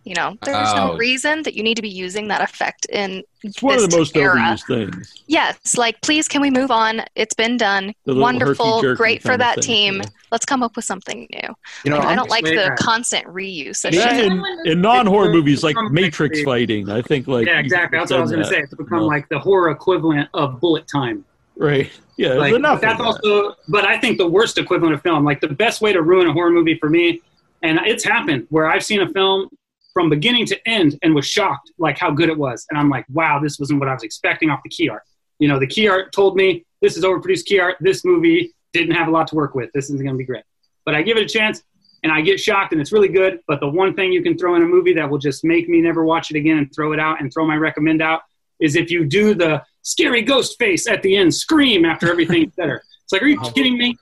[0.10, 0.88] You know, there's Oh.
[0.88, 3.92] no reason that you need to be using that effect in It's one this of
[3.92, 4.36] the most era.
[4.38, 5.14] overused things.
[5.28, 7.04] Yes, like please, can we move on?
[7.14, 7.94] It's been done.
[8.08, 9.96] Wonderful, great for that thing, team.
[9.98, 10.10] yeah.
[10.32, 11.50] Let's come up with something new.
[11.84, 12.76] You know, Like, I don't like the Yeah.
[12.80, 17.46] constant reuse of Yeah, in, in non-horror movies like Matrix like- fighting, I think like
[17.46, 18.00] yeah, exactly.
[18.00, 18.62] That's what I was going to say.
[18.62, 19.06] It's become you know.
[19.06, 21.24] like the horror equivalent of bullet time.
[21.56, 21.92] right.
[22.18, 22.82] Yeah, Like, enough.
[22.82, 23.06] that's of that.
[23.06, 26.28] also, but I think the worst equivalent of film, like the best way to ruin
[26.28, 27.22] a horror movie for me,
[27.64, 29.48] and it's happened where I've seen a film
[29.94, 33.06] from beginning to end and was shocked like how good it was, and I'm like,
[33.10, 35.04] wow, this wasn't what I was expecting off the key art.
[35.40, 37.78] You know, the key art told me this is overproduced key art.
[37.80, 39.72] This movie didn't have a lot to work with.
[39.74, 40.44] This is going to be great,
[40.86, 41.64] but I give it a chance.
[42.02, 43.42] And I get shocked, and it's really good.
[43.46, 45.82] But the one thing you can throw in a movie that will just make me
[45.82, 48.22] never watch it again and throw it out and throw my recommend out
[48.62, 52.82] is if you do the scary ghost face at the end, scream after everything's better.
[53.04, 53.52] It's like, are you oh.
[53.52, 53.98] kidding me?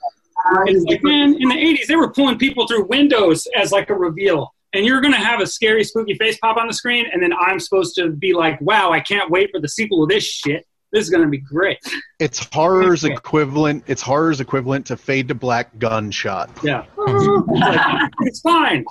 [0.65, 3.95] It's like, man, in the 80s, they were pulling people through windows as like a
[3.95, 4.53] reveal.
[4.73, 7.05] And you're going to have a scary, spooky face pop on the screen.
[7.11, 10.09] And then I'm supposed to be like, wow, I can't wait for the sequel of
[10.09, 10.65] this shit.
[10.91, 11.79] This is going to be great.
[12.19, 13.83] It's horror's equivalent.
[13.87, 16.49] It's horror's equivalent to fade to black gunshot.
[16.63, 16.85] Yeah.
[16.97, 18.85] It's like, it's fine.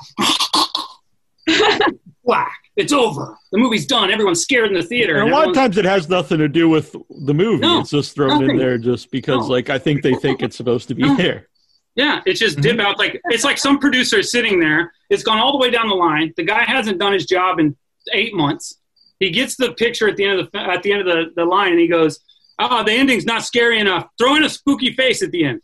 [2.23, 3.37] whack, it's over.
[3.53, 4.11] The movie's done.
[4.11, 5.19] Everyone's scared in the theater.
[5.19, 7.63] And a lot of times it has nothing to do with the movie.
[7.63, 9.55] No, it's just thrown in there just because, No.
[9.55, 11.49] like, I think they think it's supposed to be there.
[11.95, 12.87] Yeah, it's just dip mm-hmm.
[12.87, 12.99] out.
[12.99, 14.93] Like it's like some producer sitting there.
[15.11, 16.33] It's gone all the way down the line.
[16.37, 17.77] The guy hasn't done his job in
[18.13, 18.81] eight months.
[19.21, 21.45] He gets the picture at the end of the at the end of the, the
[21.45, 22.21] line, and he goes,
[22.59, 24.09] "Ah, the ending's not scary enough.
[24.19, 25.63] Throw in a spooky face at the end."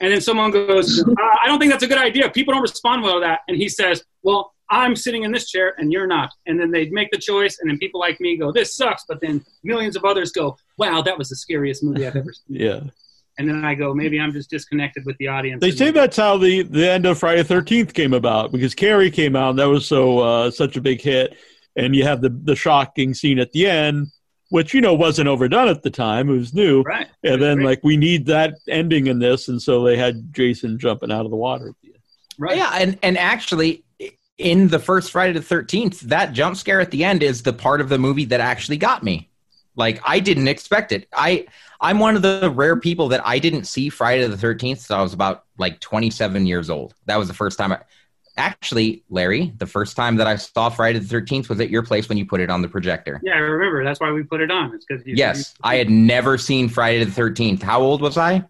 [0.00, 2.30] And then someone goes, uh, "I don't think that's a good idea.
[2.30, 5.74] People don't respond well to that." And he says, "Well, I'm sitting in this chair,
[5.78, 8.50] and you're not." And then they make the choice, and then people like me go,
[8.52, 12.16] "This sucks," but then millions of others go, "Wow, that was the scariest movie I've
[12.16, 12.80] ever seen." Yeah.
[13.38, 16.38] And then I go, "Maybe I'm just disconnected with the audience." They say that's how
[16.38, 19.86] the, the end of Friday Thirteenth came about because Carrie came out and that was
[19.86, 21.36] so uh, such a big hit,
[21.76, 24.08] and you have the the shocking scene at the end,
[24.50, 26.82] which you know wasn't overdone at the time; it was new.
[26.82, 27.08] Right.
[27.24, 31.10] And then like we need that ending in this, and so they had Jason jumping
[31.10, 31.70] out of the water.
[31.70, 32.02] At the end.
[32.38, 32.56] Right.
[32.56, 33.82] Yeah, and and actually,
[34.38, 37.80] in the first Friday the Thirteenth, that jump scare at the end is the part
[37.80, 39.28] of the movie that actually got me.
[39.76, 41.08] Like I didn't expect it.
[41.12, 41.46] I
[41.84, 44.80] I'm one of the rare people that I didn't see Friday the Thirteenth.
[44.80, 46.94] So I was about like 27 years old.
[47.04, 47.72] That was the first time.
[47.72, 47.80] I,
[48.38, 52.08] actually, Larry, the first time that I saw Friday the Thirteenth was at your place
[52.08, 53.20] when you put it on the projector.
[53.22, 53.84] Yeah, I remember.
[53.84, 54.74] That's why we put it on.
[54.74, 57.62] It's because Yes, I had never seen Friday the Thirteenth.
[57.62, 58.42] How old was I?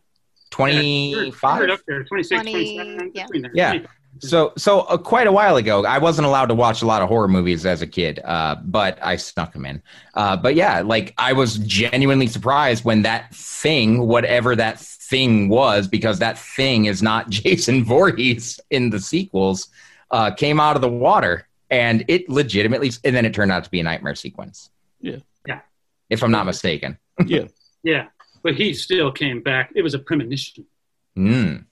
[0.50, 1.70] 25.
[1.70, 3.50] up there, 26, 27, between there.
[3.52, 3.80] Yeah.
[4.20, 7.08] So, so uh, quite a while ago, I wasn't allowed to watch a lot of
[7.08, 9.82] horror movies as a kid, uh, but I snuck them in.
[10.14, 15.88] Uh, but yeah, like I was genuinely surprised when that thing, whatever that thing was,
[15.88, 19.68] because that thing is not Jason Voorhees in the sequels,
[20.10, 23.70] uh, came out of the water, and it legitimately, and then it turned out to
[23.70, 24.70] be a nightmare sequence,
[25.00, 25.16] Yeah.
[25.46, 25.60] Yeah.
[26.08, 26.98] if I'm not mistaken.
[27.26, 27.44] Yeah.
[27.82, 28.06] Yeah.
[28.42, 29.70] But he still came back.
[29.74, 30.66] It was a premonition.
[31.16, 31.64] Mm.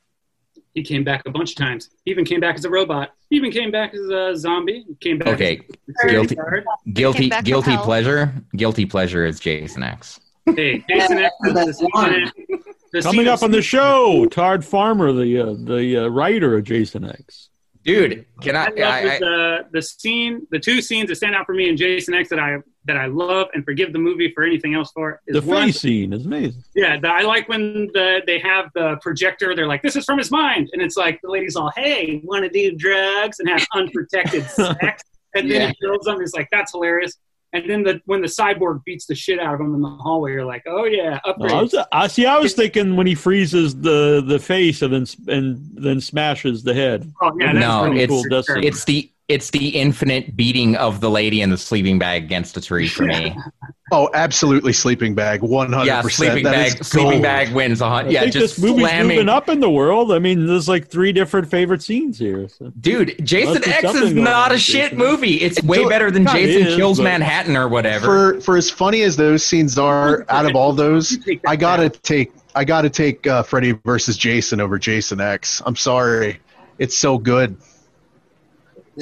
[0.74, 1.90] He came back a bunch of times.
[2.04, 3.10] He even came back as a robot.
[3.28, 4.84] He even came back as a zombie.
[4.88, 5.28] He came back.
[5.28, 6.64] Okay, as a guilty, guard.
[6.92, 8.32] guilty, back guilty pleasure.
[8.56, 10.20] Guilty pleasure is Jason X.
[10.46, 11.34] Hey, Jason X.
[11.44, 16.56] is the scene- Coming up on the show, Todd Farmer, the uh, the uh, writer
[16.58, 17.48] of Jason X.
[17.84, 21.68] Dude, can I love the, the scene, the two scenes that stand out for me
[21.68, 24.90] in Jason X that I that I love and forgive the movie for anything else
[24.92, 25.72] for is The one.
[25.72, 26.64] scene is amazing.
[26.74, 29.54] Yeah, the, I like when the, they have the projector.
[29.54, 32.44] They're like, "This is from his mind," and it's like the lady's all, "Hey, want
[32.44, 35.02] to do drugs and have unprotected sex?"
[35.34, 35.68] And then Yeah.
[35.68, 36.20] he kills them.
[36.20, 37.16] It's like that's hilarious.
[37.54, 40.32] And then the when the cyborg beats the shit out of him in the hallway,
[40.32, 42.24] you're like, "Oh yeah, No, upgrade." I, was, uh, I see.
[42.26, 46.72] I was thinking when he freezes the the face and then and then smashes the
[46.72, 47.12] head.
[47.20, 51.10] Oh, yeah, that's no, pretty it's cool it's the it's the infinite beating of the
[51.10, 53.34] lady in the sleeping bag against a tree for me.
[53.94, 56.30] Oh, absolutely, sleeping bag, one hundred yeah, percent.
[56.32, 58.12] sleeping bag, sleeping bag wins a I hundred.
[58.12, 59.08] Yeah, think just this movie's slamming.
[59.16, 60.12] moving up in the world.
[60.12, 62.48] I mean, there's like three different favorite scenes here.
[62.48, 62.72] so.
[62.80, 64.96] Dude, Jason X is not a shit Jason.
[64.98, 65.34] movie.
[65.42, 68.06] It's way better than kinda Jason is, Kills Manhattan or whatever.
[68.06, 72.32] For for as funny as those scenes are, out of all those, I gotta take
[72.54, 75.60] I gotta take uh, Freddy versus Jason over Jason X.
[75.66, 76.40] I'm sorry,
[76.78, 77.58] it's so good.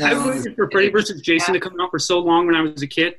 [0.03, 2.83] I waited for Freddy versus Jason to come out for so long when I was
[2.83, 3.15] a kid.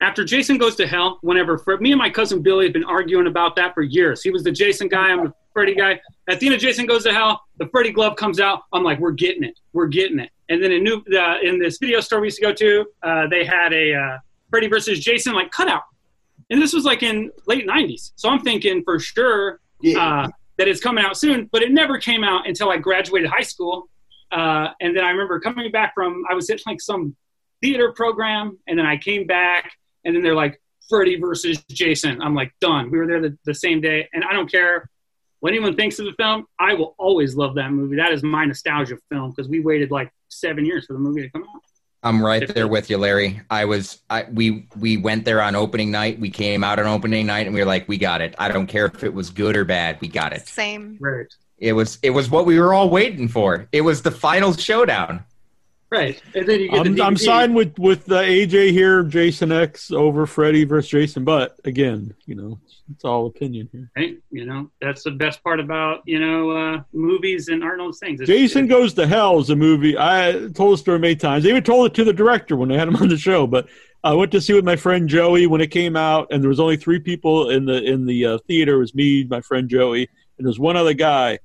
[0.00, 3.28] After Jason Goes to Hell, whenever Fred, me and my cousin Billy had been arguing
[3.28, 4.22] about that for years.
[4.22, 6.00] He was the Jason guy, I'm the Freddy guy.
[6.28, 8.62] At the end of Jason Goes to Hell, the Freddy glove comes out.
[8.72, 10.30] I'm like, we're getting it, we're getting it.
[10.48, 13.26] And then in new uh, in this video store we used to go to, uh,
[13.28, 14.18] they had a uh,
[14.50, 15.82] Freddy versus Jason like cutout,
[16.50, 18.12] and this was like in late '90s.
[18.16, 19.60] So I'm thinking for sure
[19.96, 20.28] uh,
[20.58, 23.88] that it's coming out soon, but it never came out until I graduated high school.
[24.32, 27.14] Uh, and then I remember coming back from I was at like some
[27.60, 29.72] theater program, and then I came back,
[30.04, 32.20] and then they're like Freddy versus Jason.
[32.22, 32.90] I'm like done.
[32.90, 34.88] We were there the, the same day, and I don't care
[35.40, 36.46] what anyone thinks of the film.
[36.58, 37.96] I will always love that movie.
[37.96, 41.30] That is my nostalgia film because we waited like seven years for the movie to
[41.30, 41.62] come out.
[42.04, 43.40] I'm right there with you, Larry.
[43.48, 46.18] I was I we we went there on opening night.
[46.18, 48.34] We came out on opening night and we were like, we got it.
[48.38, 50.00] I don't care if it was good or bad.
[50.00, 50.48] We got it.
[50.48, 50.96] Same.
[51.00, 51.32] Right.
[51.62, 53.68] It was it was what we were all waiting for.
[53.70, 55.24] It was the final showdown.
[55.92, 56.20] Right.
[56.34, 57.24] And then you get I'm, the I'm DVD.
[57.24, 61.22] siding with with uh, AJ here, Jason X over Freddy versus Jason.
[61.22, 63.88] But again, you know, it's, it's all opinion here.
[63.96, 64.16] Right?
[64.32, 68.00] You know, that's the best part about you know uh, movies and art and those
[68.00, 68.20] things.
[68.20, 69.96] It's- Jason Goes to Hell is a movie.
[69.96, 71.46] I told the story many times.
[71.46, 73.46] I even told it to the director when they had him on the show.
[73.46, 73.68] But
[74.02, 76.58] I went to see with my friend Joey when it came out, and there was
[76.58, 78.74] only three people in the in the uh, theater.
[78.74, 80.08] It was me, my friend Joey,
[80.38, 81.38] and there was one other guy.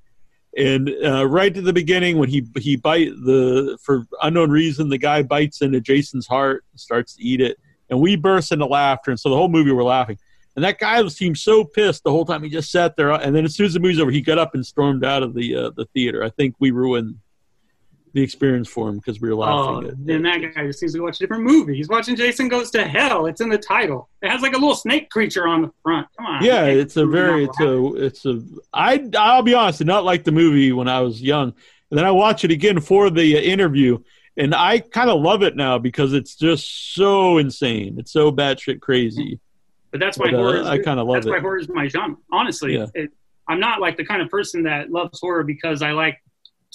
[0.58, 4.98] And uh, right at the beginning, when he he bite the for unknown reason, the
[4.98, 7.60] guy bites into Jason's heart and starts to eat it,
[7.92, 9.12] and we burst into laughter.
[9.12, 10.18] And so the whole movie we're laughing.
[10.56, 12.42] And that guy seemed so pissed the whole time.
[12.42, 14.56] He just sat there, and then as soon as the movie's over, he got up
[14.56, 16.24] and stormed out of the uh, the theater.
[16.24, 17.20] I think we ruined
[18.14, 19.38] the experience for him because we were Oh,
[19.74, 19.90] laughing.
[19.90, 21.76] at then that guy just needs to watch a different movie.
[21.76, 23.26] He's watching Jason Goes to Hell.
[23.28, 24.10] It's in the title.
[24.22, 26.08] It has like a little snake creature on the front.
[26.18, 26.44] Come on.
[26.44, 28.42] yeah, it's a very it's a it's a
[28.74, 31.54] I I'll be honest, I did not like the movie when I was young,
[31.92, 34.00] and then I watch it again for the uh, interview,
[34.36, 37.98] and I kind of love it now because it's just so insane.
[38.00, 39.40] It's so batshit crazy.
[39.92, 40.58] But that's why But, uh, horror.
[40.58, 41.20] Is, I kinda love it.
[41.26, 42.18] That's why horror is my genre.
[42.32, 42.88] Honestly, Yeah.
[42.94, 43.12] it,
[43.48, 46.18] I'm not like the kind of person that loves horror because I like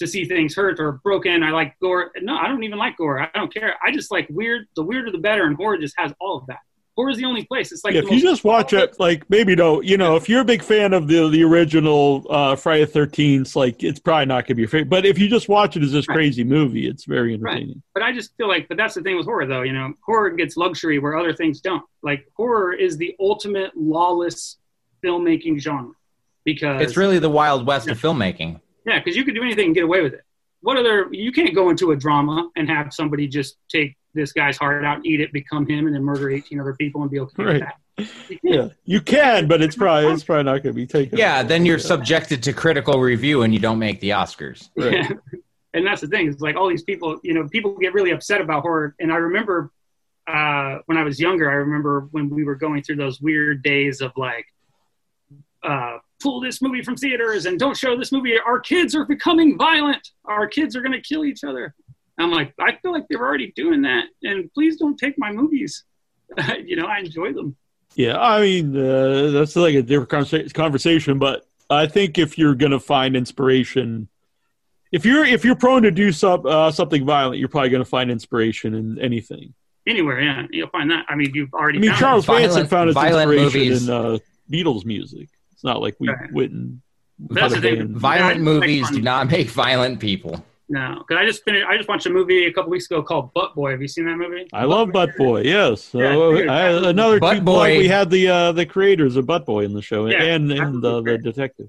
[0.02, 1.42] to see things hurt or broken.
[1.42, 2.10] I like gore.
[2.20, 3.20] No, I don't even like gore.
[3.20, 3.76] I don't care.
[3.82, 4.66] I just like weird.
[4.76, 6.58] The weirder the better, and horror just has all of that.
[6.94, 7.72] Horror is the only place.
[7.72, 10.42] It's like Yeah, if you just watch it, like maybe don't, you know, if you're
[10.42, 14.46] a big fan of the the original uh, Friday the Thirteenth, like it's probably not
[14.46, 14.90] gonna be your favorite.
[14.90, 17.82] But if you just watch it as this crazy movie, it's very entertaining.
[17.94, 19.62] But I just feel like, but that's the thing with horror, though.
[19.62, 21.84] You know, horror gets luxury where other things don't.
[22.02, 24.58] Like horror is the ultimate lawless
[25.02, 25.92] filmmaking genre
[26.44, 28.60] because It's really the wild west of filmmaking.
[28.86, 30.22] Yeah, because you could do anything and get away with it.
[30.60, 31.08] What other?
[31.10, 34.96] You can't go into a drama and have somebody just take this guy's heart out,
[34.98, 37.46] and eat it, become him, and then murder eighteen other people and be okay with
[37.46, 37.60] Right.
[37.60, 37.76] that.
[38.42, 41.18] Yeah, you can, but it's probably it's probably not gonna be taken.
[41.18, 44.70] Yeah, then you're subjected to critical review and you don't make the Oscars.
[44.76, 45.08] Yeah.
[45.74, 46.28] and that's the thing.
[46.28, 48.94] It's like all these people, you know, people get really upset about horror.
[48.98, 49.70] And I remember
[50.26, 54.00] uh, when I was younger, I remember when we were going through those weird days
[54.00, 54.46] of like,
[55.62, 58.34] uh, pull this movie from theaters and don't show this movie.
[58.38, 60.08] Our kids are becoming violent.
[60.24, 61.74] Our kids are going to kill each other.
[62.18, 64.04] I'm like, I feel like they're already doing that.
[64.22, 65.84] And please don't take my movies.
[66.64, 67.56] you know, I enjoy them.
[67.94, 72.80] Yeah, I mean uh, that's like a different conversation, but I think if you're gonna
[72.80, 74.08] find inspiration,
[74.92, 78.10] if you're if you're prone to do some uh, something violent, you're probably gonna find
[78.10, 79.52] inspiration in anything.
[79.86, 81.04] Anywhere, yeah, you'll find that.
[81.08, 81.78] I mean, you've already.
[81.78, 82.32] I mean, found Charles it.
[82.32, 83.88] Manson found his violent inspiration movies.
[83.88, 84.18] in uh,
[84.50, 85.28] Beatles music.
[85.62, 86.82] It's not like we went and
[87.30, 87.94] That's the thing.
[87.94, 90.44] Violent Yeah, movies do not make violent people.
[90.68, 91.64] No, because I just finished.
[91.68, 93.70] I just watched a movie a couple weeks ago called Butt Boy.
[93.70, 94.48] Have you seen that movie?
[94.52, 95.42] I love Butt Boy.
[95.42, 97.78] Yes, so Yeah, dude, I, another Butt two Boy.
[97.78, 100.84] We had the uh, the creators of Butt Boy in the show, Yeah, and and
[100.84, 101.68] uh, the detective.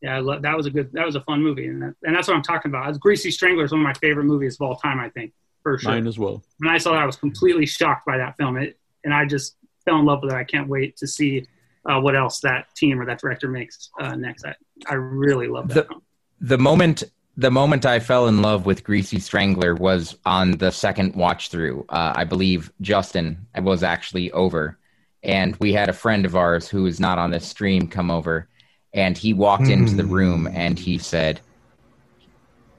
[0.00, 0.92] Yeah, I love, that was a good.
[0.92, 2.88] That was a fun movie, and that, and that's what I'm talking about.
[2.88, 4.98] It's Greasy Strangler is one of my favorite movies of all time.
[4.98, 5.90] I think for sure.
[5.90, 6.42] Mine as well.
[6.58, 9.56] When I saw that, I was completely shocked by that film, it, and I just
[9.84, 10.36] fell in love with it.
[10.36, 11.46] I can't wait to see
[11.86, 14.44] uh, what else that team or that director makes uh, next.
[14.44, 14.54] I,
[14.88, 15.94] I really love that The,
[16.40, 17.04] the moment
[17.36, 21.84] the moment I fell in love with Greasy Strangler was on the second watch through.
[21.88, 24.78] Uh, I believe Justin was actually over,
[25.24, 28.48] and we had a friend of ours who is not on this stream come over,
[28.92, 31.40] and he walked into the room and he said,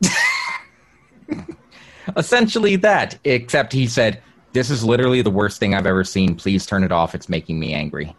[2.16, 4.22] essentially that, except he said,
[4.53, 6.35] "This is literally the worst thing I've ever seen.
[6.35, 7.14] Please turn it off.
[7.14, 8.16] It's making me angry."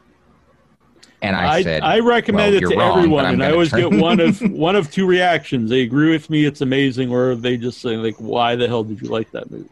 [1.22, 3.70] And I, I, said, I recommend "Well, it you're to wrong, everyone, and I always
[3.70, 5.70] turn- get one of one of two reactions.
[5.70, 9.00] They agree with me, it's amazing, or they just say like, "Why the hell did
[9.00, 9.68] you like that movie?"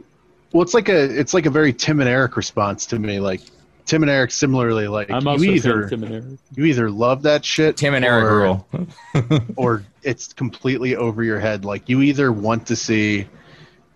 [0.53, 3.21] Well, it's like a it's like a very Tim and Eric response to me.
[3.21, 3.43] Like
[3.87, 6.39] Tim and Eric, similarly, like I'm also you either Tim and Eric.
[6.55, 9.41] you either love that shit, Tim and Eric or, rule.
[9.57, 11.65] or it's completely over your head.
[11.65, 13.27] Like you either want to see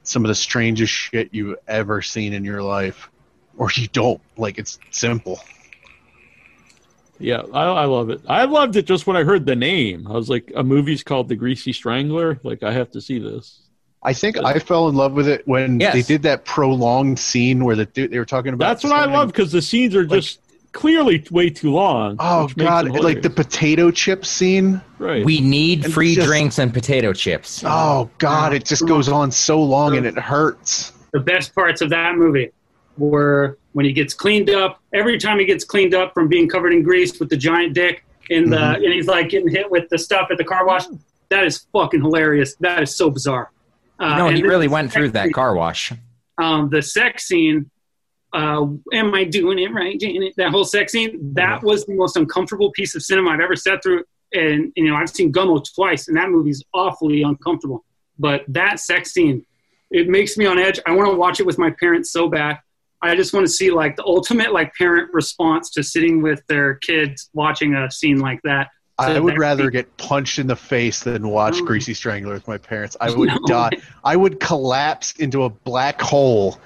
[0.03, 3.09] some of the strangest shit you've ever seen in your life,
[3.57, 4.21] or you don't.
[4.37, 5.41] Like it's simple.
[7.21, 8.21] Yeah, I, I love it.
[8.29, 10.07] I loved it just when I heard the name.
[10.07, 13.61] I was like, "A movie's called The Greasy Strangler." Like, I have to see this.
[14.03, 15.93] I think I fell in love with it when Yes.
[15.93, 18.69] they did that prolonged scene where the dude they were talking about.
[18.69, 20.39] That's what I love because the scenes are just
[20.73, 22.15] clearly way too long.
[22.21, 24.81] Oh god, like the potato chip scene.
[24.99, 25.25] Right.
[25.25, 27.65] We need And free just- drinks and potato chips.
[27.67, 30.93] Oh god, it just goes on so long and it hurts.
[31.13, 32.51] the best parts of that movie
[32.99, 34.81] were when he gets cleaned up.
[34.93, 38.05] Every time he gets cleaned up from being covered in grease with the giant dick,
[38.31, 38.85] and the Mhm.
[38.85, 40.85] and he's like getting hit with the stuff at the car wash.
[41.31, 42.55] That is fucking hilarious.
[42.57, 43.51] That is so bizarre.
[43.99, 45.93] Uh, no, he really went through that car wash.
[46.39, 47.71] um, the sex scene.
[48.33, 50.35] Uh, am I doing it right, Janet?
[50.37, 51.19] That whole sex scene.
[51.35, 54.05] That was the most uncomfortable piece of cinema I've ever sat through.
[54.35, 57.85] And you know, I've seen Gummo twice, and that movie's awfully uncomfortable.
[58.19, 59.47] But that sex scene,
[59.91, 60.79] it makes me on edge.
[60.87, 62.59] I want to watch it with my parents so bad.
[63.03, 66.75] I just want to see like the ultimate like parent response to sitting with their
[66.77, 68.69] kids watching a scene like that.
[69.01, 71.65] I would that- rather get punched in the face than watch No.
[71.67, 72.97] Greasy Strangler with my parents.
[73.01, 73.39] I would No.
[73.47, 73.71] die.
[74.05, 76.59] I would collapse into a black hole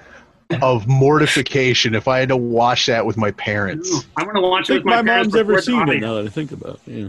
[0.63, 0.87] of
[1.23, 4.05] mortification if I had to watch that with my parents.
[4.17, 5.33] I want to watch I it think with my, my parents.
[5.33, 5.81] mom's ever seen it.
[5.81, 5.99] audio.
[5.99, 7.07] Now that I think about it, yeah.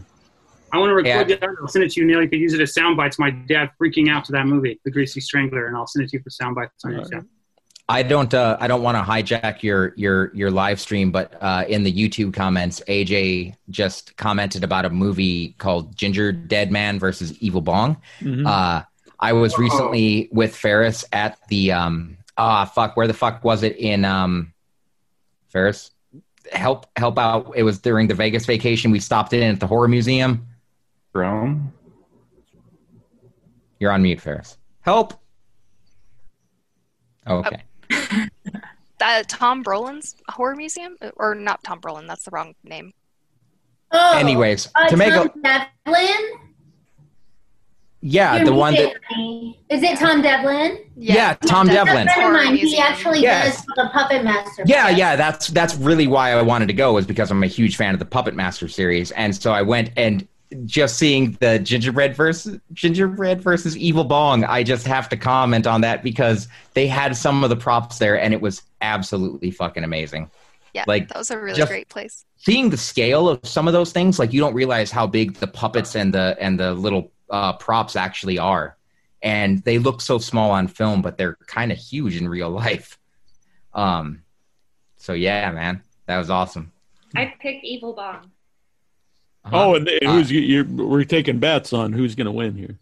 [0.72, 1.24] I want to record Yeah.
[1.24, 1.56] the audio.
[1.62, 2.20] I'll send it to you, Neil.
[2.22, 3.18] You could use it as sound bites.
[3.18, 6.18] My dad freaking out to that movie, The Greasy Strangler, and I'll send it to
[6.18, 7.24] you for sound bites on your channel.
[7.88, 8.32] I don't.
[8.32, 11.92] Uh, I don't want to hijack your your your live stream, but uh, in the
[11.92, 17.98] YouTube comments, AJ just commented about a movie called Ginger Dead Man versus Evil Bong.
[18.20, 18.46] Mhm.
[18.46, 18.84] Uh,
[19.20, 23.76] I was recently with Ferris at the um ah fuck where the fuck was it
[23.76, 24.54] in um
[25.50, 25.90] Ferris?
[26.52, 27.52] Help help out.
[27.54, 28.92] It was during the Vegas vacation.
[28.92, 30.46] We stopped in at the horror museum.
[31.12, 31.72] Rome
[33.78, 34.56] You're on mute Ferris.
[34.80, 35.14] Help!
[37.26, 37.62] Okay
[38.98, 42.06] That Tom Brolin's horror museum, or not Tom Brolin?
[42.06, 42.92] That's the wrong name.
[43.90, 46.38] Oh, Anyways, uh, to make a Tom Devlin.
[48.00, 49.60] yeah You're the one that muted.
[49.70, 50.78] Is it Tom Devlin?
[50.96, 52.56] yeah, Tom That's Devlin A friend of mine.
[52.56, 53.56] He actually Yes.
[53.56, 54.62] does the Puppet Master.
[54.66, 57.76] Yeah, yeah, that's that's really why I wanted to go was because I'm a huge
[57.76, 60.26] fan of the Puppet Master series, and so I went and
[60.64, 64.44] just seeing the gingerbread versus gingerbread versus evil bong.
[64.44, 68.18] I just have to comment on that because they had some of the props there,
[68.18, 70.30] and it was absolutely fucking amazing.
[70.72, 72.24] Yeah, Like, that was a really great place.
[72.36, 75.46] Seeing the scale of some of those things, like you don't realize how big the
[75.46, 78.76] puppets and the and the little uh, props actually are,
[79.22, 82.98] and they look so small on film, but they're kind of huge in real life.
[83.72, 84.22] Um,
[84.96, 86.72] so yeah, man, that was awesome.
[87.16, 88.30] I pick Evil Bong.
[89.52, 92.78] Oh, and, and Uh, who's you're, we're taking bets on who's going to win here.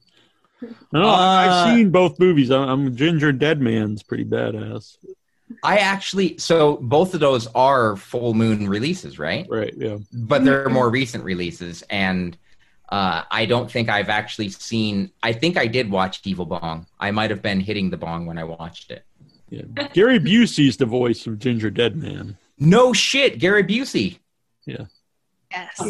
[0.92, 2.50] No, Uh, I've seen both movies.
[2.50, 4.97] I'm, I'm Ginger Dead Man's pretty badass.
[5.65, 9.44] I actually so both of those are full moon releases, right?
[9.50, 9.74] Right.
[9.76, 9.99] Yeah.
[10.12, 12.36] But they're more recent releases, and
[12.91, 15.10] uh, I don't think I've actually seen.
[15.23, 16.86] I think I did watch Evil Bong.
[17.00, 19.05] I might have been hitting the bong when I watched it.
[19.50, 19.62] Yeah.
[19.92, 22.39] Gary Busey's the voice of Ginger Dead Man.
[22.58, 24.18] No shit, Gary Busey.
[24.65, 24.84] Yeah.
[25.50, 25.82] Yes.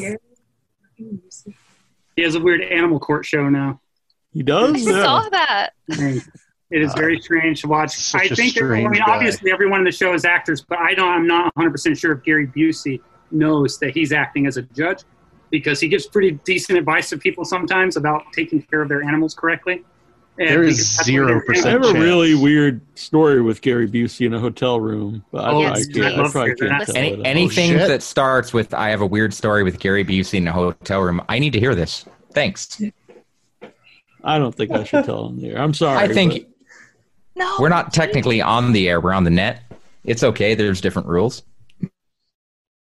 [2.16, 3.80] He has a weird animal court show now.
[4.32, 4.86] He does.
[4.86, 5.04] I does.
[5.04, 5.70] saw that.
[6.70, 7.90] It is very strange to watch.
[7.90, 9.04] Such I a think, that, I mean, guy.
[9.06, 11.08] obviously, everyone in the show is actors, but I don't.
[11.08, 13.00] I'm not 100 percent sure if Gary Busey
[13.30, 15.00] knows that he's acting as a judge
[15.50, 19.34] because he gives pretty decent advice to people sometimes about taking care of their animals
[19.34, 19.84] correctly.
[20.38, 21.98] And There is because that's one of their 0% I have a chance.
[21.98, 26.06] really weird story with Gary Busey in a hotel room, but Oh, I, yes, can't,
[26.06, 27.20] I'd I probably can't tell Any, it.
[27.26, 27.88] anything oh, shit.
[27.88, 31.20] that starts with "I have a weird story with Gary Busey in a hotel room,"
[31.28, 32.06] I need to hear this.
[32.32, 32.80] Thanks.
[34.24, 35.58] I don't think I should tell him there.
[35.58, 35.98] I'm sorry.
[35.98, 36.46] I think
[37.36, 37.54] No.
[37.58, 39.62] we're not technically on the air; we're on the net.
[40.04, 40.54] It's okay.
[40.54, 41.42] There's different rules.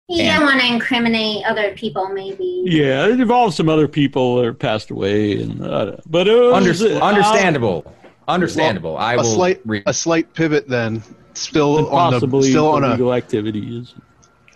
[0.08, 0.38] He Yeah.
[0.38, 2.62] didn't want to incriminate other people, maybe.
[2.64, 6.82] yeah, it involves some other people that are passed away, and uh, but it was
[6.82, 7.94] Under- uh, understandable.
[8.26, 8.96] Understandable.
[8.96, 9.24] I a will.
[9.24, 11.02] slight re- a slight pivot then
[11.34, 13.94] still and on the still on a illegal activities.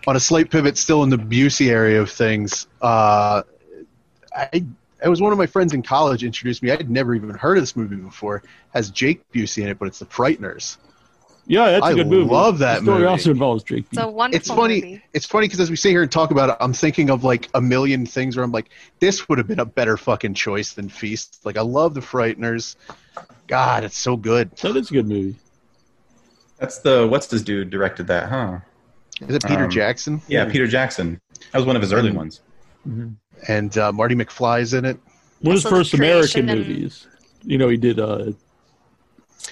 [0.07, 2.67] on a slight pivot still in the Busey area of things.
[2.81, 3.43] Uh,
[4.35, 4.65] I
[5.05, 6.71] it was one of my friends in college introduced me.
[6.71, 8.43] I had never even heard of this movie before.
[8.73, 10.79] Has Jake Busey in it, but it's The Frighteners.
[11.47, 12.31] Yeah, that's a I good movie.
[12.31, 13.07] I love that the story movie.
[13.09, 13.85] also involves Jake.
[13.91, 14.13] It's a Busey.
[14.13, 14.75] wonderful It's funny.
[14.81, 15.03] movie.
[15.13, 17.49] It's funny because as we sit here and talk about it, I'm thinking of like
[17.55, 20.89] a million things where I'm like, this would have been a better fucking choice than
[20.89, 21.41] Feast.
[21.45, 22.77] Like I love The Frighteners.
[23.49, 24.57] God, it's so good.
[24.59, 25.35] So that is a good movie.
[26.59, 28.59] That's the what's this dude directed that, huh?
[29.27, 30.23] Is it Peter Um, Jackson?
[30.29, 31.21] Yeah, Peter Jackson.
[31.53, 32.41] That was one of his early Um, ones.
[33.49, 34.99] And uh, Marty McFly's in it.
[35.41, 37.07] One of his first American and- movies.
[37.45, 37.99] You know, he did.
[37.99, 38.31] Uh,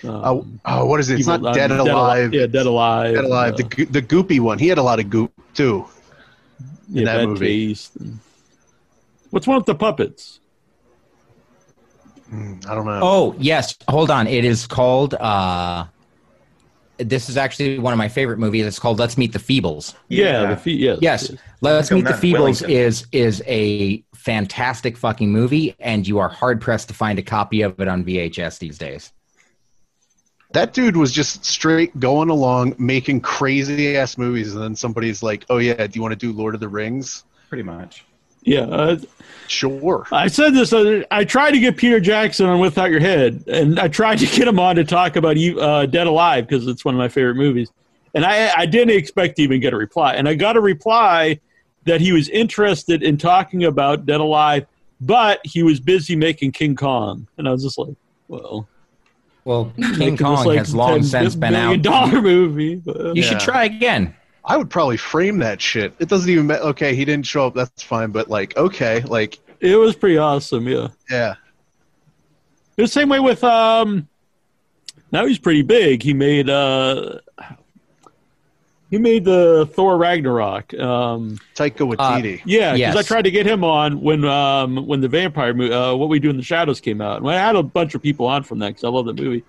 [0.04, 1.14] Oh, um, oh, what is it?
[1.20, 2.32] It's Evil- not Dead Dead Alive.
[2.34, 3.14] Yeah, Dead Alive.
[3.14, 3.54] Dead Alive.
[3.54, 4.58] uh, The the goopy one.
[4.58, 5.86] He had a lot of goop too.
[6.88, 7.68] yeah, that Bad movie.
[7.68, 7.92] Taste
[9.30, 10.40] What's one with the puppets?
[12.32, 13.00] Mm, I don't know.
[13.02, 14.26] Oh yes, hold on.
[14.26, 15.14] It is called.
[15.14, 15.86] uh
[16.98, 18.66] This is actually one of my favorite movies.
[18.66, 19.94] It's called Let's Meet the Feebles.
[20.08, 20.78] Yeah, the feet.
[20.80, 22.70] Yes, Yes, Let's Meet the Feebles Wellington.
[22.70, 27.62] is is a fantastic fucking movie, and you are hard pressed to find a copy
[27.62, 29.12] of it on VHS these days.
[30.52, 35.44] That dude was just straight going along making crazy ass movies, and then somebody's like,
[35.48, 38.04] "Oh yeah, do you want to do Lord of the Rings?" Pretty much.
[38.42, 38.98] Yeah, uh,
[39.50, 40.06] Sure.
[40.12, 40.72] I said this.
[40.72, 44.26] Uh, I tried to get Peter Jackson on Without Your Head, and I tried to
[44.26, 47.34] get him on to talk about uh, Dead Alive because it's one of my favorite
[47.34, 47.68] movies.
[48.14, 50.14] And I, I didn't expect to even get a reply.
[50.14, 51.40] And I got a reply
[51.84, 54.66] that he was interested in talking about Dead Alive,
[55.00, 57.26] but he was busy making King Kong.
[57.36, 57.96] And I was just like,
[58.28, 58.68] well,
[59.44, 61.82] Well, King making this, Kong like, has long since been billion out.
[61.82, 62.76] dollar movie.
[62.76, 63.28] But, You Yeah.
[63.28, 64.14] should try again.
[64.44, 65.94] I would probably frame that shit.
[65.98, 66.46] It doesn't even.
[66.46, 67.54] Ma- okay, he didn't show up.
[67.54, 68.10] That's fine.
[68.10, 70.66] But like, okay, like, it was pretty awesome.
[70.66, 70.88] Yeah.
[71.10, 71.34] yeah.
[72.76, 74.08] The same way with um.
[75.12, 76.02] Now he's pretty big.
[76.02, 77.18] He made uh.
[78.90, 80.74] He made the Thor Ragnarok.
[80.74, 82.42] Um, Taika Waititi.
[82.44, 82.96] yeah, because Yes.
[82.96, 86.18] I tried to get him on when um when the vampire movie, uh, What We
[86.18, 87.20] Do in the Shadows came out.
[87.20, 89.44] And I had a bunch of people on from that because I love that movie.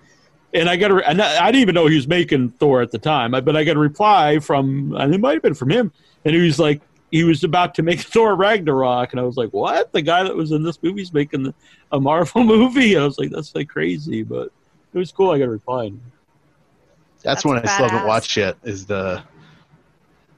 [0.54, 2.90] And I got a, and I I didn't even know he was making Thor at
[2.92, 5.90] the time, but I got a reply from, and it might have been from him,
[6.24, 6.80] and he was like,
[7.10, 9.92] he was about to make Thor Ragnarok, and I was like, "What?
[9.92, 11.52] The guy that was in this movie's making
[11.90, 14.52] a Marvel movie?" I was like, "That's like crazy," but
[14.94, 15.30] it was cool.
[15.32, 15.90] I got a reply.
[17.22, 18.56] That's, one I still haven't watched yet.
[18.64, 19.22] Is the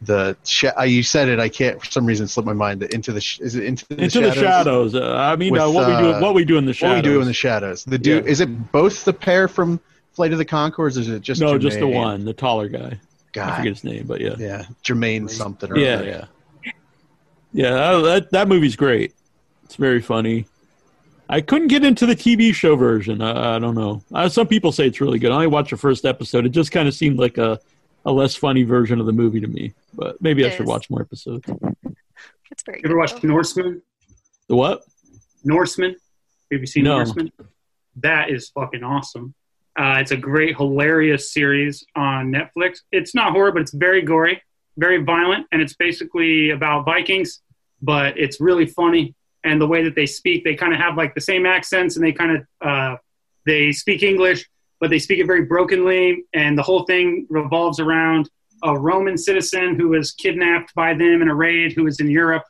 [0.06, 1.38] the sh- uh, you said it?
[1.40, 2.80] I can't for some reason slip my mind.
[2.80, 4.94] The into the sh- is it into the Into the shadows.
[4.94, 6.96] Uh, I mean, uh, what we do, what we do in the shadows.
[6.96, 7.84] What we do in the shadows.
[7.84, 8.30] The dude Yeah.
[8.30, 9.80] is it both the pair from
[10.12, 10.96] Flight of the Conchords?
[10.96, 12.98] Is it just no, just the one, the taller guy.
[13.36, 15.72] I forget his name, but yeah, Yeah, Jermaine something.
[15.72, 16.04] Or yeah, other.
[16.64, 16.72] yeah,
[17.52, 17.70] yeah.
[17.70, 19.12] That, that that movie's great.
[19.64, 20.46] It's very funny.
[21.28, 23.22] I couldn't get into the TV show version.
[23.22, 24.02] I, I don't know.
[24.14, 25.30] Uh, some people say it's really good.
[25.32, 26.44] I only watched the first episode.
[26.44, 27.58] It just kind of seemed like a,
[28.04, 29.72] a less funny version of the movie to me.
[29.96, 30.68] But maybe I It should is.
[30.68, 31.48] watch more episodes.
[32.50, 33.82] It's very You ever watched Norsemen?
[34.48, 34.82] The what?
[35.44, 35.96] Norsemen?
[36.52, 36.98] Have you seen No.
[36.98, 37.32] Norsemen?
[37.96, 39.34] That is fucking awesome.
[39.76, 42.80] Uh, it's a great, hilarious series on Netflix.
[42.92, 44.40] It's not horror, but it's very gory,
[44.76, 47.40] very violent, and it's basically about Vikings,
[47.82, 49.14] but it's really funny.
[49.42, 52.04] And the way that they speak, they kind of have like the same accents, and
[52.04, 52.96] they kind of uh,
[53.46, 54.46] they speak English,
[54.80, 56.24] but they speak it very brokenly.
[56.34, 58.30] And the whole thing revolves around
[58.64, 62.44] a Roman citizen who was kidnapped by them in a raid, who was in Europe,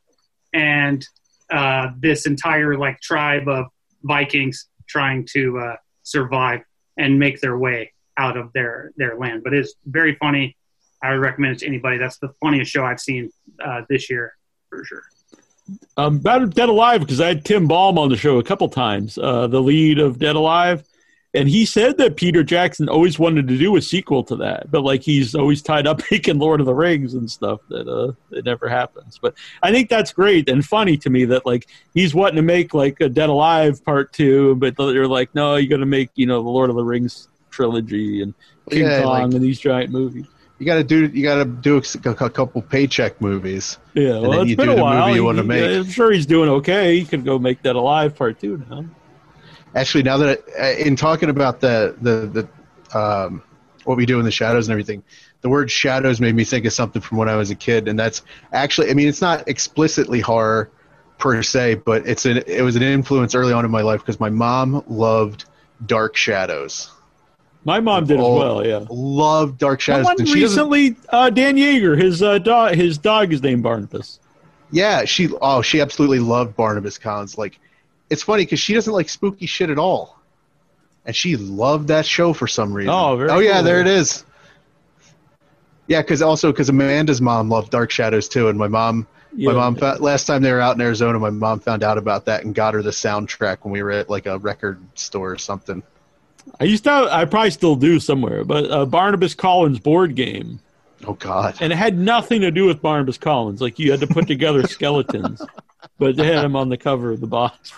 [0.53, 1.05] and
[1.51, 3.67] uh, this entire like tribe of
[4.03, 6.61] Vikings trying to uh, survive
[6.97, 9.43] and make their way out of their their land.
[9.43, 10.57] But it's very funny.
[11.03, 11.99] I would recommend it to anybody.
[11.99, 13.31] That's the funniest show I've seen
[13.63, 14.35] uh, this year
[14.71, 15.03] for sure.
[15.97, 19.19] Um, about Dead Alive because I had Tim Balme on the show a couple times,
[19.19, 20.85] uh, the lead of Dead Alive,
[21.35, 24.83] and he said that Peter Jackson always wanted to do a sequel to that, but
[24.83, 28.45] like he's always tied up making Lord of the Rings and stuff that uh, it
[28.45, 29.19] never happens.
[29.21, 32.73] But I think that's great and funny to me that like he's wanting to make
[32.75, 36.43] like a Dead Alive part two, but they're like, no, you're gonna make you know
[36.43, 38.35] the Lord of the Rings trilogy and
[38.71, 40.27] King Yeah, Kong like- and these giant movies.
[40.61, 41.07] You got to do.
[41.09, 43.77] You got to do a, a couple paycheck movies.
[43.93, 45.07] Yeah, and well, then it's you been do a the while.
[45.09, 45.79] movie you want to He- make.
[45.79, 46.97] I'm sure he's doing okay.
[46.97, 48.85] He could go make that alive part two now.
[49.75, 52.49] Actually, now that I, in talking about the the
[52.93, 53.43] the um,
[53.85, 55.03] what we do in the shadows and everything,
[55.41, 57.99] the word shadows made me think of something from when I was a kid, and
[57.99, 58.23] that's
[58.53, 58.91] actually.
[58.91, 60.71] I mean, it's not explicitly horror
[61.19, 64.21] per se, but it's an it was an influence early on in my life because
[64.21, 65.47] my mom loved
[65.87, 66.91] Dark Shadows.
[67.65, 68.65] My mom did as well.
[68.65, 68.85] Yeah.
[68.91, 70.07] Loved Dark Shadows.
[70.07, 74.21] Someone and she recently, uh, Dan Yeager, his uh, dog, his dog is named Barnabas.
[74.71, 77.39] Yeah, she oh she absolutely loved Barnabas Collins.
[77.39, 77.59] Like,
[78.11, 80.19] it's funny because she doesn't like spooky shit at all,
[81.07, 82.91] and she loved that show for some reason.
[82.93, 83.63] Oh, very oh yeah, cool.
[83.65, 84.25] there it is.
[85.87, 89.51] Yeah, because also because Amanda's mom loved Dark Shadows too, and my mom, Yeah.
[89.53, 92.25] my mom found, last time they were out in Arizona, my mom found out about
[92.27, 95.39] that and got her the soundtrack when we were at like a record store or
[95.39, 95.83] something.
[96.61, 100.61] I used to, I probably still do somewhere, but uh, Barnabas Collins board game,
[101.07, 103.61] Oh God, and it had nothing to do with Barnabas Collins.
[103.61, 105.43] Like you had to put together skeletons,
[105.99, 107.73] but they had him on the cover of the box.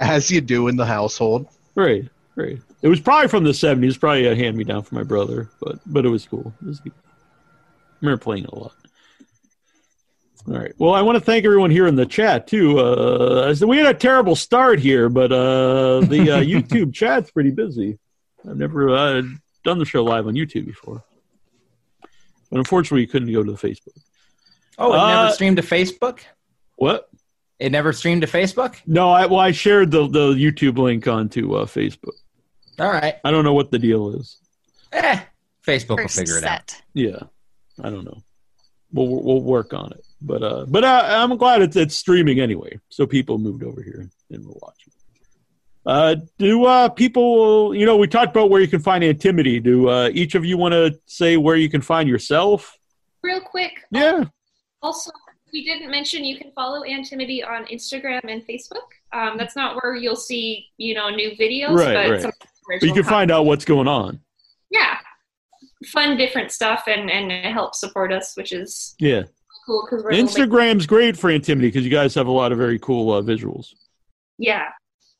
[0.00, 1.46] As you do in the household.
[1.74, 2.58] Right, right.
[2.82, 5.78] It was probably from the '70s, probably a hand me down from my brother, but
[5.86, 6.52] but it was cool.
[6.62, 6.92] It was good.
[6.96, 8.72] I remember playing it a lot.
[10.46, 10.72] All right.
[10.78, 12.78] Well, I want to thank everyone here in the chat too.
[12.78, 17.98] Uh, we had a terrible start here, but uh, the uh, YouTube chat's pretty busy.
[18.48, 19.22] I've never uh,
[19.64, 21.02] done the show live on YouTube before,
[22.50, 23.98] but unfortunately, you couldn't go to the Facebook.
[24.78, 26.20] Oh, it Uh, never streamed to Facebook.
[26.76, 27.07] What?
[27.58, 28.76] It never streamed to Facebook.
[28.86, 32.14] No, I well, I shared the the YouTube link onto uh, Facebook.
[32.78, 33.16] All right.
[33.24, 34.38] I don't know what the deal is.
[34.92, 35.20] Eh,
[35.66, 36.74] Facebook will First figure it out.
[36.94, 37.18] Yeah,
[37.82, 38.22] I don't know.
[38.92, 42.78] We'll we'll work on it, but uh, but uh, I'm glad it's it's streaming anyway,
[42.88, 44.76] so people moved over here and will watch.
[45.84, 47.74] Uh, do uh, people?
[47.74, 49.62] You know, we talked about where you can find Antimity.
[49.62, 52.78] Do uh, each of you want to say where you can find yourself?
[53.22, 53.72] Real quick.
[53.90, 54.24] Yeah.
[54.80, 55.10] Also,
[55.52, 58.86] we didn't mention you can follow Antimity on Instagram and Facebook.
[59.12, 62.22] Um, that's not where you'll see, you know, new videos, right, but right.
[62.22, 62.32] some
[62.68, 64.20] But you can find out what's going on.
[64.70, 64.98] yeah,
[65.86, 69.22] fun, different stuff, and and help support us, which is Yeah.
[69.66, 72.52] cool because we're a little Instagram's great for Antimity because you guys have a lot
[72.52, 73.74] of very cool uh, visuals,
[74.38, 74.68] yeah,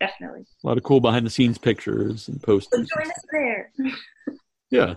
[0.01, 0.45] definitely.
[0.63, 3.73] a lot of cool behind the scenes pictures and So join us there.
[4.71, 4.97] Yeah.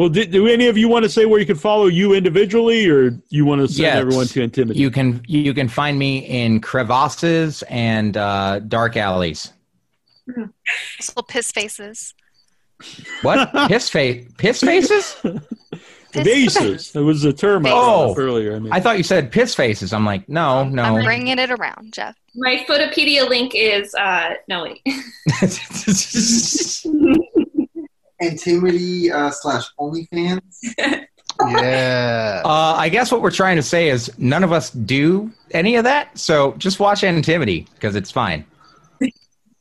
[0.00, 2.88] Well, do, do any of you want to say where you can follow you individually,
[2.88, 3.96] or you want to send Yes.
[3.98, 4.76] everyone to Antimity?
[4.76, 9.52] You can you can find me in crevasses and uh, dark alleys.
[10.98, 12.14] Also, piss faces.
[13.20, 15.16] What piss face piss faces?
[16.14, 16.96] Vases.
[16.96, 18.12] It was a term I Oh.
[18.12, 18.56] up earlier.
[18.56, 19.92] I mean, I thought you said piss faces.
[19.92, 20.82] I'm like, no, no.
[20.82, 22.16] I'm bringing it around, Jeff.
[22.34, 24.80] My Fotopedia link is uh no wait.
[28.22, 30.40] Antimity uh, slash OnlyFans.
[31.48, 32.42] Yeah.
[32.44, 35.84] Uh, I guess what we're trying to say is none of us do any of
[35.84, 36.18] that.
[36.18, 38.44] So just watch Antimity because it's fine.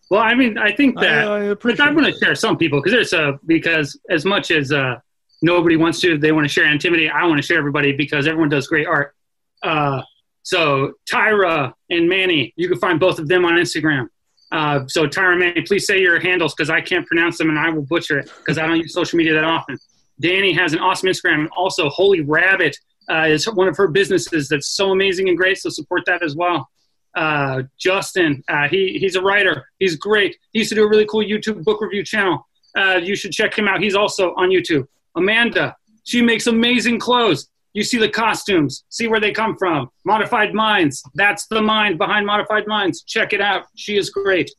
[0.09, 2.81] Well, I mean, I think that I, I but I'm going to share some people
[2.81, 4.95] because there's a because as much as uh,
[5.41, 7.11] nobody wants to, they want to share antimity.
[7.11, 9.13] I want to share everybody because everyone does great art.
[9.61, 10.01] Uh,
[10.41, 14.07] so Tyra and Manny, you can find both of them on Instagram.
[14.51, 17.69] Uh, so Tyra Manny, please say your handles because I can't pronounce them and I
[17.69, 19.77] will butcher it because I don't use social media that often.
[20.19, 21.41] Danny has an awesome Instagram.
[21.41, 22.75] and Also, Holy Rabbit
[23.09, 25.57] uh, is one of her businesses that's so amazing and great.
[25.57, 26.67] So support that as well
[27.15, 28.43] uh, Justin.
[28.47, 29.65] Uh, he he's a writer.
[29.79, 30.37] He's great.
[30.53, 32.47] He used to do a really cool YouTube book review channel.
[32.77, 33.81] Uh, you should check him out.
[33.81, 34.87] He's also on YouTube.
[35.15, 35.75] Amanda.
[36.03, 37.49] She makes amazing clothes.
[37.73, 38.83] You see the costumes.
[38.89, 39.89] See where they come from.
[40.05, 41.03] Modified Minds.
[41.15, 43.03] That's the mind behind Modified Minds.
[43.03, 43.65] Check it out.
[43.75, 44.49] She is great.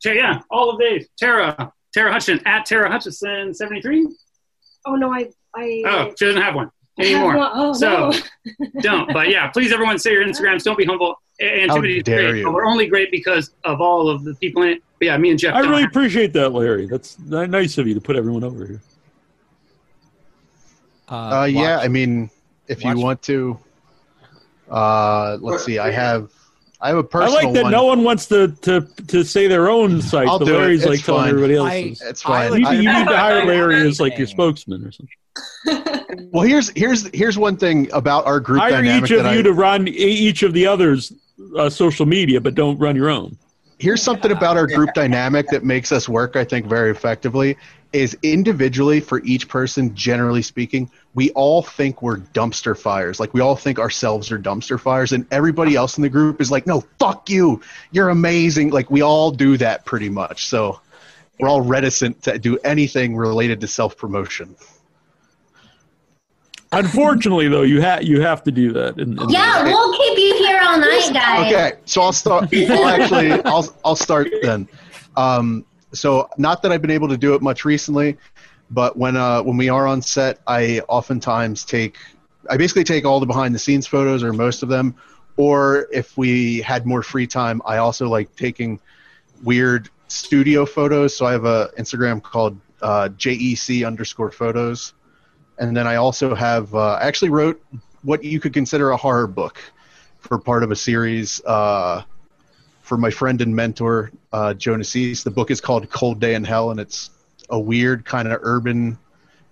[0.00, 1.08] So, yeah, all of these.
[1.18, 1.72] Tara.
[1.94, 4.06] Tara Hutchinson at Tara Hutchinson seventy three.
[4.84, 5.82] Oh no, I I.
[5.86, 7.36] Oh, she doesn't have one I have anymore.
[7.36, 7.50] one.
[7.54, 8.68] Oh, so no.
[8.80, 9.12] don't.
[9.12, 10.64] But yeah, please everyone say your Instagrams.
[10.64, 11.14] Don't be humble.
[11.40, 12.44] Antimity's dare great, you.
[12.44, 14.82] but we're only great because of all of the people in it.
[14.98, 15.54] But yeah, me and Jeff.
[15.54, 16.86] I really have- appreciate that, Larry.
[16.86, 18.80] That's nice of you to put everyone over here.
[21.08, 22.30] Uh, yeah, I mean,
[22.68, 23.58] if watch- you want to,
[24.70, 25.78] uh, let's see.
[25.78, 26.30] I have,
[26.80, 27.72] I have a I personal I like that one.
[27.72, 30.56] no one wants to, to to say their own site, I'll but do.
[30.56, 31.30] Larry's It's like telling fine.
[31.30, 32.02] everybody I- else's.
[32.02, 32.52] It's I fine.
[32.52, 36.28] you, need to, you need to hire Larry as like your spokesman or something.
[36.32, 39.40] well, here's here's here's one thing about our group Hire dynamic each of that you
[39.40, 41.12] I, to run each of the others'
[41.58, 43.36] uh, social media, but don't run your own.
[43.78, 47.56] here's something about our group dynamic that makes us work i think very effectively
[47.94, 53.40] is individually for each person generally speaking we all think we're dumpster fires like we
[53.40, 56.80] all think ourselves are dumpster fires and everybody else in the group is like no
[56.98, 57.60] fuck you
[57.92, 60.80] you're amazing like we all do that pretty much so
[61.38, 64.54] we're all reticent to do anything related to self-promotion
[66.72, 68.98] Unfortunately, though, you have you have to do that.
[68.98, 71.52] in- in- Yeah, we'll keep you here all night, guys.
[71.52, 72.48] Okay, so I'll start.
[72.52, 74.66] I'll actually, I'll I'll start then.
[75.16, 75.64] Um,
[75.94, 78.18] so not that I've been able to do it much recently,
[78.70, 81.98] but when uh, when we are on set, I oftentimes take,
[82.50, 84.94] I basically take all the behind the scenes photos or most of them,
[85.36, 88.80] or if we had more free time, I also like taking
[89.42, 91.16] weird studio photos.
[91.16, 94.94] So I have a Instagram called uh, JEC underscore photos,
[95.58, 97.62] and then I also have uh, I actually wrote
[98.02, 99.58] what you could consider a horror book
[100.20, 102.02] for part of a series uh,
[102.84, 105.24] for my friend and mentor uh, Jonas East.
[105.24, 107.08] The book is called Cold Day in Hell, and it's
[107.48, 108.98] a weird kind of urban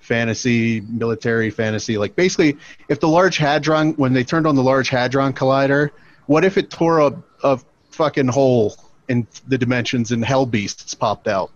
[0.01, 1.97] fantasy, military fantasy.
[1.97, 5.91] Like basically, if the Large Hadron, when they turned on the Large Hadron Collider,
[6.27, 7.59] what if it tore a, a
[7.91, 8.77] fucking hole
[9.09, 11.51] in the dimensions and hell beasts popped out?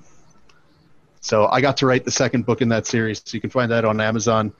[1.21, 3.21] So I got to write the second book in that series.
[3.23, 4.55] So you can find that on Amazon.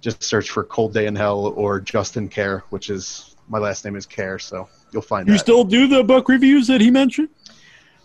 [0.00, 3.94] Just search for Cold Day in Hell or Justin Care, which is my last name
[3.94, 4.38] is Care.
[4.40, 5.38] So you'll find you that.
[5.38, 7.28] still do the book reviews that he mentioned?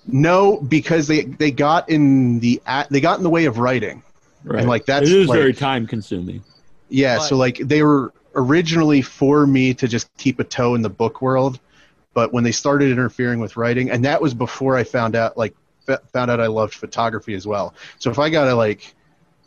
[0.05, 4.03] No, because they they got in the a- they got in the way of writing,
[4.43, 4.59] Right.
[4.59, 6.43] and like that's it is like, very time consuming.
[6.89, 7.19] yeah.
[7.19, 11.21] So like they were originally for me to just keep a toe in the book
[11.21, 11.59] world,
[12.13, 15.55] but when they started interfering with writing, and that was before I found out like
[16.13, 17.73] found out I loved photography as well.
[17.99, 18.93] So if I gotta like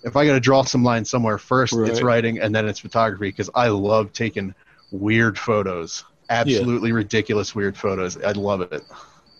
[0.02, 3.48] if I gotta draw some lines somewhere first, it's writing and then it's photography because
[3.54, 4.54] I love taking
[4.90, 8.16] weird photos, absolutely ridiculous weird photos.
[8.22, 8.82] I love it.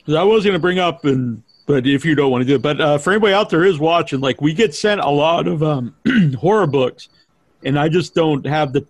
[0.09, 2.63] I was going to bring up, and but if you don't want to do it,
[2.63, 5.63] but uh, for anybody out there is watching, like we get sent a lot of
[5.63, 5.95] um,
[6.39, 7.09] horror books,
[7.65, 8.87] and I just don't have the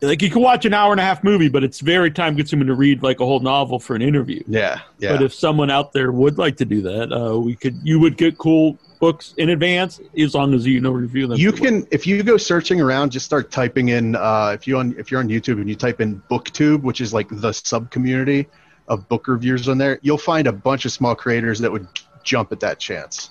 [0.00, 0.22] like.
[0.22, 2.74] You can watch an hour and a half movie, but it's very time consuming to
[2.74, 4.42] read like a whole novel for an interview.
[4.46, 5.12] Yeah, yeah.
[5.12, 7.78] But if someone out there would like to do that, uh, we could.
[7.82, 11.38] You would get cool books in advance as long as you know review them.
[11.38, 14.16] You can, if you go searching around, just start typing in.
[14.16, 17.12] Uh, if you on, if you're on YouTube and you type in BookTube, which is
[17.12, 18.46] like the sub community
[18.88, 21.86] of book reviewers on there, you'll find a bunch of small creators that would
[22.22, 23.30] jump at that chance.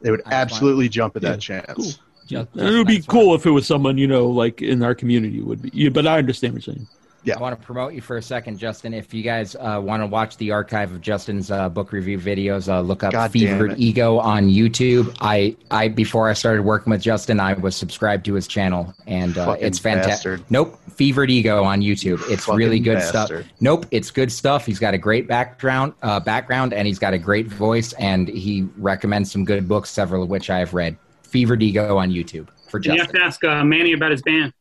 [0.00, 1.98] They would absolutely jump at that chance.
[2.30, 5.40] And it would be cool if it was someone you know, like in our community
[5.40, 5.70] would be.
[5.72, 6.88] Yeah, but I understand what you're saying.
[7.24, 7.36] Yeah.
[7.36, 8.92] I want to promote you for a second, Justin.
[8.92, 12.68] If you guys uh, want to watch the archive of Justin's uh, book review videos,
[12.68, 13.78] uh, look up God Fevered.
[13.78, 15.16] Ego on YouTube.
[15.20, 19.38] I, I before I started working with Justin, I was subscribed to his channel, and
[19.38, 20.40] uh, it's fantastic.
[20.50, 22.20] Nope, Fevered Ego on YouTube.
[22.28, 23.44] It's Fucking really good bastard.
[23.44, 23.52] stuff.
[23.60, 24.66] Nope, it's good stuff.
[24.66, 28.66] He's got a great background, uh, background, and he's got a great voice, and he
[28.76, 30.96] recommends some good books, several of which I have read.
[31.32, 34.52] Fevered Ego on YouTube for And you have to ask uh, Manny about his band.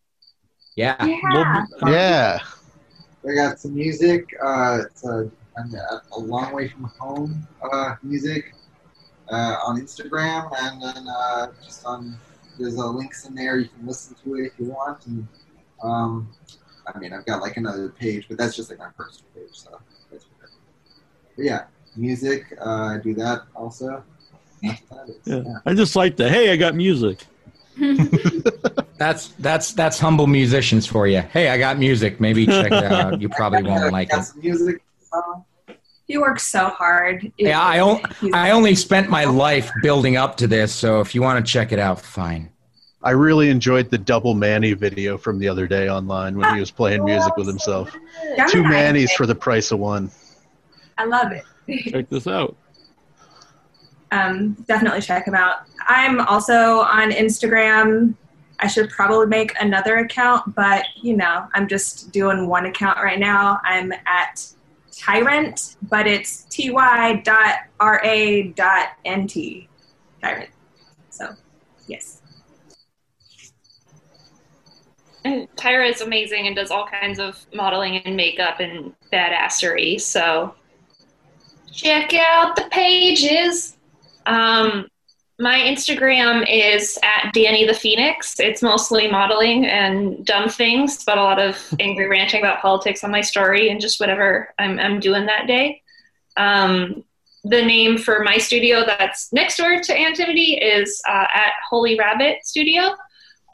[0.78, 0.96] Yeah.
[1.86, 2.40] Yeah.
[3.28, 4.34] I got some music.
[4.42, 8.56] Uh, it's a, a, a long way from home uh, music
[9.30, 12.18] uh, on Instagram, and then uh, just on
[12.58, 13.60] there's uh, links in there.
[13.60, 15.06] You can listen to it if you want.
[15.08, 15.28] And
[15.84, 16.32] um,
[16.88, 19.54] I mean, I've got like another page, but that's just like my personal page.
[19.54, 20.54] So that's whatever.
[21.36, 21.64] But yeah,
[21.98, 22.46] music.
[22.66, 24.04] Uh, I do that also.
[24.62, 25.22] That's about it.
[25.26, 25.44] Yeah.
[25.66, 27.20] I just like the hey, I got music.
[28.98, 31.22] That's that's that's humble musicians for you.
[31.22, 32.20] Hey, I got music.
[32.20, 33.20] Maybe check it out.
[33.20, 34.26] You probably won't like it.
[34.36, 34.84] Music.
[36.08, 37.32] He works so hard.
[37.38, 38.02] Yeah, I, on,
[38.34, 41.72] I only spent my life building up to this, so if you want to check
[41.72, 42.52] it out, fine.
[43.02, 46.70] I really enjoyed the double Manny video from the other day online when he was
[46.70, 47.96] playing music with himself.
[48.50, 50.12] Two Mannies for the price of one.
[50.98, 51.44] I love it.
[51.90, 52.56] Check this out.
[54.12, 55.68] Um, definitely check him out.
[55.88, 58.16] I'm also on Instagram.
[58.60, 63.20] I should probably make another account, but you know, I'm just doing one account right
[63.20, 63.60] now.
[63.64, 64.46] I'm at
[64.96, 69.68] Tyrant, but it's ty dot ra dot nt
[70.22, 70.50] Tyrant.
[71.10, 71.34] So,
[71.88, 72.22] yes.
[75.24, 80.00] And Tyra is amazing and does all kinds of modeling and makeup and badassery.
[80.02, 80.56] So
[81.72, 83.78] check out the pages.
[84.26, 84.88] Um,
[85.40, 88.40] my Instagram is at Danny the Phoenix.
[88.40, 93.12] It's mostly modeling and dumb things, but a lot of angry ranting about politics on
[93.12, 95.82] my story and just whatever I'm, I'm doing that day.
[96.38, 97.04] Um,
[97.44, 102.46] the name for my studio that's next door to Antimity is uh, at Holy Rabbit
[102.46, 102.96] Studio.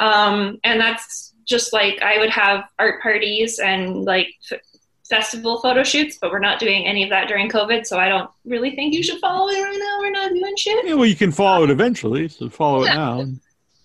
[0.02, 4.60] Um, and that's just like I would have art parties and like f-
[5.10, 8.30] festival photo shoots, but we're not doing any of that during COVID, so I don't
[8.46, 10.00] really think you should follow it right now.
[10.00, 10.86] We're not doing shit.
[10.86, 13.22] Yeah, well, you can follow it eventually, so follow it now.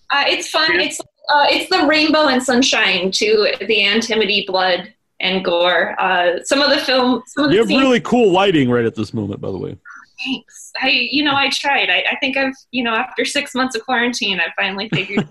[0.09, 0.79] Uh, it's fun.
[0.79, 5.95] It's uh, it's the rainbow and sunshine to the Antimity blood and gore.
[5.99, 8.85] Uh, some of the film, some of the You have scenes- really cool lighting right
[8.85, 9.77] at this moment, by the way.
[10.25, 10.71] Thanks.
[10.81, 11.89] I, you know, I tried.
[11.89, 15.27] I, I think I've, you know, after six months of quarantine, I finally figured.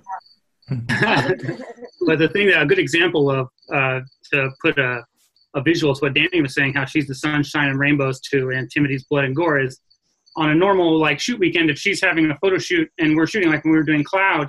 [0.70, 1.58] it Out.
[2.06, 4.00] but the thing that a good example of uh,
[4.32, 5.02] to put a,
[5.54, 9.04] a visual to what Danny was saying, how she's the sunshine and rainbows to Antimity's
[9.04, 9.78] blood and gore is
[10.36, 11.70] on a normal like shoot weekend.
[11.70, 14.48] If she's having a photo shoot and we're shooting like when we were doing Cloud,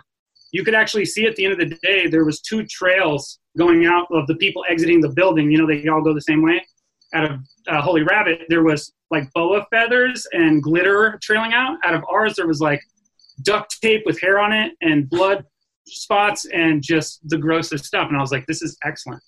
[0.51, 3.85] you could actually see at the end of the day there was two trails going
[3.85, 5.51] out of the people exiting the building.
[5.51, 6.65] You know, they all go the same way.
[7.14, 11.77] Out of uh, Holy Rabbit, there was like boa feathers and glitter trailing out.
[11.83, 12.82] Out of ours, there was like
[13.41, 15.43] duct tape with hair on it and blood
[15.85, 18.07] spots and just the grossest stuff.
[18.07, 19.22] And I was like, this is excellent.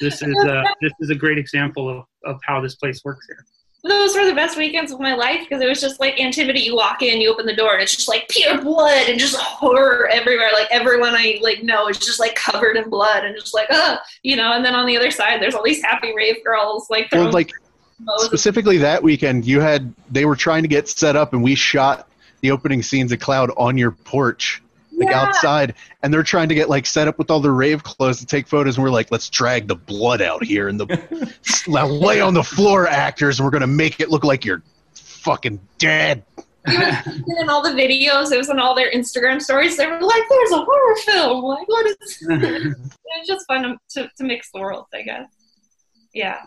[0.00, 3.44] This is uh, this is a great example of, of how this place works here.
[3.82, 6.62] Those were the best weekends of my life because it was just like Antimity.
[6.62, 9.36] You walk in, you open the door, and it's just like pure blood and just
[9.36, 10.50] horror everywhere.
[10.52, 13.96] Like everyone I like know is just like covered in blood and just like, uh,
[14.22, 14.52] you know.
[14.52, 17.52] And then on the other side, there's all these happy rave girls like Well, like
[18.18, 22.06] specifically that weekend, you had they were trying to get set up, and we shot
[22.42, 24.62] the opening scenes of Cloud on your porch,
[25.00, 25.22] like Yeah.
[25.22, 28.26] outside, and they're trying to get like set up with all the rave clothes to
[28.26, 31.34] take photos, and we're like, let's drag the blood out here and the
[31.68, 34.62] lay on the floor, actors, and we're gonna make it look like you're
[34.94, 36.22] fucking dead.
[36.66, 39.76] And in all the videos, it was in all their Instagram stories.
[39.78, 41.96] They were like, "There's a horror film." Like, what is?
[42.28, 45.26] it's just fun to, to, to mix the worlds, I guess.
[46.12, 46.40] Yeah,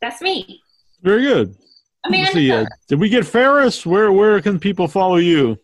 [0.00, 0.60] that's me.
[1.02, 1.56] Very good.
[2.04, 2.32] Amanda.
[2.32, 3.84] See, uh, did we get Ferris?
[3.86, 5.58] Where where can people follow you?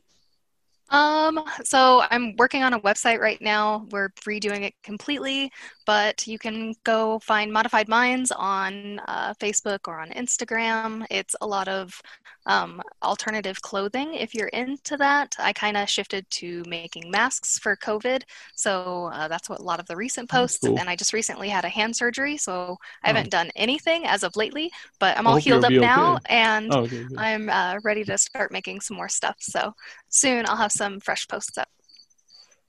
[0.90, 3.86] Um, so I'm working on a website right now.
[3.90, 5.50] We're redoing it completely,
[5.86, 11.04] but you can go find Modified Minds on uh, Facebook or on Instagram.
[11.10, 12.00] It's a lot of
[12.46, 15.34] um, alternative clothing if you're into that.
[15.38, 18.22] I kind of shifted to making masks for COVID,
[18.54, 20.58] so uh, that's what a lot of the recent posts.
[20.66, 20.78] cool.
[20.78, 23.14] And I just recently had a hand surgery, so I Oh.
[23.14, 26.80] haven't done anything as of lately, but I'm all healed up be now, and Oh,
[26.80, 27.04] okay.
[27.16, 29.36] I'm uh, ready to start making some more stuff.
[29.40, 29.72] So
[30.08, 31.68] soon I'll have some fresh posts up.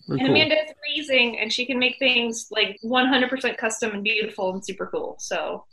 [0.07, 4.63] And Amanda is amazing, and she can make things like 100% custom and beautiful and
[4.63, 5.15] super cool.
[5.19, 5.65] So,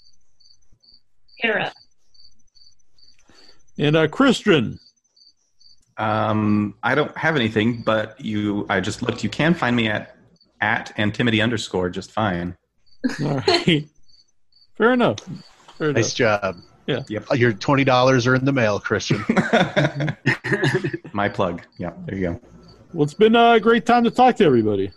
[1.39, 1.75] hit her up.
[3.79, 4.79] And uh, Christian.
[5.99, 8.67] Um, I don't have anything, but you.
[8.69, 9.23] I just looked.
[9.23, 10.17] You can find me at
[10.61, 12.57] at antimity underscore just fine.
[13.25, 13.87] All right.
[14.77, 15.19] Fair enough.
[15.77, 16.57] Fair Nice job.
[16.87, 17.03] Yeah.
[17.09, 17.27] Yep.
[17.35, 19.25] Your twenty dollars are in the mail, Christian.
[21.13, 21.63] My plug.
[21.79, 21.93] Yeah.
[22.07, 22.41] There you go.
[22.93, 24.91] Well, it's been a great time to talk to everybody.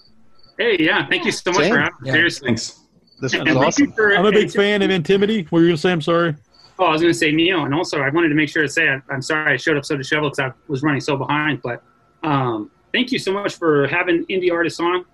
[0.58, 1.74] Hey, yeah, thank you so much Same.
[1.74, 2.08] for having me.
[2.08, 2.14] Yeah.
[2.14, 2.48] Seriously.
[2.48, 2.80] Thanks.
[3.22, 5.46] This And thank you for- I'm a big fan of Antimity.
[5.46, 5.92] What were you going to say?
[5.92, 6.36] I'm sorry.
[6.78, 8.68] Oh, I was going to say Neil, and also I wanted to make sure to
[8.68, 11.62] say I, I'm sorry I showed up so disheveled because I was running so behind.
[11.62, 11.82] But
[12.24, 15.06] um, thank you so much for having indie artists on,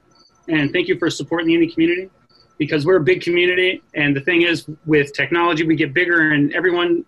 [0.48, 2.10] and thank you for supporting the indie community
[2.58, 3.84] because we're a big community.
[3.94, 7.06] And the thing is, with technology, we get bigger, and everyone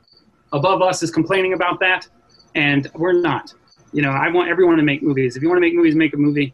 [0.52, 2.08] above us is complaining about that,
[2.54, 3.52] and we're not.
[3.94, 5.38] You know, I want everyone to make movies.
[5.38, 6.54] If you want to make movies, make a movie.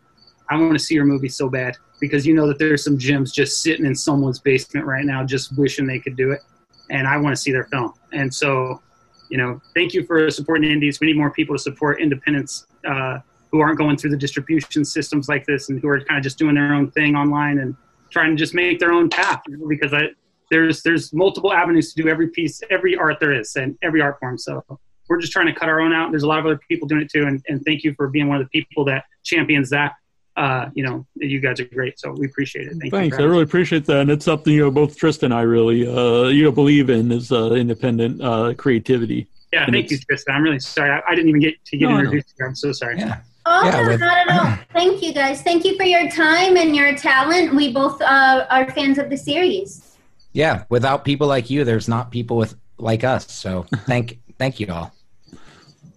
[0.49, 3.31] I want to see your movie so bad because you know that there's some gems
[3.31, 6.41] just sitting in someone's basement right now, just wishing they could do it,
[6.89, 7.93] and I want to see their film.
[8.13, 8.81] And so,
[9.29, 10.99] you know, thank you for supporting indies.
[10.99, 13.19] We need more people to support independents uh,
[13.51, 16.37] who aren't going through the distribution systems like this and who are kind of just
[16.37, 17.75] doing their own thing online and
[18.09, 19.41] trying to just make their own path.
[19.47, 20.09] you know, Because I,
[20.49, 24.19] there's there's multiple avenues to do every piece, every art there is, and every art
[24.19, 24.37] form.
[24.37, 24.63] So
[25.09, 26.11] we're just trying to cut our own out.
[26.11, 28.27] There's a lot of other people doing it too, and, and thank you for being
[28.27, 29.93] one of the people that champions that.
[30.37, 32.77] Uh, you know, you guys are great, so we appreciate it.
[32.79, 33.25] Thank Thanks, you.
[33.25, 36.27] I really appreciate that, and it's something you know both Tristan and I really uh,
[36.29, 39.27] you know believe in is uh, independent uh, creativity.
[39.51, 40.35] Yeah, And thank you, Tristan.
[40.35, 40.91] I'm really sorry.
[40.91, 41.99] I, I didn't even get to get No, no.
[42.01, 42.45] introduced here.
[42.47, 42.99] I'm so sorry.
[42.99, 43.19] Yeah.
[43.47, 44.57] Oh, Yeah, no, not at all.
[44.73, 45.41] Thank you, guys.
[45.41, 47.55] Thank you for your time and your talent.
[47.55, 49.97] We both uh, are fans of the series.
[50.33, 53.31] Yeah, without people like you, there's not people with like us.
[53.31, 54.93] So thank thank you all.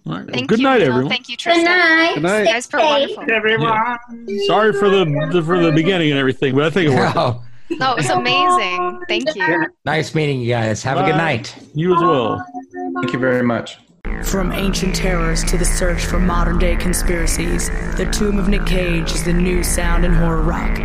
[0.05, 0.89] Thank Good you, night, Neil.
[0.89, 1.09] everyone.
[1.09, 1.63] Thank you, Tristan.
[1.65, 2.11] night.
[2.15, 2.39] Good night.
[2.39, 3.23] You guys were wonderful.
[3.31, 3.97] Everyone.
[4.47, 7.15] Sorry for the, the for the beginning and everything, but I think it worked.
[7.15, 9.01] Oh, No, it was amazing.
[9.07, 9.65] Thank you.
[9.85, 10.83] nice meeting you guys.
[10.83, 11.55] Have a good night.
[11.73, 12.45] You as well.
[12.95, 13.77] Thank you very much.
[14.25, 19.11] From ancient terrors to the search for modern day conspiracies, The Tomb of Nick Cage
[19.13, 20.77] is the new sound in horror rock.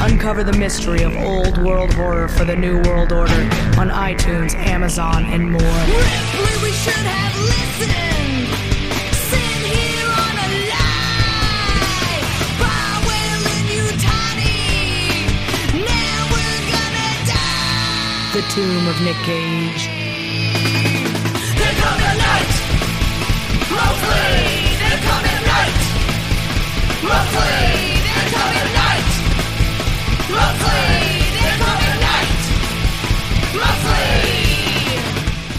[0.00, 3.32] Uncover the mystery of old world horror for the new world order
[3.78, 5.60] on iTunes, Amazon, and more.
[5.60, 8.11] Ripley, we should have listened.
[18.32, 19.88] The Tomb of Nick Cage.
[21.58, 22.52] They're coming night.
[23.68, 25.76] Mostly, they're coming night.
[27.04, 29.10] Mostly, they're coming night.
[30.32, 30.88] Mostly,
[31.36, 32.40] they're coming night.
[33.60, 34.16] Mostly.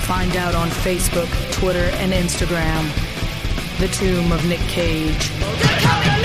[0.07, 2.89] Find out on Facebook, Twitter, and Instagram.
[3.77, 5.29] The Tomb of Nick Cage.
[5.29, 6.22] They're coming